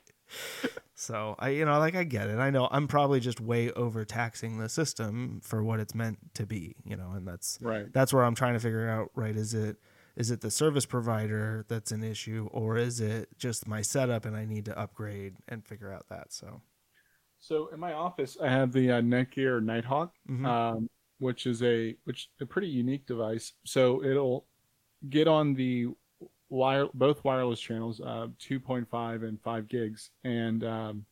so 0.94 1.34
I 1.38 1.50
you 1.50 1.64
know 1.64 1.78
like 1.78 1.96
I 1.96 2.04
get 2.04 2.28
it. 2.28 2.38
I 2.38 2.50
know 2.50 2.68
I'm 2.70 2.86
probably 2.86 3.18
just 3.18 3.40
way 3.40 3.72
overtaxing 3.72 4.58
the 4.58 4.68
system 4.68 5.40
for 5.42 5.64
what 5.64 5.80
it's 5.80 5.94
meant 5.94 6.18
to 6.34 6.46
be, 6.46 6.76
you 6.84 6.96
know, 6.96 7.10
and 7.14 7.26
that's 7.26 7.58
right. 7.60 7.92
that's 7.92 8.12
where 8.12 8.24
I'm 8.24 8.36
trying 8.36 8.54
to 8.54 8.60
figure 8.60 8.88
out 8.88 9.10
right 9.14 9.34
is 9.34 9.54
it 9.54 9.78
is 10.20 10.30
it 10.30 10.40
the 10.40 10.50
service 10.50 10.86
provider 10.86 11.64
that's 11.68 11.92
an 11.92 12.02
issue 12.04 12.48
or 12.52 12.76
is 12.76 13.00
it 13.00 13.28
just 13.38 13.66
my 13.66 13.82
setup 13.82 14.24
and 14.26 14.36
I 14.36 14.44
need 14.44 14.64
to 14.66 14.78
upgrade 14.78 15.34
and 15.48 15.66
figure 15.66 15.92
out 15.92 16.06
that 16.10 16.32
so 16.32 16.62
So 17.38 17.68
in 17.74 17.80
my 17.80 17.94
office, 17.94 18.36
I 18.40 18.48
have 18.50 18.70
the 18.72 18.86
uh, 18.92 19.00
Netgear 19.00 19.62
Nighthawk, 19.62 20.14
Mhm. 20.28 20.46
um, 20.46 20.90
which 21.18 21.46
is 21.46 21.62
a 21.62 21.96
which 22.04 22.30
a 22.40 22.46
pretty 22.46 22.68
unique 22.68 23.06
device. 23.06 23.54
So 23.64 24.04
it'll 24.04 24.46
get 25.08 25.26
on 25.28 25.54
the 25.54 25.88
wire 26.50 26.88
both 26.94 27.24
wireless 27.24 27.60
channels, 27.60 28.00
uh, 28.00 28.28
2.5 28.38 29.22
and 29.28 29.40
5 29.42 29.68
gigs, 29.68 30.10
and 30.24 30.64
um, 30.64 31.06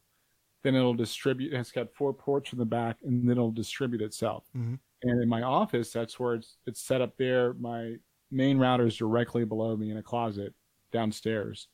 then 0.64 0.74
it'll 0.74 0.94
distribute. 1.06 1.54
It's 1.54 1.72
got 1.72 1.94
four 1.94 2.12
ports 2.14 2.52
in 2.52 2.58
the 2.58 2.66
back, 2.66 2.98
and 3.04 3.22
then 3.24 3.32
it'll 3.38 3.52
distribute 3.52 4.02
itself. 4.02 4.44
Mhm. 4.54 4.78
And 5.02 5.22
in 5.22 5.28
my 5.28 5.42
office, 5.42 5.92
that's 5.92 6.18
where 6.20 6.34
it's 6.34 6.58
it's 6.66 6.82
set 6.82 7.00
up 7.00 7.16
there. 7.16 7.54
My 7.54 7.96
main 8.30 8.58
router 8.58 8.86
is 8.86 8.96
directly 8.96 9.44
below 9.44 9.76
me 9.76 9.90
in 9.90 9.96
a 9.96 10.02
closet 10.02 10.54
downstairs, 10.92 11.68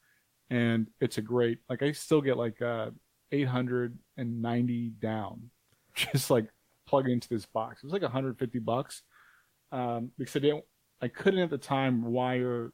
and 0.51 0.89
it's 1.01 1.19
a 1.19 1.23
great 1.23 1.59
like 1.69 1.83
I 1.83 1.93
still 1.93 2.21
get 2.21 2.37
like 2.37 2.61
uh, 2.63 2.91
890 3.33 4.91
down, 5.01 5.51
just 5.95 6.31
like 6.31 6.49
plug 6.87 7.09
into 7.09 7.29
this 7.29 7.47
box. 7.47 7.83
It 7.83 7.87
was 7.87 7.93
like 7.93 8.03
150 8.03 8.59
bucks 8.61 9.03
um, 9.73 10.11
because 10.19 10.37
I 10.37 10.41
didn't, 10.41 10.65
I 11.01 11.09
couldn't 11.09 11.41
at 11.41 11.51
the 11.51 11.59
time 11.59 12.05
wire 12.05 12.73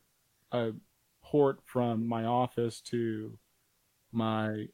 a 0.52 0.73
port 1.23 1.61
from 1.65 2.07
my 2.07 2.24
office 2.24 2.81
to 2.82 3.39
my 4.12 4.66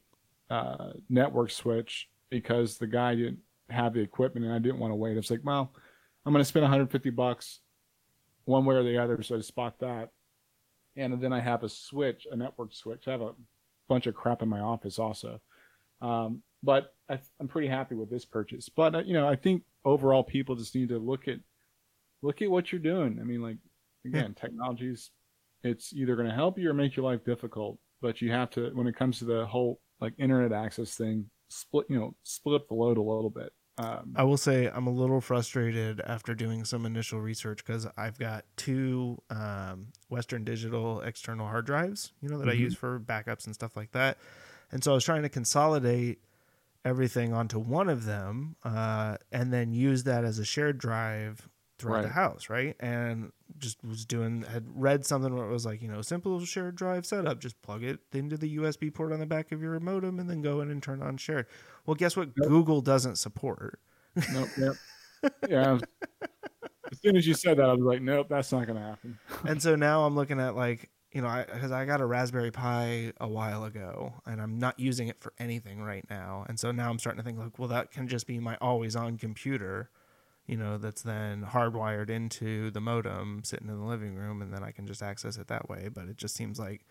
uh, 0.49 0.91
network 1.09 1.51
switch 1.51 2.09
because 2.29 2.77
the 2.77 2.87
guy 2.87 3.15
didn't 3.15 3.39
have 3.69 3.93
the 3.93 3.99
equipment 3.99 4.45
and 4.45 4.53
I 4.53 4.59
didn't 4.59 4.79
want 4.79 4.91
to 4.91 4.95
wait. 4.95 5.13
I 5.13 5.15
was 5.15 5.31
like, 5.31 5.41
well, 5.43 5.71
I'm 6.25 6.33
going 6.33 6.41
to 6.41 6.47
spend 6.47 6.63
150 6.63 7.09
bucks 7.11 7.61
one 8.47 8.65
way 8.65 8.75
or 8.75 8.83
the 8.83 8.97
other, 8.97 9.21
so 9.21 9.35
I 9.35 9.41
spot 9.41 9.79
that. 9.79 10.09
And 10.95 11.21
then 11.21 11.33
I 11.33 11.39
have 11.39 11.63
a 11.63 11.69
switch, 11.69 12.25
a 12.31 12.35
network 12.35 12.73
switch. 12.73 13.07
I 13.07 13.11
have 13.11 13.21
a 13.21 13.35
bunch 13.87 14.07
of 14.07 14.15
crap 14.15 14.41
in 14.41 14.49
my 14.49 14.61
office 14.61 14.97
also. 14.97 15.39
Um, 16.01 16.41
but 16.63 16.93
I, 17.09 17.19
I'm 17.39 17.47
pretty 17.47 17.67
happy 17.67 17.95
with 17.95 18.09
this 18.09 18.25
purchase. 18.25 18.69
But 18.69 18.95
uh, 18.95 18.99
you 18.99 19.13
know, 19.13 19.27
I 19.27 19.35
think 19.35 19.63
overall 19.85 20.23
people 20.23 20.55
just 20.55 20.73
need 20.73 20.89
to 20.89 20.97
look 20.97 21.27
at 21.27 21.39
look 22.21 22.41
at 22.41 22.49
what 22.49 22.71
you're 22.71 22.79
doing. 22.79 23.19
I 23.21 23.23
mean, 23.23 23.41
like 23.41 23.57
again, 24.05 24.33
technology's 24.33 25.11
it's 25.63 25.93
either 25.93 26.15
going 26.15 26.27
to 26.27 26.33
help 26.33 26.57
you 26.57 26.69
or 26.69 26.73
make 26.73 26.95
your 26.95 27.05
life 27.05 27.23
difficult. 27.25 27.79
But 28.01 28.21
you 28.21 28.31
have 28.31 28.51
to, 28.51 28.69
when 28.73 28.87
it 28.87 28.95
comes 28.95 29.19
to 29.19 29.25
the 29.25 29.45
whole 29.45 29.79
like 29.99 30.13
internet 30.17 30.53
access 30.53 30.95
thing, 30.95 31.29
split 31.49 31.87
you 31.89 31.99
know 31.99 32.15
split 32.23 32.61
up 32.61 32.67
the 32.67 32.75
load 32.75 32.97
a 32.97 33.01
little 33.01 33.29
bit. 33.29 33.51
Um, 33.79 34.13
I 34.15 34.23
will 34.23 34.37
say 34.37 34.67
I'm 34.73 34.87
a 34.87 34.91
little 34.91 35.21
frustrated 35.21 36.01
after 36.01 36.33
doing 36.33 36.65
some 36.65 36.85
initial 36.85 37.21
research 37.21 37.63
because 37.63 37.87
I've 37.95 38.17
got 38.17 38.45
two 38.55 39.21
um, 39.29 39.87
Western 40.09 40.43
Digital 40.43 41.01
external 41.01 41.47
hard 41.47 41.65
drives, 41.67 42.11
you 42.21 42.29
know, 42.29 42.39
that 42.39 42.49
I 42.49 42.53
Mhm. 42.53 42.59
use 42.59 42.75
for 42.75 42.99
backups 42.99 43.45
and 43.45 43.53
stuff 43.53 43.75
like 43.77 43.91
that. 43.91 44.17
And 44.71 44.83
so 44.83 44.91
I 44.91 44.95
was 44.95 45.03
trying 45.05 45.21
to 45.21 45.29
consolidate 45.29 46.21
everything 46.83 47.33
onto 47.33 47.59
one 47.59 47.89
of 47.89 48.05
them 48.05 48.55
uh, 48.63 49.17
and 49.31 49.53
then 49.53 49.73
use 49.73 50.03
that 50.05 50.23
as 50.23 50.39
a 50.39 50.45
shared 50.45 50.77
drive 50.77 51.47
throughout 51.77 52.03
the 52.03 52.09
house, 52.09 52.49
right? 52.49 52.75
And 52.79 53.31
just 53.57 53.83
was 53.83 54.05
doing, 54.05 54.43
had 54.43 54.65
read 54.73 55.05
something 55.05 55.35
where 55.35 55.45
it 55.45 55.51
was 55.51 55.65
like, 55.65 55.81
you 55.81 55.87
know, 55.87 56.01
simple 56.01 56.43
shared 56.45 56.75
drive 56.75 57.05
setup, 57.05 57.39
just 57.39 57.61
plug 57.61 57.83
it 57.83 57.99
into 58.13 58.37
the 58.37 58.57
USB 58.57 58.93
port 58.93 59.11
on 59.11 59.19
the 59.19 59.25
back 59.25 59.51
of 59.51 59.61
your 59.61 59.79
modem 59.79 60.19
and 60.19 60.29
then 60.29 60.41
go 60.41 60.61
in 60.61 60.71
and 60.71 60.81
turn 60.81 61.01
on 61.01 61.17
shared. 61.17 61.45
Well, 61.85 61.95
guess 61.95 62.17
what? 62.17 62.33
Google 62.35 62.81
doesn't 62.81 63.17
support. 63.17 63.79
nope, 64.31 64.49
yep. 64.57 64.73
yeah. 65.49 65.77
As 66.91 67.01
soon 67.01 67.15
as 67.15 67.27
you 67.27 67.33
said 67.33 67.57
that, 67.57 67.69
I 67.69 67.73
was 67.73 67.81
like, 67.81 68.01
nope, 68.01 68.27
that's 68.29 68.51
not 68.51 68.65
going 68.65 68.79
to 68.79 68.85
happen. 68.85 69.19
and 69.45 69.61
so 69.61 69.75
now 69.75 70.05
I'm 70.05 70.15
looking 70.15 70.39
at 70.39 70.55
like 70.55 70.89
you 71.11 71.21
know 71.21 71.45
because 71.51 71.71
I, 71.71 71.85
got 71.85 72.01
a 72.01 72.05
Raspberry 72.05 72.51
Pi 72.51 73.13
a 73.19 73.27
while 73.27 73.63
ago 73.63 74.13
and 74.25 74.41
I'm 74.41 74.59
not 74.59 74.79
using 74.79 75.07
it 75.07 75.19
for 75.19 75.33
anything 75.39 75.81
right 75.81 76.05
now, 76.09 76.45
and 76.47 76.59
so 76.59 76.71
now 76.71 76.89
I'm 76.89 76.99
starting 76.99 77.19
to 77.19 77.23
think 77.23 77.39
like, 77.39 77.59
well, 77.59 77.69
that 77.69 77.91
can 77.91 78.07
just 78.07 78.27
be 78.27 78.39
my 78.39 78.57
always-on 78.61 79.17
computer, 79.17 79.89
you 80.47 80.57
know, 80.57 80.77
that's 80.77 81.01
then 81.01 81.43
hardwired 81.43 82.09
into 82.09 82.71
the 82.71 82.79
modem 82.81 83.41
sitting 83.43 83.67
in 83.67 83.77
the 83.77 83.85
living 83.85 84.15
room, 84.15 84.41
and 84.41 84.53
then 84.53 84.63
I 84.63 84.71
can 84.71 84.87
just 84.87 85.03
access 85.03 85.37
it 85.37 85.47
that 85.47 85.69
way. 85.69 85.89
But 85.93 86.07
it 86.07 86.17
just 86.17 86.35
seems 86.35 86.57
like 86.57 86.85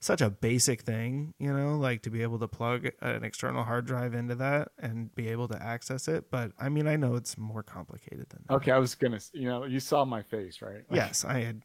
such 0.00 0.20
a 0.20 0.30
basic 0.30 0.82
thing, 0.82 1.34
you 1.38 1.52
know, 1.52 1.76
like 1.76 2.02
to 2.02 2.10
be 2.10 2.22
able 2.22 2.38
to 2.38 2.48
plug 2.48 2.88
an 3.00 3.24
external 3.24 3.64
hard 3.64 3.86
drive 3.86 4.14
into 4.14 4.34
that 4.36 4.68
and 4.78 5.14
be 5.14 5.28
able 5.28 5.48
to 5.48 5.62
access 5.62 6.08
it. 6.08 6.30
But 6.30 6.52
I 6.58 6.68
mean, 6.68 6.86
I 6.86 6.96
know 6.96 7.14
it's 7.16 7.36
more 7.36 7.62
complicated 7.62 8.26
than 8.30 8.44
that. 8.48 8.54
Okay, 8.54 8.70
I 8.70 8.78
was 8.78 8.94
gonna, 8.94 9.20
you 9.32 9.48
know, 9.48 9.64
you 9.64 9.80
saw 9.80 10.04
my 10.04 10.22
face, 10.22 10.62
right? 10.62 10.84
Like, 10.88 10.90
Yes, 10.96 11.24
I 11.24 11.40
had. 11.40 11.62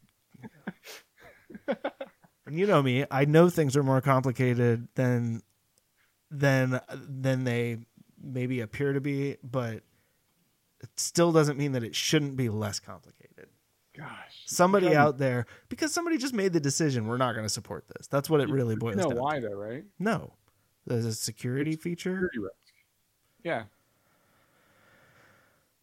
and 2.46 2.58
you 2.58 2.66
know 2.68 2.82
me, 2.82 3.06
I 3.10 3.26
know 3.26 3.50
things 3.50 3.78
are 3.78 3.84
more 3.84 4.02
complicated 4.02 4.88
than 4.96 5.42
than 6.30 6.80
than 6.94 7.44
they 7.44 7.80
maybe 8.22 8.62
appear 8.62 8.94
to 8.94 9.02
be, 9.02 9.38
but 9.44 9.84
it 10.82 10.90
still 10.98 11.32
doesn't 11.32 11.58
mean 11.58 11.74
that 11.74 11.84
it 11.84 11.96
shouldn't 11.96 12.36
be 12.36 12.50
less 12.50 12.80
complicated. 12.80 13.48
Gosh, 13.96 14.44
Somebody 14.46 14.96
out 14.96 15.18
there, 15.18 15.46
because 15.68 15.94
somebody 15.94 16.18
just 16.18 16.34
made 16.34 16.54
the 16.54 16.62
decision, 16.62 17.08
we're 17.08 17.18
not 17.18 17.34
going 17.34 17.46
to 17.46 17.50
support 17.50 17.86
this. 17.90 18.08
That's 18.08 18.30
what 18.30 18.40
it 18.40 18.50
really 18.50 18.76
boils 18.76 18.96
you 18.96 19.02
know 19.02 19.10
down. 19.10 19.18
why 19.20 19.40
to. 19.40 19.50
though, 19.50 19.56
right? 19.56 19.84
No, 20.00 20.34
there's 20.88 21.06
a 21.06 21.14
security 21.14 21.76
feature. 21.76 22.14
Security 22.14 22.40
risk. 22.40 22.74
Yeah. 23.44 23.64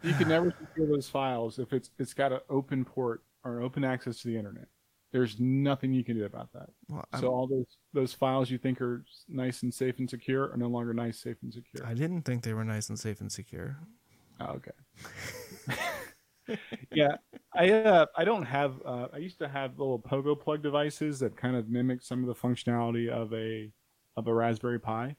You 0.03 0.15
can 0.15 0.29
never 0.29 0.55
secure 0.61 0.87
those 0.87 1.09
files 1.09 1.59
if 1.59 1.73
it's 1.73 1.91
it's 1.99 2.15
got 2.15 2.33
an 2.33 2.41
open 2.49 2.85
port 2.85 3.23
or 3.45 3.61
open 3.61 3.85
access 3.85 4.21
to 4.23 4.29
the 4.29 4.37
internet. 4.37 4.69
There's 5.13 5.41
nothing 5.41 5.93
you 5.93 6.05
can 6.05 6.17
do 6.17 6.25
about 6.25 6.53
that. 6.53 6.71
Well, 6.89 7.05
so 7.21 7.29
all 7.29 7.47
those 7.47 7.79
those 7.93 8.13
files 8.15 8.51
you 8.51 8.59
think 8.59 8.81
are 8.81 9.05
nice 9.29 9.63
and 9.63 9.73
safe 9.73 9.99
and 9.99 10.09
secure 10.09 10.51
are 10.53 10.57
no 10.57 10.69
longer 10.69 10.95
nice, 10.95 11.19
safe 11.19 11.37
and 11.43 11.53
secure. 11.53 11.87
I 11.87 11.95
didn't 11.95 12.23
think 12.23 12.43
they 12.43 12.55
were 12.55 12.65
nice 12.65 12.89
and 12.89 12.99
safe 12.99 13.21
and 13.21 13.31
secure. 13.31 13.79
Oh, 14.41 14.57
okay. 14.57 14.71
yeah, 16.93 17.17
I 17.55 17.71
uh, 17.71 18.07
I 18.17 18.25
don't 18.25 18.45
have. 18.45 18.81
Uh, 18.85 19.09
I 19.13 19.19
used 19.19 19.39
to 19.41 19.49
have 19.49 19.79
little 19.79 19.99
Pogoplug 19.99 20.63
devices 20.63 21.19
that 21.21 21.37
kind 21.37 21.57
of 21.57 21.69
mimic 21.69 22.03
some 22.03 22.21
of 22.23 22.27
the 22.27 22.35
functionality 22.35 23.09
of 23.09 23.33
a 23.35 23.71
of 24.17 24.27
a 24.29 24.35
Raspberry 24.35 24.81
Pi, 24.81 25.17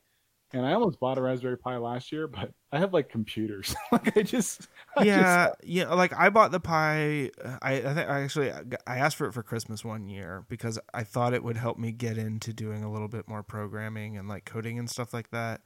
and 0.53 0.65
I 0.65 0.73
almost 0.73 0.99
bought 0.99 1.17
a 1.17 1.21
Raspberry 1.21 1.57
Pi 1.57 1.77
last 1.77 2.11
year, 2.11 2.27
but 2.27 2.51
I 2.71 2.79
have 2.79 2.93
like 2.93 3.09
computers. 3.09 3.75
like 3.91 4.17
I 4.17 4.23
just 4.23 4.67
I 4.97 5.03
yeah, 5.03 5.47
just- 5.47 5.57
yeah. 5.63 5.93
Like 5.93 6.13
I 6.17 6.29
bought 6.29 6.51
the 6.51 6.59
Pi. 6.59 7.29
I 7.61 7.73
I 7.73 7.93
think 7.93 8.09
I 8.09 8.21
actually 8.21 8.51
I 8.87 8.97
asked 8.97 9.17
for 9.17 9.27
it 9.27 9.33
for 9.33 9.43
Christmas 9.43 9.85
one 9.85 10.07
year 10.09 10.45
because 10.49 10.79
I 10.93 11.03
thought 11.03 11.33
it 11.33 11.43
would 11.43 11.57
help 11.57 11.77
me 11.77 11.91
get 11.91 12.17
into 12.17 12.53
doing 12.53 12.83
a 12.83 12.91
little 12.91 13.07
bit 13.07 13.27
more 13.27 13.43
programming 13.43 14.17
and 14.17 14.27
like 14.27 14.45
coding 14.45 14.79
and 14.79 14.89
stuff 14.89 15.13
like 15.13 15.29
that. 15.31 15.61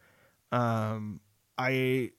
Um, 0.52 1.22
I, 1.58 2.12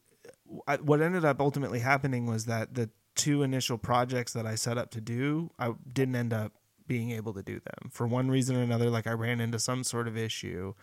I 0.66 0.76
what 0.76 1.00
ended 1.00 1.24
up 1.24 1.40
ultimately 1.40 1.80
happening 1.80 2.26
was 2.26 2.46
that 2.46 2.74
the 2.74 2.90
two 3.14 3.42
initial 3.42 3.78
projects 3.78 4.32
that 4.32 4.46
I 4.46 4.54
set 4.56 4.76
up 4.78 4.90
to 4.92 5.00
do, 5.00 5.50
I 5.58 5.72
didn't 5.92 6.16
end 6.16 6.32
up 6.32 6.52
being 6.86 7.12
able 7.12 7.32
to 7.34 7.42
do 7.42 7.60
them 7.60 7.90
for 7.90 8.06
one 8.06 8.30
reason 8.30 8.56
or 8.56 8.62
another. 8.62 8.90
Like 8.90 9.06
I 9.06 9.12
ran 9.12 9.40
into 9.40 9.58
some 9.58 9.84
sort 9.84 10.08
of 10.08 10.16
issue 10.16 10.74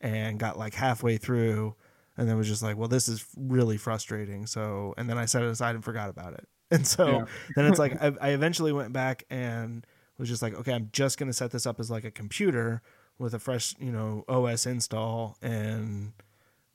and 0.00 0.38
got 0.38 0.58
like 0.58 0.74
halfway 0.74 1.16
through 1.16 1.74
and 2.16 2.28
then 2.28 2.36
was 2.36 2.48
just 2.48 2.62
like, 2.62 2.76
well, 2.76 2.88
this 2.88 3.08
is 3.08 3.24
really 3.36 3.76
frustrating. 3.76 4.46
So, 4.46 4.94
and 4.96 5.08
then 5.08 5.18
I 5.18 5.24
set 5.24 5.42
it 5.42 5.48
aside 5.48 5.74
and 5.74 5.84
forgot 5.84 6.10
about 6.10 6.34
it. 6.34 6.48
And 6.70 6.86
so 6.86 7.06
Yeah. 7.06 7.24
then 7.56 7.64
it's 7.64 7.78
like, 7.78 7.94
I, 8.02 8.12
I 8.20 8.28
eventually 8.30 8.72
went 8.72 8.92
back 8.92 9.24
and 9.30 9.86
was 10.18 10.28
just 10.28 10.42
like, 10.42 10.52
okay, 10.54 10.74
I'm 10.74 10.90
just 10.92 11.16
going 11.16 11.28
to 11.28 11.32
set 11.32 11.50
this 11.50 11.64
up 11.64 11.80
as 11.80 11.90
like 11.90 12.04
a 12.04 12.10
computer 12.10 12.82
with 13.18 13.32
a 13.32 13.38
fresh, 13.38 13.74
you 13.78 13.90
know, 13.90 14.24
OS 14.28 14.66
install 14.66 15.38
and 15.40 16.12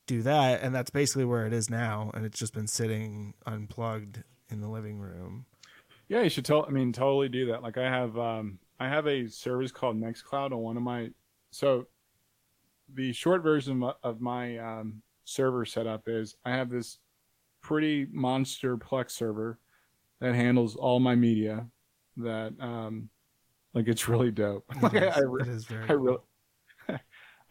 do 0.05 0.21
that. 0.23 0.61
And 0.61 0.73
that's 0.73 0.89
basically 0.89 1.25
where 1.25 1.45
it 1.45 1.53
is 1.53 1.69
now. 1.69 2.11
And 2.13 2.25
it's 2.25 2.39
just 2.39 2.53
been 2.53 2.67
sitting 2.67 3.33
unplugged 3.45 4.23
in 4.49 4.61
the 4.61 4.67
living 4.67 4.99
room. 4.99 5.45
Yeah, 6.09 6.21
you 6.21 6.29
should 6.29 6.45
tell. 6.45 6.65
I 6.65 6.69
mean, 6.69 6.91
totally 6.91 7.29
do 7.29 7.47
that. 7.47 7.63
Like 7.63 7.77
I 7.77 7.89
have, 7.89 8.17
um, 8.17 8.59
I 8.79 8.87
have 8.87 9.07
a 9.07 9.27
service 9.27 9.71
called 9.71 9.99
Nextcloud 9.99 10.51
on 10.51 10.57
one 10.57 10.77
of 10.77 10.83
my. 10.83 11.09
So, 11.51 11.87
the 12.93 13.13
short 13.13 13.41
version 13.41 13.81
of- 14.03 14.21
my 14.21 14.57
um, 14.57 15.01
server 15.23 15.65
setup 15.65 16.03
is 16.07 16.35
I 16.45 16.51
have 16.51 16.69
this 16.69 16.99
pretty 17.61 18.07
monster 18.11 18.77
Plex 18.77 19.11
server 19.11 19.57
that 20.19 20.35
handles 20.35 20.75
all 20.75 20.99
my 20.99 21.15
media. 21.15 21.65
That, 22.17 22.53
um, 22.59 23.09
like, 23.73 23.87
it's 23.87 24.07
really 24.07 24.31
dope. 24.31 24.65
Like, 24.81 24.95
I, 24.95 25.07
I, 25.07 25.19
re- 25.19 25.47
is 25.47 25.65
very 25.65 25.89
I 25.89 25.93
really, 25.93 26.17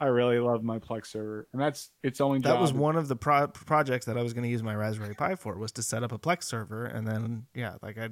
I 0.02 0.06
really 0.06 0.40
love 0.40 0.64
my 0.64 0.80
Plex 0.80 1.06
server, 1.06 1.46
and 1.52 1.62
that's 1.62 1.92
its 2.02 2.20
only. 2.20 2.40
that 2.40 2.60
was 2.60 2.72
one 2.72 2.96
of 2.96 3.06
the 3.06 3.14
pro- 3.14 3.46
projects 3.46 4.04
that 4.06 4.18
I 4.18 4.22
was 4.24 4.32
going 4.32 4.42
to 4.42 4.50
use 4.50 4.60
my 4.60 4.74
Raspberry 4.74 5.14
Pi 5.14 5.36
for 5.36 5.56
was 5.56 5.70
to 5.72 5.82
set 5.84 6.02
up 6.02 6.10
a 6.10 6.18
Plex 6.18 6.42
server, 6.42 6.86
and 6.86 7.06
then 7.06 7.46
yeah, 7.54 7.76
like 7.82 7.98
I 7.98 8.08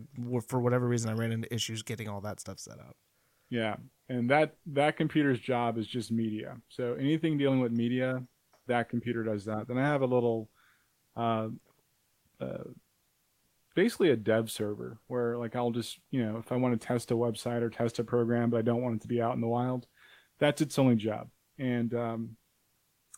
for 0.46 0.60
whatever 0.60 0.86
reason 0.86 1.10
I 1.10 1.14
ran 1.14 1.32
into 1.32 1.52
issues 1.52 1.82
getting 1.82 2.08
all 2.08 2.20
that 2.20 2.38
stuff 2.38 2.60
set 2.60 2.78
up. 2.78 2.94
Yeah, 3.48 3.74
and 4.08 4.30
that 4.30 4.54
that 4.66 4.98
computer's 4.98 5.40
job 5.40 5.78
is 5.78 5.86
just 5.88 6.12
media. 6.12 6.58
So 6.68 6.94
anything 6.94 7.36
dealing 7.36 7.58
with 7.58 7.72
media, 7.72 8.22
that 8.68 8.88
computer 8.88 9.24
does 9.24 9.46
that. 9.46 9.66
Then 9.66 9.76
I 9.76 9.82
have 9.88 10.02
a 10.02 10.06
little, 10.06 10.48
uh, 11.16 11.48
uh, 12.40 12.68
basically 13.74 14.10
a 14.10 14.16
dev 14.16 14.48
server 14.48 14.98
where 15.08 15.36
like 15.38 15.56
I'll 15.56 15.72
just 15.72 15.98
you 16.12 16.24
know 16.24 16.38
if 16.38 16.52
I 16.52 16.56
want 16.56 16.80
to 16.80 16.86
test 16.86 17.10
a 17.10 17.14
website 17.14 17.62
or 17.62 17.68
test 17.68 17.98
a 17.98 18.04
program, 18.04 18.48
but 18.48 18.58
I 18.58 18.62
don't 18.62 18.80
want 18.80 18.94
it 18.94 19.02
to 19.02 19.08
be 19.08 19.20
out 19.20 19.34
in 19.34 19.40
the 19.40 19.48
wild, 19.48 19.88
that's 20.38 20.60
its 20.60 20.78
only 20.78 20.94
job. 20.94 21.26
And 21.60 21.94
um, 21.94 22.36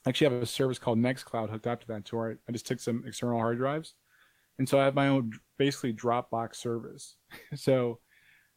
I 0.05 0.11
actually 0.11 0.33
have 0.33 0.43
a 0.43 0.47
service 0.47 0.79
called 0.79 0.99
Nextcloud 0.99 1.49
hooked 1.49 1.67
up 1.67 1.81
to 1.81 1.87
that, 1.89 2.05
to 2.07 2.17
where 2.17 2.31
I, 2.33 2.35
I 2.49 2.53
just 2.53 2.67
took 2.67 2.81
some 2.81 3.05
external 3.07 3.39
hard 3.39 3.57
drives, 3.59 3.95
and 4.59 4.69
so 4.69 4.79
I 4.81 4.85
have 4.85 4.95
my 4.95 5.09
own 5.09 5.33
basically 5.59 5.95
Dropbox 5.95 6.57
service. 6.57 7.17
so 7.55 8.01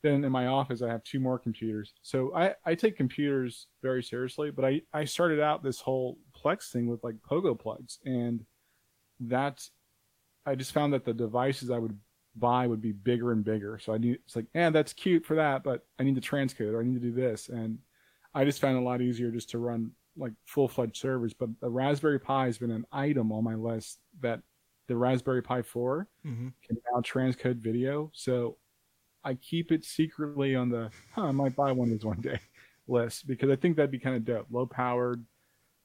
then 0.06 0.24
in 0.24 0.32
my 0.32 0.48
office 0.48 0.82
i 0.82 0.88
have 0.88 1.04
two 1.04 1.20
more 1.20 1.40
computers. 1.40 1.94
So 2.02 2.34
i 2.36 2.54
i 2.66 2.76
take 2.76 2.98
computers 2.98 3.68
very 3.82 4.04
seriously 4.04 4.52
but 4.52 4.66
i 4.66 4.82
i 4.94 5.06
started 5.06 5.40
out 5.40 5.64
this 5.64 5.82
whole 5.82 6.18
plex 6.36 6.72
thing 6.72 6.88
with 6.88 7.04
like 7.04 7.16
Pogoplugs. 7.30 7.98
And 8.06 8.46
that 9.22 9.68
i 10.46 10.56
just 10.56 10.74
found 10.74 10.94
that 10.94 11.06
the 11.06 11.14
devices 11.14 11.72
i 11.72 11.80
would 11.80 11.98
buy 12.36 12.68
would 12.68 12.82
be 12.82 12.92
bigger 12.92 13.32
and 13.32 13.44
bigger. 13.44 13.80
So 13.80 13.94
i 13.94 13.98
need 13.98 14.20
it's 14.26 14.36
like 14.36 14.48
yeah 14.54 14.70
that's 14.70 14.94
cute 14.94 15.26
for 15.26 15.36
that 15.36 15.64
but 15.64 15.86
i 16.00 16.04
need 16.04 16.16
to 16.16 16.22
transcode 16.22 16.74
or 16.74 16.82
i 16.82 16.84
need 16.84 17.02
to 17.02 17.08
do 17.08 17.12
this. 17.12 17.50
And 17.50 17.80
i 18.36 18.46
just 18.46 18.62
found 18.62 18.78
it 18.78 18.82
a 18.82 18.84
lot 18.84 19.02
easier 19.02 19.32
just 19.32 19.50
to 19.50 19.58
run 19.58 19.92
like 20.18 20.32
full-fledged 20.46 20.96
servers 20.96 21.34
but 21.34 21.50
the 21.62 21.70
raspberry 21.70 22.20
pi 22.20 22.46
has 22.46 22.58
been 22.60 22.70
an 22.72 22.86
item 22.92 23.32
on 23.32 23.44
my 23.44 23.56
list 23.56 24.00
that 24.22 24.40
the 24.88 24.96
raspberry 24.96 25.42
pi 25.42 25.62
4 25.64 26.08
Mm-hmm. 26.26 26.50
can 26.68 26.78
now 26.94 27.02
transcode 27.02 27.58
video. 27.58 28.12
So 28.14 28.58
I 29.24 29.34
keep 29.34 29.72
it 29.72 29.84
secretly 29.84 30.56
on 30.56 30.70
the 30.70 30.92
huh, 31.16 31.24
I 31.24 31.32
might 31.32 31.56
buy 31.56 31.72
one 31.72 31.88
of 31.88 31.94
these 31.94 32.06
one 32.06 32.22
day 32.22 32.40
list 32.88 33.26
because 33.26 33.50
I 33.50 33.56
think 33.56 33.76
that'd 33.78 33.90
be 33.90 33.98
kind 34.00 34.16
of 34.16 34.24
dope. 34.26 34.46
Low 34.52 34.68
powered. 34.68 35.26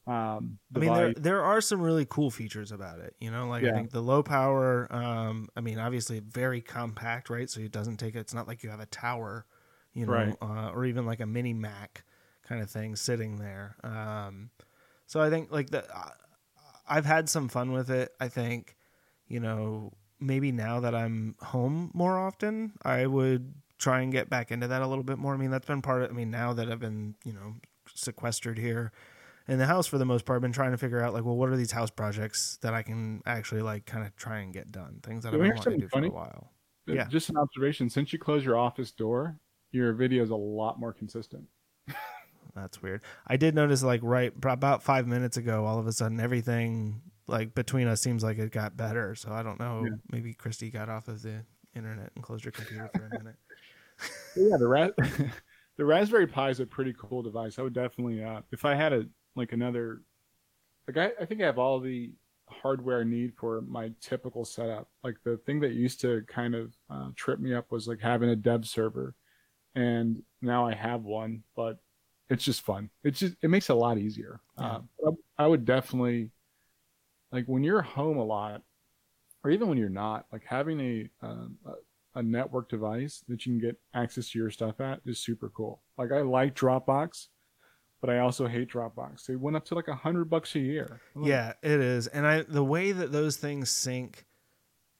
Um, 0.06 0.58
I 0.74 0.78
mean, 0.80 0.92
there 0.92 1.14
there 1.14 1.42
are 1.42 1.60
some 1.62 1.80
really 1.80 2.04
cool 2.06 2.30
features 2.30 2.72
about 2.72 2.98
it. 3.00 3.14
You 3.20 3.30
know, 3.30 3.48
like 3.48 3.64
I 3.64 3.72
think 3.72 3.90
the 3.90 4.02
low 4.02 4.22
power. 4.22 4.86
Um, 4.94 5.48
I 5.56 5.60
mean, 5.62 5.78
obviously 5.78 6.20
very 6.20 6.60
compact, 6.60 7.30
right? 7.30 7.48
So 7.48 7.60
it 7.60 7.72
doesn't 7.72 7.96
take. 7.98 8.14
It's 8.16 8.34
not 8.34 8.46
like 8.48 8.62
you 8.62 8.68
have 8.70 8.80
a 8.80 8.86
tower, 8.86 9.46
you 9.94 10.04
know, 10.06 10.12
Right. 10.12 10.36
uh, 10.42 10.70
or 10.74 10.84
even 10.84 11.06
like 11.06 11.20
a 11.20 11.26
mini 11.26 11.54
Mac 11.54 12.04
kind 12.50 12.60
of 12.60 12.68
thing 12.68 12.96
sitting 12.96 13.36
there. 13.36 13.76
Um, 13.84 14.50
so 15.06 15.20
I 15.20 15.30
think 15.30 15.52
like 15.52 15.70
the 15.70 15.84
I've 16.88 17.06
had 17.06 17.28
some 17.28 17.48
fun 17.48 17.70
with 17.70 17.88
it. 17.90 18.12
I 18.20 18.28
think, 18.28 18.76
you 19.28 19.38
know, 19.38 19.92
maybe 20.18 20.50
now 20.50 20.80
that 20.80 20.94
I'm 20.94 21.36
home 21.40 21.92
more 21.94 22.18
often, 22.18 22.72
I 22.82 23.06
would 23.06 23.54
try 23.78 24.00
and 24.00 24.10
get 24.10 24.28
back 24.28 24.50
into 24.50 24.66
that 24.66 24.82
a 24.82 24.86
little 24.86 25.04
bit 25.04 25.16
more. 25.16 25.32
I 25.32 25.36
mean, 25.36 25.52
that's 25.52 25.66
been 25.66 25.80
part 25.80 26.02
of. 26.02 26.10
I 26.10 26.12
mean, 26.12 26.30
now 26.30 26.52
that 26.52 26.70
I've 26.70 26.80
been, 26.80 27.14
you 27.24 27.32
know, 27.32 27.54
sequestered 27.94 28.58
here 28.58 28.90
in 29.46 29.58
the 29.58 29.66
house 29.66 29.86
for 29.86 29.98
the 29.98 30.04
most 30.04 30.24
part, 30.24 30.36
I've 30.36 30.42
been 30.42 30.52
trying 30.52 30.72
to 30.72 30.78
figure 30.78 31.00
out 31.00 31.14
like, 31.14 31.24
well, 31.24 31.36
what 31.36 31.48
are 31.50 31.56
these 31.56 31.70
house 31.70 31.90
projects 31.90 32.58
that 32.62 32.74
I 32.74 32.82
can 32.82 33.22
actually 33.26 33.62
like 33.62 33.86
kind 33.86 34.04
of 34.04 34.16
try 34.16 34.40
and 34.40 34.52
get 34.52 34.72
done? 34.72 34.98
Things 35.04 35.22
that 35.22 35.32
I've 35.32 35.40
been 35.40 35.54
wanting 35.54 35.62
to 35.74 35.78
do 35.78 35.88
something 35.92 36.10
for 36.10 36.16
a 36.16 36.20
while. 36.20 36.50
Uh, 36.88 36.94
yeah. 36.94 37.06
Just 37.06 37.30
an 37.30 37.36
observation. 37.36 37.88
Since 37.88 38.12
you 38.12 38.18
close 38.18 38.44
your 38.44 38.58
office 38.58 38.90
door, 38.90 39.38
your 39.70 39.92
video 39.92 40.24
is 40.24 40.30
a 40.30 40.36
lot 40.36 40.80
more 40.80 40.92
consistent. 40.92 41.44
That's 42.54 42.82
weird. 42.82 43.02
I 43.26 43.36
did 43.36 43.54
notice 43.54 43.82
like 43.82 44.00
right 44.02 44.32
about 44.42 44.82
five 44.82 45.06
minutes 45.06 45.36
ago, 45.36 45.64
all 45.66 45.78
of 45.78 45.86
a 45.86 45.92
sudden 45.92 46.20
everything 46.20 47.02
like 47.26 47.54
between 47.54 47.86
us 47.86 48.00
seems 48.00 48.22
like 48.22 48.38
it 48.38 48.52
got 48.52 48.76
better. 48.76 49.14
So 49.14 49.32
I 49.32 49.42
don't 49.42 49.60
know. 49.60 49.84
Yeah. 49.84 49.96
Maybe 50.10 50.34
Christy 50.34 50.70
got 50.70 50.88
off 50.88 51.08
of 51.08 51.22
the 51.22 51.44
internet 51.74 52.10
and 52.14 52.24
closed 52.24 52.44
her 52.44 52.50
computer 52.50 52.90
for 52.94 53.06
a 53.06 53.18
minute. 53.18 53.36
Yeah, 54.34 54.56
the 54.56 54.94
the 55.76 55.84
Raspberry 55.84 56.26
Pi 56.26 56.48
is 56.48 56.60
a 56.60 56.64
pretty 56.64 56.94
cool 56.98 57.20
device. 57.20 57.58
I 57.58 57.62
would 57.62 57.74
definitely, 57.74 58.24
uh, 58.24 58.40
if 58.50 58.64
I 58.64 58.74
had 58.74 58.94
a 58.94 59.04
like 59.36 59.52
another, 59.52 60.00
like 60.88 60.96
I, 60.96 61.22
I 61.22 61.26
think 61.26 61.42
I 61.42 61.44
have 61.44 61.58
all 61.58 61.80
the 61.80 62.10
hardware 62.48 63.00
I 63.00 63.04
need 63.04 63.34
for 63.36 63.60
my 63.60 63.90
typical 64.00 64.46
setup. 64.46 64.88
Like 65.04 65.16
the 65.22 65.36
thing 65.38 65.60
that 65.60 65.72
used 65.72 66.00
to 66.00 66.22
kind 66.28 66.54
of 66.54 66.74
uh, 66.88 67.08
trip 67.14 67.40
me 67.40 67.52
up 67.52 67.70
was 67.70 67.86
like 67.86 68.00
having 68.00 68.30
a 68.30 68.36
dev 68.36 68.66
server, 68.66 69.14
and 69.74 70.22
now 70.40 70.66
I 70.66 70.74
have 70.74 71.02
one, 71.02 71.42
but 71.54 71.78
it's 72.30 72.44
just 72.44 72.62
fun. 72.62 72.88
It's 73.04 73.18
just 73.18 73.34
it 73.42 73.50
makes 73.50 73.68
it 73.68 73.74
a 73.74 73.76
lot 73.76 73.98
easier. 73.98 74.40
Uh, 74.56 74.80
I, 75.06 75.44
I 75.44 75.46
would 75.46 75.64
definitely 75.64 76.30
like 77.32 77.44
when 77.46 77.64
you're 77.64 77.82
home 77.82 78.16
a 78.16 78.24
lot, 78.24 78.62
or 79.44 79.50
even 79.50 79.68
when 79.68 79.76
you're 79.76 79.88
not, 79.88 80.26
like 80.32 80.44
having 80.44 80.80
a 80.80 81.10
um, 81.26 81.58
a 81.66 81.72
a 82.14 82.22
network 82.22 82.68
device 82.68 83.22
that 83.28 83.46
you 83.46 83.52
can 83.52 83.60
get 83.60 83.78
access 83.94 84.30
to 84.30 84.38
your 84.38 84.50
stuff 84.50 84.80
at 84.80 85.00
is 85.06 85.18
super 85.18 85.48
cool. 85.50 85.82
Like 85.98 86.12
I 86.12 86.22
like 86.22 86.54
Dropbox, 86.54 87.28
but 88.00 88.10
I 88.10 88.18
also 88.18 88.46
hate 88.46 88.70
Dropbox. 88.70 89.26
They 89.26 89.36
went 89.36 89.56
up 89.56 89.64
to 89.66 89.74
like 89.74 89.88
a 89.88 89.94
hundred 89.94 90.30
bucks 90.30 90.54
a 90.54 90.60
year. 90.60 91.00
Like, 91.14 91.28
Yeah, 91.28 91.52
it 91.62 91.80
is. 91.80 92.06
And 92.06 92.26
I 92.26 92.42
the 92.42 92.64
way 92.64 92.92
that 92.92 93.12
those 93.12 93.36
things 93.36 93.70
sync 93.70 94.24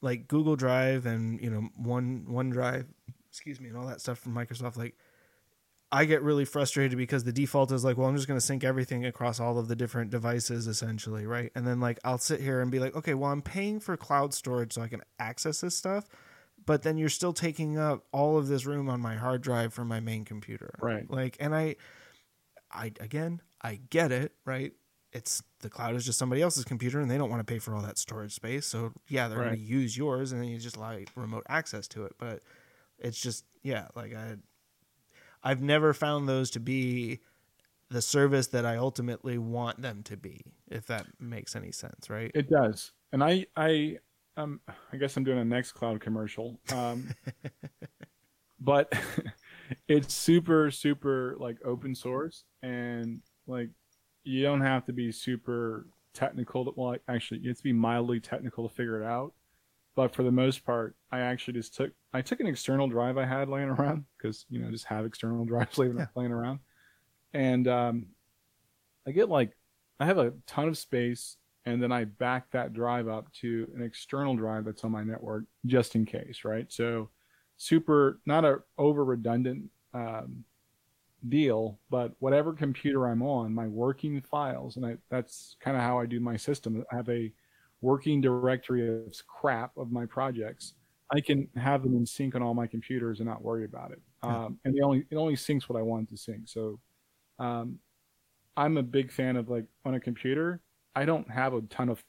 like 0.03 0.29
Google 0.29 0.57
Drive 0.57 1.07
and, 1.07 1.41
you 1.41 1.51
know, 1.51 1.69
One 1.77 2.27
OneDrive, 2.29 2.87
excuse 3.29 3.61
me, 3.61 3.69
and 3.69 3.77
all 3.77 3.87
that 3.87 4.01
stuff 4.01 4.19
from 4.19 4.35
Microsoft 4.35 4.77
like 4.77 4.97
I 5.93 6.05
get 6.05 6.23
really 6.23 6.45
frustrated 6.45 6.97
because 6.97 7.25
the 7.25 7.33
default 7.33 7.73
is 7.73 7.85
like, 7.85 7.97
well, 7.97 8.09
I'm 8.09 8.15
just 8.15 8.29
going 8.29 8.39
to 8.39 8.45
sync 8.45 8.63
everything 8.63 9.05
across 9.05 9.41
all 9.41 9.59
of 9.59 9.67
the 9.67 9.75
different 9.75 10.11
devices 10.11 10.69
essentially, 10.69 11.27
right? 11.27 11.51
And 11.55 11.67
then 11.67 11.81
like 11.81 11.99
I'll 12.05 12.19
sit 12.19 12.41
here 12.41 12.61
and 12.61 12.71
be 12.71 12.79
like, 12.79 12.95
okay, 12.95 13.15
well, 13.15 13.33
I'm 13.33 13.43
paying 13.43 13.81
for 13.81 13.97
cloud 13.97 14.33
storage 14.33 14.75
so 14.75 14.83
I 14.83 14.89
can 14.89 15.03
access 15.19 15.61
this 15.61 15.77
stuff, 15.77 16.07
but 16.65 16.83
then 16.83 16.97
you're 16.97 17.09
still 17.09 17.33
taking 17.33 17.77
up 17.77 18.05
all 18.13 18.39
of 18.39 18.47
this 18.47 18.67
room 18.67 18.89
on 18.89 19.01
my 19.01 19.17
hard 19.17 19.43
drive 19.43 19.75
from 19.75 19.89
my 19.89 19.99
main 19.99 20.25
computer. 20.25 20.75
Right. 20.81 21.11
Like 21.11 21.37
and 21.41 21.55
I 21.55 21.75
I 22.71 22.93
again, 23.01 23.43
I 23.61 23.81
get 23.91 24.13
it, 24.13 24.33
right? 24.45 24.73
It's 25.13 25.43
the 25.59 25.69
cloud 25.69 25.97
is 25.97 26.07
just 26.07 26.21
somebody 26.21 26.41
else's 26.41 26.65
computer 26.65 27.01
and 27.01 27.11
they 27.11 27.19
don't 27.19 27.31
want 27.31 27.45
to 27.45 27.53
pay 27.53 27.59
for 27.59 27.75
all 27.75 27.83
that 27.83 27.99
storage 27.99 28.33
space. 28.33 28.65
So 28.65 28.93
yeah, 29.09 29.27
they're 29.27 29.39
going 29.39 29.57
to 29.57 29.61
use 29.61 29.97
yours 29.97 30.31
and 30.31 30.41
then 30.41 30.49
you 30.49 30.59
just 30.59 30.77
allow 30.77 30.97
remote 31.17 31.45
access 31.49 31.89
to 31.89 32.05
it. 32.05 32.13
But 32.17 32.43
it's 33.01 33.21
just 33.21 33.45
yeah, 33.65 33.89
like 33.97 34.15
I 34.15 34.37
I've 35.43 35.63
never 35.63 35.95
found 35.95 36.29
those 36.29 36.51
to 36.53 36.61
be 36.61 37.21
the 37.91 38.03
service 38.03 38.49
that 38.49 38.65
I 38.65 38.77
ultimately 38.77 39.39
want 39.39 39.83
them 39.83 40.03
to 40.05 40.17
be, 40.17 40.43
if 40.71 40.87
that 40.87 41.07
makes 41.19 41.57
any 41.57 41.73
sense, 41.73 42.09
right? 42.09 42.31
It 42.35 42.49
does, 42.49 42.93
and 43.13 43.23
I 43.23 43.47
I 43.57 43.99
um 44.37 44.61
I 44.93 44.97
guess 44.97 45.17
I'm 45.17 45.25
doing 45.25 45.39
a 45.39 45.45
Nextcloud 45.45 46.01
commercial. 46.01 46.61
Um, 46.73 47.09
but 48.61 48.93
it's 49.89 50.15
super 50.15 50.71
super 50.71 51.37
like 51.39 51.57
open 51.65 51.95
source 51.95 52.45
and 52.63 53.21
like 53.47 53.71
you 54.25 54.43
don't 54.43 54.61
have 54.61 54.85
to 54.87 54.93
be 54.93 55.11
super 55.11 55.87
technical. 56.13 56.65
To, 56.65 56.73
well, 56.77 56.97
actually, 57.09 57.41
you 57.41 57.49
have 57.49 57.59
to 57.59 57.63
be 57.63 57.73
mildly 57.73 58.21
technical 58.21 58.69
to 58.69 58.75
figure 58.75 59.03
it 59.03 59.07
out. 59.07 59.33
But 59.97 60.15
for 60.15 60.23
the 60.23 60.31
most 60.31 60.65
part, 60.65 60.95
I 61.11 61.21
actually 61.21 61.55
just 61.55 61.75
took 61.75 61.93
I 62.13 62.23
took 62.23 62.41
an 62.41 62.47
external 62.47 62.89
drive 62.89 63.19
I 63.19 63.25
had 63.25 63.49
laying 63.49 63.69
around 63.69 64.05
because 64.17 64.47
you 64.51 64.59
know 64.61 64.71
just 64.71 64.87
have 64.87 65.05
external 65.05 65.45
drives 65.47 65.79
laying, 65.79 65.97
Yeah. 65.97 66.07
laying 66.15 66.33
around, 66.33 66.61
and 67.33 67.67
um, 67.69 68.07
I 69.07 69.13
get 69.13 69.29
like 69.29 69.53
I 70.01 70.07
have 70.07 70.19
a 70.19 70.33
ton 70.47 70.69
of 70.69 70.79
space, 70.79 71.37
and 71.67 71.83
then 71.83 71.93
I 71.93 72.05
back 72.05 72.51
that 72.53 72.73
drive 72.73 73.07
up 73.09 73.33
to 73.35 73.69
an 73.77 73.83
external 73.83 74.35
drive 74.37 74.65
that's 74.65 74.83
on 74.85 74.91
my 74.93 75.05
network 75.05 75.45
just 75.67 75.95
in 75.95 76.05
case, 76.07 76.45
right? 76.45 76.67
So 76.73 77.11
super 77.57 78.21
not 78.27 78.45
a 78.45 78.59
over 78.79 79.05
redundant 79.05 79.65
um, 79.95 80.45
deal, 81.29 81.79
but 81.91 82.13
whatever 82.19 82.53
computer 82.55 83.07
I'm 83.07 83.23
on, 83.23 83.53
my 83.55 83.67
working 83.69 84.21
files, 84.23 84.77
and 84.77 84.87
I, 84.87 84.97
that's 85.11 85.57
kind 85.61 85.77
of 85.77 85.83
how 85.83 85.99
I 86.01 86.07
do 86.07 86.19
my 86.19 86.37
system. 86.37 86.83
I 86.91 86.97
have 86.97 87.09
a 87.11 87.31
working 87.83 88.21
directory 88.21 88.89
of 88.89 89.15
crap 89.27 89.77
of 89.77 89.93
my 89.93 90.07
projects. 90.07 90.75
I 91.13 91.21
can 91.21 91.49
have 91.57 91.83
them 91.83 91.97
in 91.97 92.07
sync 92.07 92.35
on 92.35 92.43
all 92.43 92.55
my 92.55 92.67
computers 92.67 93.21
and 93.21 93.29
not 93.29 93.43
worry 93.43 93.65
about 93.65 93.91
it. 93.91 94.01
Yeah. 94.23 94.45
Um, 94.45 94.59
and 94.65 94.77
it 94.77 94.83
only 94.83 95.05
it 95.11 95.17
only 95.17 95.35
syncs 95.35 95.65
what 95.69 95.79
I 95.79 95.83
want 95.83 96.09
to 96.11 96.17
sync. 96.17 96.49
So 96.49 96.79
um, 97.39 97.79
I'm 98.57 98.77
a 98.77 98.83
big 98.83 99.11
fan 99.11 99.37
of 99.37 99.49
like 99.49 99.65
on 99.85 99.95
a 99.95 100.01
computer. 100.01 100.61
I 100.95 101.05
don't 101.05 101.31
have 101.31 101.55
a 101.55 101.63
ton 101.63 101.89
of 101.89 102.03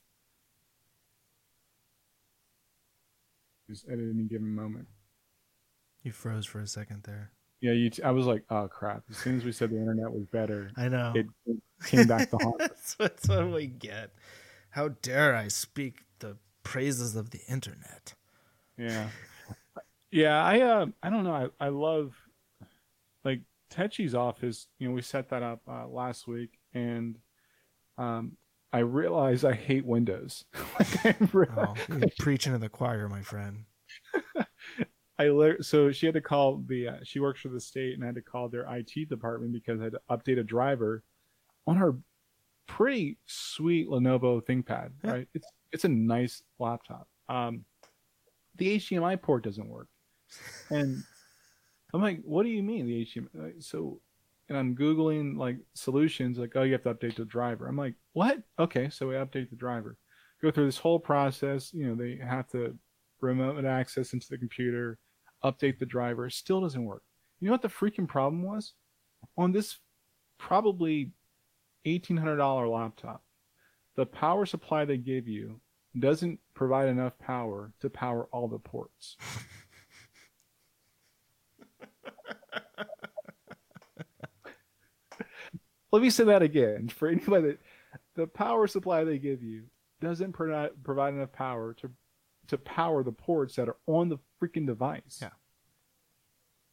Just 3.69 3.87
at 3.87 3.93
any 3.93 4.23
given 4.23 4.53
moment. 4.53 4.85
You 6.03 6.11
froze 6.11 6.45
for 6.45 6.59
a 6.59 6.67
second 6.67 7.03
there. 7.03 7.31
Yeah, 7.61 7.71
you 7.71 7.89
t- 7.89 8.03
I 8.03 8.11
was 8.11 8.25
like, 8.25 8.43
oh 8.49 8.67
crap! 8.67 9.03
As 9.09 9.15
soon 9.17 9.37
as 9.37 9.45
we 9.45 9.53
said 9.53 9.69
the 9.69 9.77
internet 9.77 10.11
was 10.11 10.25
better, 10.25 10.71
I 10.75 10.89
know. 10.89 11.13
it, 11.15 11.27
it 11.45 11.57
came 11.85 12.05
back 12.05 12.29
to 12.31 12.37
haunt. 12.41 12.59
us. 12.59 12.67
that's, 12.69 12.95
that's 12.95 13.29
what 13.29 13.49
we 13.53 13.67
get. 13.67 14.11
How 14.71 14.89
dare 14.89 15.35
I 15.35 15.47
speak 15.47 16.03
the 16.19 16.37
praises 16.63 17.15
of 17.15 17.29
the 17.29 17.39
internet? 17.47 18.15
Yeah, 18.77 19.09
yeah. 20.11 20.43
I 20.43 20.61
uh, 20.61 20.85
I 21.03 21.09
don't 21.09 21.23
know. 21.23 21.51
I 21.59 21.65
I 21.65 21.69
love 21.69 22.13
like 23.23 23.41
Techi's 23.71 24.15
office. 24.15 24.67
You 24.79 24.89
know, 24.89 24.95
we 24.95 25.01
set 25.01 25.29
that 25.29 25.43
up 25.43 25.61
uh, 25.67 25.87
last 25.87 26.27
week, 26.27 26.59
and 26.73 27.17
um, 27.97 28.37
I 28.73 28.79
realized 28.79 29.45
I 29.45 29.53
hate 29.53 29.85
Windows. 29.85 30.45
like 30.79 31.05
I, 31.05 31.15
Oh, 31.57 31.75
preaching 32.19 32.53
to 32.53 32.59
the 32.59 32.69
choir, 32.69 33.07
my 33.09 33.21
friend. 33.21 33.65
I 35.19 35.27
lit- 35.29 35.63
so 35.65 35.91
she 35.91 36.07
had 36.07 36.15
to 36.15 36.21
call 36.21 36.63
the 36.65 36.87
uh, 36.87 36.95
she 37.03 37.19
works 37.19 37.41
for 37.41 37.49
the 37.49 37.59
state 37.59 37.93
and 37.93 38.03
I 38.03 38.07
had 38.07 38.15
to 38.15 38.21
call 38.21 38.49
their 38.49 38.65
IT 38.75 39.07
department 39.09 39.53
because 39.53 39.79
I 39.79 39.83
had 39.85 39.93
to 39.93 40.01
update 40.09 40.39
a 40.39 40.43
driver 40.43 41.03
on 41.67 41.75
her 41.77 41.97
pretty 42.67 43.17
sweet 43.27 43.87
Lenovo 43.87 44.41
ThinkPad. 44.41 44.91
Right, 45.03 45.27
it's 45.33 45.47
it's 45.71 45.85
a 45.85 45.89
nice 45.89 46.41
laptop. 46.57 47.07
Um, 47.29 47.65
the 48.61 48.77
HDMI 48.77 49.19
port 49.19 49.43
doesn't 49.43 49.67
work, 49.67 49.87
and 50.69 51.03
I'm 51.95 52.01
like, 52.01 52.21
what 52.23 52.43
do 52.43 52.49
you 52.49 52.61
mean 52.61 52.85
the 52.85 53.03
HDMI? 53.03 53.63
So, 53.63 53.99
and 54.49 54.57
I'm 54.57 54.75
googling 54.75 55.35
like 55.35 55.57
solutions 55.73 56.37
like, 56.37 56.51
oh, 56.55 56.61
you 56.61 56.73
have 56.73 56.83
to 56.83 56.93
update 56.93 57.15
the 57.15 57.25
driver. 57.25 57.67
I'm 57.67 57.75
like, 57.75 57.95
what? 58.13 58.37
Okay, 58.59 58.87
so 58.91 59.07
we 59.07 59.15
update 59.15 59.49
the 59.49 59.55
driver. 59.55 59.97
Go 60.43 60.51
through 60.51 60.67
this 60.67 60.77
whole 60.77 60.99
process. 60.99 61.73
You 61.73 61.87
know, 61.87 61.95
they 61.95 62.23
have 62.23 62.49
to 62.49 62.77
remote 63.19 63.65
access 63.65 64.13
into 64.13 64.27
the 64.29 64.37
computer, 64.37 64.99
update 65.43 65.79
the 65.79 65.85
driver. 65.87 66.29
Still 66.29 66.61
doesn't 66.61 66.85
work. 66.85 67.01
You 67.39 67.47
know 67.47 67.53
what 67.53 67.63
the 67.63 67.67
freaking 67.67 68.07
problem 68.07 68.43
was? 68.43 68.73
On 69.39 69.51
this 69.51 69.79
probably 70.37 71.13
$1,800 71.87 72.71
laptop, 72.71 73.23
the 73.95 74.05
power 74.05 74.45
supply 74.45 74.85
they 74.85 74.97
give 74.97 75.27
you 75.27 75.59
doesn't 75.97 76.39
provide 76.53 76.89
enough 76.89 77.17
power 77.19 77.73
to 77.81 77.89
power 77.89 78.27
all 78.31 78.47
the 78.47 78.59
ports. 78.59 79.17
Let 85.91 86.01
me 86.01 86.09
say 86.09 86.23
that 86.25 86.41
again 86.41 86.87
for 86.87 87.09
anybody 87.09 87.47
that 87.47 87.59
the 88.15 88.27
power 88.27 88.67
supply 88.67 89.03
they 89.03 89.17
give 89.19 89.43
you 89.43 89.63
doesn't 89.99 90.31
provide 90.33 90.71
provide 90.83 91.13
enough 91.13 91.31
power 91.33 91.73
to 91.75 91.91
to 92.47 92.57
power 92.57 93.03
the 93.03 93.11
ports 93.11 93.55
that 93.55 93.69
are 93.69 93.77
on 93.87 94.09
the 94.09 94.17
freaking 94.41 94.65
device. 94.65 95.19
Yeah. 95.21 95.29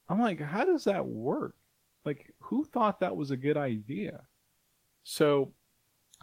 I'm 0.09 0.21
like, 0.21 0.41
how 0.41 0.65
does 0.65 0.85
that 0.85 1.07
work? 1.07 1.55
Like, 2.05 2.33
who 2.41 2.65
thought 2.65 3.01
that 3.01 3.17
was 3.17 3.31
a 3.31 3.37
good 3.37 3.57
idea? 3.57 4.23
So, 5.05 5.53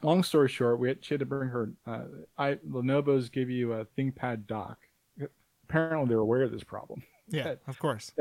long 0.04 0.24
story 0.24 0.50
short, 0.50 0.80
we 0.80 0.90
had, 0.90 1.04
she 1.04 1.14
had 1.14 1.20
to 1.20 1.26
bring 1.26 1.50
her. 1.50 1.72
Uh, 1.86 2.04
I 2.38 2.56
Lenovo's 2.70 3.30
give 3.30 3.50
you 3.50 3.74
a 3.74 3.86
ThinkPad 3.98 4.48
dock. 4.48 4.78
Apparently, 5.68 6.08
they're 6.10 6.20
aware 6.20 6.44
of 6.44 6.52
this 6.52 6.64
problem. 6.64 7.02
Yeah, 7.28 7.56
of 7.68 7.80
course. 7.80 8.12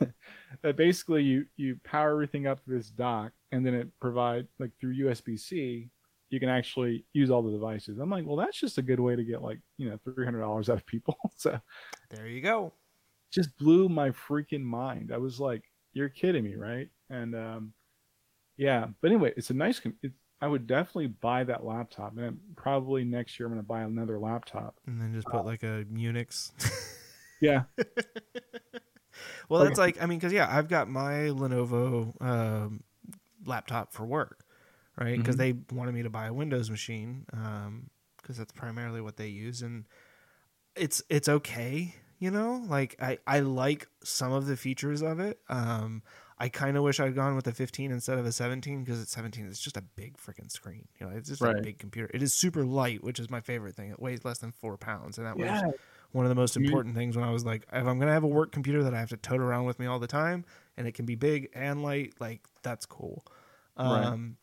that 0.62 0.76
basically 0.76 1.22
you 1.22 1.46
you 1.56 1.78
power 1.84 2.10
everything 2.10 2.46
up 2.46 2.64
to 2.64 2.70
this 2.70 2.90
dock, 2.90 3.32
and 3.52 3.64
then 3.64 3.74
it 3.74 3.88
provide 4.00 4.48
like 4.58 4.72
through 4.80 4.96
USB 4.96 5.38
C, 5.38 5.88
you 6.30 6.40
can 6.40 6.48
actually 6.48 7.04
use 7.12 7.30
all 7.30 7.42
the 7.42 7.52
devices. 7.52 7.98
I'm 7.98 8.10
like, 8.10 8.26
well, 8.26 8.36
that's 8.36 8.58
just 8.58 8.78
a 8.78 8.82
good 8.82 8.98
way 8.98 9.14
to 9.14 9.22
get 9.24 9.42
like 9.42 9.60
you 9.78 9.88
know 9.88 9.98
three 10.04 10.24
hundred 10.24 10.40
dollars 10.40 10.68
out 10.68 10.78
of 10.78 10.86
people. 10.86 11.16
so 11.36 11.60
There 12.10 12.26
you 12.26 12.40
go. 12.40 12.72
just 13.32 13.56
blew 13.56 13.88
my 13.88 14.10
freaking 14.10 14.62
mind. 14.62 15.12
I 15.14 15.18
was 15.18 15.38
like, 15.38 15.62
"You're 15.92 16.08
kidding 16.08 16.42
me, 16.42 16.56
right?" 16.56 16.88
And 17.08 17.36
um, 17.36 17.72
yeah, 18.56 18.88
but 19.00 19.08
anyway, 19.12 19.32
it's 19.36 19.50
a 19.50 19.54
nice. 19.54 19.78
com- 19.78 19.96
It, 20.02 20.10
I 20.40 20.46
would 20.46 20.66
definitely 20.66 21.08
buy 21.08 21.44
that 21.44 21.64
laptop, 21.64 22.16
and 22.16 22.38
probably 22.56 23.04
next 23.04 23.38
year 23.38 23.46
I'm 23.46 23.52
going 23.52 23.62
to 23.62 23.66
buy 23.68 23.82
another 23.82 24.18
laptop. 24.18 24.80
And 24.86 25.00
then 25.00 25.12
just 25.12 25.26
put 25.26 25.44
like 25.44 25.62
a 25.62 25.84
Unix. 25.92 26.52
Yeah, 27.42 27.62
well, 29.48 29.64
that's 29.64 29.78
like 29.78 30.02
I 30.02 30.04
mean, 30.04 30.18
because 30.18 30.32
yeah, 30.32 30.46
I've 30.50 30.68
got 30.68 30.90
my 30.90 31.30
Lenovo 31.30 32.20
um, 32.22 32.82
laptop 33.46 33.94
for 33.94 34.04
work, 34.04 34.44
right? 34.98 35.16
Because 35.16 35.36
they 35.36 35.54
wanted 35.72 35.94
me 35.94 36.02
to 36.02 36.10
buy 36.10 36.26
a 36.26 36.34
Windows 36.34 36.68
machine 36.68 37.24
because 38.20 38.36
that's 38.36 38.52
primarily 38.52 39.00
what 39.00 39.16
they 39.16 39.28
use, 39.28 39.62
and 39.62 39.86
it's 40.76 41.02
it's 41.08 41.30
okay, 41.30 41.94
you 42.18 42.30
know. 42.30 42.62
Like 42.68 42.96
I 43.00 43.16
I 43.26 43.40
like 43.40 43.88
some 44.04 44.32
of 44.32 44.44
the 44.44 44.56
features 44.56 45.00
of 45.00 45.18
it. 45.18 45.40
Um, 45.48 46.02
I 46.42 46.48
kind 46.48 46.76
of 46.76 46.82
wish 46.82 46.98
I'd 47.00 47.14
gone 47.14 47.36
with 47.36 47.46
a 47.46 47.52
15 47.52 47.92
instead 47.92 48.18
of 48.18 48.24
a 48.24 48.32
17 48.32 48.82
because 48.82 49.00
it's 49.00 49.12
17 49.12 49.46
it's 49.46 49.60
just 49.60 49.76
a 49.76 49.82
big 49.82 50.16
freaking 50.16 50.50
screen. 50.50 50.88
You 50.98 51.06
know, 51.06 51.12
it's 51.14 51.28
just 51.28 51.42
a 51.42 51.62
big 51.62 51.78
computer. 51.78 52.10
It 52.14 52.22
is 52.22 52.32
super 52.32 52.64
light, 52.64 53.04
which 53.04 53.20
is 53.20 53.28
my 53.30 53.40
favorite 53.40 53.76
thing. 53.76 53.90
It 53.90 54.00
weighs 54.00 54.24
less 54.24 54.38
than 54.38 54.50
four 54.50 54.78
pounds, 54.78 55.18
and 55.18 55.26
that 55.26 55.36
was 55.36 55.46
one 56.12 56.24
of 56.24 56.30
the 56.30 56.34
most 56.34 56.56
important 56.56 56.94
things 56.96 57.14
when 57.16 57.24
I 57.24 57.30
was 57.30 57.44
like, 57.44 57.64
if 57.72 57.86
I'm 57.86 57.98
gonna 57.98 58.12
have 58.12 58.24
a 58.24 58.28
work 58.28 58.52
computer 58.52 58.82
that 58.82 58.94
I 58.94 58.98
have 58.98 59.10
to 59.10 59.16
tote 59.18 59.40
around 59.40 59.66
with 59.66 59.78
me 59.78 59.86
all 59.86 59.98
the 59.98 60.06
time, 60.06 60.44
and 60.78 60.86
it 60.88 60.92
can 60.94 61.04
be 61.06 61.14
big 61.14 61.50
and 61.54 61.82
light, 61.82 62.14
like 62.20 62.40
that's 62.62 62.86
cool. 62.86 63.24
Right. 63.76 64.04
Um, 64.04 64.38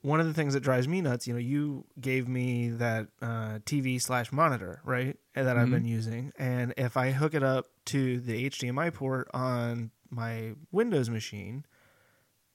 one 0.00 0.20
of 0.20 0.26
the 0.26 0.34
things 0.34 0.54
that 0.54 0.60
drives 0.60 0.86
me 0.86 1.00
nuts, 1.00 1.26
you 1.26 1.32
know, 1.34 1.40
you 1.40 1.84
gave 2.00 2.28
me 2.28 2.68
that 2.68 3.08
uh, 3.20 3.58
TV 3.66 4.00
slash 4.00 4.30
monitor, 4.30 4.80
right, 4.84 5.16
that 5.34 5.56
I've 5.58 5.68
Mhm. 5.68 5.72
been 5.72 5.84
using, 5.86 6.32
and 6.38 6.72
if 6.76 6.96
I 6.96 7.10
hook 7.10 7.34
it 7.34 7.42
up 7.42 7.66
to 7.86 8.20
the 8.20 8.44
HDMI 8.44 8.90
port 8.90 9.28
on 9.34 9.90
my 10.10 10.54
Windows 10.70 11.10
machine, 11.10 11.64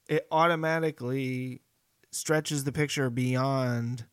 it 0.07 0.27
automatically 0.31 1.61
stretches 2.11 2.63
the 2.63 2.71
picture 2.71 3.09
beyond 3.09 4.05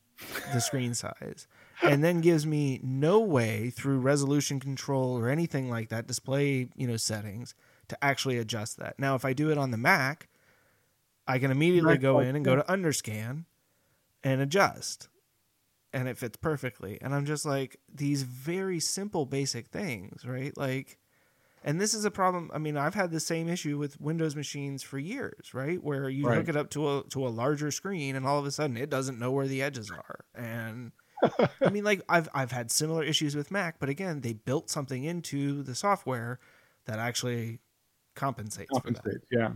the 0.52 0.60
screen 0.60 0.94
size 0.94 1.46
and 1.82 2.04
then 2.04 2.20
gives 2.20 2.46
me 2.46 2.80
no 2.82 3.20
way 3.20 3.70
through 3.70 3.98
resolution 3.98 4.60
control 4.60 5.18
or 5.18 5.28
anything 5.28 5.70
like 5.70 5.88
that 5.88 6.06
display 6.06 6.68
you 6.76 6.86
know 6.86 6.96
settings 6.96 7.54
to 7.88 8.04
actually 8.04 8.38
adjust 8.38 8.76
that. 8.78 8.98
Now 8.98 9.14
if 9.14 9.24
i 9.24 9.32
do 9.32 9.50
it 9.50 9.58
on 9.58 9.70
the 9.70 9.76
mac 9.78 10.28
i 11.26 11.38
can 11.38 11.50
immediately 11.50 11.98
go 11.98 12.20
in 12.20 12.36
and 12.36 12.44
go 12.44 12.56
to 12.56 12.62
underscan 12.62 13.44
and 14.22 14.40
adjust 14.40 15.08
and 15.92 16.06
it 16.06 16.18
fits 16.18 16.36
perfectly. 16.36 16.98
And 17.00 17.14
i'm 17.14 17.26
just 17.26 17.44
like 17.46 17.78
these 17.92 18.22
very 18.22 18.80
simple 18.80 19.26
basic 19.26 19.68
things 19.68 20.24
right? 20.24 20.56
Like 20.56 20.98
and 21.62 21.80
this 21.80 21.94
is 21.94 22.04
a 22.04 22.10
problem 22.10 22.50
i 22.54 22.58
mean 22.58 22.76
i've 22.76 22.94
had 22.94 23.10
the 23.10 23.20
same 23.20 23.48
issue 23.48 23.76
with 23.78 24.00
windows 24.00 24.34
machines 24.36 24.82
for 24.82 24.98
years 24.98 25.52
right 25.54 25.82
where 25.82 26.08
you 26.08 26.26
Right. 26.26 26.36
hook 26.38 26.48
it 26.48 26.56
up 26.56 26.70
to 26.70 26.88
a 26.98 27.02
to 27.10 27.26
a 27.26 27.30
larger 27.30 27.70
screen 27.70 28.16
and 28.16 28.26
all 28.26 28.38
of 28.38 28.46
a 28.46 28.50
sudden 28.50 28.76
it 28.76 28.90
doesn't 28.90 29.18
know 29.18 29.30
where 29.30 29.46
the 29.48 29.62
edges 29.62 29.90
are 29.90 30.24
and 30.34 30.92
I 31.60 31.68
mean, 31.68 31.84
like 31.84 32.00
I've 32.08 32.30
I've 32.32 32.50
had 32.50 32.70
similar 32.70 33.04
issues 33.04 33.36
with 33.36 33.50
Mac, 33.50 33.78
but 33.78 33.90
again, 33.90 34.22
they 34.22 34.32
built 34.32 34.70
something 34.70 35.04
into 35.04 35.62
the 35.62 35.74
software 35.74 36.40
that 36.86 36.98
actually 36.98 37.60
compensates, 38.16 38.70
for 38.70 38.76
that. 38.90 38.94
compensates. 39.02 39.26
Yeah, 39.30 39.50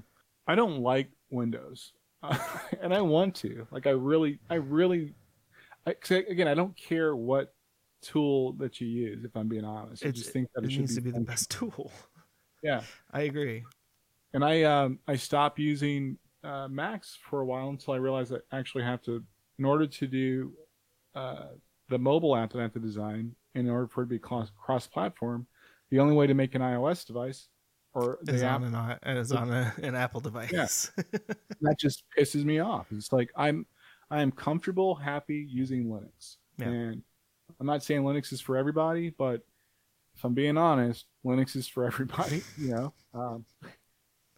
I 0.46 0.56
don't 0.56 0.80
like 0.82 1.08
Windows, 1.30 1.94
uh, 2.22 2.36
and 2.82 2.92
I 2.92 3.00
want 3.00 3.34
to. 3.36 3.66
Like, 3.70 3.86
I 3.86 3.92
really, 3.92 4.40
I 4.50 4.56
really, 4.56 5.14
I- 5.86 5.96
again, 6.10 6.48
I 6.48 6.52
don't 6.54 6.76
care 6.76 7.16
what 7.16 7.53
tool 8.04 8.52
that 8.54 8.80
you 8.80 8.86
use. 8.86 9.24
If 9.24 9.36
I'm 9.36 9.48
being 9.48 9.64
honest, 9.64 10.04
I 10.04 10.08
It's- 10.08 10.22
just 10.22 10.32
think 10.32 10.48
that 10.54 10.64
It 10.64 10.66
it, 10.68 10.70
should 10.72 10.80
needs 10.82 10.94
to 10.96 11.00
be 11.00 11.10
the 11.10 11.20
best 11.20 11.50
tool. 11.50 11.90
Yeah, 12.62 12.80
I 13.12 13.22
agree. 13.22 13.62
and 14.32 14.42
I 14.42 14.62
um 14.62 14.98
I 15.06 15.16
stopped 15.16 15.58
using 15.58 16.16
uh, 16.42 16.66
Macs 16.68 17.14
for 17.28 17.40
a 17.42 17.44
while 17.44 17.68
until 17.68 17.92
I 17.92 17.98
realized 17.98 18.32
I 18.32 18.56
actually 18.56 18.84
have 18.84 19.02
to 19.02 19.22
in 19.58 19.64
order 19.66 19.86
to 19.86 20.06
do 20.06 20.52
uh, 21.14 21.48
the 21.90 21.98
mobile 21.98 22.34
app 22.34 22.52
that 22.52 22.58
I 22.60 22.62
have 22.62 22.72
to 22.72 22.80
design, 22.80 23.34
in 23.54 23.68
order 23.68 23.86
for 23.86 24.02
it 24.02 24.06
to 24.06 24.10
be 24.10 24.18
cross 24.18 24.86
platform, 24.86 25.46
the 25.90 26.00
only 26.00 26.14
way 26.14 26.26
to 26.26 26.32
make 26.34 26.54
an 26.54 26.62
iOS 26.62 27.06
device 27.06 27.48
or 27.92 28.18
Is 28.26 28.40
the 28.40 28.46
app 28.46 28.62
on 28.62 28.74
an, 29.02 29.16
is 29.18 29.30
on 29.30 29.52
a, 29.52 29.72
an 29.82 29.94
Apple 29.94 30.20
device. 30.20 30.50
Yeah. 30.50 30.66
that 31.60 31.78
just 31.78 32.04
pisses 32.18 32.44
me 32.44 32.60
off. 32.60 32.86
It's 32.92 33.12
like 33.12 33.30
I'm 33.36 33.66
I 34.10 34.22
am 34.22 34.32
comfortable, 34.32 34.94
happy 34.94 35.46
using 35.50 35.86
Linux. 35.86 36.36
Yeah. 36.58 36.68
And 36.68 37.02
I'm 37.64 37.68
not 37.68 37.82
saying 37.82 38.02
Linux 38.02 38.30
is 38.30 38.42
for 38.42 38.58
everybody, 38.58 39.08
but 39.08 39.40
if 40.14 40.22
I'm 40.22 40.34
being 40.34 40.58
honest, 40.58 41.06
Linux 41.24 41.56
is 41.56 41.66
for 41.66 41.84
everybody, 41.86 42.42
you 42.58 42.68
know. 42.74 42.92
Um, 43.14 43.46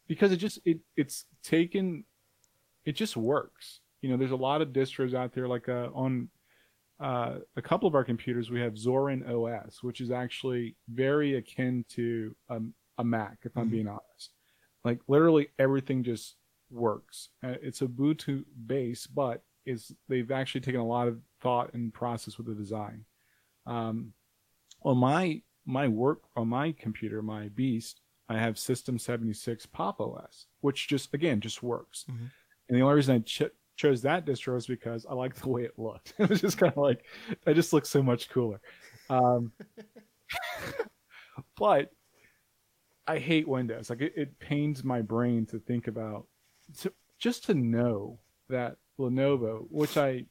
because 0.07 0.31
it 0.31 0.37
just 0.37 0.61
it 0.65 0.79
it's 0.97 1.25
taken 1.43 2.05
it 2.85 2.93
just 2.95 3.17
works. 3.17 3.81
You 4.01 4.11
know, 4.11 4.17
there's 4.17 4.31
a 4.31 4.37
lot 4.37 4.63
of 4.63 4.69
distros 4.69 5.13
out 5.13 5.33
there 5.33 5.49
like 5.49 5.69
uh, 5.69 5.89
on 5.93 6.29
uh, 7.01 7.39
a 7.57 7.63
couple 7.63 7.89
of 7.89 7.97
our 7.97 8.05
computers 8.05 8.49
we 8.49 8.61
have 8.61 8.75
Zorin 8.75 9.29
OS, 9.29 9.83
which 9.83 10.01
is 10.01 10.13
actually 10.13 10.77
very 10.89 11.35
akin 11.35 11.85
to 11.89 12.33
um, 12.49 12.75
a 12.99 13.03
Mac 13.05 13.39
if 13.43 13.57
I'm 13.57 13.67
Mhm. 13.67 13.71
being 13.73 13.89
honest. 13.89 14.31
Like 14.85 15.01
literally 15.09 15.49
everything 15.59 16.05
just 16.05 16.37
works. 16.71 17.31
Uh, 17.43 17.55
it's 17.61 17.83
a 17.83 17.87
Ubuntu 17.89 18.45
base, 18.69 19.09
but 19.09 19.43
is 19.65 19.91
they've 20.09 20.31
actually 20.31 20.61
taken 20.61 20.81
a 20.81 20.87
lot 20.87 21.09
of 21.09 21.19
thought 21.41 21.75
and 21.75 21.93
process 21.93 22.39
with 22.39 22.47
the 22.47 22.55
design. 22.55 23.05
Um, 23.67 24.13
on 24.83 24.99
my 24.99 25.43
my 25.65 25.89
work 25.89 26.23
on 26.37 26.49
my 26.49 26.73
computer, 26.73 27.23
my 27.23 27.49
Beast, 27.49 28.01
I 28.29 28.39
have 28.39 28.59
System 28.59 28.99
76 28.99 29.67
Pop 29.67 30.01
OS, 30.01 30.47
which 30.61 30.89
just 30.89 31.13
again 31.15 31.41
just 31.41 31.63
works. 31.63 32.05
Mhm. 32.09 32.31
And 32.69 32.77
the 32.79 32.83
only 32.83 32.95
reason 32.97 33.17
I 33.17 33.19
ch- 33.21 33.53
chose 33.77 34.03
that 34.03 34.25
distro 34.27 34.57
is 34.57 34.67
because 34.67 35.07
I 35.07 35.15
like 35.15 35.35
the 35.35 35.49
way 35.49 35.65
it 35.65 35.79
looked. 35.79 36.15
It 36.19 36.29
was 36.29 36.41
just 36.41 36.59
kind 36.59 36.73
of 36.73 36.79
like 36.79 37.05
it 37.47 37.55
just 37.55 37.73
looks 37.73 37.89
so 37.89 38.03
much 38.03 38.29
cooler. 38.29 38.61
Um, 39.11 39.53
but 41.57 41.91
I 43.07 43.19
hate 43.19 43.47
Windows. 43.49 43.91
Like 43.91 44.01
it, 44.01 44.15
it 44.17 44.39
pains 44.39 44.83
my 44.85 45.01
brain 45.03 45.47
to 45.47 45.59
think 45.59 45.87
about, 45.87 46.27
to, 46.79 46.93
just 47.19 47.45
to 47.47 47.55
know 47.55 48.19
that 48.49 48.77
Lenovo, 48.99 49.67
which 49.71 49.97
I, 49.97 50.25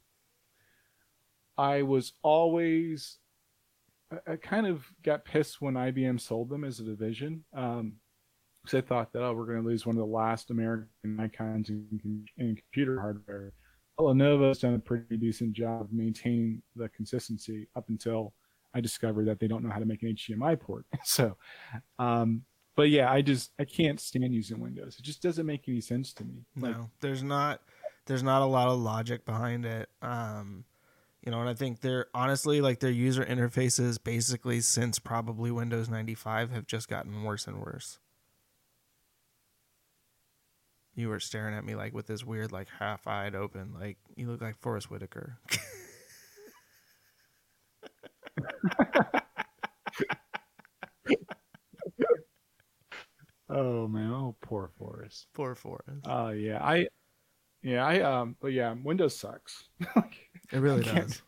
I 1.58 1.84
was 1.84 2.14
always, 2.22 3.18
I, 4.12 4.34
I 4.34 4.36
kind 4.36 4.68
of 4.68 4.86
got 5.04 5.26
pissed 5.26 5.62
when 5.62 5.76
IBM 5.76 6.20
sold 6.20 6.50
them 6.50 6.64
as 6.64 6.80
a 6.80 6.84
division, 6.84 7.44
um, 7.54 7.94
because 8.64 8.78
I 8.78 8.82
thought 8.82 9.14
that 9.14 9.24
oh 9.24 9.34
we're 9.34 9.46
going 9.46 9.62
to 9.62 9.68
lose 9.68 9.86
one 9.86 9.96
of 9.96 10.00
the 10.00 10.06
last 10.06 10.50
American 10.50 11.20
icons 11.20 11.70
in, 11.70 12.26
in, 12.38 12.56
computer 12.56 13.00
hardware. 13.00 13.54
Well, 13.98 14.14
Lenovo's 14.14 14.60
done 14.60 14.74
a 14.74 14.80
pretty 14.80 15.18
decent 15.18 15.54
job 15.54 15.82
of 15.82 15.94
maintaining 15.94 16.62
the 16.76 16.90
consistency 16.90 17.68
up 17.76 17.86
until 17.90 18.34
I 18.74 18.82
discovered 18.82 19.28
that 19.28 19.40
they 19.40 19.48
don't 19.48 19.64
know 19.64 19.70
how 19.70 19.80
to 19.80 19.86
make 19.86 20.04
an 20.04 20.16
HDMI 20.16 20.60
port. 20.60 20.86
so, 21.04 21.38
um, 22.00 22.42
but 22.76 22.90
yeah, 22.90 23.12
I 23.12 23.22
just 23.22 23.52
I 23.60 23.66
can't 23.66 24.00
stand 24.00 24.34
using 24.34 24.60
Windows. 24.60 24.98
It 25.00 25.04
just 25.04 25.22
doesn't 25.22 25.46
make 25.46 25.68
any 25.68 25.82
sense 25.82 26.14
to 26.14 26.26
me. 26.26 26.46
Like, 26.58 26.76
no, 26.76 26.90
there's 27.00 27.24
not 27.24 27.62
there's 28.06 28.24
not 28.24 28.42
a 28.42 28.46
lot 28.46 28.68
of 28.68 28.80
logic 28.80 29.26
behind 29.26 29.66
it. 29.66 29.90
Um, 30.02 30.66
you 31.26 31.32
know, 31.32 31.40
and 31.40 31.50
I 31.50 31.56
think 31.56 31.82
they're 31.82 32.06
honestly 32.14 32.62
like 32.62 32.80
their 32.80 32.92
user 32.92 33.26
interfaces 33.26 33.98
basically 34.02 34.62
since 34.62 35.00
probably 35.00 35.50
Windows 35.52 35.90
95 35.90 36.52
have 36.52 36.68
just 36.68 36.88
gotten 36.88 37.24
worse 37.24 37.48
and 37.48 37.60
worse. 37.60 37.98
You 40.94 41.10
were 41.10 41.20
staring 41.20 41.56
at 41.56 41.66
me 41.66 41.76
like 41.76 41.94
with 41.94 42.06
this 42.08 42.24
weird 42.24 42.52
like 42.52 42.68
half-eyed 42.80 43.34
open 43.36 43.74
like 43.78 43.98
you 44.16 44.28
look 44.28 44.40
like 44.42 44.58
Forest 44.60 44.92
Whitaker. 44.92 45.40
oh 53.50 53.88
man, 53.88 54.12
oh 54.12 54.36
poor 54.42 54.70
Forest. 54.78 55.28
Poor 55.34 55.56
Forest. 55.56 56.06
Oh 56.06 56.30
yeah, 56.30 56.64
I, 56.64 56.88
yeah, 57.64 57.86
I 57.86 58.02
um, 58.02 58.36
but 58.40 58.54
yeah, 58.54 58.74
Windows 58.84 59.18
sucks. 59.18 59.70
It 60.52 60.60
really 60.60 60.84
does. 60.84 61.22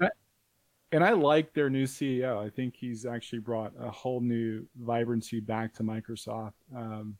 and 0.92 1.02
I 1.04 1.10
like 1.12 1.52
their 1.52 1.68
new 1.70 1.84
CEO. 1.84 2.38
I 2.44 2.48
think 2.50 2.74
he's 2.76 3.04
actually 3.06 3.40
brought 3.40 3.72
a 3.78 3.90
whole 3.90 4.20
new 4.20 4.66
vibrancy 4.80 5.40
back 5.40 5.74
to 5.74 5.82
Microsoft. 5.82 6.52
Um, 6.74 7.16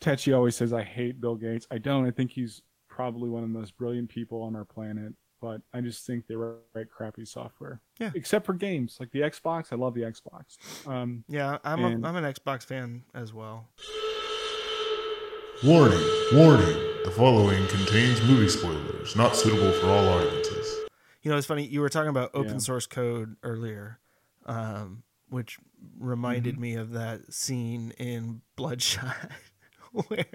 Tetchy 0.00 0.32
always 0.32 0.56
says, 0.56 0.72
I 0.72 0.82
hate 0.82 1.20
Bill 1.20 1.36
Gates. 1.36 1.66
I 1.70 1.78
don't. 1.78 2.06
I 2.06 2.10
think 2.10 2.30
he's 2.30 2.62
probably 2.88 3.28
one 3.28 3.42
of 3.42 3.52
the 3.52 3.58
most 3.58 3.76
brilliant 3.76 4.08
people 4.08 4.42
on 4.42 4.56
our 4.56 4.64
planet, 4.64 5.12
but 5.42 5.60
I 5.74 5.80
just 5.82 6.06
think 6.06 6.26
they 6.26 6.36
write 6.36 6.90
crappy 6.90 7.26
software. 7.26 7.80
Yeah. 7.98 8.10
Except 8.14 8.46
for 8.46 8.54
games 8.54 8.96
like 8.98 9.10
the 9.10 9.20
Xbox. 9.20 9.72
I 9.72 9.76
love 9.76 9.94
the 9.94 10.02
Xbox. 10.02 10.86
Um, 10.88 11.24
Yeah, 11.28 11.58
I'm 11.64 11.84
And- 11.84 12.04
a, 12.04 12.08
I'm 12.08 12.16
an 12.16 12.24
Xbox 12.24 12.64
fan 12.64 13.02
as 13.14 13.34
well. 13.34 13.68
Warning, 15.62 16.00
warning. 16.32 16.89
The 17.04 17.10
following 17.10 17.66
contains 17.68 18.22
movie 18.22 18.48
spoilers, 18.48 19.16
not 19.16 19.34
suitable 19.34 19.72
for 19.72 19.86
all 19.86 20.06
audiences. 20.08 20.76
You 21.22 21.30
know, 21.30 21.36
it's 21.36 21.46
funny. 21.46 21.66
You 21.66 21.80
were 21.80 21.88
talking 21.88 22.10
about 22.10 22.30
open 22.34 22.54
Yeah. 22.54 22.58
source 22.58 22.86
code 22.86 23.36
earlier, 23.42 23.98
um, 24.46 25.02
which 25.28 25.58
reminded 25.98 26.54
Mm-hmm. 26.54 26.62
me 26.62 26.74
of 26.76 26.90
that 26.92 27.32
scene 27.32 27.92
in 27.98 28.42
Bloodshot 28.56 29.16
where 30.08 30.26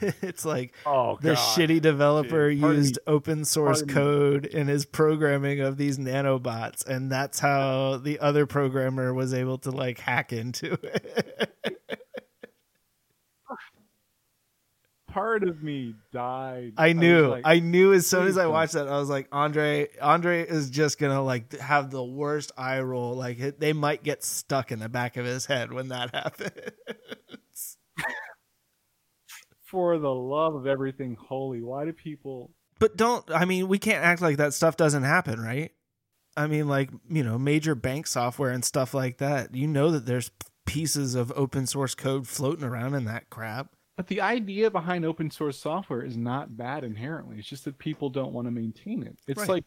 it's 0.00 0.44
like 0.44 0.74
oh, 0.84 1.18
the 1.22 1.32
shitty 1.34 1.80
developer 1.80 2.50
Dude, 2.50 2.60
pardon 2.60 2.78
used 2.82 2.98
open 3.06 3.44
source 3.44 3.78
Pardon 3.82 3.86
me. 3.88 3.94
code 3.94 4.46
in 4.46 4.66
his 4.68 4.84
programming 4.84 5.60
of 5.60 5.76
these 5.76 5.96
nanobots, 5.98 6.84
and 6.86 7.10
that's 7.10 7.38
how 7.38 7.96
the 7.98 8.18
other 8.18 8.46
programmer 8.46 9.14
was 9.14 9.32
able 9.32 9.58
to 9.58 9.70
like 9.70 9.98
hack 10.00 10.32
into 10.32 10.72
it. 10.82 11.54
Part 15.08 15.42
of 15.42 15.62
me 15.62 15.94
died. 16.12 16.74
I 16.76 16.92
knew. 16.92 17.28
like, 17.28 17.42
I 17.44 17.60
knew 17.60 17.92
as 17.92 18.06
soon 18.06 18.26
as 18.26 18.36
I 18.36 18.46
watched 18.46 18.74
that, 18.74 18.88
I 18.88 18.98
was 18.98 19.08
like, 19.08 19.26
Andre, 19.32 19.88
Andre 20.00 20.42
is 20.46 20.70
just 20.70 20.98
gonna 20.98 21.22
like 21.22 21.58
have 21.58 21.90
the 21.90 22.04
worst 22.04 22.52
eye 22.56 22.80
roll. 22.80 23.14
Like 23.14 23.40
it, 23.40 23.60
they 23.60 23.72
might 23.72 24.02
get 24.02 24.22
stuck 24.22 24.70
in 24.70 24.78
the 24.78 24.88
back 24.88 25.16
of 25.16 25.24
his 25.24 25.46
head 25.46 25.72
when 25.72 25.88
that 25.88 26.14
happens. 26.14 27.76
for 29.62 29.98
the 29.98 30.14
love 30.14 30.54
of 30.54 30.66
everything 30.66 31.16
holy, 31.18 31.62
why 31.62 31.84
do 31.84 31.92
people 31.92 32.50
but 32.78 32.96
don't. 32.96 33.28
I 33.30 33.44
mean, 33.44 33.68
we 33.68 33.78
can't 33.78 34.04
act 34.04 34.22
like 34.22 34.36
that 34.36 34.54
stuff 34.54 34.76
doesn't 34.76 35.02
happen, 35.02 35.40
right? 35.40 35.72
I 36.36 36.46
mean, 36.46 36.68
like 36.68 36.90
you 37.10 37.24
know, 37.24 37.38
major 37.38 37.74
bank 37.74 38.06
software 38.06 38.50
and 38.50 38.64
stuff 38.64 38.94
like 38.94 39.18
that. 39.18 39.54
You 39.54 39.66
know 39.66 39.90
that 39.90 40.06
there's 40.06 40.30
pieces 40.66 41.14
of 41.14 41.32
open 41.34 41.66
source 41.66 41.94
code 41.94 42.28
floating 42.28 42.64
around 42.64 42.94
in 42.94 43.04
that 43.06 43.30
crap. 43.30 43.72
But 43.98 44.06
the 44.06 44.20
idea 44.20 44.70
behind 44.70 45.04
open 45.04 45.28
source 45.28 45.58
software 45.58 46.02
is 46.02 46.16
not 46.16 46.56
bad 46.56 46.84
inherently. 46.84 47.36
It's 47.36 47.48
just 47.48 47.64
that 47.64 47.78
people 47.78 48.08
don't 48.08 48.32
want 48.32 48.46
to 48.46 48.52
maintain 48.52 49.02
it. 49.02 49.18
It's 49.26 49.40
Right. 49.40 49.48
like 49.48 49.64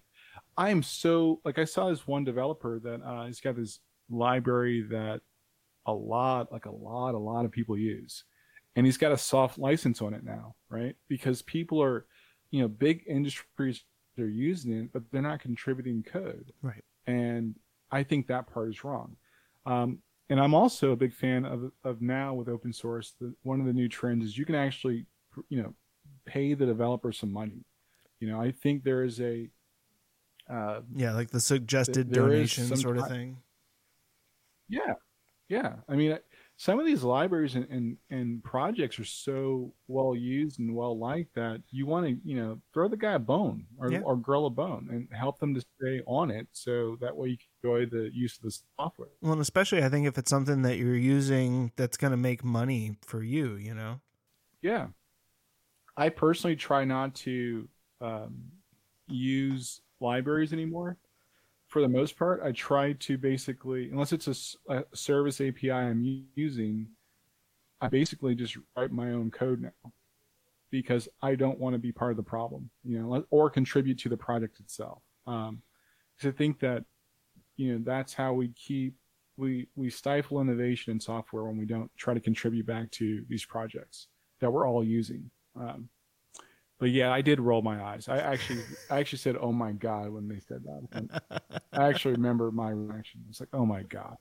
I 0.58 0.70
am 0.70 0.82
so 0.84 1.42
like 1.44 1.60
I 1.60 1.66
saw 1.66 1.90
this 1.90 2.08
one 2.08 2.24
developer 2.24 2.80
that 2.80 3.02
uh, 3.04 3.26
he's 3.26 3.42
got 3.42 3.58
this 3.58 3.82
library 4.10 4.84
that 4.84 5.20
a 5.86 5.94
lot, 5.94 6.50
like 6.50 6.66
a 6.66 6.72
lot, 6.72 7.14
a 7.14 7.18
lot 7.18 7.44
of 7.44 7.52
people 7.52 7.78
use, 7.78 8.24
and 8.78 8.86
he's 8.86 8.98
got 8.98 9.12
a 9.12 9.18
soft 9.18 9.58
license 9.58 10.02
on 10.02 10.14
it 10.14 10.24
now, 10.24 10.56
right? 10.70 10.96
Because 11.10 11.42
people 11.42 11.84
are, 11.84 12.06
you 12.52 12.62
know, 12.62 12.70
big 12.70 13.04
industries 13.08 13.84
they're 14.16 14.28
using 14.28 14.72
it, 14.72 14.94
but 14.94 15.04
they're 15.12 15.22
not 15.22 15.42
contributing 15.42 16.04
code, 16.04 16.54
Right. 16.62 16.86
and 17.06 17.60
I 17.92 18.04
think 18.04 18.28
that 18.28 18.48
part 18.48 18.70
is 18.70 18.86
wrong. 18.86 19.18
Um, 19.66 20.00
and 20.32 20.40
I'm 20.40 20.54
also 20.54 20.92
a 20.92 20.96
big 20.96 21.14
fan 21.14 21.44
of 21.44 21.72
of 21.84 22.02
now 22.02 22.34
with 22.34 22.48
open 22.48 22.72
source. 22.72 23.14
The, 23.20 23.36
one 23.44 23.60
of 23.60 23.66
the 23.68 23.74
new 23.74 23.90
trends 23.90 24.24
is 24.24 24.38
you 24.38 24.46
can 24.46 24.56
actually, 24.56 25.06
you 25.50 25.62
know, 25.62 25.76
pay 26.26 26.54
the 26.54 26.66
developer 26.66 27.12
some 27.12 27.34
money. 27.34 27.66
You 28.22 28.30
know, 28.30 28.40
I 28.40 28.52
think 28.52 28.86
there 28.86 29.04
is 29.04 29.20
a 29.20 29.50
uh, 30.50 30.82
Yeah, 30.96 31.12
like 31.12 31.32
the 31.32 31.42
suggested 31.42 32.14
donation 32.14 32.78
sort 32.78 32.98
of 32.98 33.10
thing. 33.10 33.38
Yeah, 34.70 34.94
yeah. 35.50 35.76
I 35.90 35.96
mean, 35.96 36.18
some 36.62 36.80
of 36.80 36.86
these 36.86 37.02
libraries 37.02 37.56
and, 37.56 37.68
and, 37.72 37.98
and 38.12 38.44
projects 38.44 39.00
are 39.00 39.04
so 39.04 39.74
well 39.88 40.16
used 40.16 40.60
and 40.60 40.76
well 40.76 40.96
liked 40.96 41.34
that 41.34 41.60
you 41.72 41.88
want 41.88 42.06
to, 42.06 42.16
you 42.24 42.36
know, 42.36 42.62
throw 42.72 42.88
the 42.88 42.96
guy 42.96 43.14
a 43.14 43.20
bone 43.20 43.66
or, 43.80 43.92
Yeah. 43.92 44.02
or 44.02 44.16
girl 44.16 44.46
a 44.46 44.50
bone 44.52 44.88
and 44.92 45.08
help 45.12 45.40
them 45.40 45.56
to 45.56 45.62
stay 45.80 46.04
on 46.06 46.30
it, 46.30 46.46
so 46.52 46.98
that 47.02 47.18
way 47.18 47.30
you 47.30 47.38
can 47.38 47.48
enjoy 47.64 47.86
the 47.88 48.14
use 48.14 48.38
of 48.38 48.44
the 48.44 48.56
software. 48.78 49.10
Well, 49.22 49.32
and 49.32 49.42
especially 49.42 49.84
I 49.84 49.90
think 49.90 50.06
if 50.06 50.20
it's 50.20 50.30
something 50.30 50.62
that 50.62 50.78
you're 50.78 50.96
using 50.96 51.72
that's 51.78 51.98
going 51.98 52.12
to 52.12 52.18
make 52.18 52.44
money 52.44 52.96
for 53.02 53.24
you, 53.24 53.56
you 53.56 53.74
know. 53.74 54.00
Yeah, 54.62 54.90
I 55.98 56.10
personally 56.10 56.56
try 56.56 56.86
not 56.86 57.16
to 57.16 57.68
um, 58.02 58.52
use 59.08 59.82
libraries 60.00 60.54
anymore. 60.54 60.98
For 61.72 61.82
the 61.82 61.88
most 61.88 62.18
part, 62.18 62.42
I 62.44 62.52
try 62.52 62.92
to 62.92 63.18
basically, 63.18 63.90
unless 63.92 64.12
it's 64.12 64.28
a 64.70 64.84
service 64.94 65.40
API 65.40 65.72
I'm 65.72 66.26
using, 66.36 66.90
I 67.80 67.88
basically 67.88 68.36
just 68.36 68.58
write 68.76 68.92
my 68.92 69.12
own 69.12 69.32
code 69.32 69.62
now. 69.62 69.94
because 70.70 71.08
I 71.22 71.36
don't 71.36 71.60
want 71.60 71.74
to 71.76 71.80
be 71.80 71.94
part 71.94 72.12
of 72.12 72.18
the 72.18 72.24
problem, 72.24 72.70
you 72.84 73.00
know, 73.00 73.26
or 73.30 73.50
contribute 73.50 74.00
to 74.00 74.10
the 74.10 74.18
project 74.18 74.60
itself. 74.60 75.02
Um, 75.28 75.62
I 76.24 76.32
think 76.32 76.60
that, 76.60 76.84
you 77.56 77.74
know, 77.74 77.82
that's 77.86 78.14
how 78.14 78.34
we 78.34 78.50
keep 78.50 78.96
we 79.38 79.68
we 79.76 79.90
stifle 79.90 80.42
innovation 80.42 80.92
in 80.92 81.00
software 81.00 81.46
when 81.46 81.58
we 81.58 81.66
don't 81.66 81.90
try 81.98 82.14
to 82.14 82.20
contribute 82.20 82.66
back 82.66 82.92
to 82.92 83.26
these 83.30 83.46
projects 83.46 84.08
that 84.42 84.52
we're 84.52 84.68
all 84.68 84.84
using. 84.84 85.32
Um, 85.56 85.88
but 86.82 86.90
yeah, 86.90 87.14
I 87.14 87.22
did 87.22 87.40
roll 87.40 87.62
my 87.62 87.80
eyes. 87.82 88.10
I 88.10 88.18
actually 88.18 88.64
I 88.90 89.00
actually 89.00 89.20
said, 89.20 89.38
"Oh 89.40 89.52
my 89.52 89.72
god" 89.72 90.10
when 90.10 90.28
they 90.28 90.40
said 90.40 90.64
that. 90.64 91.42
I 91.72 91.88
actually 91.88 92.14
remember 92.14 92.52
my 92.52 92.72
reaction. 92.72 93.22
It's 93.30 93.40
like, 93.40 93.50
"Oh 93.54 93.68
my 93.68 93.84
god, 93.84 94.18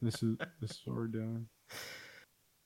this 0.00 0.22
is 0.22 0.36
this 0.60 0.70
is 0.70 0.80
what 0.84 0.96
we're 0.96 1.08
doing." 1.08 1.48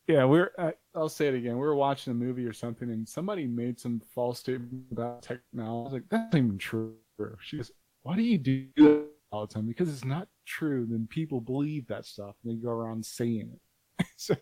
Yeah, 0.06 0.26
we're. 0.26 0.50
I, 0.58 0.74
I'll 0.94 1.08
say 1.08 1.28
it 1.28 1.34
again. 1.34 1.54
We 1.54 1.60
were 1.60 1.74
watching 1.74 2.10
a 2.10 2.14
movie 2.14 2.44
or 2.44 2.52
something, 2.52 2.90
and 2.90 3.08
somebody 3.08 3.46
made 3.46 3.80
some 3.80 4.02
false 4.14 4.40
statement 4.40 4.84
about 4.92 5.22
technology. 5.22 5.70
I 5.70 5.84
was 5.84 5.92
like, 5.94 6.08
"That's 6.10 6.34
not 6.34 6.38
even 6.38 6.58
true." 6.58 6.96
She 7.40 7.56
goes, 7.56 7.72
"Why 8.02 8.14
do 8.14 8.22
you 8.22 8.36
do 8.36 8.66
that 8.76 9.06
all 9.30 9.46
the 9.46 9.54
time?" 9.54 9.66
Because 9.66 9.88
it's 9.88 10.04
not 10.04 10.28
true. 10.44 10.86
Then 10.86 11.06
people 11.08 11.40
believe 11.40 11.86
that 11.86 12.04
stuff, 12.04 12.34
and 12.44 12.52
they 12.52 12.62
go 12.62 12.68
around 12.68 13.06
saying 13.06 13.58
it. 13.98 14.06
so, 14.18 14.36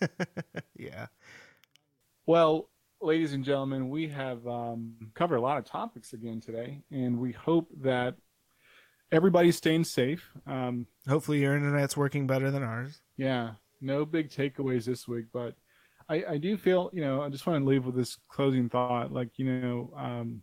yeah. 0.76 1.06
well, 2.26 2.70
ladies 3.00 3.32
and 3.32 3.44
gentlemen, 3.44 3.88
we 3.88 4.08
have 4.08 4.46
um, 4.46 4.94
covered 5.14 5.36
a 5.36 5.40
lot 5.40 5.58
of 5.58 5.64
topics 5.64 6.12
again 6.12 6.40
today, 6.40 6.82
and 6.90 7.18
we 7.18 7.32
hope 7.32 7.68
that 7.82 8.16
everybody's 9.12 9.56
staying 9.56 9.84
safe. 9.84 10.28
Um, 10.46 10.86
Hopefully 11.08 11.40
your 11.40 11.56
internet's 11.56 11.96
working 11.96 12.26
better 12.26 12.50
than 12.50 12.62
ours. 12.62 13.00
Yeah, 13.16 13.52
no 13.80 14.04
big 14.04 14.30
takeaways 14.30 14.84
this 14.84 15.06
week, 15.06 15.26
but 15.32 15.54
I, 16.08 16.24
I 16.30 16.38
do 16.38 16.56
feel, 16.56 16.90
you 16.92 17.00
know, 17.00 17.22
I 17.22 17.28
just 17.28 17.46
want 17.46 17.62
to 17.62 17.68
leave 17.68 17.84
with 17.84 17.94
this 17.94 18.16
closing 18.28 18.68
thought. 18.68 19.12
Like, 19.12 19.30
you 19.36 19.44
know, 19.44 19.92
um, 19.96 20.42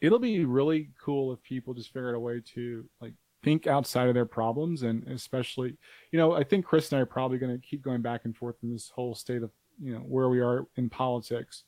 it'll 0.00 0.18
be 0.18 0.44
really 0.44 0.90
cool 1.02 1.32
if 1.32 1.42
people 1.42 1.74
just 1.74 1.92
figure 1.92 2.10
out 2.10 2.14
a 2.14 2.20
way 2.20 2.40
to 2.54 2.88
like 3.00 3.14
think 3.42 3.66
outside 3.66 4.08
of 4.08 4.14
their 4.14 4.26
problems, 4.26 4.82
and 4.82 5.06
especially, 5.08 5.76
you 6.10 6.18
know, 6.18 6.32
I 6.32 6.44
think 6.44 6.64
Chris 6.64 6.90
and 6.90 6.98
I 6.98 7.02
are 7.02 7.06
probably 7.06 7.38
going 7.38 7.54
to 7.54 7.66
keep 7.66 7.82
going 7.82 8.02
back 8.02 8.24
and 8.24 8.36
forth 8.36 8.56
in 8.62 8.72
this 8.72 8.90
whole 8.94 9.14
state 9.14 9.42
of, 9.42 9.50
you 9.80 9.92
know, 9.92 10.00
where 10.00 10.28
we 10.28 10.40
are 10.40 10.66
in 10.76 10.88
politics, 10.90 11.64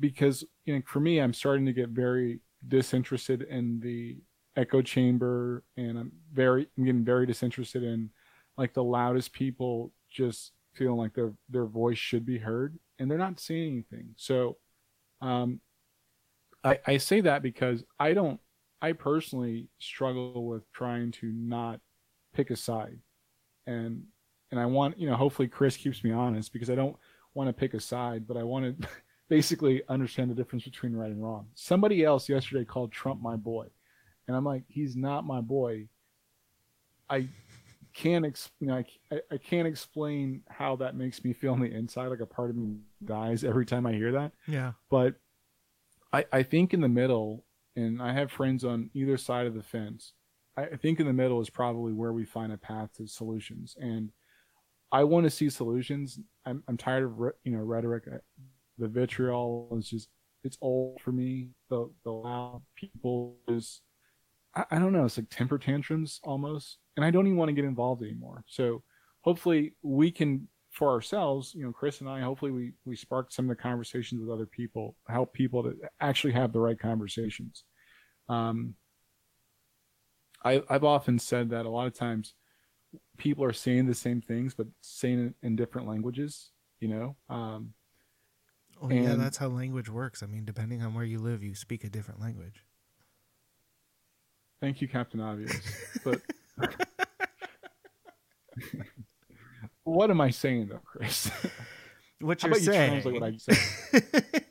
because 0.00 0.44
you 0.64 0.74
know, 0.74 0.82
for 0.86 1.00
me, 1.00 1.18
I'm 1.18 1.34
starting 1.34 1.66
to 1.66 1.72
get 1.72 1.90
very 1.90 2.40
disinterested 2.66 3.42
in 3.42 3.80
the 3.80 4.18
echo 4.56 4.82
chamber, 4.82 5.64
and 5.76 5.98
I'm 5.98 6.12
very, 6.32 6.68
I'm 6.76 6.84
getting 6.84 7.04
very 7.04 7.26
disinterested 7.26 7.82
in 7.82 8.10
like 8.56 8.74
the 8.74 8.84
loudest 8.84 9.32
people 9.32 9.92
just 10.10 10.52
feeling 10.74 10.98
like 10.98 11.14
their 11.14 11.32
their 11.48 11.66
voice 11.66 11.98
should 11.98 12.26
be 12.26 12.38
heard 12.38 12.78
and 12.98 13.10
they're 13.10 13.18
not 13.18 13.40
saying 13.40 13.72
anything. 13.72 14.14
So 14.16 14.56
um 15.20 15.60
i 16.64 16.78
i 16.86 16.96
say 16.96 17.20
that 17.20 17.42
because 17.42 17.84
i 18.00 18.12
don't 18.12 18.40
i 18.82 18.92
personally 18.92 19.68
struggle 19.78 20.46
with 20.46 20.70
trying 20.72 21.12
to 21.12 21.32
not 21.32 21.80
pick 22.34 22.50
a 22.50 22.56
side. 22.56 22.98
And 23.66 24.04
and 24.50 24.60
i 24.60 24.66
want 24.66 24.98
you 24.98 25.08
know 25.08 25.16
hopefully 25.16 25.48
chris 25.48 25.76
keeps 25.76 26.04
me 26.04 26.12
honest 26.12 26.52
because 26.52 26.68
i 26.68 26.74
don't 26.74 26.96
want 27.34 27.48
to 27.48 27.52
pick 27.52 27.74
a 27.74 27.80
side 27.80 28.26
but 28.26 28.36
i 28.36 28.42
want 28.42 28.80
to 28.80 28.88
basically 29.28 29.82
understand 29.88 30.30
the 30.30 30.34
difference 30.34 30.64
between 30.64 30.94
right 30.94 31.10
and 31.10 31.22
wrong 31.22 31.46
somebody 31.54 32.04
else 32.04 32.28
yesterday 32.28 32.64
called 32.64 32.92
trump 32.92 33.20
my 33.20 33.36
boy 33.36 33.66
and 34.28 34.36
i'm 34.36 34.44
like 34.44 34.62
he's 34.68 34.96
not 34.96 35.26
my 35.26 35.40
boy 35.40 35.86
i 37.08 37.28
can't 37.94 38.26
ex- 38.26 38.50
you 38.60 38.66
know, 38.66 38.84
I, 39.10 39.20
I 39.30 39.36
can't 39.38 39.68
explain 39.68 40.42
how 40.50 40.76
that 40.76 40.96
makes 40.96 41.24
me 41.24 41.32
feel 41.32 41.52
on 41.52 41.60
the 41.60 41.72
inside. 41.72 42.08
Like 42.08 42.20
a 42.20 42.26
part 42.26 42.50
of 42.50 42.56
me 42.56 42.78
dies 43.04 43.44
every 43.44 43.64
time 43.64 43.86
I 43.86 43.92
hear 43.92 44.12
that. 44.12 44.32
Yeah. 44.46 44.72
But 44.90 45.14
I, 46.12 46.26
I 46.32 46.42
think 46.42 46.74
in 46.74 46.80
the 46.80 46.88
middle, 46.88 47.44
and 47.76 48.02
I 48.02 48.12
have 48.12 48.30
friends 48.30 48.64
on 48.64 48.90
either 48.94 49.16
side 49.16 49.46
of 49.46 49.54
the 49.54 49.62
fence. 49.62 50.12
I, 50.56 50.64
I 50.64 50.76
think 50.76 51.00
in 51.00 51.06
the 51.06 51.12
middle 51.12 51.40
is 51.40 51.50
probably 51.50 51.92
where 51.92 52.12
we 52.12 52.24
find 52.24 52.52
a 52.52 52.58
path 52.58 52.90
to 52.96 53.06
solutions. 53.06 53.76
And 53.80 54.10
I 54.92 55.04
want 55.04 55.24
to 55.24 55.30
see 55.30 55.50
solutions. 55.50 56.18
I'm, 56.46 56.62
I'm 56.68 56.76
tired 56.76 57.04
of 57.04 57.32
you 57.44 57.52
know 57.52 57.60
rhetoric. 57.60 58.04
The 58.78 58.88
vitriol 58.88 59.76
is 59.78 59.88
just 59.88 60.08
it's 60.42 60.58
old 60.60 61.00
for 61.00 61.12
me. 61.12 61.50
The 61.70 61.90
the 62.04 62.12
loud 62.12 62.62
people 62.76 63.36
is 63.48 63.80
I, 64.54 64.64
I 64.70 64.78
don't 64.78 64.92
know. 64.92 65.04
It's 65.04 65.18
like 65.18 65.30
temper 65.30 65.58
tantrums 65.58 66.20
almost, 66.22 66.78
and 66.96 67.04
I 67.04 67.10
don't 67.10 67.26
even 67.26 67.38
want 67.38 67.48
to 67.48 67.54
get 67.54 67.64
involved 67.64 68.02
anymore. 68.02 68.44
So 68.46 68.82
hopefully 69.22 69.74
we 69.82 70.10
can 70.10 70.48
for 70.70 70.90
ourselves, 70.90 71.54
you 71.54 71.64
know, 71.64 71.72
Chris 71.72 72.00
and 72.00 72.10
I, 72.10 72.20
hopefully 72.20 72.50
we 72.50 72.72
we 72.84 72.96
spark 72.96 73.32
some 73.32 73.46
of 73.46 73.56
the 73.56 73.62
conversations 73.62 74.20
with 74.20 74.30
other 74.30 74.46
people, 74.46 74.96
help 75.08 75.32
people 75.32 75.62
to 75.62 75.76
actually 76.00 76.32
have 76.32 76.52
the 76.52 76.60
right 76.60 76.78
conversations. 76.78 77.64
Um, 78.28 78.74
I 80.44 80.62
I've 80.68 80.84
often 80.84 81.18
said 81.18 81.50
that 81.50 81.66
a 81.66 81.70
lot 81.70 81.86
of 81.86 81.94
times 81.94 82.34
people 83.16 83.44
are 83.44 83.52
saying 83.52 83.86
the 83.86 83.94
same 83.94 84.20
things 84.20 84.54
but 84.54 84.66
saying 84.80 85.26
it 85.26 85.34
in 85.46 85.56
different 85.56 85.88
languages. 85.88 86.50
You 86.80 86.88
know, 86.88 87.16
um, 87.30 87.72
yeah, 88.90 89.12
And- 89.12 89.20
that's 89.20 89.38
how 89.38 89.48
language 89.48 89.88
works. 89.88 90.22
I 90.22 90.26
mean, 90.26 90.44
depending 90.44 90.82
on 90.82 90.92
where 90.94 91.04
you 91.04 91.18
live, 91.18 91.42
you 91.42 91.54
speak 91.54 91.84
a 91.84 91.88
different 91.88 92.20
language. 92.20 92.64
Thank 94.60 94.80
you, 94.80 94.88
Captain 94.88 95.20
Obvious. 95.20 95.60
But 96.04 96.20
what 99.84 100.10
am 100.10 100.20
I 100.20 100.30
saying 100.30 100.68
though, 100.68 100.80
Chris? 100.84 101.30
What 102.20 102.42
you're 102.42 102.52
about 102.52 102.62
you 102.62 102.72
saying? 102.72 103.02
what 103.02 103.32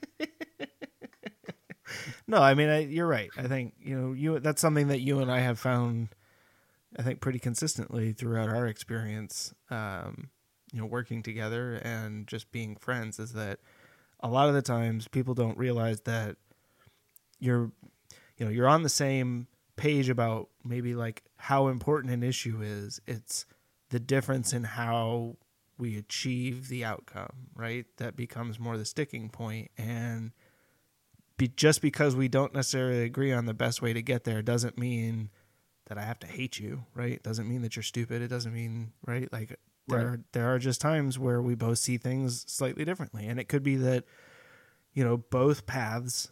no, 2.28 2.38
I 2.38 2.54
mean 2.54 2.70
I, 2.70 2.80
you're 2.80 3.08
right. 3.08 3.32
I 3.36 3.48
think 3.48 3.74
you 3.80 4.00
know 4.00 4.12
you 4.14 4.40
that's 4.40 4.62
something 4.62 4.90
that 4.90 5.00
you 5.00 5.20
and 5.22 5.32
I 5.32 5.40
have 5.40 5.58
found. 5.58 6.10
I 6.98 7.04
think 7.04 7.22
pretty 7.22 7.40
consistently 7.40 8.14
throughout 8.14 8.50
our 8.50 8.68
experience, 8.68 9.54
um, 9.70 10.30
you 10.72 10.80
know, 10.80 10.86
working 10.86 11.24
together 11.24 11.76
and 11.76 12.28
just 12.28 12.52
being 12.52 12.76
friends, 12.76 13.20
is 13.20 13.34
that 13.34 13.60
a 14.20 14.28
lot 14.28 14.48
of 14.48 14.56
the 14.56 14.62
times 14.62 15.08
people 15.08 15.34
don't 15.34 15.58
realize 15.58 16.02
that 16.02 16.38
you're, 17.40 17.72
you 18.38 18.46
know, 18.46 18.50
you're 18.50 18.68
on 18.68 18.84
the 18.84 18.90
same 18.90 19.48
page 19.76 20.10
about 20.10 20.50
maybe 20.64 20.96
like 20.96 21.24
how 21.38 21.68
important 21.68 22.14
an 22.14 22.24
issue 22.24 22.60
is. 22.62 23.02
It's 23.08 23.46
the 23.90 24.00
difference 24.00 24.54
in 24.54 24.64
how 24.64 25.38
we 25.78 25.98
achieve 25.98 26.68
the 26.68 26.86
outcome, 26.86 27.48
right? 27.56 27.86
That 27.98 28.16
becomes 28.16 28.60
more 28.60 28.78
the 28.78 28.86
sticking 28.86 29.30
point 29.30 29.72
and 29.78 30.32
be, 31.38 31.48
just 31.48 31.82
because 31.82 32.16
we 32.16 32.28
don't 32.28 32.54
necessarily 32.54 33.04
agree 33.04 33.34
on 33.34 33.46
the 33.46 33.54
best 33.54 33.82
way 33.82 33.94
to 33.94 34.02
get 34.02 34.24
there 34.24 34.42
doesn't 34.42 34.78
mean 34.78 35.30
that 35.94 36.02
I 36.02 36.06
have 36.06 36.20
to 36.20 36.28
hate 36.28 36.60
you, 36.60 36.86
right? 36.96 37.12
It 37.14 37.24
doesn't 37.24 37.48
mean 37.48 37.62
that 37.62 37.76
you're 37.76 37.84
stupid. 37.84 38.22
It 38.22 38.28
doesn't 38.30 38.54
mean, 38.54 38.94
right? 39.06 39.32
Like 39.32 39.50
there 39.88 39.98
Right. 40.00 40.06
are, 40.06 40.20
there 40.32 40.54
are 40.54 40.60
just 40.60 40.82
times 40.82 41.20
where 41.20 41.42
we 41.42 41.56
both 41.56 41.78
see 41.78 41.98
things 41.98 42.46
slightly 42.48 42.86
differently 42.86 43.28
and 43.28 43.38
it 43.40 43.50
could 43.50 43.64
be 43.64 43.76
that 43.76 44.06
you 44.94 45.04
know 45.04 45.18
both 45.18 45.66
paths 45.66 46.32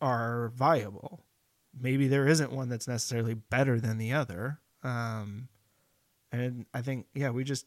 are 0.00 0.48
viable. 0.56 1.24
Maybe 1.78 2.08
there 2.08 2.26
isn't 2.26 2.50
one 2.52 2.68
that's 2.68 2.88
necessarily 2.88 3.34
better 3.34 3.80
than 3.80 3.96
the 3.98 4.12
other. 4.12 4.58
Um 4.82 5.48
and 6.32 6.66
I 6.74 6.82
think 6.82 7.06
yeah, 7.14 7.30
we 7.30 7.44
just 7.44 7.66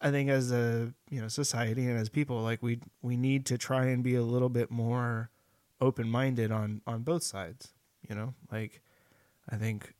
I 0.00 0.10
think 0.10 0.30
as 0.30 0.50
a 0.52 0.94
you 1.10 1.20
know 1.20 1.28
society 1.28 1.86
and 1.88 1.98
as 1.98 2.08
people, 2.08 2.40
like 2.42 2.62
we 2.62 2.78
we 3.02 3.16
need 3.16 3.44
to 3.46 3.58
try 3.58 3.86
and 3.86 4.02
be 4.04 4.14
a 4.14 4.22
little 4.22 4.48
bit 4.50 4.70
more 4.70 5.30
open 5.80 6.08
minded 6.08 6.52
on 6.52 6.80
on 6.86 7.02
both 7.02 7.22
sides. 7.24 7.72
You 8.08 8.14
know, 8.14 8.34
like 8.52 8.82
I 9.48 9.56
think 9.56 9.94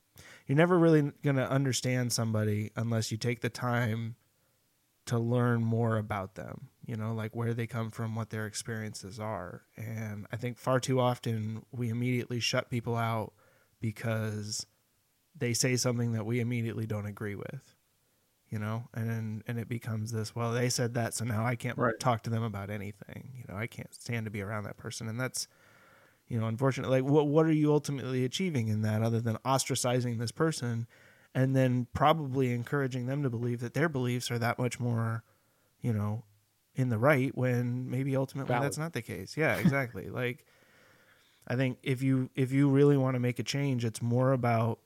you're 0.52 0.58
never 0.58 0.78
really 0.78 1.12
gonna 1.22 1.44
understand 1.46 2.12
somebody 2.12 2.72
unless 2.76 3.10
you 3.10 3.16
take 3.16 3.40
the 3.40 3.48
time 3.48 4.16
to 5.06 5.18
learn 5.18 5.64
more 5.64 5.96
about 5.96 6.34
them. 6.34 6.68
You 6.84 6.94
know, 6.94 7.14
like 7.14 7.34
where 7.34 7.54
they 7.54 7.66
come 7.66 7.90
from, 7.90 8.14
what 8.14 8.28
their 8.28 8.44
experiences 8.44 9.18
are, 9.18 9.62
and 9.78 10.26
I 10.30 10.36
think 10.36 10.58
far 10.58 10.78
too 10.78 11.00
often 11.00 11.64
we 11.72 11.88
immediately 11.88 12.38
shut 12.38 12.68
people 12.68 12.96
out 12.96 13.32
because 13.80 14.66
they 15.34 15.54
say 15.54 15.76
something 15.76 16.12
that 16.12 16.26
we 16.26 16.38
immediately 16.38 16.84
don't 16.84 17.06
agree 17.06 17.34
with 17.34 17.74
you 18.50 18.58
know 18.58 18.86
and 18.92 19.42
and 19.46 19.58
it 19.58 19.66
becomes 19.66 20.12
this 20.12 20.36
well 20.36 20.52
they 20.52 20.68
said 20.68 20.92
that 20.92 21.14
so 21.14 21.24
now 21.24 21.46
i 21.46 21.56
can't 21.56 21.78
Right. 21.78 21.98
talk 21.98 22.22
to 22.24 22.28
them 22.28 22.42
about 22.42 22.68
anything 22.68 23.32
you 23.34 23.44
know 23.48 23.58
i 23.58 23.66
can't 23.66 23.94
stand 23.94 24.26
to 24.26 24.30
be 24.30 24.42
around 24.42 24.64
that 24.64 24.76
person 24.76 25.08
and 25.08 25.18
that's 25.18 25.48
you 26.32 26.40
know 26.40 26.46
unfortunately 26.46 27.02
like 27.02 27.10
what 27.10 27.28
what 27.28 27.44
are 27.44 27.52
you 27.52 27.70
ultimately 27.70 28.24
achieving 28.24 28.68
in 28.68 28.80
that 28.80 29.02
other 29.02 29.20
than 29.20 29.36
ostracizing 29.44 30.18
this 30.18 30.32
person 30.32 30.86
and 31.34 31.54
then 31.54 31.86
probably 31.92 32.52
encouraging 32.52 33.04
them 33.04 33.22
to 33.22 33.28
believe 33.28 33.60
that 33.60 33.74
their 33.74 33.88
beliefs 33.88 34.30
are 34.30 34.38
that 34.38 34.59
much 34.59 34.80
more 34.80 35.22
you 35.82 35.92
know 35.92 36.24
in 36.74 36.88
the 36.88 36.96
right 36.96 37.36
when 37.36 37.90
maybe 37.90 38.16
ultimately 38.16 38.48
Valid. 38.48 38.64
that's 38.64 38.78
not 38.78 38.94
the 38.94 39.02
case 39.02 39.36
yeah 39.36 39.56
exactly 39.56 40.09
like 40.10 40.46
i 41.46 41.54
think 41.54 41.76
if 41.82 42.02
you 42.02 42.30
if 42.34 42.50
you 42.50 42.70
really 42.70 42.96
want 42.96 43.14
to 43.14 43.20
make 43.20 43.38
a 43.38 43.42
change 43.44 43.84
it's 43.84 44.00
more 44.00 44.32
about 44.32 44.78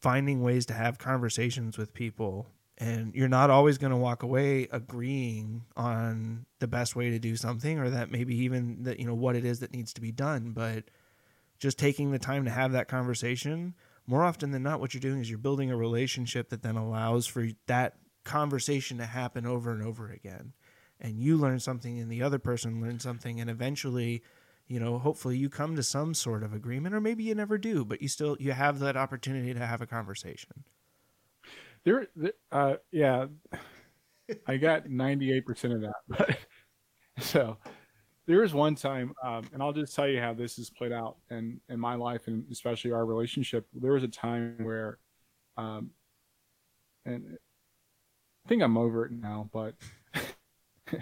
finding 0.00 0.42
ways 0.42 0.64
to 0.64 0.72
have 0.72 0.96
conversations 0.98 1.76
with 1.76 1.92
people 1.92 2.46
and 2.78 3.14
you're 3.14 3.28
not 3.28 3.50
always 3.50 3.78
going 3.78 3.90
to 3.90 3.96
walk 3.96 4.22
away 4.22 4.68
agreeing 4.70 5.62
on 5.76 6.44
the 6.58 6.66
best 6.66 6.94
way 6.94 7.10
to 7.10 7.18
do 7.18 7.36
something 7.36 7.78
or 7.78 7.90
that 7.90 8.10
maybe 8.10 8.36
even 8.36 8.82
that 8.84 9.00
you 9.00 9.06
know 9.06 9.14
what 9.14 9.36
it 9.36 9.44
is 9.44 9.60
that 9.60 9.72
needs 9.72 9.92
to 9.94 10.00
be 10.00 10.12
done 10.12 10.50
but 10.50 10.84
just 11.58 11.78
taking 11.78 12.10
the 12.10 12.18
time 12.18 12.44
to 12.44 12.50
have 12.50 12.72
that 12.72 12.88
conversation 12.88 13.74
more 14.06 14.22
often 14.22 14.50
than 14.52 14.62
not 14.62 14.80
what 14.80 14.94
you're 14.94 15.00
doing 15.00 15.20
is 15.20 15.28
you're 15.28 15.38
building 15.38 15.70
a 15.70 15.76
relationship 15.76 16.50
that 16.50 16.62
then 16.62 16.76
allows 16.76 17.26
for 17.26 17.48
that 17.66 17.96
conversation 18.24 18.98
to 18.98 19.06
happen 19.06 19.46
over 19.46 19.72
and 19.72 19.82
over 19.82 20.10
again. 20.10 20.52
And 21.00 21.18
you 21.18 21.36
learn 21.36 21.60
something 21.60 21.98
and 21.98 22.10
the 22.10 22.22
other 22.22 22.38
person 22.38 22.80
learns 22.80 23.02
something 23.02 23.40
and 23.40 23.50
eventually 23.50 24.22
you 24.66 24.80
know 24.80 24.98
hopefully 24.98 25.36
you 25.36 25.48
come 25.48 25.76
to 25.76 25.82
some 25.82 26.14
sort 26.14 26.42
of 26.42 26.52
agreement 26.52 26.94
or 26.94 27.00
maybe 27.00 27.22
you 27.22 27.34
never 27.34 27.56
do 27.56 27.84
but 27.84 28.02
you 28.02 28.08
still 28.08 28.36
you 28.40 28.50
have 28.50 28.80
that 28.80 28.96
opportunity 28.96 29.54
to 29.54 29.64
have 29.64 29.80
a 29.80 29.86
conversation 29.86 30.64
There, 31.86 32.08
th- 32.20 32.34
uh, 32.50 32.74
yeah, 32.90 33.26
I 34.46 34.56
got 34.58 34.90
ninety 34.90 35.32
eight 35.32 35.46
percent 35.46 35.72
of 35.72 35.80
that. 35.82 35.94
But 36.08 36.36
so 37.24 37.56
there 38.26 38.40
was 38.40 38.52
one 38.54 38.74
time, 38.74 39.12
um, 39.24 39.44
and 39.52 39.62
I'll 39.62 39.72
just 39.72 39.94
tell 39.94 40.08
you 40.08 40.20
how 40.20 40.34
this 40.34 40.56
has 40.56 40.70
played 40.70 40.92
out 40.92 41.16
in 41.30 41.60
in 41.68 41.78
my 41.80 41.94
life 41.94 42.26
and 42.26 42.44
especially 42.50 42.92
our 42.92 43.06
relationship. 43.06 43.66
There 43.72 43.92
was 43.92 44.02
a 44.04 44.08
time 44.08 44.56
where, 44.62 44.98
um, 45.56 45.90
and 47.04 47.38
I 48.44 48.48
think 48.48 48.62
I'm 48.62 48.76
over 48.76 49.06
it 49.06 49.12
now, 49.12 49.48
but 49.52 49.74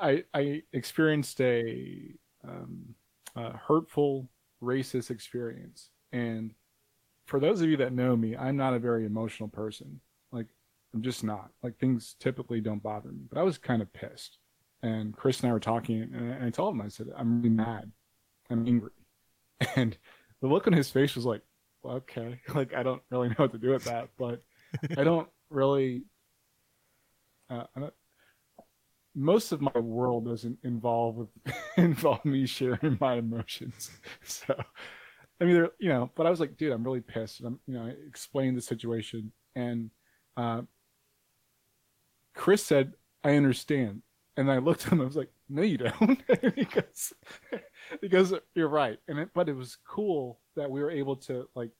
I 0.00 0.24
I 0.34 0.62
experienced 0.72 1.40
a, 1.40 2.14
um, 2.44 2.94
a 3.36 3.56
hurtful 3.56 4.28
racist 4.62 5.10
experience 5.10 5.90
and 6.12 6.52
for 7.26 7.40
those 7.40 7.60
of 7.60 7.68
you 7.68 7.76
that 7.78 7.92
know 7.92 8.16
me, 8.16 8.36
I'm 8.36 8.56
not 8.56 8.74
a 8.74 8.78
very 8.78 9.04
emotional 9.06 9.48
person. 9.48 10.00
Like, 10.32 10.46
I'm 10.94 11.02
just 11.02 11.24
not. 11.24 11.50
Like, 11.62 11.78
things 11.78 12.16
typically 12.20 12.60
don't 12.60 12.82
bother 12.82 13.10
me. 13.10 13.24
But 13.30 13.38
I 13.38 13.42
was 13.42 13.58
kind 13.58 13.82
of 13.82 13.92
pissed. 13.92 14.38
And 14.82 15.16
Chris 15.16 15.40
and 15.40 15.50
I 15.50 15.52
were 15.52 15.60
talking, 15.60 16.02
and 16.02 16.34
I- 16.34 16.46
I 16.46 16.50
told 16.50 16.74
him, 16.74 16.80
I 16.82 16.88
said, 16.88 17.08
I'm 17.16 17.38
really 17.38 17.50
mad. 17.54 17.90
I'm 18.50 18.66
angry. 18.66 18.90
And 19.76 19.96
the 20.42 20.48
look 20.48 20.66
on 20.66 20.72
his 20.74 20.90
face 20.90 21.14
was 21.16 21.24
like, 21.24 21.42
well, 21.82 21.96
okay. 21.96 22.40
Like, 22.54 22.74
I 22.74 22.82
don't 22.82 23.02
really 23.10 23.28
know 23.28 23.34
what 23.38 23.52
to 23.52 23.58
do 23.58 23.70
with 23.70 23.84
that. 23.84 24.10
But 24.18 24.42
I 24.96 25.04
don't 25.04 25.28
really. 25.50 26.04
Uh, 27.48 27.64
I 27.76 27.80
don't, 27.80 27.94
most 29.14 29.52
of 29.52 29.60
my 29.60 29.78
world 29.78 30.26
doesn't 30.26 30.58
involve 30.62 31.16
with 31.16 31.28
involve 31.76 32.24
me 32.24 32.46
sharing 32.46 32.98
my 33.00 33.14
emotions. 33.14 33.90
So 34.24 34.54
I 35.40 35.44
mean, 35.44 35.66
you 35.78 35.88
know, 35.88 36.10
but 36.14 36.26
I 36.26 36.30
was 36.30 36.40
like, 36.40 36.56
dude, 36.56 36.72
I'm 36.72 36.84
really 36.84 37.00
pissed. 37.00 37.40
And 37.40 37.48
I'm, 37.48 37.60
you 37.66 37.74
know, 37.74 37.86
I 37.86 37.94
explained 38.06 38.56
the 38.56 38.62
situation, 38.62 39.32
and 39.54 39.90
uh, 40.36 40.62
Chris 42.34 42.64
said, 42.64 42.94
"I 43.22 43.36
understand." 43.36 44.02
And 44.38 44.50
I 44.50 44.58
looked 44.58 44.86
at 44.86 44.92
him. 44.92 45.00
I 45.00 45.04
was 45.04 45.16
like, 45.16 45.30
"No, 45.48 45.62
you 45.62 45.78
don't," 45.78 46.22
because 46.56 47.12
because 48.00 48.34
you're 48.54 48.68
right. 48.68 48.98
And 49.08 49.18
it, 49.18 49.30
but 49.34 49.48
it 49.48 49.54
was 49.54 49.76
cool 49.86 50.40
that 50.56 50.70
we 50.70 50.80
were 50.80 50.90
able 50.90 51.16
to 51.16 51.48
like, 51.54 51.70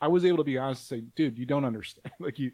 I 0.00 0.08
was 0.08 0.24
able 0.24 0.38
to 0.38 0.44
be 0.44 0.58
honest 0.58 0.90
and 0.90 1.00
say, 1.00 1.06
"Dude, 1.14 1.38
you 1.38 1.46
don't 1.46 1.64
understand." 1.64 2.12
like 2.20 2.38
you, 2.38 2.52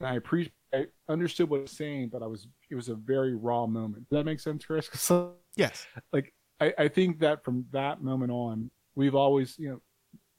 and 0.00 0.08
I 0.08 0.14
appreciate. 0.14 0.54
I 0.72 0.86
understood 1.08 1.50
what 1.50 1.56
he 1.56 1.62
was 1.62 1.72
saying, 1.72 2.10
but 2.12 2.22
I 2.22 2.26
was 2.26 2.46
it 2.70 2.76
was 2.76 2.88
a 2.88 2.94
very 2.94 3.34
raw 3.34 3.66
moment. 3.66 4.08
Does 4.08 4.18
that 4.18 4.24
make 4.24 4.40
sense, 4.40 4.64
Chris? 4.64 4.88
yes 5.56 5.84
like 6.12 6.32
I, 6.60 6.72
I 6.78 6.88
think 6.88 7.20
that 7.20 7.44
from 7.44 7.64
that 7.72 8.02
moment 8.02 8.30
on, 8.30 8.70
we've 9.00 9.14
always, 9.14 9.58
you 9.58 9.70
know, 9.70 9.80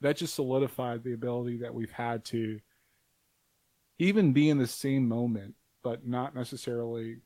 that 0.01 0.17
just 0.17 0.35
solidified 0.35 1.03
the 1.03 1.13
ability 1.13 1.57
that 1.57 1.73
we've 1.73 1.91
had 1.91 2.23
to 2.25 2.59
even 3.97 4.33
be 4.33 4.51
in 4.51 4.59
the 4.59 4.67
same 4.67 5.07
moment, 5.07 5.55
but 5.83 6.05
not 6.05 6.35
necessarily 6.35 7.17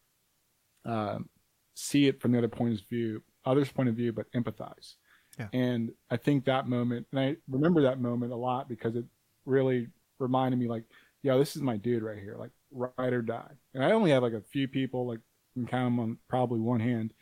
um, 0.86 1.30
see 1.74 2.08
it 2.08 2.22
from 2.22 2.32
the 2.32 2.38
other 2.38 2.48
point 2.48 2.80
of 2.80 2.88
view, 2.88 3.22
other's 3.44 3.70
point 3.70 3.90
of 3.90 3.96
view, 3.96 4.14
but 4.14 4.32
empathize. 4.32 4.96
Yeah. 5.38 5.50
And 5.52 5.92
I 6.10 6.16
think 6.16 6.46
that 6.46 6.70
moment, 6.70 7.06
and 7.12 7.20
I 7.20 7.36
remember 7.50 7.82
that 7.82 8.00
moment 8.00 8.32
a 8.32 8.38
lot 8.38 8.70
because 8.70 8.96
it 8.96 9.04
really 9.46 9.88
reminded 10.20 10.58
me, 10.58 10.70
like, 10.70 10.86
yeah, 11.22 11.36
this 11.36 11.58
is 11.58 11.62
my 11.62 11.76
dude 11.76 12.02
right 12.02 12.18
here, 12.18 12.38
like 12.40 12.52
ride 12.72 13.12
or 13.12 13.22
die. 13.22 13.52
And 13.74 13.84
I 13.84 13.92
only 13.92 14.12
have 14.12 14.24
like 14.24 14.32
a 14.32 14.42
few 14.42 14.70
people, 14.70 15.06
like, 15.06 15.20
can 15.54 15.68
count 15.68 15.86
them 15.86 16.00
on 16.00 16.18
probably 16.30 16.62
one 16.62 16.80
hand 16.80 17.14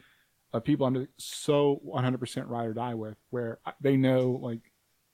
of 0.53 0.63
people 0.63 0.85
I'm 0.85 1.07
so 1.17 1.81
100% 1.85 2.47
ride 2.47 2.67
or 2.67 2.73
die 2.73 2.93
with, 2.93 3.17
where 3.31 3.59
they 3.81 3.97
know 3.97 4.39
like 4.41 4.61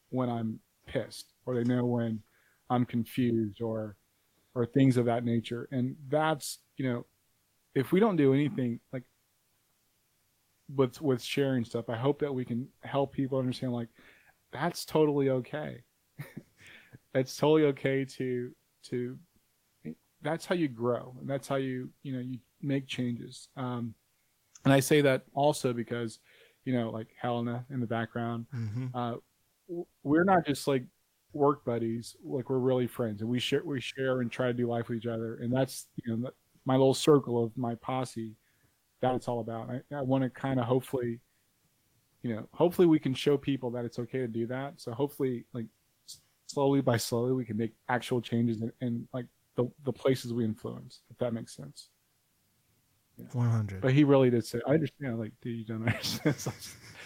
when 0.09 0.29
I'm 0.29 0.59
pissed, 0.85 1.33
or 1.45 1.55
they 1.55 1.63
know 1.63 1.85
when 1.85 2.21
I'm 2.69 2.85
confused, 2.85 3.61
or 3.61 3.95
or 4.55 4.65
things 4.65 4.97
of 4.97 5.05
that 5.05 5.23
nature. 5.23 5.67
And 5.71 5.95
that's 6.09 6.59
you 6.77 6.89
know, 6.91 7.05
if 7.73 7.91
we 7.91 7.99
don't 7.99 8.17
do 8.17 8.33
anything 8.33 8.79
like 8.91 9.03
with 10.75 11.01
with 11.01 11.21
sharing 11.21 11.63
stuff, 11.63 11.89
I 11.89 11.95
hope 11.95 12.19
that 12.19 12.33
we 12.33 12.45
can 12.45 12.67
help 12.81 13.13
people 13.13 13.39
understand 13.39 13.73
like 13.73 13.89
that's 14.51 14.85
totally 14.85 15.29
okay. 15.29 15.83
it's 17.13 17.37
totally 17.37 17.65
okay 17.69 18.05
to 18.05 18.51
to 18.83 19.17
that's 20.21 20.45
how 20.45 20.55
you 20.55 20.67
grow 20.67 21.15
and 21.19 21.29
that's 21.29 21.47
how 21.47 21.55
you 21.55 21.89
you 22.03 22.13
know 22.13 22.19
you 22.19 22.39
make 22.61 22.87
changes 22.87 23.47
um 23.55 23.93
and 24.65 24.73
i 24.73 24.79
say 24.79 25.01
that 25.01 25.23
also 25.33 25.73
because 25.73 26.19
you 26.65 26.73
know 26.73 26.89
like 26.89 27.07
helena 27.19 27.65
in 27.69 27.79
the 27.79 27.87
background 27.87 28.45
mm-hmm. 28.55 28.87
uh 28.93 29.13
we're 30.03 30.23
not 30.23 30.45
just 30.45 30.67
like 30.67 30.83
work 31.33 31.63
buddies 31.63 32.15
like 32.23 32.49
we're 32.49 32.57
really 32.57 32.87
friends 32.87 33.21
and 33.21 33.29
we 33.29 33.39
share 33.39 33.63
we 33.63 33.79
share 33.79 34.21
and 34.21 34.31
try 34.31 34.47
to 34.47 34.53
do 34.53 34.67
life 34.67 34.89
with 34.89 34.97
each 34.97 35.05
other 35.05 35.35
and 35.35 35.53
that's 35.53 35.87
you 36.03 36.15
know 36.15 36.29
my 36.65 36.73
little 36.73 36.93
circle 36.93 37.43
of 37.43 37.55
my 37.55 37.75
posse 37.75 38.35
that 39.01 39.13
it's 39.13 39.27
all 39.27 39.39
about 39.39 39.69
i, 39.69 39.95
I 39.95 40.01
want 40.01 40.23
to 40.23 40.29
kind 40.29 40.59
of 40.59 40.65
hopefully 40.65 41.19
you 42.23 42.35
know 42.35 42.47
hopefully 42.51 42.87
we 42.87 42.99
can 42.99 43.13
show 43.13 43.37
people 43.37 43.69
that 43.71 43.85
it's 43.85 43.99
okay 43.99 44.19
to 44.19 44.27
do 44.27 44.47
that 44.47 44.73
so 44.77 44.91
hopefully 44.91 45.45
like 45.53 45.67
slowly 46.47 46.81
by 46.81 46.97
slowly 46.97 47.33
we 47.33 47.45
can 47.45 47.57
make 47.57 47.73
actual 47.89 48.19
changes 48.21 48.61
in, 48.61 48.71
in 48.81 49.07
like 49.13 49.25
the, 49.55 49.69
the 49.85 49.93
places 49.93 50.33
we 50.33 50.43
influence 50.43 51.01
if 51.11 51.17
that 51.19 51.33
makes 51.33 51.55
sense 51.55 51.89
100 53.33 53.81
but 53.81 53.93
he 53.93 54.03
really 54.03 54.29
did 54.29 54.45
say 54.45 54.59
i 54.67 54.73
understand 54.73 55.19
like 55.19 55.31
dude 55.41 55.57
you 55.57 55.65
don't 55.65 55.87
understand 55.87 56.35
stop, 56.39 56.53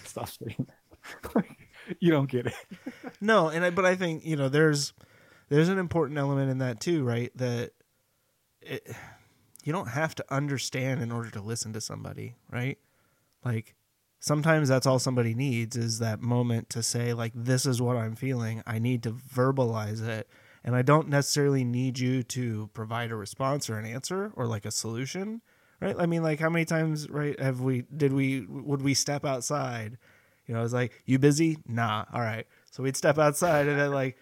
stop 0.03 0.29
saying 0.29 0.67
that. 0.67 0.75
Like, 1.35 1.69
you 1.99 2.11
don't 2.11 2.29
get 2.29 2.47
it. 2.47 2.53
No 3.21 3.49
and 3.49 3.65
I, 3.65 3.69
but 3.69 3.85
i 3.85 3.95
think 3.95 4.25
you 4.25 4.35
know 4.35 4.49
there's 4.49 4.93
there's 5.49 5.69
an 5.69 5.77
important 5.77 6.17
element 6.17 6.49
in 6.49 6.59
that 6.59 6.79
too 6.79 7.03
right? 7.03 7.31
That 7.37 7.71
it, 8.61 8.89
you 9.63 9.73
don't 9.73 9.89
have 9.89 10.15
to 10.15 10.25
understand 10.29 11.01
in 11.01 11.11
order 11.11 11.29
to 11.31 11.41
listen 11.41 11.73
to 11.73 11.81
somebody 11.81 12.35
right? 12.51 12.77
Like 13.43 13.75
sometimes 14.19 14.69
that's 14.69 14.87
all 14.87 14.99
somebody 14.99 15.33
needs 15.33 15.75
is 15.75 15.99
that 15.99 16.21
moment 16.21 16.69
to 16.69 16.81
say 16.81 17.13
like 17.13 17.33
this 17.35 17.65
is 17.65 17.81
what 17.81 17.97
i'm 17.97 18.15
feeling. 18.15 18.63
I 18.65 18.79
need 18.79 19.03
to 19.03 19.11
verbalize 19.11 20.05
it. 20.05 20.29
And 20.63 20.75
i 20.77 20.81
don't 20.81 21.09
necessarily 21.09 21.65
need 21.65 21.99
you 21.99 22.23
to 22.23 22.69
provide 22.73 23.11
a 23.11 23.15
response 23.17 23.69
or 23.69 23.77
an 23.77 23.85
answer 23.85 24.31
or 24.35 24.47
like 24.47 24.65
a 24.65 24.71
solution 24.71 25.41
right? 25.83 25.95
I 25.99 26.05
mean 26.05 26.23
like 26.23 26.39
how 26.39 26.49
many 26.49 26.65
times 26.65 27.09
right 27.09 27.39
have 27.39 27.61
we 27.61 27.83
did 27.95 28.13
we 28.13 28.45
would 28.47 28.81
we 28.81 28.93
step 28.93 29.25
outside? 29.25 29.97
You 30.47 30.53
know 30.53 30.63
it's 30.63 30.73
like 30.73 31.03
you 31.05 31.19
busy? 31.19 31.57
Nah 31.67 32.05
all 32.13 32.21
right. 32.21 32.47
So 32.71 32.83
we'd 32.83 32.97
step 32.97 33.17
outside 33.17 33.67
and 33.67 33.79
then 33.79 33.91
like 33.91 34.17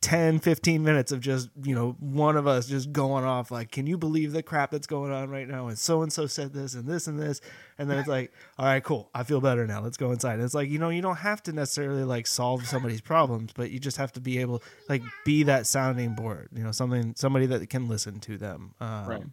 10 0.00 0.38
15 0.38 0.84
minutes 0.84 1.12
of 1.12 1.20
just 1.20 1.48
you 1.62 1.74
know 1.74 1.96
one 1.98 2.36
of 2.36 2.46
us 2.46 2.66
just 2.66 2.92
going 2.92 3.24
off 3.24 3.50
like 3.50 3.70
can 3.70 3.86
you 3.86 3.96
believe 3.96 4.32
the 4.32 4.42
crap 4.42 4.70
that's 4.70 4.86
going 4.86 5.10
on 5.10 5.30
right 5.30 5.48
now? 5.48 5.68
And 5.68 5.78
so 5.78 6.02
and 6.02 6.12
so 6.12 6.26
said 6.26 6.52
this 6.52 6.74
and 6.74 6.86
this 6.86 7.06
and 7.06 7.18
this. 7.18 7.40
And 7.78 7.90
then 7.90 7.98
it's 7.98 8.08
like 8.08 8.32
all 8.58 8.66
right 8.66 8.84
cool. 8.84 9.10
I 9.14 9.22
feel 9.22 9.40
better 9.40 9.66
now. 9.66 9.80
Let's 9.82 9.96
go 9.96 10.12
inside. 10.12 10.34
And 10.34 10.42
it's 10.42 10.54
like 10.54 10.68
you 10.68 10.78
know 10.78 10.90
you 10.90 11.02
don't 11.02 11.16
have 11.16 11.42
to 11.44 11.52
necessarily 11.52 12.04
like 12.04 12.26
solve 12.26 12.66
somebody's 12.66 13.00
problems 13.00 13.52
but 13.54 13.70
you 13.70 13.78
just 13.80 13.96
have 13.96 14.12
to 14.12 14.20
be 14.20 14.38
able 14.38 14.62
like 14.88 15.02
be 15.24 15.42
that 15.44 15.66
sounding 15.66 16.14
board 16.14 16.48
you 16.54 16.62
know 16.62 16.72
something 16.72 17.14
somebody 17.16 17.46
that 17.46 17.68
can 17.70 17.88
listen 17.88 18.20
to 18.20 18.36
them 18.36 18.74
um, 18.80 19.06
Right. 19.06 19.24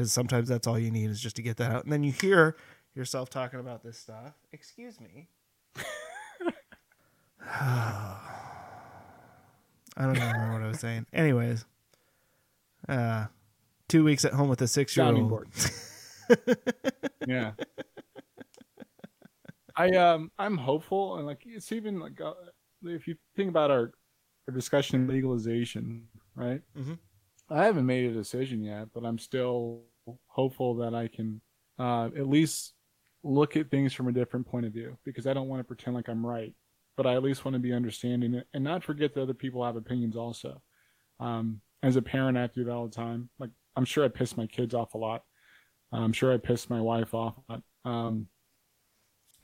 Because 0.00 0.14
sometimes 0.14 0.48
that's 0.48 0.66
all 0.66 0.78
you 0.78 0.90
need 0.90 1.10
is 1.10 1.20
just 1.20 1.36
to 1.36 1.42
get 1.42 1.58
that 1.58 1.70
out 1.70 1.84
and 1.84 1.92
then 1.92 2.02
you 2.02 2.10
hear 2.10 2.56
yourself 2.94 3.28
talking 3.28 3.60
about 3.60 3.82
this 3.82 3.98
stuff 3.98 4.32
excuse 4.50 4.98
me 4.98 5.28
I 7.52 8.18
don't 9.98 10.14
remember 10.14 10.52
what 10.54 10.62
I 10.62 10.68
was 10.68 10.80
saying. 10.80 11.04
Anyways, 11.12 11.66
uh, 12.88 13.26
two 13.88 14.04
weeks 14.04 14.24
at 14.24 14.32
home 14.32 14.48
with 14.48 14.62
a 14.62 14.68
six-year-old. 14.68 15.44
yeah 17.26 17.52
i 19.76 19.90
um 19.96 20.30
i'm 20.38 20.56
hopeful 20.56 21.16
and 21.16 21.26
like 21.26 21.42
it's 21.44 21.72
even 21.72 21.98
like 22.00 22.20
uh, 22.20 22.32
if 22.84 23.06
you 23.08 23.16
think 23.36 23.50
about 23.50 23.70
our, 23.70 23.90
our 24.48 24.54
discussion 24.54 25.02
of 25.02 25.08
legalization 25.08 26.06
right 26.36 26.62
Mhm. 26.78 26.98
i 27.50 27.64
haven't 27.64 27.84
made 27.86 28.08
a 28.10 28.14
decision 28.14 28.62
yet 28.62 28.88
but 28.94 29.04
i'm 29.04 29.18
still 29.18 29.82
hopeful 30.26 30.76
that 30.76 30.94
i 30.94 31.08
can 31.08 31.40
uh 31.78 32.06
at 32.16 32.28
least 32.28 32.74
look 33.22 33.56
at 33.56 33.70
things 33.70 33.92
from 33.92 34.08
a 34.08 34.12
different 34.12 34.46
point 34.46 34.66
of 34.66 34.72
view 34.72 34.96
because 35.04 35.26
i 35.26 35.34
don't 35.34 35.48
want 35.48 35.60
to 35.60 35.64
pretend 35.64 35.94
like 35.94 36.08
i'm 36.08 36.24
right 36.24 36.54
but 36.96 37.06
i 37.06 37.14
at 37.14 37.22
least 37.22 37.44
want 37.44 37.54
to 37.54 37.60
be 37.60 37.72
understanding 37.72 38.42
and 38.54 38.64
not 38.64 38.82
forget 38.84 39.14
that 39.14 39.22
other 39.22 39.34
people 39.34 39.64
have 39.64 39.76
opinions 39.76 40.16
also 40.16 40.60
um 41.18 41.60
as 41.82 41.96
a 41.96 42.02
parent, 42.02 42.36
I 42.36 42.46
do 42.48 42.64
that 42.64 42.72
all 42.72 42.86
the 42.86 42.94
time. 42.94 43.28
Like 43.38 43.50
I'm 43.76 43.84
sure 43.84 44.04
I 44.04 44.08
piss 44.08 44.36
my 44.36 44.46
kids 44.46 44.74
off 44.74 44.94
a 44.94 44.98
lot. 44.98 45.22
I'm 45.92 46.12
sure 46.12 46.32
I 46.32 46.36
piss 46.36 46.70
my 46.70 46.80
wife 46.80 47.14
off. 47.14 47.34
Um, 47.84 48.28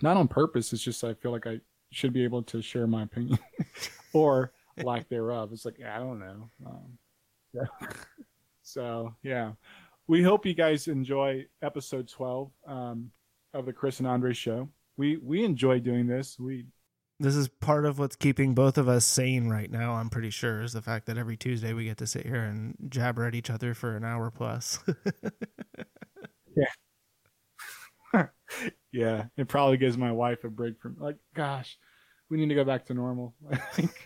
not 0.00 0.16
on 0.16 0.28
purpose. 0.28 0.72
It's 0.72 0.82
just 0.82 1.02
I 1.02 1.14
feel 1.14 1.32
like 1.32 1.46
I 1.46 1.60
should 1.90 2.12
be 2.12 2.24
able 2.24 2.42
to 2.44 2.62
share 2.62 2.86
my 2.86 3.02
opinion 3.02 3.38
or 4.12 4.52
lack 4.82 5.08
thereof. 5.08 5.50
It's 5.52 5.64
like 5.64 5.78
I 5.82 5.98
don't 5.98 6.20
know. 6.20 6.50
Um, 6.66 7.68
so 8.62 9.14
yeah, 9.22 9.52
we 10.08 10.22
hope 10.22 10.46
you 10.46 10.54
guys 10.54 10.88
enjoy 10.88 11.46
episode 11.62 12.08
12 12.08 12.50
um, 12.66 13.10
of 13.54 13.66
the 13.66 13.72
Chris 13.72 13.98
and 13.98 14.06
Andre 14.06 14.32
show. 14.32 14.68
We 14.96 15.16
we 15.18 15.44
enjoy 15.44 15.80
doing 15.80 16.06
this. 16.06 16.38
We 16.38 16.66
This 17.20 17.34
is 17.34 17.48
part 17.48 17.84
of 17.84 17.98
what's 17.98 18.16
keeping 18.16 18.54
both 18.54 18.78
of 18.78 18.88
us 18.88 19.04
sane 19.04 19.48
right 19.48 19.70
now, 19.70 19.94
I'm 19.94 20.10
pretty 20.10 20.30
sure, 20.30 20.62
is 20.62 20.72
the 20.72 20.82
fact 20.82 21.06
that 21.06 21.18
every 21.18 21.36
Tuesday 21.36 21.72
we 21.72 21.84
get 21.84 21.98
to 21.98 22.06
sit 22.06 22.24
here 22.24 22.42
and 22.42 22.74
jabber 22.88 23.24
at 23.24 23.34
each 23.34 23.50
other 23.50 23.74
for 23.74 23.96
an 23.96 24.04
hour 24.04 24.30
plus. 24.30 24.78
yeah, 26.56 26.64
yeah. 28.92 29.24
it 29.36 29.48
probably 29.48 29.76
gives 29.76 29.98
my 29.98 30.12
wife 30.12 30.44
a 30.44 30.48
break 30.48 30.80
from 30.80 30.96
like, 30.98 31.16
gosh, 31.34 31.78
we 32.30 32.38
need 32.38 32.48
to 32.48 32.54
go 32.54 32.64
back 32.64 32.84
to 32.86 32.94
normal. 32.94 33.34
I 33.50 33.56
think 33.56 34.04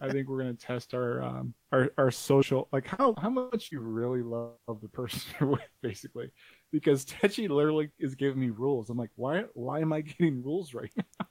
I 0.00 0.10
think 0.10 0.28
we're 0.28 0.38
gonna 0.38 0.54
test 0.54 0.94
our 0.94 1.22
um 1.22 1.54
our, 1.72 1.90
our 1.96 2.10
social 2.10 2.68
like 2.72 2.86
how 2.86 3.14
how 3.18 3.30
much 3.30 3.70
you 3.72 3.80
really 3.80 4.22
love 4.22 4.80
the 4.80 4.88
person 4.88 5.22
you're 5.40 5.50
with, 5.50 5.68
basically. 5.82 6.30
Because 6.70 7.04
Techi 7.04 7.48
literally 7.48 7.90
is 7.98 8.14
giving 8.14 8.40
me 8.40 8.50
rules. 8.50 8.90
I'm 8.90 8.98
like, 8.98 9.10
why 9.16 9.44
why 9.54 9.80
am 9.80 9.92
I 9.92 10.00
getting 10.02 10.42
rules 10.42 10.74
right 10.74 10.92
now? 10.96 11.26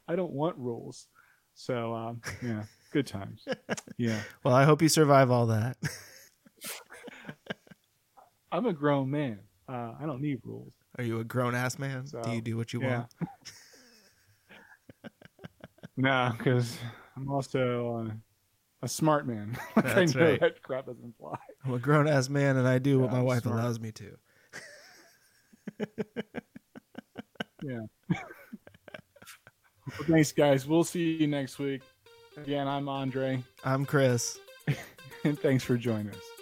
I 0.08 0.16
don't 0.16 0.32
want 0.32 0.56
rules. 0.56 1.08
So 1.54 1.94
um 1.94 2.20
yeah, 2.42 2.64
good 2.92 3.06
times. 3.06 3.46
Yeah. 3.98 4.20
well, 4.44 4.54
I 4.54 4.64
hope 4.64 4.82
you 4.82 4.88
survive 4.88 5.30
all 5.30 5.46
that. 5.46 5.76
I'm 8.52 8.66
a 8.66 8.72
grown 8.72 9.10
man. 9.10 9.40
Uh, 9.68 9.92
I 10.00 10.06
don't 10.06 10.20
need 10.22 10.38
rules. 10.44 10.72
Are 10.98 11.04
you 11.04 11.20
a 11.20 11.24
grown 11.24 11.54
ass 11.54 11.78
man? 11.78 12.06
So, 12.06 12.22
Do 12.22 12.30
you 12.30 12.40
do 12.40 12.56
what 12.56 12.72
you 12.72 12.80
yeah. 12.80 12.98
want? 12.98 13.10
No, 15.96 16.32
because 16.36 16.78
I'm 17.16 17.30
also 17.30 18.06
uh, 18.06 18.12
a 18.82 18.88
smart 18.88 19.26
man. 19.26 19.56
Like, 19.76 19.86
I 19.96 20.04
know 20.04 20.30
right. 20.30 20.40
that 20.40 20.62
crap 20.62 20.86
doesn't 20.86 21.14
fly. 21.18 21.36
I'm 21.64 21.74
a 21.74 21.78
grown 21.78 22.06
ass 22.08 22.28
man 22.28 22.56
and 22.56 22.68
I 22.68 22.78
do 22.78 23.00
what 23.00 23.10
my 23.10 23.18
I'm 23.18 23.24
wife 23.24 23.42
smart. 23.42 23.60
allows 23.60 23.80
me 23.80 23.92
to. 23.92 24.16
Yeah. 27.62 27.80
well, 28.10 28.20
thanks, 30.08 30.32
guys. 30.32 30.66
We'll 30.66 30.84
see 30.84 31.16
you 31.16 31.26
next 31.26 31.58
week. 31.58 31.82
Again, 32.36 32.68
I'm 32.68 32.88
Andre, 32.88 33.42
I'm 33.64 33.86
Chris. 33.86 34.38
and 35.24 35.38
thanks 35.38 35.64
for 35.64 35.76
joining 35.76 36.10
us. 36.10 36.35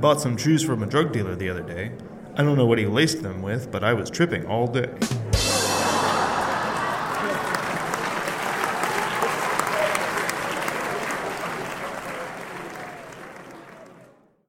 Bought 0.00 0.20
some 0.20 0.36
shoes 0.36 0.62
from 0.62 0.82
a 0.82 0.86
drug 0.86 1.12
dealer 1.12 1.36
the 1.36 1.48
other 1.48 1.62
day. 1.62 1.92
I 2.36 2.42
don't 2.42 2.56
know 2.56 2.66
what 2.66 2.78
he 2.78 2.86
laced 2.86 3.22
them 3.22 3.42
with, 3.42 3.70
but 3.70 3.84
I 3.84 3.92
was 3.92 4.08
tripping 4.08 4.46
all 4.46 4.66
day. 4.66 4.90